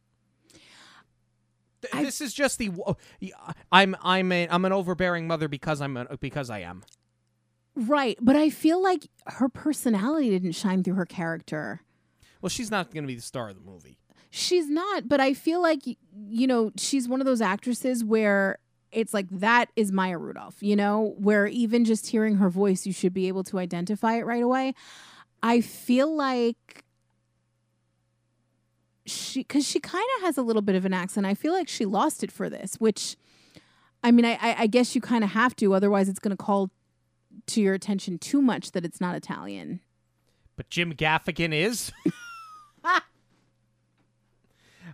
I- 1.91 2.03
this 2.03 2.21
is 2.21 2.31
just 2.31 2.59
the 2.59 2.69
I'm 3.71 3.95
I'm 4.03 4.31
a, 4.31 4.47
I'm 4.49 4.65
an 4.65 4.71
overbearing 4.71 5.25
mother 5.25 5.47
because 5.47 5.81
I'm 5.81 5.97
a, 5.97 6.15
because 6.17 6.51
I 6.51 6.59
am. 6.59 6.83
Right. 7.75 8.19
But 8.21 8.35
I 8.35 8.51
feel 8.51 8.83
like 8.83 9.07
her 9.25 9.49
personality 9.49 10.29
didn't 10.29 10.51
shine 10.51 10.83
through 10.83 10.93
her 10.93 11.07
character. 11.07 11.81
Well, 12.39 12.51
she's 12.51 12.69
not 12.69 12.93
going 12.93 13.03
to 13.03 13.07
be 13.07 13.15
the 13.15 13.21
star 13.23 13.49
of 13.49 13.55
the 13.55 13.61
movie. 13.61 13.97
She's 14.29 14.69
not, 14.69 15.07
but 15.07 15.19
I 15.19 15.33
feel 15.33 15.59
like, 15.59 15.79
you 15.85 16.45
know, 16.45 16.71
she's 16.77 17.07
one 17.07 17.19
of 17.19 17.25
those 17.25 17.41
actresses 17.41 18.03
where 18.03 18.59
it's 18.91 19.11
like 19.13 19.27
that 19.31 19.69
is 19.75 19.91
Maya 19.91 20.19
Rudolph, 20.19 20.61
you 20.61 20.75
know, 20.75 21.15
where 21.17 21.47
even 21.47 21.83
just 21.83 22.07
hearing 22.07 22.35
her 22.35 22.49
voice, 22.49 22.85
you 22.85 22.93
should 22.93 23.13
be 23.13 23.27
able 23.27 23.43
to 23.45 23.57
identify 23.57 24.17
it 24.17 24.25
right 24.25 24.43
away. 24.43 24.75
I 25.44 25.60
feel 25.60 26.15
like 26.15 26.86
she, 29.06 29.41
because 29.41 29.68
she 29.68 29.82
kind 29.82 30.07
of 30.18 30.24
has 30.24 30.38
a 30.38 30.41
little 30.41 30.61
bit 30.61 30.76
of 30.76 30.86
an 30.86 30.94
accent. 30.94 31.26
I 31.26 31.34
feel 31.34 31.52
like 31.52 31.68
she 31.68 31.86
lost 31.86 32.24
it 32.24 32.32
for 32.32 32.49
this, 32.49 32.76
which, 32.76 33.18
I 34.02 34.11
mean, 34.11 34.24
I, 34.24 34.40
I, 34.41 34.56
I 34.60 34.68
guess 34.68 34.95
you 34.95 35.02
kind 35.02 35.22
of 35.22 35.32
have 35.32 35.53
to, 35.57 35.74
otherwise, 35.74 36.07
it's 36.07 36.20
going 36.20 36.36
to 36.36 36.41
call 36.41 36.72
to 37.48 37.61
your 37.61 37.74
attention 37.74 38.18
too 38.18 38.41
much 38.41 38.72
that 38.72 38.86
it's 38.86 39.02
not 39.02 39.15
Italian. 39.15 39.82
But 40.56 40.70
Jim 40.70 40.94
Gaffigan 40.94 41.53
is. 41.53 41.91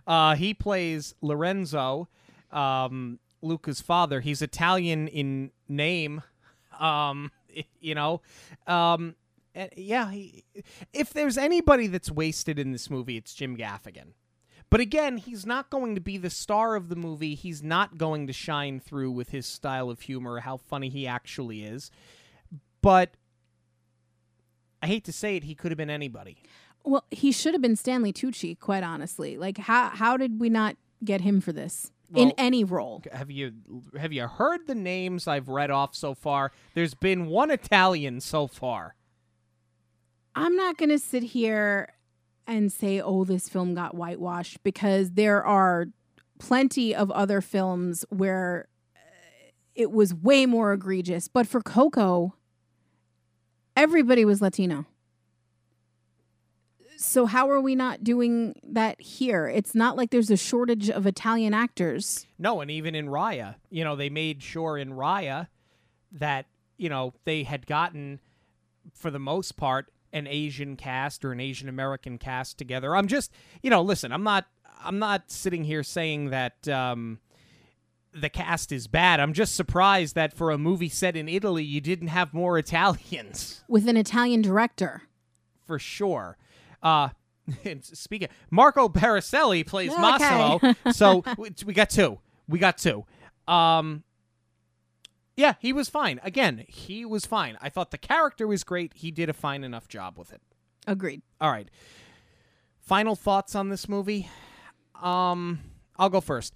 uh, 0.06 0.34
he 0.34 0.52
plays 0.52 1.14
Lorenzo, 1.20 2.08
um, 2.50 3.20
Luca's 3.40 3.80
father. 3.80 4.20
He's 4.20 4.42
Italian 4.42 5.06
in 5.06 5.52
name, 5.68 6.22
um, 6.80 7.30
you 7.80 7.94
know. 7.94 8.20
Um, 8.66 9.14
and 9.54 9.70
yeah, 9.76 10.10
he, 10.10 10.44
if 10.92 11.12
there's 11.12 11.36
anybody 11.36 11.86
that's 11.86 12.10
wasted 12.10 12.58
in 12.58 12.72
this 12.72 12.90
movie, 12.90 13.16
it's 13.16 13.34
Jim 13.34 13.56
Gaffigan. 13.56 14.12
But 14.70 14.80
again, 14.80 15.16
he's 15.16 15.44
not 15.44 15.68
going 15.68 15.96
to 15.96 16.00
be 16.00 16.16
the 16.16 16.30
star 16.30 16.76
of 16.76 16.88
the 16.88 16.96
movie. 16.96 17.34
He's 17.34 17.62
not 17.62 17.98
going 17.98 18.28
to 18.28 18.32
shine 18.32 18.78
through 18.78 19.10
with 19.10 19.30
his 19.30 19.44
style 19.44 19.90
of 19.90 20.02
humor, 20.02 20.40
how 20.40 20.58
funny 20.58 20.88
he 20.88 21.08
actually 21.08 21.64
is. 21.64 21.90
But 22.80 23.10
I 24.80 24.86
hate 24.86 25.04
to 25.04 25.12
say 25.12 25.36
it, 25.36 25.44
he 25.44 25.56
could 25.56 25.72
have 25.72 25.78
been 25.78 25.90
anybody. 25.90 26.38
Well, 26.84 27.04
he 27.10 27.32
should 27.32 27.52
have 27.52 27.60
been 27.60 27.76
Stanley 27.76 28.12
Tucci, 28.12 28.58
quite 28.58 28.84
honestly. 28.84 29.36
Like, 29.36 29.58
how 29.58 29.90
how 29.90 30.16
did 30.16 30.40
we 30.40 30.48
not 30.48 30.76
get 31.04 31.20
him 31.20 31.40
for 31.40 31.52
this 31.52 31.92
in 32.14 32.32
any 32.38 32.64
role? 32.64 33.02
Have 33.12 33.30
you 33.30 33.52
have 33.98 34.12
you 34.12 34.26
heard 34.26 34.66
the 34.66 34.74
names 34.74 35.28
I've 35.28 35.48
read 35.48 35.70
off 35.70 35.94
so 35.94 36.14
far? 36.14 36.52
There's 36.74 36.94
been 36.94 37.26
one 37.26 37.50
Italian 37.50 38.20
so 38.20 38.46
far. 38.46 38.94
I'm 40.40 40.56
not 40.56 40.78
going 40.78 40.88
to 40.88 40.98
sit 40.98 41.22
here 41.22 41.92
and 42.46 42.72
say, 42.72 43.00
"Oh, 43.00 43.24
this 43.24 43.48
film 43.48 43.74
got 43.74 43.94
whitewashed," 43.94 44.62
because 44.62 45.12
there 45.12 45.44
are 45.44 45.86
plenty 46.38 46.94
of 46.94 47.10
other 47.10 47.42
films 47.42 48.06
where 48.08 48.68
uh, 48.96 49.00
it 49.74 49.90
was 49.90 50.14
way 50.14 50.46
more 50.46 50.72
egregious. 50.72 51.28
But 51.28 51.46
for 51.46 51.60
Coco, 51.60 52.34
everybody 53.76 54.24
was 54.24 54.40
Latino. 54.40 54.86
So 56.96 57.26
how 57.26 57.50
are 57.50 57.60
we 57.60 57.74
not 57.74 58.02
doing 58.02 58.54
that 58.62 59.00
here? 59.00 59.46
It's 59.46 59.74
not 59.74 59.96
like 59.96 60.10
there's 60.10 60.30
a 60.30 60.36
shortage 60.36 60.90
of 60.90 61.06
Italian 61.06 61.54
actors. 61.54 62.26
No, 62.38 62.60
and 62.60 62.70
even 62.70 62.94
in 62.94 63.08
Raya, 63.08 63.56
you 63.70 63.84
know, 63.84 63.96
they 63.96 64.10
made 64.10 64.42
sure 64.42 64.76
in 64.76 64.90
Raya 64.90 65.48
that, 66.12 66.46
you 66.76 66.88
know, 66.88 67.14
they 67.24 67.42
had 67.42 67.66
gotten, 67.66 68.20
for 68.92 69.10
the 69.10 69.18
most 69.18 69.56
part, 69.56 69.90
an 70.12 70.26
Asian 70.26 70.76
cast 70.76 71.24
or 71.24 71.32
an 71.32 71.40
Asian 71.40 71.68
American 71.68 72.18
cast 72.18 72.58
together. 72.58 72.94
I'm 72.96 73.06
just, 73.08 73.32
you 73.62 73.70
know, 73.70 73.82
listen, 73.82 74.12
I'm 74.12 74.22
not, 74.24 74.46
I'm 74.82 74.98
not 74.98 75.30
sitting 75.30 75.64
here 75.64 75.82
saying 75.82 76.30
that 76.30 76.66
um, 76.68 77.18
the 78.12 78.28
cast 78.28 78.72
is 78.72 78.86
bad. 78.86 79.20
I'm 79.20 79.32
just 79.32 79.54
surprised 79.54 80.14
that 80.16 80.32
for 80.32 80.50
a 80.50 80.58
movie 80.58 80.88
set 80.88 81.16
in 81.16 81.28
Italy, 81.28 81.62
you 81.64 81.80
didn't 81.80 82.08
have 82.08 82.34
more 82.34 82.58
Italians, 82.64 83.62
with 83.68 83.88
an 83.88 83.96
Italian 83.96 84.42
director. 84.42 85.02
for 85.66 85.78
sure. 85.78 86.36
Uh, 86.82 87.10
and 87.64 87.84
speaking, 87.84 88.28
Marco 88.50 88.88
Barricelli 88.88 89.66
plays 89.66 89.90
Okay. 89.92 90.00
Massimo, 90.00 90.74
so 90.92 91.22
we, 91.36 91.50
we 91.66 91.72
got 91.74 91.90
two. 91.90 92.18
We 92.48 92.58
got 92.58 92.78
two. 92.78 93.04
Um, 93.46 94.02
yeah, 95.40 95.54
he 95.58 95.72
was 95.72 95.88
fine. 95.88 96.20
Again, 96.22 96.66
he 96.68 97.06
was 97.06 97.24
fine. 97.24 97.56
I 97.62 97.70
thought 97.70 97.90
the 97.90 97.98
character 97.98 98.46
was 98.46 98.62
great. 98.62 98.92
He 98.94 99.10
did 99.10 99.30
a 99.30 99.32
fine 99.32 99.64
enough 99.64 99.88
job 99.88 100.18
with 100.18 100.32
it. 100.32 100.42
Agreed. 100.86 101.22
All 101.40 101.50
right. 101.50 101.68
Final 102.78 103.16
thoughts 103.16 103.54
on 103.54 103.70
this 103.70 103.88
movie. 103.88 104.28
Um, 105.00 105.60
I'll 105.98 106.10
go 106.10 106.20
first. 106.20 106.52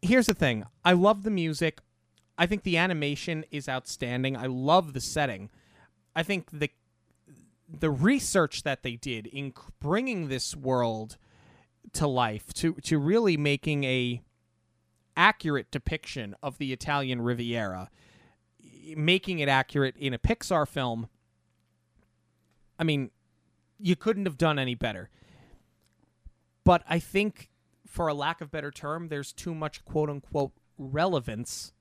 Here's 0.00 0.26
the 0.26 0.34
thing. 0.34 0.64
I 0.84 0.92
love 0.92 1.24
the 1.24 1.30
music. 1.30 1.80
I 2.38 2.46
think 2.46 2.62
the 2.62 2.76
animation 2.76 3.44
is 3.50 3.68
outstanding. 3.68 4.36
I 4.36 4.46
love 4.46 4.92
the 4.92 5.00
setting. 5.00 5.50
I 6.14 6.22
think 6.22 6.50
the 6.52 6.70
the 7.68 7.90
research 7.90 8.64
that 8.64 8.82
they 8.82 8.96
did 8.96 9.26
in 9.26 9.52
bringing 9.80 10.28
this 10.28 10.56
world 10.56 11.16
to 11.94 12.06
life 12.06 12.52
to 12.54 12.74
to 12.74 12.98
really 12.98 13.36
making 13.36 13.84
a 13.84 14.22
accurate 15.16 15.70
depiction 15.70 16.34
of 16.42 16.58
the 16.58 16.72
Italian 16.72 17.20
Riviera, 17.22 17.90
making 18.96 19.38
it 19.38 19.48
accurate 19.48 19.96
in 19.96 20.14
a 20.14 20.18
Pixar 20.18 20.66
film. 20.66 21.08
I 22.78 22.84
mean, 22.84 23.10
you 23.78 23.96
couldn't 23.96 24.26
have 24.26 24.38
done 24.38 24.58
any 24.58 24.74
better. 24.74 25.10
But 26.64 26.82
I 26.88 26.98
think, 26.98 27.50
for 27.86 28.08
a 28.08 28.14
lack 28.14 28.40
of 28.40 28.50
better 28.50 28.70
term, 28.70 29.08
there's 29.08 29.32
too 29.32 29.54
much 29.54 29.84
quote 29.84 30.10
unquote 30.10 30.52
relevance 30.78 31.72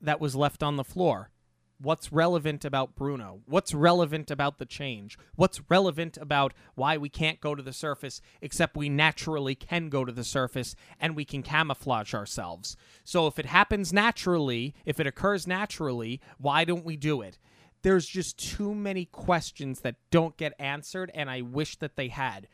that 0.00 0.20
was 0.20 0.36
left 0.36 0.62
on 0.62 0.76
the 0.76 0.84
floor. 0.84 1.30
What's 1.78 2.10
relevant 2.10 2.64
about 2.64 2.96
Bruno? 2.96 3.40
What's 3.44 3.74
relevant 3.74 4.30
about 4.30 4.58
the 4.58 4.64
change? 4.64 5.18
What's 5.34 5.60
relevant 5.68 6.16
about 6.16 6.54
why 6.74 6.96
we 6.96 7.10
can't 7.10 7.38
go 7.40 7.54
to 7.54 7.62
the 7.62 7.72
surface 7.72 8.22
except 8.40 8.78
we 8.78 8.88
naturally 8.88 9.54
can 9.54 9.90
go 9.90 10.02
to 10.04 10.12
the 10.12 10.24
surface 10.24 10.74
and 10.98 11.14
we 11.14 11.26
can 11.26 11.42
camouflage 11.42 12.14
ourselves? 12.14 12.78
So 13.04 13.26
if 13.26 13.38
it 13.38 13.44
happens 13.44 13.92
naturally, 13.92 14.74
if 14.86 14.98
it 14.98 15.06
occurs 15.06 15.46
naturally, 15.46 16.20
why 16.38 16.64
don't 16.64 16.84
we 16.84 16.96
do 16.96 17.20
it? 17.20 17.38
There's 17.82 18.06
just 18.06 18.38
too 18.38 18.74
many 18.74 19.04
questions 19.04 19.80
that 19.80 19.96
don't 20.10 20.36
get 20.38 20.54
answered, 20.58 21.10
and 21.14 21.28
I 21.28 21.42
wish 21.42 21.76
that 21.76 21.96
they 21.96 22.08
had. 22.08 22.48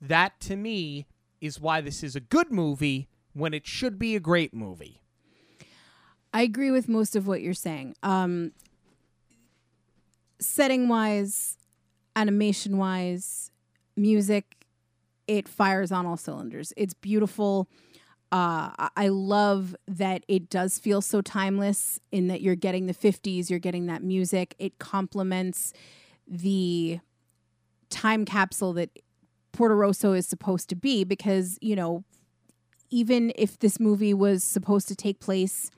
That 0.00 0.40
to 0.40 0.56
me 0.56 1.06
is 1.42 1.60
why 1.60 1.82
this 1.82 2.02
is 2.02 2.16
a 2.16 2.20
good 2.20 2.50
movie 2.50 3.08
when 3.34 3.52
it 3.52 3.66
should 3.66 3.98
be 3.98 4.16
a 4.16 4.20
great 4.20 4.54
movie. 4.54 5.01
I 6.32 6.42
agree 6.42 6.70
with 6.70 6.88
most 6.88 7.14
of 7.14 7.26
what 7.26 7.42
you're 7.42 7.54
saying. 7.54 7.94
Um, 8.02 8.52
setting 10.40 10.88
wise, 10.88 11.58
animation 12.16 12.78
wise, 12.78 13.50
music, 13.96 14.66
it 15.26 15.46
fires 15.48 15.92
on 15.92 16.06
all 16.06 16.16
cylinders. 16.16 16.72
It's 16.76 16.94
beautiful. 16.94 17.68
Uh, 18.32 18.88
I- 18.96 19.08
love 19.08 19.76
that 19.86 20.24
it 20.26 20.48
does 20.48 20.78
feel 20.78 21.02
so 21.02 21.20
timeless 21.20 22.00
in 22.10 22.28
that 22.28 22.40
you're 22.40 22.54
getting 22.56 22.86
the 22.86 22.94
50s, 22.94 23.50
you're 23.50 23.58
getting 23.58 23.86
that 23.86 24.02
music. 24.02 24.54
It 24.58 24.78
complements 24.78 25.72
the 26.26 27.00
time 27.90 28.24
capsule 28.24 28.72
that 28.72 28.90
Porto 29.52 29.74
Rosso 29.74 30.12
is 30.14 30.26
supposed 30.26 30.70
to 30.70 30.74
be 30.74 31.04
because, 31.04 31.58
you 31.60 31.76
know, 31.76 32.04
even 32.90 33.32
if 33.36 33.58
this 33.58 33.78
movie 33.78 34.14
was 34.14 34.42
supposed 34.42 34.88
to 34.88 34.96
take 34.96 35.20
place 35.20 35.70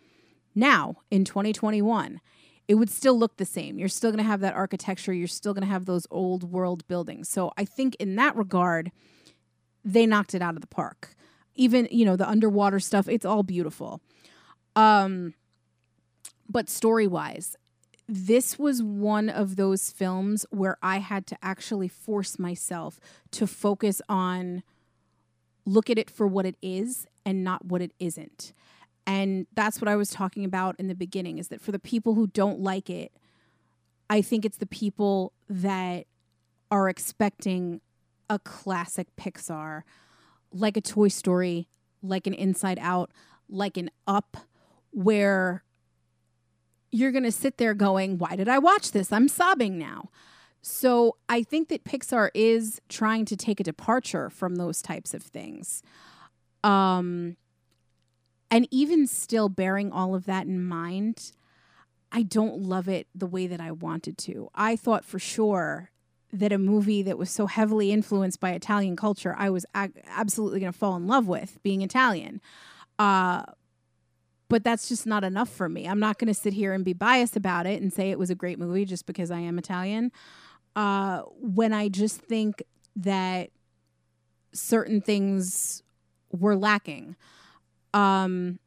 now 0.55 0.97
in 1.11 1.25
2021 1.25 2.21
it 2.67 2.77
would 2.77 2.89
still 2.89 3.19
look 3.19 3.37
the 3.37 3.45
same. 3.45 3.79
You're 3.79 3.91
still 3.91 4.11
going 4.11 4.25
to 4.25 4.31
have 4.31 4.41
that 4.41 4.55
architecture. 4.55 5.13
You're 5.13 5.29
still 5.29 5.53
going 5.53 5.67
to 5.67 5.71
have 5.71 5.85
those 5.85 6.07
old 6.11 6.45
world 6.51 6.87
buildings. 6.89 7.29
So 7.29 7.53
i 7.57 7.65
think 7.65 7.95
in 7.97 8.17
that 8.17 8.37
regard 8.37 8.91
they 9.85 10.07
knocked 10.07 10.35
it 10.35 10.43
out 10.43 10.55
of 10.55 10.61
the 10.61 10.67
park. 10.67 11.15
Even 11.55 11.89
you 11.91 12.05
know 12.05 12.17
the 12.17 12.29
underwater 12.29 12.81
stuff 12.81 13.09
it's 13.09 13.27
all 13.27 13.43
beautiful. 13.43 14.01
Um 14.77 15.35
but 16.49 16.69
story 16.69 17.07
wise 17.07 17.57
this 18.07 18.59
was 18.59 18.83
one 18.83 19.31
of 19.31 19.57
those 19.57 19.91
films 19.91 20.45
where 20.51 20.77
i 20.83 20.99
had 20.99 21.27
to 21.27 21.37
actually 21.43 21.89
force 21.89 22.39
myself 22.39 23.01
to 23.31 23.47
focus 23.47 24.03
on 24.09 24.63
look 25.65 25.89
at 25.89 25.99
it 25.99 26.11
for 26.11 26.27
what 26.27 26.45
it 26.45 26.57
is 26.61 27.07
and 27.25 27.43
not 27.43 27.65
what 27.65 27.81
it 27.81 27.93
isn't 27.99 28.53
and 29.07 29.47
that's 29.55 29.81
what 29.81 29.89
I 29.89 29.97
was 29.97 30.11
talking 30.11 30.45
about 30.45 30.77
in 30.79 30.89
the 30.89 30.95
beginning 30.95 31.39
is 31.39 31.49
that 31.49 31.61
for 31.61 31.73
the 31.73 31.79
people 31.79 32.15
who 32.15 32.27
don't 32.27 32.61
like 32.61 32.89
it, 32.89 33.13
I 34.09 34.23
think 34.23 34.45
it's 34.45 34.59
the 34.59 34.67
people 34.67 35.33
that 35.49 36.07
are 36.71 36.89
expecting 36.89 37.81
a 38.31 38.39
classic 38.39 39.09
Pixar, 39.17 39.83
like 40.53 40.77
a 40.77 40.81
Toy 40.81 41.09
Story, 41.09 41.69
like 42.03 42.27
an 42.27 42.35
Inside 42.35 42.79
Out, 42.81 43.11
like 43.49 43.77
an 43.77 43.91
Up, 44.07 44.37
where 44.91 45.65
you're 46.91 47.13
going 47.13 47.25
to 47.25 47.33
sit 47.33 47.59
there 47.59 47.75
going, 47.75 48.19
Why 48.19 48.37
did 48.37 48.49
I 48.49 48.59
watch 48.59 48.93
this? 48.93 49.13
I'm 49.13 49.29
sobbing 49.29 49.79
now. 49.79 50.11
So 50.63 51.17
I 51.29 51.43
think 51.43 51.69
that 51.69 51.85
Pixar 51.85 52.31
is 52.35 52.81
trying 52.89 53.27
to 53.27 53.37
take 53.37 53.61
a 53.61 53.65
departure 53.65 54.31
from 54.31 54.57
those 54.57 54.81
types 54.81 55.13
of 55.13 55.23
things. 55.23 55.83
Um, 56.63 57.37
and 58.55 58.69
even 58.71 59.09
still 59.09 59.49
bearing 59.49 59.91
all 59.91 60.15
of 60.15 60.27
that 60.27 60.47
in 60.47 60.65
mind, 60.65 61.33
I 62.13 62.23
don't 62.23 62.61
love 62.63 62.89
it 62.89 63.09
the 63.13 63.27
way 63.27 63.49
that 63.49 63.61
I 63.61 63.73
wanted 63.73 64.17
to. 64.19 64.49
I 64.55 64.77
thought 64.77 65.05
for 65.05 65.19
sure 65.19 65.91
that 66.33 66.53
a 66.53 66.59
movie 66.59 67.03
that 67.03 67.19
was 67.19 67.33
so 67.33 67.47
heavily 67.47 67.91
influenced 67.91 68.39
by 68.39 68.51
Italian 68.51 68.95
culture, 68.95 69.35
I 69.37 69.51
was 69.51 69.67
ag- 69.75 70.01
absolutely 70.07 70.61
going 70.61 70.73
to 70.73 70.79
fall 70.79 70.95
in 70.95 71.09
love 71.09 71.27
with 71.27 71.61
being 71.65 71.83
Italian. 71.83 72.41
Uh, 72.97 73.43
but 74.49 74.63
that's 74.63 74.89
just 74.89 75.05
not 75.05 75.25
enough 75.25 75.49
for 75.49 75.69
me. 75.69 75.89
I'm 75.89 75.99
not 75.99 76.19
going 76.19 76.29
to 76.29 76.35
sit 76.35 76.53
here 76.53 76.73
and 76.73 76.85
be 76.85 76.93
biased 76.93 77.35
about 77.37 77.67
it 77.67 77.83
and 77.83 77.93
say 77.93 78.13
it 78.13 78.21
was 78.21 78.31
a 78.31 78.37
great 78.37 78.61
movie 78.61 78.85
just 78.85 79.05
because 79.05 79.33
I 79.33 79.41
am 79.41 79.59
Italian. 79.59 80.13
Uh, 80.77 81.23
when 81.41 81.73
I 81.73 81.89
just 81.89 82.21
think 82.21 82.63
that 82.95 83.51
certain 84.53 85.01
things 85.01 85.83
were 86.31 86.55
lacking. 86.55 87.17
Um, 87.95 88.59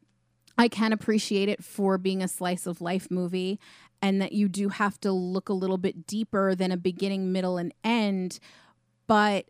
I 0.56 0.66
can 0.66 0.92
appreciate 0.92 1.48
it 1.48 1.62
for 1.62 1.98
being 1.98 2.22
a 2.22 2.28
slice 2.28 2.66
of 2.66 2.80
life 2.80 3.10
movie 3.10 3.60
and 4.02 4.20
that 4.20 4.32
you 4.32 4.48
do 4.48 4.68
have 4.70 5.00
to 5.00 5.12
look 5.12 5.48
a 5.48 5.52
little 5.52 5.78
bit 5.78 6.06
deeper 6.06 6.54
than 6.54 6.72
a 6.72 6.76
beginning, 6.76 7.30
middle, 7.30 7.58
and 7.58 7.72
end. 7.84 8.40
But 9.06 9.46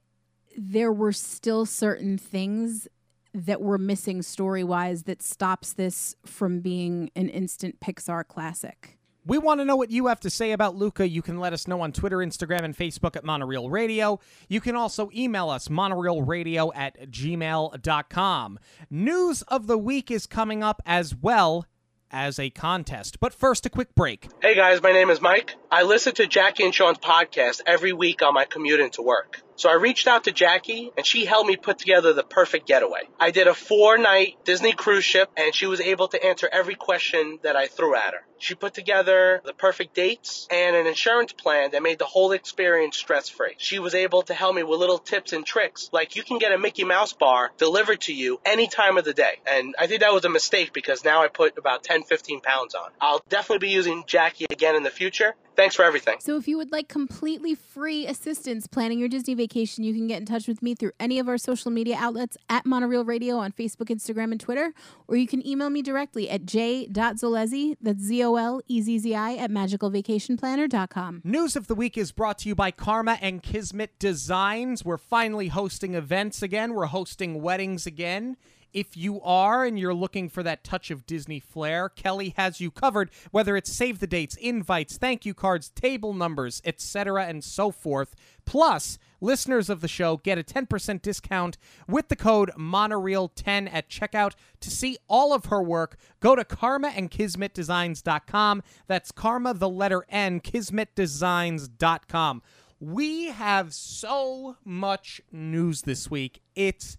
there 0.57 0.93
were 0.93 1.13
still 1.13 1.65
certain 1.65 2.19
things 2.19 2.89
that 3.33 3.61
were 3.61 3.79
missing 3.79 4.23
story 4.23 4.65
wise 4.65 5.05
that 5.05 5.23
stops 5.23 5.73
this 5.73 6.17
from 6.27 6.61
being 6.61 7.11
an 7.15 7.29
instant 7.29 7.81
Pixar 7.81 8.27
classic. 8.27 8.98
We 9.29 9.37
want 9.37 9.61
to 9.61 9.67
know 9.67 9.77
what 9.77 9.91
you 9.91 10.07
have 10.07 10.21
to 10.21 10.31
say 10.31 10.53
about 10.53 10.75
Luca. 10.75 11.07
You 11.07 11.21
can 11.21 11.39
let 11.39 11.53
us 11.53 11.69
know 11.69 11.83
on 11.83 11.93
Twitter, 11.93 12.17
Instagram, 12.17 12.65
and 12.65 12.75
Facebook 12.75 13.15
at 13.15 13.25
Monorail 13.25 13.69
Radio. 13.69 14.21
You 14.49 14.63
can 14.63 14.75
also 14.75 15.11
email 15.15 15.51
us, 15.51 15.69
monorailradio 15.69 16.73
at 16.75 17.11
gmail.com. 17.11 18.59
News 18.89 19.43
of 19.43 19.67
the 19.67 19.77
week 19.77 20.11
is 20.11 20.27
coming 20.27 20.63
up 20.63 20.81
as 20.87 21.15
well 21.15 21.67
as 22.11 22.39
a 22.39 22.49
contest. 22.49 23.21
But 23.21 23.35
first, 23.35 23.67
a 23.67 23.71
quick 23.71 23.95
break. 23.95 24.29
Hey 24.41 24.55
guys, 24.55 24.81
my 24.81 24.93
name 24.93 25.11
is 25.11 25.21
Mike. 25.21 25.57
I 25.71 25.83
listen 25.83 26.15
to 26.15 26.27
Jackie 26.27 26.65
and 26.65 26.75
Sean's 26.75 26.97
podcast 26.97 27.61
every 27.67 27.93
week 27.93 28.23
on 28.23 28.33
my 28.33 28.47
commute 28.47 28.81
into 28.81 29.03
work. 29.03 29.43
So 29.59 29.69
I 29.69 29.75
reached 29.75 30.07
out 30.07 30.25
to 30.25 30.31
Jackie 30.31 30.93
and 30.97 31.05
she 31.05 31.25
helped 31.25 31.49
me 31.49 31.57
put 31.57 31.79
together 31.79 32.13
the 32.13 32.23
perfect 32.23 32.69
getaway. 32.69 33.01
I 33.19 33.33
did 33.33 33.49
a 33.49 33.55
four 33.55 33.99
night 33.99 34.37
Disney 34.45 34.73
cruise 34.73 35.05
ship 35.05 35.31
and 35.37 35.53
she 35.53 35.67
was 35.67 35.81
able 35.81 36.07
to 36.09 36.25
answer 36.25 36.49
every 36.51 36.77
question 36.77 37.41
that 37.43 37.57
I 37.57 37.67
threw 37.67 37.97
at 37.97 38.15
her. 38.15 38.21
She 38.39 38.55
put 38.55 38.73
together 38.73 39.41
the 39.45 39.53
perfect 39.53 39.97
dates 39.97 40.47
and 40.49 40.77
an 40.77 40.87
insurance 40.87 41.33
plan 41.33 41.73
that 41.73 41.83
made 41.83 41.99
the 41.99 42.05
whole 42.05 42.31
experience 42.31 42.97
stress 42.97 43.29
free. 43.29 43.55
She 43.59 43.81
was 43.81 43.97
able 43.97 44.23
to 44.23 44.35
help 44.35 44.55
me 44.55 44.63
with 44.63 44.79
little 44.79 45.01
tips 45.01 45.33
and 45.33 45.45
tricks 45.45 45.91
like 45.93 46.15
you 46.15 46.23
can 46.23 46.39
get 46.39 46.53
a 46.53 46.59
Mickey 46.59 46.85
Mouse 46.85 47.13
bar 47.13 47.51
delivered 47.59 48.03
to 48.03 48.15
you 48.15 48.41
any 48.45 48.69
time 48.69 48.97
of 48.97 49.05
the 49.05 49.13
day. 49.13 49.41
And 49.45 49.75
I 49.77 49.89
think 49.89 50.03
that 50.03 50.13
was 50.13 50.25
a 50.25 50.29
mistake 50.29 50.73
because 50.73 51.05
now 51.05 51.21
I 51.21 51.27
put 51.27 51.59
about 51.59 51.83
10, 51.83 52.05
15 52.05 52.43
pounds 52.43 52.77
on. 52.77 52.91
I'll 53.01 53.25
definitely 53.29 53.67
be 53.67 53.73
using 53.73 54.05
Jackie 54.07 54.47
again 54.49 54.77
in 54.77 54.85
the 54.85 54.91
future. 54.91 55.35
Thanks 55.57 55.75
for 55.75 55.85
everything. 55.85 56.19
So 56.21 56.37
if 56.37 56.47
you 56.47 56.57
would 56.59 56.71
like 56.71 56.87
completely 56.87 57.57
free 57.57 58.07
assistance 58.07 58.69
planning 58.69 59.01
your 59.01 59.09
Disney 59.09 59.35
vacation, 59.35 59.48
you 59.55 59.95
can 59.95 60.07
get 60.07 60.19
in 60.19 60.27
touch 60.27 60.47
with 60.49 60.63
me 60.63 60.75
through 60.75 60.93
any 60.99 61.19
of 61.19 61.29
our 61.29 61.39
social 61.39 61.71
media 61.71 61.97
outlets 61.99 62.37
at 62.49 62.67
Monorail 62.67 63.05
Radio 63.05 63.37
on 63.37 63.53
Facebook, 63.53 63.89
Instagram, 63.89 64.33
and 64.33 64.41
Twitter, 64.41 64.73
or 65.07 65.17
you 65.17 65.27
can 65.27 65.47
email 65.47 65.71
me 65.71 65.83
directly 65.83 66.29
at 66.31 66.45
j.zolezzi, 66.45 67.77
that's 67.81 68.03
Z-O-L-E-Z-Z-I, 68.03 69.35
at 69.37 69.51
magicalvacationplanner.com. 69.51 71.23
News 71.25 71.57
of 71.57 71.67
the 71.67 71.75
week 71.75 71.99
is 71.99 72.13
brought 72.13 72.39
to 72.39 72.49
you 72.49 72.55
by 72.55 72.71
Karma 72.71 73.19
and 73.21 73.43
Kismet 73.43 73.99
Designs. 73.99 74.85
We're 74.85 74.99
finally 74.99 75.49
hosting 75.49 75.95
events 75.95 76.43
again. 76.43 76.75
We're 76.75 76.87
hosting 76.87 77.43
weddings 77.43 77.87
again. 77.87 78.37
If 78.73 78.97
you 78.97 79.21
are 79.23 79.65
and 79.65 79.79
you're 79.79 79.95
looking 79.95 80.29
for 80.29 80.43
that 80.43 80.65
touch 80.65 80.91
of 80.91 81.07
Disney 81.07 81.39
flair, 81.41 81.89
Kelly 81.89 82.35
has 82.37 82.61
you 82.61 82.71
covered, 82.71 83.11
whether 83.31 83.57
it's 83.57 83.73
save 83.73 84.01
the 84.01 84.07
dates, 84.07 84.37
invites, 84.37 84.99
thank 84.99 85.25
you 85.25 85.33
cards, 85.35 85.71
table 85.71 86.13
numbers, 86.13 86.61
etc., 86.65 87.27
and 87.27 87.43
so 87.43 87.71
forth. 87.71 88.15
Plus, 88.45 88.99
listeners 89.21 89.69
of 89.69 89.81
the 89.81 89.89
show 89.89 90.17
get 90.17 90.39
a 90.39 90.43
10% 90.43 91.03
discount 91.03 91.59
with 91.87 92.09
the 92.09 92.17
code 92.17 92.51
Monorail10 92.57 93.73
at 93.73 93.91
checkout. 93.91 94.33
To 94.61 94.71
see 94.71 94.97
all 95.09 95.35
of 95.35 95.47
her 95.47 95.63
work, 95.63 95.97
go 96.21 96.37
to 96.37 96.45
karmaandkismetdesigns.com. 96.45 98.63
That's 98.87 99.13
karma, 99.13 99.55
the 99.55 99.69
letter 99.69 100.05
N, 100.09 100.41
kismetdesigns.com. 100.41 102.43
We 102.81 103.27
have 103.27 103.75
so 103.75 104.57
much 104.65 105.21
news 105.33 105.83
this 105.83 106.09
week. 106.11 106.41
It's 106.55 106.97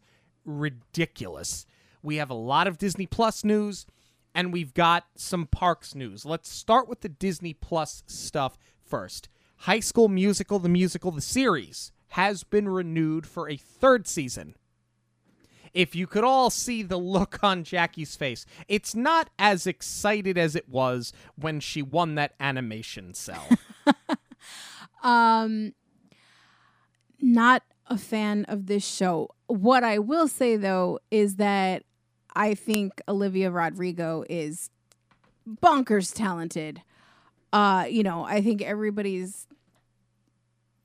ridiculous. 0.49 1.65
We 2.01 2.17
have 2.17 2.29
a 2.29 2.35
lot 2.35 2.67
of 2.67 2.77
Disney 2.77 3.05
Plus 3.05 3.43
news, 3.43 3.85
and 4.33 4.53
we've 4.53 4.73
got 4.73 5.05
some 5.15 5.45
parks 5.47 5.95
news. 5.95 6.25
Let's 6.25 6.49
start 6.49 6.87
with 6.87 7.01
the 7.01 7.09
Disney 7.09 7.53
Plus 7.53 8.03
stuff 8.07 8.57
first. 8.83 9.29
High 9.63 9.81
School 9.81 10.07
Musical, 10.07 10.59
the 10.59 10.69
musical, 10.69 11.11
the 11.11 11.21
series, 11.21 11.91
has 12.09 12.43
been 12.43 12.69
renewed 12.69 13.27
for 13.27 13.49
a 13.49 13.57
third 13.57 14.07
season. 14.07 14.55
If 15.73 15.95
you 15.95 16.07
could 16.07 16.23
all 16.23 16.49
see 16.49 16.81
the 16.81 16.97
look 16.97 17.39
on 17.43 17.63
Jackie's 17.63 18.15
face, 18.15 18.45
it's 18.67 18.95
not 18.95 19.29
as 19.37 19.67
excited 19.67 20.37
as 20.37 20.55
it 20.55 20.67
was 20.67 21.13
when 21.35 21.59
she 21.59 21.81
won 21.81 22.15
that 22.15 22.33
animation 22.39 23.13
cell. 23.13 23.47
Um, 25.03 25.73
not 27.21 27.63
a 27.89 27.97
fan 27.97 28.45
of 28.45 28.67
this 28.67 28.85
show. 28.85 29.29
What 29.47 29.83
I 29.83 29.99
will 29.99 30.27
say 30.27 30.55
though 30.55 30.99
is 31.11 31.35
that 31.37 31.83
I 32.35 32.53
think 32.53 33.01
Olivia 33.07 33.51
Rodrigo 33.51 34.23
is 34.29 34.69
bonkers 35.47 36.13
talented. 36.13 36.81
Uh, 37.51 37.85
you 37.89 38.03
know, 38.03 38.23
I 38.23 38.41
think 38.41 38.61
everybody's 38.61 39.47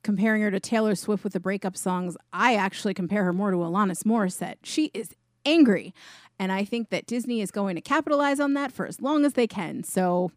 comparing 0.02 0.42
her 0.42 0.50
to 0.50 0.60
Taylor 0.60 0.94
Swift 0.94 1.24
with 1.24 1.32
the 1.34 1.40
breakup 1.40 1.76
songs. 1.76 2.16
I 2.32 2.54
actually 2.54 2.94
compare 2.94 3.24
her 3.24 3.32
more 3.32 3.50
to 3.50 3.58
Alanis 3.58 4.04
Morissette. 4.04 4.56
She 4.62 4.90
is 4.94 5.14
angry. 5.44 5.94
And 6.38 6.50
I 6.50 6.64
think 6.64 6.90
that 6.90 7.06
Disney 7.06 7.40
is 7.40 7.50
going 7.50 7.76
to 7.76 7.80
capitalize 7.80 8.40
on 8.40 8.54
that 8.54 8.72
for 8.72 8.86
as 8.86 9.00
long 9.00 9.24
as 9.24 9.34
they 9.34 9.46
can. 9.46 9.84
So 9.84 10.30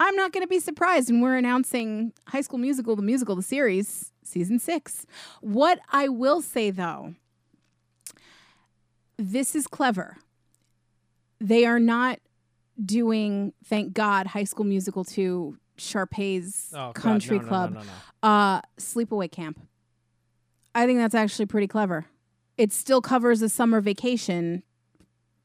I'm 0.00 0.14
not 0.16 0.32
going 0.32 0.44
to 0.44 0.48
be 0.48 0.60
surprised 0.60 1.10
when 1.10 1.20
we're 1.20 1.36
announcing 1.36 2.12
High 2.28 2.40
School 2.42 2.58
Musical, 2.58 2.94
the 2.96 3.02
musical, 3.02 3.34
the 3.36 3.42
series, 3.42 4.12
season 4.22 4.58
six. 4.58 5.06
What 5.40 5.80
I 5.92 6.08
will 6.08 6.40
say 6.40 6.70
though, 6.70 7.14
this 9.16 9.54
is 9.54 9.66
clever. 9.66 10.16
They 11.40 11.64
are 11.66 11.80
not 11.80 12.20
doing, 12.84 13.52
thank 13.64 13.92
God, 13.92 14.28
High 14.28 14.44
School 14.44 14.64
Musical 14.64 15.04
2 15.04 15.56
Sharpay's 15.76 16.72
Oh, 16.76 16.92
Country 16.94 17.38
no, 17.38 17.44
Club 17.46 17.74
no, 17.74 17.80
no. 17.80 18.28
uh 18.28 18.60
sleepaway 18.80 19.30
camp 19.30 19.60
i 20.74 20.84
think 20.86 20.98
that's 20.98 21.14
actually 21.14 21.46
pretty 21.46 21.68
clever 21.68 22.06
it 22.56 22.72
still 22.72 23.00
covers 23.00 23.42
a 23.42 23.48
summer 23.48 23.80
vacation 23.80 24.64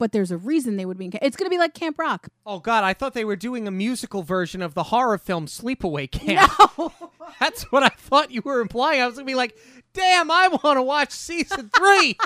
but 0.04 0.12
there's 0.12 0.32
a 0.32 0.38
reason 0.38 0.76
they 0.76 0.86
would 0.86 0.98
be 0.98 1.06
in 1.06 1.12
camp. 1.12 1.24
it's 1.24 1.38
going 1.38 1.46
to 1.46 1.50
be 1.50 1.58
like 1.58 1.74
camp 1.74 1.98
rock 1.98 2.28
Oh 2.46 2.60
God, 2.60 2.84
I 2.84 2.94
thought 2.94 3.14
they 3.14 3.24
were 3.24 3.38
doing 3.38 3.70
a 3.70 3.72
musical 3.72 4.22
version 4.22 4.62
of 4.62 4.74
the 4.74 4.84
horror 4.84 5.18
film 5.18 5.46
Sleepaway 5.46 6.12
Camp. 6.12 6.52
No, 6.78 6.92
That's 7.40 7.72
what 7.72 7.84
I 7.84 7.88
thought 7.88 8.30
you 8.30 8.42
were 8.44 8.60
implying. 8.60 9.02
I 9.02 9.06
was 9.08 9.16
gonna 9.16 9.26
be 9.26 9.34
like, 9.34 9.58
damn, 9.94 10.30
I 10.30 10.50
want 10.50 10.76
to 10.76 10.82
watch 10.82 11.12
season 11.12 11.70
three. 11.74 12.18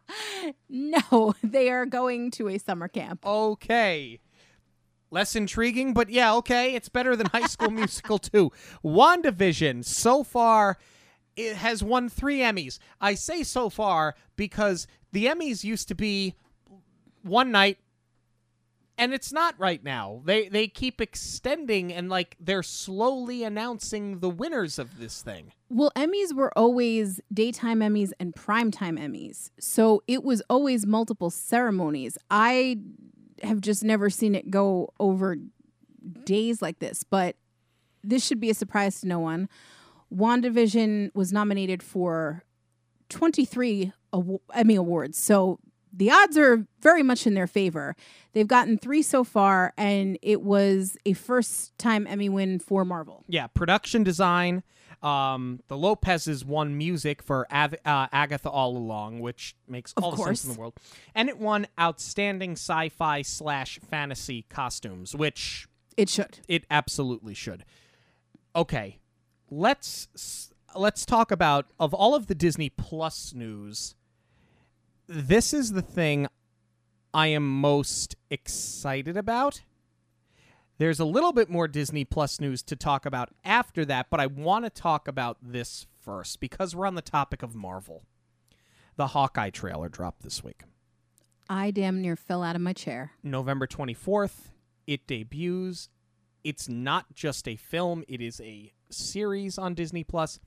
no 0.70 1.34
they 1.42 1.68
are 1.68 1.84
going 1.84 2.30
to 2.30 2.48
a 2.48 2.56
summer 2.56 2.88
camp 2.88 3.26
okay. 3.26 4.18
Less 5.10 5.36
intriguing, 5.36 5.92
but 5.92 6.08
yeah, 6.08 6.32
okay. 6.36 6.74
It's 6.74 6.88
better 6.88 7.16
than 7.16 7.26
High 7.26 7.48
School 7.48 7.70
Musical 7.70 8.18
2. 8.32 8.50
WandaVision, 8.82 9.84
so 9.84 10.24
far, 10.24 10.78
it 11.36 11.56
has 11.56 11.82
won 11.82 12.08
three 12.08 12.38
Emmys. 12.38 12.78
I 12.98 13.12
say 13.12 13.42
so 13.42 13.68
far 13.68 14.14
because 14.36 14.86
the 15.12 15.26
Emmys 15.26 15.64
used 15.64 15.88
to 15.88 15.94
be 15.94 16.36
one 17.22 17.50
night, 17.50 17.78
and 18.98 19.14
it's 19.14 19.32
not 19.32 19.58
right 19.58 19.82
now. 19.82 20.20
They 20.24 20.48
they 20.48 20.68
keep 20.68 21.00
extending 21.00 21.92
and 21.92 22.08
like 22.08 22.36
they're 22.40 22.62
slowly 22.62 23.44
announcing 23.44 24.20
the 24.20 24.28
winners 24.30 24.78
of 24.78 24.98
this 24.98 25.22
thing. 25.22 25.52
well 25.68 25.90
emmys 25.96 26.34
were 26.34 26.56
always 26.58 27.20
daytime 27.32 27.80
emmys 27.80 28.12
and 28.20 28.34
primetime 28.34 28.98
emmys 28.98 29.50
so 29.58 30.02
it 30.06 30.22
was 30.24 30.42
always 30.50 30.84
multiple 30.86 31.30
ceremonies 31.30 32.18
i 32.30 32.76
have 33.42 33.60
just 33.60 33.82
never 33.84 34.10
seen 34.10 34.34
it 34.34 34.50
go 34.50 34.92
over 34.98 35.36
days 36.24 36.60
like 36.60 36.78
this 36.80 37.02
but 37.04 37.36
this 38.02 38.26
should 38.26 38.40
be 38.40 38.50
a 38.50 38.54
surprise 38.54 39.00
to 39.00 39.06
no 39.06 39.18
one 39.18 39.48
WandaVision 40.12 41.14
was 41.14 41.32
nominated 41.32 41.82
for 41.82 42.42
23 43.10 43.92
Emmy 44.54 44.74
Awards. 44.74 45.18
So 45.18 45.60
the 45.92 46.10
odds 46.10 46.36
are 46.38 46.66
very 46.80 47.02
much 47.02 47.26
in 47.26 47.34
their 47.34 47.46
favor. 47.46 47.96
They've 48.32 48.46
gotten 48.46 48.78
three 48.78 49.02
so 49.02 49.24
far, 49.24 49.72
and 49.76 50.18
it 50.22 50.42
was 50.42 50.96
a 51.04 51.12
first 51.14 51.76
time 51.78 52.06
Emmy 52.06 52.28
win 52.28 52.58
for 52.60 52.84
Marvel. 52.84 53.24
Yeah, 53.28 53.46
production 53.48 54.02
design. 54.04 54.62
Um, 55.02 55.60
the 55.68 55.78
Lopez's 55.78 56.44
won 56.44 56.76
music 56.76 57.22
for 57.22 57.46
Av- 57.52 57.74
uh, 57.86 58.06
Agatha 58.12 58.50
All 58.50 58.76
Along, 58.76 59.20
which 59.20 59.56
makes 59.66 59.92
Of 59.94 60.04
all 60.04 60.10
the 60.10 60.22
sense 60.24 60.44
in 60.44 60.52
the 60.52 60.58
world. 60.60 60.74
And 61.14 61.28
it 61.30 61.38
won 61.38 61.66
outstanding 61.80 62.52
sci-fi 62.52 63.22
slash 63.22 63.78
fantasy 63.88 64.42
costumes, 64.50 65.14
which 65.14 65.66
It 65.96 66.10
should. 66.10 66.40
it 66.48 66.66
absolutely 66.70 67.32
should. 67.34 67.64
Okay, 68.54 68.98
let's 69.50 70.08
s- 70.14 70.52
let's 70.76 71.06
talk 71.06 71.30
about 71.30 71.66
of 71.80 71.94
all 71.94 72.14
of 72.14 72.26
the 72.26 72.34
Disney 72.34 72.68
Plus 72.68 73.32
news. 73.34 73.94
This 75.12 75.52
is 75.52 75.72
the 75.72 75.82
thing 75.82 76.28
I 77.12 77.26
am 77.26 77.60
most 77.60 78.14
excited 78.30 79.16
about. 79.16 79.62
There's 80.78 81.00
a 81.00 81.04
little 81.04 81.32
bit 81.32 81.50
more 81.50 81.66
Disney 81.66 82.04
Plus 82.04 82.38
news 82.40 82.62
to 82.62 82.76
talk 82.76 83.04
about 83.04 83.30
after 83.44 83.84
that, 83.86 84.06
but 84.08 84.20
I 84.20 84.26
want 84.26 84.66
to 84.66 84.70
talk 84.70 85.08
about 85.08 85.36
this 85.42 85.88
first 85.98 86.38
because 86.38 86.76
we're 86.76 86.86
on 86.86 86.94
the 86.94 87.02
topic 87.02 87.42
of 87.42 87.56
Marvel. 87.56 88.04
The 88.94 89.08
Hawkeye 89.08 89.50
trailer 89.50 89.88
dropped 89.88 90.22
this 90.22 90.44
week. 90.44 90.62
I 91.48 91.72
damn 91.72 92.00
near 92.00 92.14
fell 92.14 92.44
out 92.44 92.54
of 92.54 92.62
my 92.62 92.72
chair. 92.72 93.10
November 93.24 93.66
24th, 93.66 94.52
it 94.86 95.08
debuts. 95.08 95.88
It's 96.44 96.68
not 96.68 97.16
just 97.16 97.48
a 97.48 97.56
film, 97.56 98.04
it 98.06 98.20
is 98.20 98.40
a 98.40 98.72
series 98.90 99.58
on 99.58 99.74
Disney 99.74 100.04
Plus. 100.04 100.38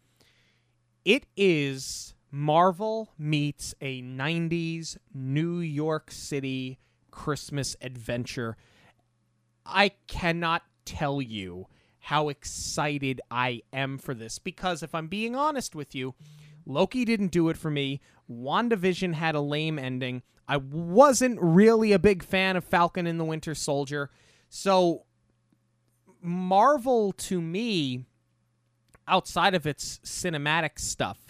It 1.03 1.25
is 1.35 2.12
Marvel 2.35 3.13
meets 3.15 3.75
a 3.79 4.01
90s 4.01 4.97
New 5.13 5.59
York 5.59 6.09
City 6.09 6.79
Christmas 7.11 7.75
adventure. 7.79 8.57
I 9.67 9.91
cannot 10.07 10.63
tell 10.83 11.21
you 11.21 11.67
how 11.99 12.29
excited 12.29 13.21
I 13.29 13.61
am 13.71 13.99
for 13.99 14.15
this 14.15 14.39
because 14.39 14.81
if 14.81 14.95
I'm 14.95 15.05
being 15.05 15.35
honest 15.35 15.75
with 15.75 15.93
you, 15.93 16.15
Loki 16.65 17.05
didn't 17.05 17.31
do 17.31 17.49
it 17.49 17.57
for 17.57 17.69
me. 17.69 18.01
WandaVision 18.27 19.13
had 19.13 19.35
a 19.35 19.39
lame 19.39 19.77
ending. 19.77 20.23
I 20.47 20.57
wasn't 20.57 21.37
really 21.39 21.91
a 21.91 21.99
big 21.99 22.23
fan 22.23 22.55
of 22.55 22.63
Falcon 22.63 23.05
and 23.05 23.19
the 23.19 23.25
Winter 23.25 23.53
Soldier. 23.53 24.09
So 24.49 25.03
Marvel 26.19 27.11
to 27.11 27.39
me 27.39 28.07
outside 29.07 29.53
of 29.53 29.67
its 29.67 29.99
cinematic 29.99 30.79
stuff 30.79 31.22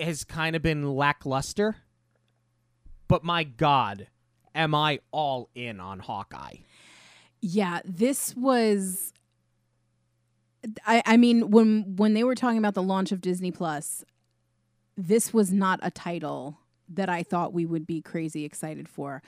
has 0.00 0.24
kind 0.24 0.56
of 0.56 0.62
been 0.62 0.94
lackluster. 0.94 1.76
But 3.08 3.24
my 3.24 3.44
god, 3.44 4.08
am 4.54 4.74
I 4.74 5.00
all 5.10 5.50
in 5.54 5.80
on 5.80 5.98
Hawkeye? 5.98 6.56
Yeah, 7.40 7.80
this 7.84 8.36
was. 8.36 9.12
I, 10.86 11.02
I 11.06 11.16
mean, 11.16 11.50
when 11.50 11.96
when 11.96 12.14
they 12.14 12.24
were 12.24 12.34
talking 12.34 12.58
about 12.58 12.74
the 12.74 12.82
launch 12.82 13.12
of 13.12 13.20
Disney 13.20 13.50
Plus, 13.50 14.04
this 14.96 15.32
was 15.32 15.52
not 15.52 15.80
a 15.82 15.90
title 15.90 16.58
that 16.88 17.08
I 17.08 17.22
thought 17.22 17.52
we 17.52 17.64
would 17.64 17.86
be 17.86 18.02
crazy 18.02 18.44
excited 18.44 18.88
for. 18.88 19.22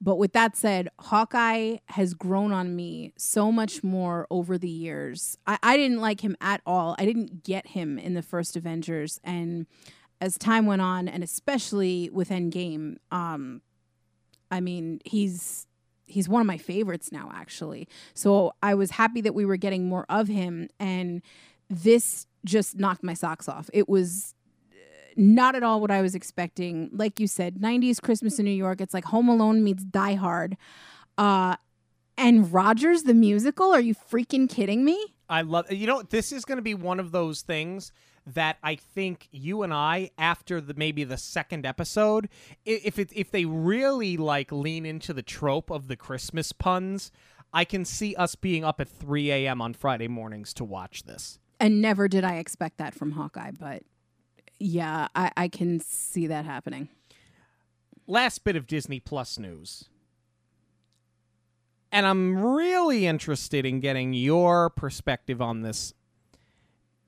But 0.00 0.16
with 0.16 0.32
that 0.34 0.56
said, 0.56 0.88
Hawkeye 1.00 1.76
has 1.86 2.14
grown 2.14 2.52
on 2.52 2.76
me 2.76 3.12
so 3.16 3.50
much 3.50 3.82
more 3.82 4.26
over 4.30 4.58
the 4.58 4.68
years. 4.68 5.38
I, 5.46 5.58
I 5.62 5.76
didn't 5.76 6.00
like 6.00 6.20
him 6.20 6.36
at 6.40 6.60
all. 6.66 6.94
I 6.98 7.06
didn't 7.06 7.44
get 7.44 7.68
him 7.68 7.98
in 7.98 8.14
the 8.14 8.22
first 8.22 8.56
Avengers. 8.56 9.18
And 9.24 9.66
as 10.20 10.36
time 10.36 10.66
went 10.66 10.82
on, 10.82 11.08
and 11.08 11.24
especially 11.24 12.10
with 12.12 12.28
Endgame, 12.28 12.96
um, 13.10 13.62
I 14.50 14.60
mean, 14.60 15.00
he's 15.04 15.66
he's 16.06 16.28
one 16.28 16.40
of 16.40 16.46
my 16.46 16.58
favorites 16.58 17.10
now, 17.10 17.30
actually. 17.34 17.88
So 18.14 18.52
I 18.62 18.74
was 18.74 18.92
happy 18.92 19.20
that 19.22 19.34
we 19.34 19.44
were 19.44 19.56
getting 19.56 19.88
more 19.88 20.06
of 20.08 20.28
him. 20.28 20.68
And 20.78 21.20
this 21.68 22.28
just 22.44 22.78
knocked 22.78 23.02
my 23.02 23.14
socks 23.14 23.48
off. 23.48 23.68
It 23.72 23.88
was 23.88 24.35
not 25.16 25.54
at 25.54 25.62
all 25.62 25.80
what 25.80 25.90
I 25.90 26.02
was 26.02 26.14
expecting. 26.14 26.90
Like 26.92 27.18
you 27.18 27.26
said, 27.26 27.56
90s 27.56 28.00
Christmas 28.00 28.38
in 28.38 28.44
New 28.44 28.50
York. 28.50 28.80
It's 28.80 28.94
like 28.94 29.04
Home 29.06 29.28
Alone 29.28 29.64
meets 29.64 29.84
Die 29.84 30.14
Hard. 30.14 30.56
Uh, 31.18 31.56
and 32.18 32.52
Rogers 32.52 33.02
the 33.02 33.14
musical? 33.14 33.72
Are 33.72 33.80
you 33.80 33.94
freaking 33.94 34.48
kidding 34.48 34.84
me? 34.84 35.14
I 35.28 35.42
love 35.42 35.70
you 35.72 35.86
know 35.88 36.02
this 36.02 36.30
is 36.30 36.44
going 36.44 36.58
to 36.58 36.62
be 36.62 36.74
one 36.74 37.00
of 37.00 37.10
those 37.10 37.42
things 37.42 37.90
that 38.26 38.58
I 38.62 38.76
think 38.76 39.28
you 39.32 39.62
and 39.64 39.74
I 39.74 40.10
after 40.18 40.60
the 40.60 40.74
maybe 40.74 41.02
the 41.02 41.16
second 41.16 41.66
episode 41.66 42.28
if 42.64 42.96
it 42.98 43.10
if 43.12 43.32
they 43.32 43.44
really 43.44 44.16
like 44.16 44.52
lean 44.52 44.86
into 44.86 45.12
the 45.12 45.22
trope 45.22 45.70
of 45.70 45.88
the 45.88 45.96
Christmas 45.96 46.52
puns 46.52 47.10
I 47.52 47.64
can 47.64 47.84
see 47.84 48.14
us 48.14 48.34
being 48.34 48.64
up 48.64 48.80
at 48.80 48.88
3 48.88 49.30
a.m. 49.30 49.62
on 49.62 49.72
Friday 49.72 50.08
mornings 50.08 50.52
to 50.54 50.64
watch 50.64 51.04
this. 51.04 51.38
And 51.58 51.80
never 51.80 52.06
did 52.06 52.22
I 52.22 52.34
expect 52.34 52.76
that 52.78 52.94
from 52.94 53.12
Hawkeye, 53.12 53.52
but 53.52 53.82
yeah, 54.58 55.08
I, 55.14 55.30
I 55.36 55.48
can 55.48 55.80
see 55.80 56.26
that 56.26 56.44
happening. 56.44 56.88
Last 58.06 58.44
bit 58.44 58.56
of 58.56 58.66
Disney 58.66 59.00
Plus 59.00 59.38
news. 59.38 59.84
and 61.92 62.06
I'm 62.06 62.38
really 62.38 63.06
interested 63.06 63.64
in 63.64 63.80
getting 63.80 64.12
your 64.12 64.70
perspective 64.70 65.40
on 65.40 65.62
this 65.62 65.94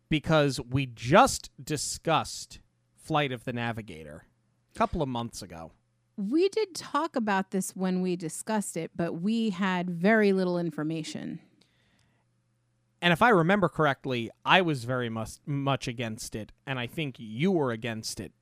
because 0.08 0.60
we 0.60 0.86
just 0.86 1.50
discussed 1.62 2.60
Flight 2.96 3.30
of 3.32 3.44
the 3.44 3.52
Navigator 3.52 4.24
a 4.74 4.78
couple 4.78 5.02
of 5.02 5.08
months 5.08 5.42
ago. 5.42 5.72
We 6.16 6.48
did 6.48 6.74
talk 6.74 7.14
about 7.16 7.50
this 7.52 7.76
when 7.76 8.00
we 8.00 8.16
discussed 8.16 8.76
it, 8.76 8.90
but 8.96 9.20
we 9.20 9.50
had 9.50 9.88
very 9.90 10.32
little 10.32 10.58
information. 10.58 11.38
And 13.00 13.12
if 13.12 13.22
I 13.22 13.28
remember 13.28 13.68
correctly, 13.68 14.30
I 14.44 14.60
was 14.60 14.84
very 14.84 15.08
much, 15.08 15.32
much 15.46 15.86
against 15.86 16.34
it, 16.34 16.50
and 16.66 16.78
I 16.80 16.86
think 16.88 17.16
you 17.18 17.52
were 17.52 17.70
against 17.70 18.18
it. 18.18 18.32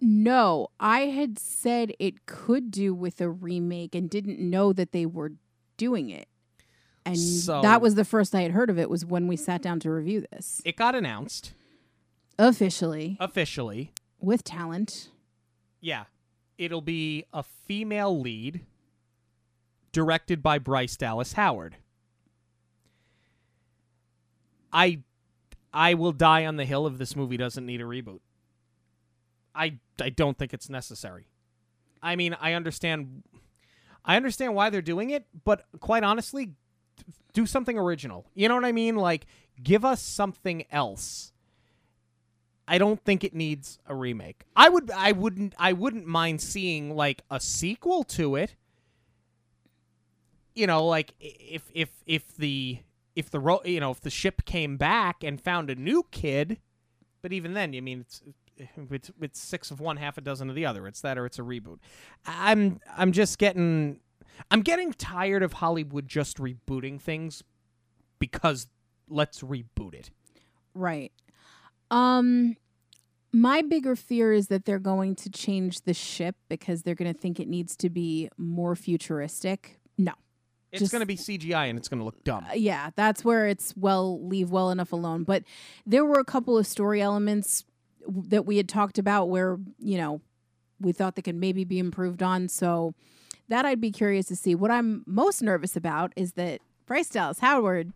No, 0.00 0.68
I 0.78 1.00
had 1.06 1.38
said 1.38 1.92
it 1.98 2.24
could 2.26 2.70
do 2.70 2.94
with 2.94 3.20
a 3.20 3.28
remake 3.28 3.94
and 3.94 4.08
didn't 4.08 4.38
know 4.38 4.72
that 4.72 4.92
they 4.92 5.04
were 5.06 5.32
doing 5.76 6.08
it. 6.10 6.28
And 7.04 7.18
So- 7.18 7.62
that 7.62 7.80
was 7.80 7.94
the 7.94 8.04
first 8.04 8.34
I 8.34 8.42
had 8.42 8.52
heard 8.52 8.70
of 8.70 8.78
it 8.78 8.88
was 8.88 9.04
when 9.04 9.26
we 9.26 9.36
sat 9.36 9.60
down 9.62 9.80
to 9.80 9.90
review 9.90 10.24
this. 10.30 10.62
It 10.64 10.76
got 10.76 10.94
announced 10.94 11.52
Officially, 12.38 13.16
officially. 13.18 13.92
with 14.20 14.44
talent. 14.44 15.10
Yeah. 15.80 16.04
It'll 16.58 16.80
be 16.80 17.24
a 17.32 17.42
female 17.42 18.18
lead 18.20 18.64
directed 19.92 20.42
by 20.42 20.58
Bryce 20.58 20.96
Dallas 20.96 21.32
Howard. 21.34 21.76
I 24.72 25.00
I 25.72 25.94
will 25.94 26.12
die 26.12 26.46
on 26.46 26.56
the 26.56 26.64
hill 26.64 26.86
if 26.86 26.98
this 26.98 27.14
movie 27.14 27.36
doesn't 27.36 27.64
need 27.64 27.80
a 27.80 27.84
reboot. 27.84 28.20
I 29.54 29.78
I 30.00 30.10
don't 30.10 30.38
think 30.38 30.54
it's 30.54 30.68
necessary. 30.68 31.28
I 32.02 32.16
mean, 32.16 32.36
I 32.40 32.52
understand 32.54 33.22
I 34.04 34.16
understand 34.16 34.54
why 34.54 34.70
they're 34.70 34.82
doing 34.82 35.10
it, 35.10 35.26
but 35.44 35.64
quite 35.80 36.04
honestly, 36.04 36.52
do 37.32 37.46
something 37.46 37.78
original. 37.78 38.26
You 38.34 38.48
know 38.48 38.54
what 38.54 38.64
I 38.64 38.72
mean? 38.72 38.96
Like 38.96 39.26
give 39.62 39.84
us 39.84 40.02
something 40.02 40.64
else. 40.70 41.32
I 42.66 42.76
don't 42.78 43.02
think 43.02 43.24
it 43.24 43.34
needs 43.34 43.78
a 43.86 43.94
remake. 43.94 44.44
I 44.54 44.68
would 44.68 44.90
I 44.90 45.12
wouldn't 45.12 45.54
I 45.58 45.72
wouldn't 45.72 46.06
mind 46.06 46.40
seeing 46.40 46.94
like 46.94 47.22
a 47.30 47.40
sequel 47.40 48.04
to 48.04 48.36
it. 48.36 48.54
You 50.54 50.66
know, 50.66 50.86
like 50.86 51.14
if 51.18 51.62
if 51.72 51.88
if 52.06 52.36
the 52.36 52.80
if 53.18 53.30
the 53.30 53.40
ro- 53.40 53.62
you 53.64 53.80
know, 53.80 53.90
if 53.90 54.00
the 54.00 54.10
ship 54.10 54.44
came 54.44 54.76
back 54.76 55.24
and 55.24 55.40
found 55.40 55.70
a 55.70 55.74
new 55.74 56.06
kid, 56.12 56.58
but 57.20 57.32
even 57.32 57.52
then, 57.52 57.74
I 57.74 57.80
mean 57.80 58.00
it's 58.00 58.22
it's 58.90 59.10
it's 59.20 59.40
six 59.40 59.72
of 59.72 59.80
one, 59.80 59.96
half 59.96 60.18
a 60.18 60.20
dozen 60.20 60.48
of 60.48 60.54
the 60.54 60.64
other. 60.64 60.86
It's 60.86 61.00
that 61.00 61.18
or 61.18 61.26
it's 61.26 61.38
a 61.40 61.42
reboot. 61.42 61.78
I'm 62.26 62.78
I'm 62.96 63.10
just 63.10 63.38
getting 63.38 63.98
I'm 64.52 64.62
getting 64.62 64.92
tired 64.92 65.42
of 65.42 65.54
Hollywood 65.54 66.06
just 66.06 66.36
rebooting 66.36 67.00
things 67.00 67.42
because 68.20 68.68
let's 69.08 69.42
reboot 69.42 69.94
it. 69.94 70.10
Right. 70.72 71.10
Um 71.90 72.56
my 73.32 73.62
bigger 73.62 73.96
fear 73.96 74.32
is 74.32 74.46
that 74.46 74.64
they're 74.64 74.78
going 74.78 75.16
to 75.16 75.28
change 75.28 75.82
the 75.82 75.92
ship 75.92 76.36
because 76.48 76.82
they're 76.82 76.94
going 76.94 77.12
to 77.12 77.18
think 77.18 77.40
it 77.40 77.48
needs 77.48 77.76
to 77.76 77.90
be 77.90 78.30
more 78.38 78.76
futuristic. 78.76 79.80
No. 79.98 80.12
It's 80.72 80.80
Just- 80.80 80.92
going 80.92 81.00
to 81.00 81.06
be 81.06 81.16
CGI 81.16 81.68
and 81.70 81.78
it's 81.78 81.88
going 81.88 81.98
to 81.98 82.04
look 82.04 82.22
dumb. 82.24 82.44
Uh, 82.50 82.54
yeah, 82.54 82.90
that's 82.94 83.24
where 83.24 83.46
it's 83.48 83.72
well 83.76 84.22
leave 84.26 84.50
well 84.50 84.70
enough 84.70 84.92
alone. 84.92 85.24
But 85.24 85.44
there 85.86 86.04
were 86.04 86.18
a 86.20 86.24
couple 86.24 86.58
of 86.58 86.66
story 86.66 87.00
elements 87.00 87.64
w- 88.06 88.28
that 88.28 88.44
we 88.44 88.58
had 88.58 88.68
talked 88.68 88.98
about 88.98 89.30
where 89.30 89.58
you 89.78 89.96
know 89.96 90.20
we 90.80 90.92
thought 90.92 91.14
they 91.16 91.22
could 91.22 91.34
maybe 91.36 91.64
be 91.64 91.78
improved 91.78 92.22
on. 92.22 92.48
So 92.48 92.94
that 93.48 93.64
I'd 93.64 93.80
be 93.80 93.90
curious 93.90 94.26
to 94.26 94.36
see. 94.36 94.54
What 94.54 94.70
I'm 94.70 95.04
most 95.06 95.42
nervous 95.42 95.74
about 95.74 96.12
is 96.16 96.32
that 96.34 96.60
Bryce 96.84 97.08
Dallas 97.08 97.38
Howard 97.38 97.92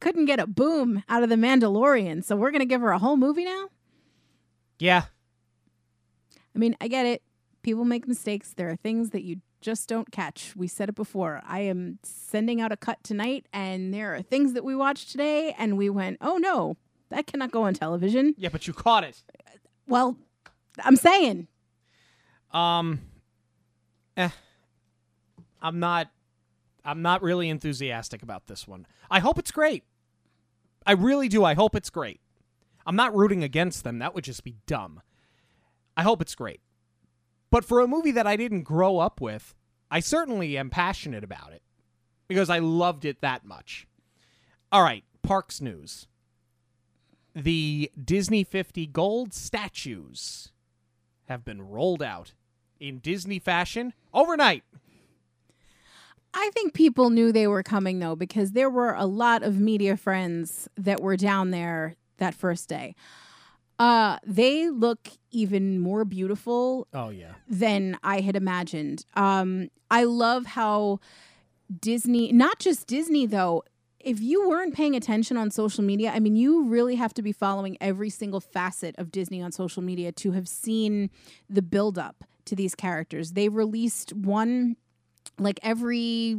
couldn't 0.00 0.24
get 0.24 0.40
a 0.40 0.46
boom 0.46 1.02
out 1.10 1.22
of 1.22 1.28
the 1.28 1.34
Mandalorian, 1.36 2.24
so 2.24 2.36
we're 2.36 2.50
gonna 2.52 2.64
give 2.64 2.80
her 2.80 2.90
a 2.92 2.98
whole 2.98 3.16
movie 3.18 3.44
now. 3.44 3.68
Yeah. 4.78 5.04
I 6.54 6.58
mean, 6.58 6.76
I 6.80 6.88
get 6.88 7.04
it. 7.06 7.22
People 7.62 7.84
make 7.84 8.08
mistakes. 8.08 8.52
There 8.56 8.70
are 8.70 8.76
things 8.76 9.10
that 9.10 9.22
you 9.24 9.40
just 9.60 9.88
don't 9.88 10.10
catch. 10.10 10.54
We 10.56 10.68
said 10.68 10.88
it 10.88 10.94
before. 10.94 11.42
I 11.46 11.60
am 11.60 11.98
sending 12.02 12.60
out 12.60 12.72
a 12.72 12.76
cut 12.76 13.02
tonight, 13.02 13.46
and 13.52 13.92
there 13.92 14.14
are 14.14 14.22
things 14.22 14.52
that 14.54 14.64
we 14.64 14.74
watched 14.74 15.10
today, 15.10 15.54
and 15.58 15.76
we 15.76 15.90
went, 15.90 16.18
oh 16.20 16.36
no, 16.36 16.76
that 17.10 17.26
cannot 17.26 17.50
go 17.50 17.62
on 17.62 17.74
television. 17.74 18.34
Yeah, 18.38 18.50
but 18.50 18.66
you 18.66 18.72
caught 18.72 19.04
it. 19.04 19.22
Well, 19.86 20.16
I'm 20.84 20.96
saying, 20.96 21.48
Um 22.52 23.00
eh. 24.16 24.30
I'm 25.60 25.80
not 25.80 26.10
I'm 26.84 27.02
not 27.02 27.22
really 27.22 27.48
enthusiastic 27.48 28.22
about 28.22 28.46
this 28.46 28.66
one. 28.66 28.86
I 29.10 29.18
hope 29.20 29.38
it's 29.38 29.50
great. 29.50 29.84
I 30.86 30.92
really 30.92 31.28
do. 31.28 31.44
I 31.44 31.54
hope 31.54 31.74
it's 31.74 31.90
great. 31.90 32.20
I'm 32.86 32.96
not 32.96 33.14
rooting 33.14 33.44
against 33.44 33.84
them. 33.84 33.98
That 33.98 34.14
would 34.14 34.24
just 34.24 34.44
be 34.44 34.56
dumb. 34.66 35.02
I 35.96 36.02
hope 36.02 36.22
it's 36.22 36.34
great. 36.34 36.60
But 37.50 37.64
for 37.64 37.80
a 37.80 37.88
movie 37.88 38.10
that 38.12 38.26
I 38.26 38.36
didn't 38.36 38.62
grow 38.62 38.98
up 38.98 39.20
with, 39.20 39.54
I 39.90 40.00
certainly 40.00 40.58
am 40.58 40.70
passionate 40.70 41.24
about 41.24 41.52
it 41.52 41.62
because 42.28 42.50
I 42.50 42.58
loved 42.58 43.04
it 43.04 43.20
that 43.22 43.44
much. 43.44 43.86
All 44.70 44.82
right, 44.82 45.04
Parks 45.22 45.60
News. 45.60 46.06
The 47.34 47.90
Disney 48.02 48.44
50 48.44 48.86
gold 48.86 49.32
statues 49.32 50.52
have 51.26 51.44
been 51.44 51.62
rolled 51.62 52.02
out 52.02 52.34
in 52.80 52.98
Disney 52.98 53.38
fashion 53.38 53.94
overnight. 54.12 54.64
I 56.34 56.50
think 56.52 56.74
people 56.74 57.10
knew 57.10 57.32
they 57.32 57.46
were 57.46 57.62
coming 57.62 57.98
though, 57.98 58.16
because 58.16 58.52
there 58.52 58.70
were 58.70 58.94
a 58.94 59.06
lot 59.06 59.42
of 59.42 59.58
media 59.58 59.96
friends 59.96 60.68
that 60.76 61.00
were 61.00 61.16
down 61.16 61.50
there 61.50 61.96
that 62.18 62.34
first 62.34 62.68
day. 62.68 62.94
Uh, 63.78 64.18
they 64.26 64.68
look 64.70 65.08
even 65.30 65.78
more 65.78 66.04
beautiful 66.04 66.88
Oh 66.92 67.10
yeah. 67.10 67.32
than 67.48 67.96
I 68.02 68.20
had 68.20 68.34
imagined. 68.36 69.04
Um, 69.14 69.68
I 69.90 70.04
love 70.04 70.46
how 70.46 70.98
Disney, 71.80 72.32
not 72.32 72.58
just 72.58 72.86
Disney 72.86 73.26
though, 73.26 73.62
if 74.00 74.20
you 74.20 74.48
weren't 74.48 74.74
paying 74.74 74.94
attention 74.96 75.36
on 75.36 75.50
social 75.50 75.84
media, 75.84 76.12
I 76.14 76.18
mean, 76.20 76.34
you 76.36 76.64
really 76.64 76.94
have 76.96 77.12
to 77.14 77.22
be 77.22 77.32
following 77.32 77.76
every 77.80 78.10
single 78.10 78.40
facet 78.40 78.94
of 78.96 79.10
Disney 79.10 79.42
on 79.42 79.52
social 79.52 79.82
media 79.82 80.12
to 80.12 80.32
have 80.32 80.48
seen 80.48 81.10
the 81.50 81.62
buildup 81.62 82.24
to 82.46 82.56
these 82.56 82.74
characters. 82.74 83.32
They 83.32 83.48
released 83.48 84.12
one 84.14 84.76
like 85.38 85.60
every 85.62 86.36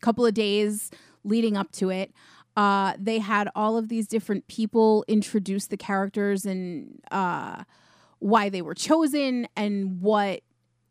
couple 0.00 0.26
of 0.26 0.34
days 0.34 0.90
leading 1.24 1.56
up 1.56 1.72
to 1.72 1.90
it. 1.90 2.12
Uh, 2.56 2.94
they 2.98 3.18
had 3.18 3.48
all 3.54 3.76
of 3.76 3.88
these 3.88 4.06
different 4.06 4.46
people 4.48 5.04
introduce 5.06 5.66
the 5.66 5.76
characters 5.76 6.46
and 6.46 7.00
uh, 7.10 7.64
why 8.18 8.48
they 8.48 8.62
were 8.62 8.74
chosen 8.74 9.46
and 9.56 10.00
what 10.00 10.40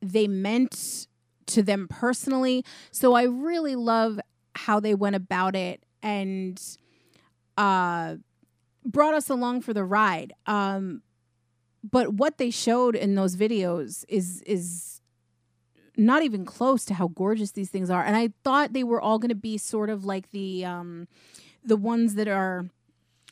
they 0.02 0.28
meant 0.28 1.08
to 1.48 1.64
them 1.64 1.88
personally. 1.88 2.64
So 2.92 3.14
I 3.14 3.24
really 3.24 3.76
love 3.76 4.20
how 4.56 4.80
they 4.80 4.94
went 4.94 5.16
about 5.16 5.56
it 5.56 5.84
and 6.04 6.62
uh, 7.58 8.16
brought 8.86 9.16
us 9.16 9.30
along 9.30 9.62
for 9.62 9.74
the 9.74 9.84
ride. 9.84 10.34
Um, 10.46 11.02
but 11.84 12.14
what 12.14 12.38
they 12.38 12.50
showed 12.50 12.96
in 12.96 13.16
those 13.16 13.36
videos 13.36 14.06
is 14.08 14.42
is 14.44 15.02
not 15.98 16.24
even 16.24 16.46
close 16.46 16.84
to 16.86 16.94
how 16.94 17.08
gorgeous 17.08 17.52
these 17.52 17.70
things 17.70 17.90
are. 17.90 18.04
And 18.04 18.18
I 18.18 18.30
thought 18.44 18.74
they 18.74 18.84
were 18.84 19.00
all 19.00 19.18
going 19.18 19.30
to 19.30 19.36
be 19.36 19.58
sort 19.58 19.90
of 19.90 20.04
like 20.04 20.32
the 20.32 20.66
um, 20.66 21.08
the 21.68 21.76
ones 21.78 22.16
that 22.16 22.28
are 22.28 22.70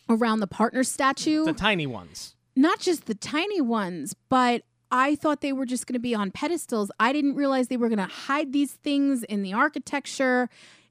around 0.10 0.40
the 0.42 0.48
partner 0.48 0.84
statue 0.84 1.46
The 1.46 1.54
tiny 1.54 1.88
ones. 1.88 2.36
not 2.56 2.80
just 2.80 3.06
the 3.06 3.16
tiny 3.16 3.62
ones, 3.62 4.16
but 4.30 4.64
I 4.92 5.16
thought 5.16 5.42
they 5.42 5.54
were 5.54 5.66
just 5.66 5.88
going 5.88 5.94
to 5.94 6.00
be 6.00 6.14
on 6.14 6.30
pedestals. 6.30 6.92
I 7.00 7.14
didn't 7.14 7.36
realize 7.36 7.68
they 7.68 7.78
were 7.78 7.90
going 7.90 7.98
to 7.98 8.14
hide 8.14 8.54
these 8.54 8.74
things 8.74 9.24
in 9.24 9.42
the 9.42 9.54
architecture, 9.54 10.50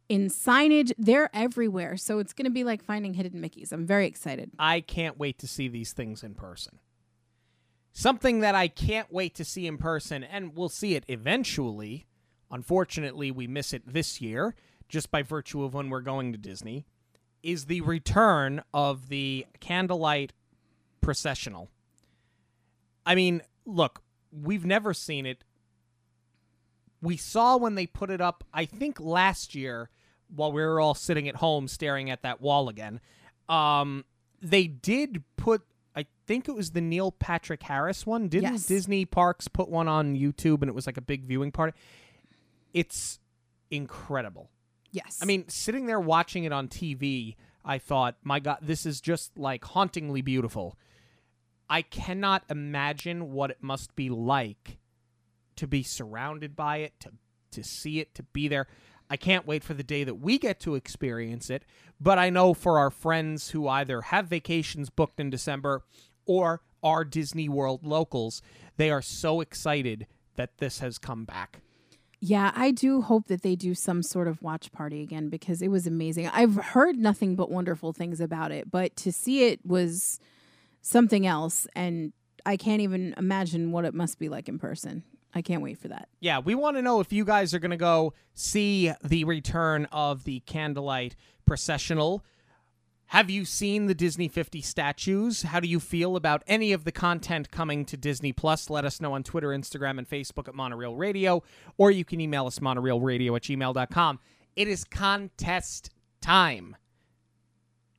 in 0.08 0.28
signage. 0.28 0.92
They're 0.98 1.30
everywhere. 1.32 1.96
So 1.96 2.18
it's 2.18 2.32
going 2.32 2.46
to 2.46 2.50
be 2.50 2.64
like 2.64 2.82
finding 2.82 3.14
hidden 3.14 3.40
Mickeys. 3.40 3.70
I'm 3.72 3.86
very 3.86 4.06
excited. 4.06 4.50
I 4.58 4.80
can't 4.80 5.18
wait 5.18 5.38
to 5.38 5.46
see 5.46 5.68
these 5.68 5.92
things 5.92 6.24
in 6.24 6.34
person. 6.34 6.80
Something 7.92 8.40
that 8.40 8.54
I 8.54 8.68
can't 8.68 9.12
wait 9.12 9.34
to 9.36 9.44
see 9.44 9.66
in 9.66 9.76
person, 9.76 10.24
and 10.24 10.56
we'll 10.56 10.70
see 10.70 10.94
it 10.94 11.04
eventually. 11.08 12.06
Unfortunately, 12.50 13.30
we 13.30 13.46
miss 13.46 13.72
it 13.72 13.82
this 13.86 14.20
year, 14.20 14.54
just 14.88 15.10
by 15.10 15.22
virtue 15.22 15.62
of 15.62 15.74
when 15.74 15.90
we're 15.90 16.00
going 16.00 16.32
to 16.32 16.38
Disney, 16.38 16.86
is 17.42 17.66
the 17.66 17.80
return 17.80 18.62
of 18.72 19.08
the 19.08 19.46
candlelight 19.60 20.32
processional. 21.00 21.68
I 23.04 23.14
mean, 23.14 23.42
look, 23.66 24.02
we've 24.30 24.64
never 24.64 24.94
seen 24.94 25.26
it. 25.26 25.44
We 27.00 27.16
saw 27.16 27.56
when 27.56 27.74
they 27.74 27.86
put 27.86 28.10
it 28.10 28.20
up, 28.20 28.44
I 28.54 28.64
think 28.64 29.00
last 29.00 29.54
year, 29.54 29.90
while 30.34 30.52
we 30.52 30.62
were 30.62 30.80
all 30.80 30.94
sitting 30.94 31.28
at 31.28 31.36
home 31.36 31.68
staring 31.68 32.10
at 32.10 32.22
that 32.22 32.40
wall 32.40 32.68
again. 32.68 33.00
Um, 33.48 34.04
they 34.40 34.66
did 34.66 35.22
put, 35.36 35.62
I 35.94 36.06
think 36.26 36.48
it 36.48 36.54
was 36.54 36.70
the 36.70 36.80
Neil 36.80 37.12
Patrick 37.12 37.62
Harris 37.64 38.06
one. 38.06 38.28
Didn't 38.28 38.52
Yes. 38.52 38.66
Disney 38.66 39.04
Parks 39.04 39.48
put 39.48 39.68
one 39.68 39.88
on 39.88 40.14
YouTube 40.16 40.62
and 40.62 40.68
it 40.68 40.74
was 40.74 40.86
like 40.86 40.96
a 40.96 41.02
big 41.02 41.24
viewing 41.24 41.52
party? 41.52 41.76
It's 42.72 43.18
incredible. 43.70 44.48
Yes. 44.92 45.18
I 45.20 45.24
mean, 45.24 45.48
sitting 45.48 45.86
there 45.86 46.00
watching 46.00 46.44
it 46.44 46.52
on 46.52 46.68
TV, 46.68 47.36
I 47.64 47.78
thought, 47.78 48.16
my 48.22 48.38
God, 48.40 48.58
this 48.62 48.86
is 48.86 49.00
just 49.00 49.36
like 49.36 49.64
hauntingly 49.64 50.22
beautiful. 50.22 50.78
I 51.68 51.82
cannot 51.82 52.44
imagine 52.50 53.32
what 53.32 53.50
it 53.50 53.62
must 53.62 53.96
be 53.96 54.10
like 54.10 54.78
to 55.56 55.66
be 55.66 55.82
surrounded 55.82 56.54
by 56.54 56.78
it, 56.78 56.92
to 57.00 57.12
to 57.52 57.62
see 57.62 58.00
it, 58.00 58.14
to 58.14 58.22
be 58.22 58.48
there. 58.48 58.66
I 59.08 59.16
can't 59.16 59.46
wait 59.46 59.62
for 59.62 59.74
the 59.74 59.82
day 59.82 60.04
that 60.04 60.16
we 60.16 60.38
get 60.38 60.58
to 60.60 60.74
experience 60.74 61.50
it. 61.50 61.64
But 62.00 62.18
I 62.18 62.30
know 62.30 62.54
for 62.54 62.78
our 62.78 62.90
friends 62.90 63.50
who 63.50 63.68
either 63.68 64.00
have 64.00 64.26
vacations 64.26 64.90
booked 64.90 65.20
in 65.20 65.30
December 65.30 65.84
or 66.26 66.62
are 66.82 67.04
Disney 67.04 67.48
World 67.48 67.86
locals, 67.86 68.42
they 68.76 68.90
are 68.90 69.02
so 69.02 69.40
excited 69.40 70.06
that 70.36 70.58
this 70.58 70.80
has 70.80 70.98
come 70.98 71.24
back. 71.24 71.60
Yeah, 72.24 72.52
I 72.54 72.70
do 72.70 73.02
hope 73.02 73.26
that 73.26 73.42
they 73.42 73.56
do 73.56 73.74
some 73.74 74.00
sort 74.00 74.28
of 74.28 74.40
watch 74.40 74.70
party 74.70 75.02
again 75.02 75.28
because 75.28 75.60
it 75.60 75.72
was 75.72 75.88
amazing. 75.88 76.28
I've 76.28 76.54
heard 76.54 76.96
nothing 76.96 77.34
but 77.34 77.50
wonderful 77.50 77.92
things 77.92 78.20
about 78.20 78.52
it, 78.52 78.70
but 78.70 78.94
to 78.98 79.10
see 79.10 79.48
it 79.48 79.58
was 79.66 80.20
something 80.82 81.26
else 81.26 81.66
and 81.74 82.12
I 82.46 82.56
can't 82.56 82.80
even 82.80 83.12
imagine 83.18 83.72
what 83.72 83.84
it 83.84 83.92
must 83.92 84.20
be 84.20 84.28
like 84.28 84.48
in 84.48 84.60
person. 84.60 85.02
I 85.34 85.42
can't 85.42 85.62
wait 85.62 85.78
for 85.78 85.88
that. 85.88 86.08
Yeah, 86.20 86.38
we 86.38 86.54
want 86.54 86.76
to 86.76 86.82
know 86.82 87.00
if 87.00 87.12
you 87.12 87.24
guys 87.24 87.54
are 87.54 87.58
going 87.58 87.72
to 87.72 87.76
go 87.76 88.14
see 88.34 88.92
the 89.02 89.24
return 89.24 89.88
of 89.90 90.22
the 90.22 90.40
Candlelight 90.46 91.16
Processional. 91.44 92.24
Have 93.12 93.28
you 93.28 93.44
seen 93.44 93.88
the 93.88 93.94
Disney 93.94 94.26
50 94.26 94.62
statues? 94.62 95.42
How 95.42 95.60
do 95.60 95.68
you 95.68 95.80
feel 95.80 96.16
about 96.16 96.42
any 96.46 96.72
of 96.72 96.84
the 96.84 96.92
content 96.92 97.50
coming 97.50 97.84
to 97.84 97.96
Disney 97.98 98.32
Plus? 98.32 98.70
Let 98.70 98.86
us 98.86 99.02
know 99.02 99.12
on 99.12 99.22
Twitter, 99.22 99.48
Instagram, 99.48 99.98
and 99.98 100.08
Facebook 100.08 100.48
at 100.48 100.54
Monorail 100.54 100.96
Radio, 100.96 101.42
or 101.76 101.90
you 101.90 102.06
can 102.06 102.22
email 102.22 102.46
us 102.46 102.60
monorailradio 102.60 103.36
at 103.36 103.42
gmail.com. 103.42 104.18
It 104.56 104.66
is 104.66 104.84
contest 104.84 105.90
time. 106.22 106.74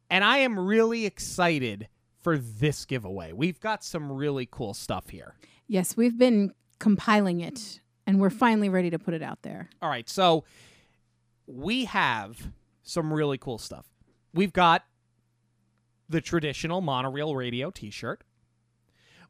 And 0.09 0.23
I 0.23 0.39
am 0.39 0.57
really 0.59 1.05
excited 1.05 1.89
for 2.19 2.39
this 2.39 2.83
giveaway. 2.83 3.33
We've 3.33 3.59
got 3.59 3.83
some 3.83 4.11
really 4.11 4.47
cool 4.49 4.73
stuff 4.73 5.09
here. 5.09 5.35
Yes, 5.67 5.95
we've 5.95 6.17
been 6.17 6.55
compiling 6.79 7.39
it 7.39 7.81
and 8.07 8.19
we're 8.19 8.31
finally 8.31 8.67
ready 8.67 8.89
to 8.89 8.97
put 8.97 9.13
it 9.13 9.21
out 9.21 9.43
there. 9.43 9.69
All 9.79 9.89
right, 9.89 10.09
so 10.09 10.43
we 11.45 11.85
have 11.85 12.49
some 12.81 13.13
really 13.13 13.37
cool 13.37 13.59
stuff. 13.59 13.85
We've 14.33 14.51
got 14.51 14.85
the 16.13 16.21
traditional 16.21 16.79
monorail 16.79 17.35
radio 17.35 17.71
t 17.71 17.89
shirt. 17.89 18.23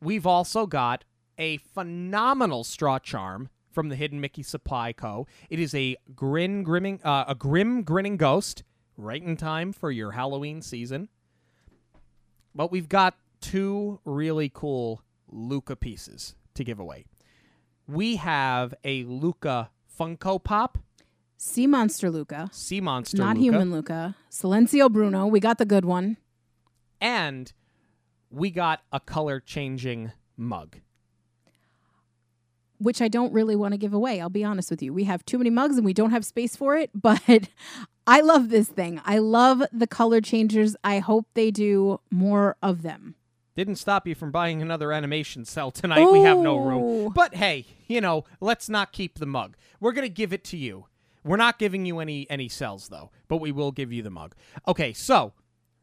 We've 0.02 0.28
also 0.28 0.68
got 0.68 1.06
a 1.40 1.58
phenomenal 1.58 2.64
straw 2.66 3.00
charm 3.00 3.50
from 3.72 3.88
the 3.88 3.96
Hidden 3.96 4.20
Mickey 4.20 4.44
Supply 4.44 4.92
Co. 4.92 5.26
It 5.50 5.60
is 5.60 5.74
a 5.74 5.96
grin 6.14 6.62
grimming 6.62 7.00
uh, 7.04 7.24
a 7.28 7.36
grim 7.36 7.84
grinning 7.84 8.18
ghost 8.18 8.64
right 8.98 9.24
in 9.24 9.38
time 9.38 9.72
for 9.72 9.92
your 9.92 10.12
Halloween 10.12 10.62
season. 10.62 11.08
But 12.54 12.70
we've 12.70 12.90
got 12.90 13.16
two 13.40 14.00
really 14.04 14.52
cool 14.54 15.02
Luca 15.32 15.78
pieces 15.78 16.36
to 16.54 16.66
give 16.66 16.80
away. 16.80 17.06
We 17.88 18.18
have 18.18 18.74
a 18.84 19.06
Luca 19.06 19.72
Funko 19.98 20.44
Pop, 20.44 20.78
Sea 21.38 21.66
Monster 21.66 22.12
Luca, 22.12 22.50
Sea 22.52 22.82
Monster 22.82 23.18
not 23.18 23.38
Luca, 23.38 23.42
human 23.42 23.72
Luca, 23.72 24.16
Silenzio 24.30 24.92
Bruno. 24.92 25.28
We 25.28 25.40
got 25.40 25.58
the 25.58 25.66
good 25.66 25.86
one. 25.86 26.18
And 27.04 27.54
we 28.32 28.50
got 28.50 28.82
a 28.92 29.00
color 29.00 29.40
changing 29.40 30.12
mug. 30.36 30.78
which 32.80 33.02
I 33.02 33.08
don't 33.08 33.32
really 33.32 33.56
want 33.56 33.74
to 33.74 33.78
give 33.78 33.94
away. 33.94 34.20
I'll 34.20 34.30
be 34.30 34.44
honest 34.44 34.70
with 34.70 34.82
you. 34.82 34.92
We 34.92 35.06
have 35.06 35.24
too 35.26 35.38
many 35.38 35.50
mugs 35.50 35.78
and 35.78 35.86
we 35.86 35.94
don't 35.94 36.12
have 36.12 36.26
space 36.26 36.54
for 36.58 36.76
it, 36.76 36.90
but 37.02 37.22
I 38.06 38.20
love 38.20 38.50
this 38.50 38.68
thing. 38.68 39.00
I 39.06 39.20
love 39.20 39.64
the 39.72 39.88
color 39.88 40.20
changers. 40.20 40.76
I 40.84 41.00
hope 41.00 41.28
they 41.34 41.50
do 41.50 42.02
more 42.12 42.58
of 42.62 42.82
them. 42.82 43.16
Didn't 43.56 43.76
stop 43.76 44.06
you 44.06 44.16
from 44.16 44.32
buying 44.32 44.62
another 44.62 44.92
animation 44.92 45.46
cell 45.46 45.72
tonight. 45.72 46.12
We 46.12 46.24
have 46.24 46.40
no 46.40 46.58
room. 46.58 47.14
But 47.14 47.36
hey, 47.36 47.66
you 47.88 48.02
know, 48.02 48.26
let's 48.42 48.68
not 48.68 48.92
keep 48.92 49.18
the 49.20 49.28
mug. 49.28 49.56
We're 49.80 49.94
going 49.94 50.08
to 50.08 50.14
give 50.14 50.34
it 50.34 50.44
to 50.46 50.58
you. 50.58 50.88
We're 51.24 51.38
not 51.38 51.60
giving 51.60 51.86
you 51.86 52.00
any 52.00 52.30
any 52.30 52.50
cells 52.50 52.90
though, 52.90 53.12
but 53.30 53.38
we 53.38 53.52
will 53.54 53.72
give 53.72 53.94
you 53.94 54.02
the 54.04 54.10
mug. 54.10 54.36
Okay, 54.68 54.92
so 54.92 55.32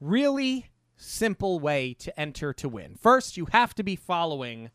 really 0.01 0.67
simple 1.01 1.59
way 1.59 1.95
to 1.95 2.21
enter 2.21 2.53
to 2.55 2.69
win. 2.69 2.97
First, 3.01 3.37
you 3.37 3.47
have 3.53 3.75
to 3.75 3.83
be 3.83 3.97
following 3.97 4.71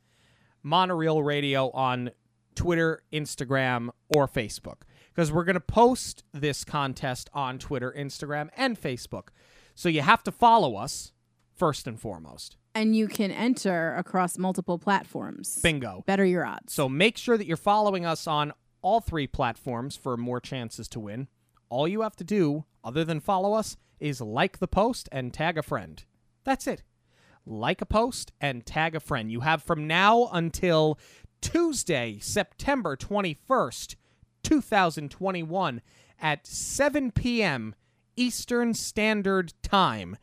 Monorail 0.64 1.22
Radio 1.22 1.70
on 1.72 2.12
Twitter, 2.56 3.04
Instagram, 3.14 3.90
or 4.10 4.28
Facebook 4.28 4.82
because 5.14 5.32
we're 5.32 5.44
going 5.44 5.54
to 5.54 5.60
post 5.62 6.24
this 6.34 6.66
contest 6.66 7.30
on 7.34 7.58
Twitter, 7.58 7.94
Instagram, 7.98 8.50
and 8.58 8.80
Facebook. 8.80 9.30
So 9.74 9.88
you 9.88 10.02
have 10.02 10.24
to 10.24 10.32
follow 10.32 10.76
us 10.76 11.14
first 11.54 11.88
and 11.88 12.00
foremost. 12.00 12.58
And 12.74 12.96
you 12.96 13.08
can 13.08 13.32
enter 13.32 13.96
across 13.96 14.38
multiple 14.38 14.78
platforms. 14.78 15.60
Bingo. 15.62 16.04
Better 16.06 16.26
your 16.26 16.46
odds. 16.46 16.74
So 16.74 16.90
make 16.90 17.18
sure 17.18 17.38
that 17.38 17.48
you're 17.48 17.56
following 17.56 18.06
us 18.06 18.28
on 18.28 18.52
all 18.82 19.00
three 19.00 19.28
platforms 19.28 19.96
for 19.96 20.18
more 20.18 20.42
chances 20.42 20.90
to 20.90 21.00
win. 21.00 21.30
All 21.70 21.88
you 21.88 22.02
have 22.02 22.16
to 22.18 22.24
do, 22.24 22.66
other 22.84 23.06
than 23.06 23.22
follow 23.22 23.54
us, 23.54 23.78
is 24.00 24.20
like 24.20 24.60
the 24.60 24.68
post 24.68 25.08
and 25.12 25.34
tag 25.34 25.58
a 25.58 25.64
friend. 25.64 26.04
That's 26.46 26.68
it. 26.68 26.84
Like 27.46 27.82
a 27.82 27.86
post 27.86 28.32
and 28.40 28.66
tag 28.66 28.96
a 28.96 29.00
friend. 29.00 29.32
You 29.32 29.42
have 29.42 29.62
from 29.62 29.88
now 29.88 30.30
until 30.32 30.98
Tuesday, 31.42 32.18
September 32.22 32.96
21st, 32.96 33.96
2021, 34.44 35.82
at 36.20 36.48
7 36.48 37.12
p.m. 37.12 37.76
Eastern 38.16 38.74
Standard 38.74 39.54
Time 39.62 40.18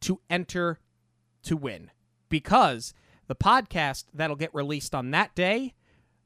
to 0.00 0.20
enter 0.28 0.80
to 1.44 1.56
win. 1.56 1.90
Because 2.28 2.92
the 3.28 3.36
podcast 3.36 4.06
that'll 4.12 4.36
get 4.36 4.54
released 4.54 4.94
on 4.94 5.12
that 5.12 5.34
day 5.34 5.74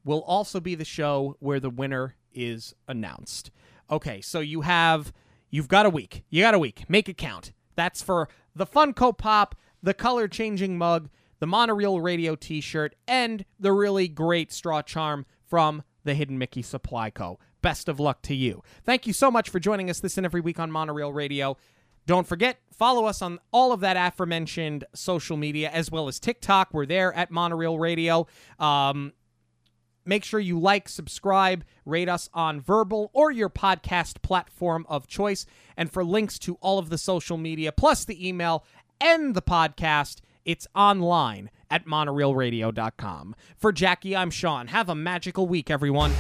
will 0.05 0.23
also 0.23 0.61
be 0.61 0.75
the 0.75 0.85
show 0.85 1.37
where 1.41 1.61
the 1.61 1.71
winner 1.71 2.17
is 2.33 2.75
announced. 2.89 3.51
Okay, 3.91 4.21
so 4.21 4.41
you 4.41 4.63
have 4.63 5.13
you've 5.51 5.69
got 5.69 5.87
a 5.87 5.91
week. 5.91 6.25
You 6.31 6.43
got 6.43 6.55
a 6.55 6.59
week. 6.59 6.85
Make 6.89 7.09
it 7.09 7.19
count. 7.19 7.53
That's 7.77 8.03
for 8.03 8.29
the 8.61 8.67
Funko 8.67 9.17
Pop, 9.17 9.55
the 9.83 9.95
color 9.95 10.29
changing 10.29 10.77
mug, 10.77 11.09
the 11.39 11.47
monorail 11.47 11.99
radio 11.99 12.37
t-shirt, 12.37 12.95
and 13.09 13.47
the 13.59 13.73
really 13.73 14.07
great 14.07 14.53
straw 14.53 14.83
charm 14.83 15.25
from 15.47 15.83
the 16.05 16.13
Hidden 16.13 16.37
Mickey 16.37 16.61
Supply 16.61 17.09
Co. 17.09 17.39
Best 17.63 17.89
of 17.89 17.99
luck 17.99 18.21
to 18.25 18.35
you. 18.35 18.63
Thank 18.85 19.07
you 19.07 19.15
so 19.15 19.31
much 19.31 19.49
for 19.49 19.61
joining 19.61 19.89
us 19.89 20.01
this 20.01 20.19
and 20.19 20.27
every 20.27 20.43
week 20.43 20.61
on 20.61 20.71
Monorail 20.71 21.11
Radio. 21.11 21.57
Don't 22.05 22.27
forget, 22.27 22.61
follow 22.77 23.07
us 23.07 23.23
on 23.23 23.39
all 23.51 23.73
of 23.73 23.81
that 23.81 23.97
aforementioned 23.97 24.85
social 24.95 25.39
media 25.39 25.71
as 25.71 25.91
well 25.91 26.07
as 26.07 26.21
TikTok. 26.21 26.75
We're 26.75 26.85
there 26.85 27.15
at 27.15 27.31
Monorail 27.31 27.79
Radio. 27.79 28.27
Um, 28.59 29.15
Make 30.11 30.25
sure 30.25 30.41
you 30.41 30.59
like, 30.59 30.89
subscribe, 30.89 31.63
rate 31.87 32.09
us 32.09 32.29
on 32.35 32.61
Verbal 32.61 33.13
or 33.13 33.31
your 33.31 33.49
podcast 33.49 34.23
platform 34.23 34.85
of 34.89 35.07
choice. 35.07 35.47
And 35.77 35.89
for 35.93 36.05
links 36.05 36.37
to 36.41 36.57
all 36.57 36.81
of 36.81 36.89
the 36.89 36.99
social 36.99 37.37
media, 37.37 37.71
plus 37.71 38.05
the 38.05 38.29
email 38.29 38.65
and 39.01 39.37
the 39.37 39.41
podcast, 39.41 40.17
it's 40.45 40.67
online 40.75 41.49
at 41.71 41.87
monorailradio.com. 41.87 43.37
For 43.57 43.71
Jackie, 43.71 44.17
I'm 44.17 44.31
Sean. 44.31 44.67
Have 44.67 44.89
a 44.89 44.97
magical 44.97 45.47
week, 45.47 45.71
everyone. 45.71 46.11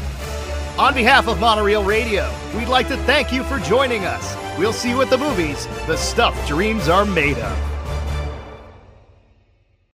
On 0.78 0.94
behalf 0.94 1.26
of 1.26 1.40
Monorail 1.40 1.82
Radio, 1.82 2.32
we'd 2.56 2.68
like 2.68 2.86
to 2.86 2.96
thank 2.98 3.32
you 3.32 3.42
for 3.42 3.58
joining 3.58 4.04
us. 4.04 4.36
We'll 4.56 4.72
see 4.72 4.90
you 4.90 5.02
at 5.02 5.10
the 5.10 5.18
movies, 5.18 5.66
the 5.88 5.96
stuff 5.96 6.46
dreams 6.46 6.88
are 6.88 7.04
made 7.04 7.38
of. 7.38 7.69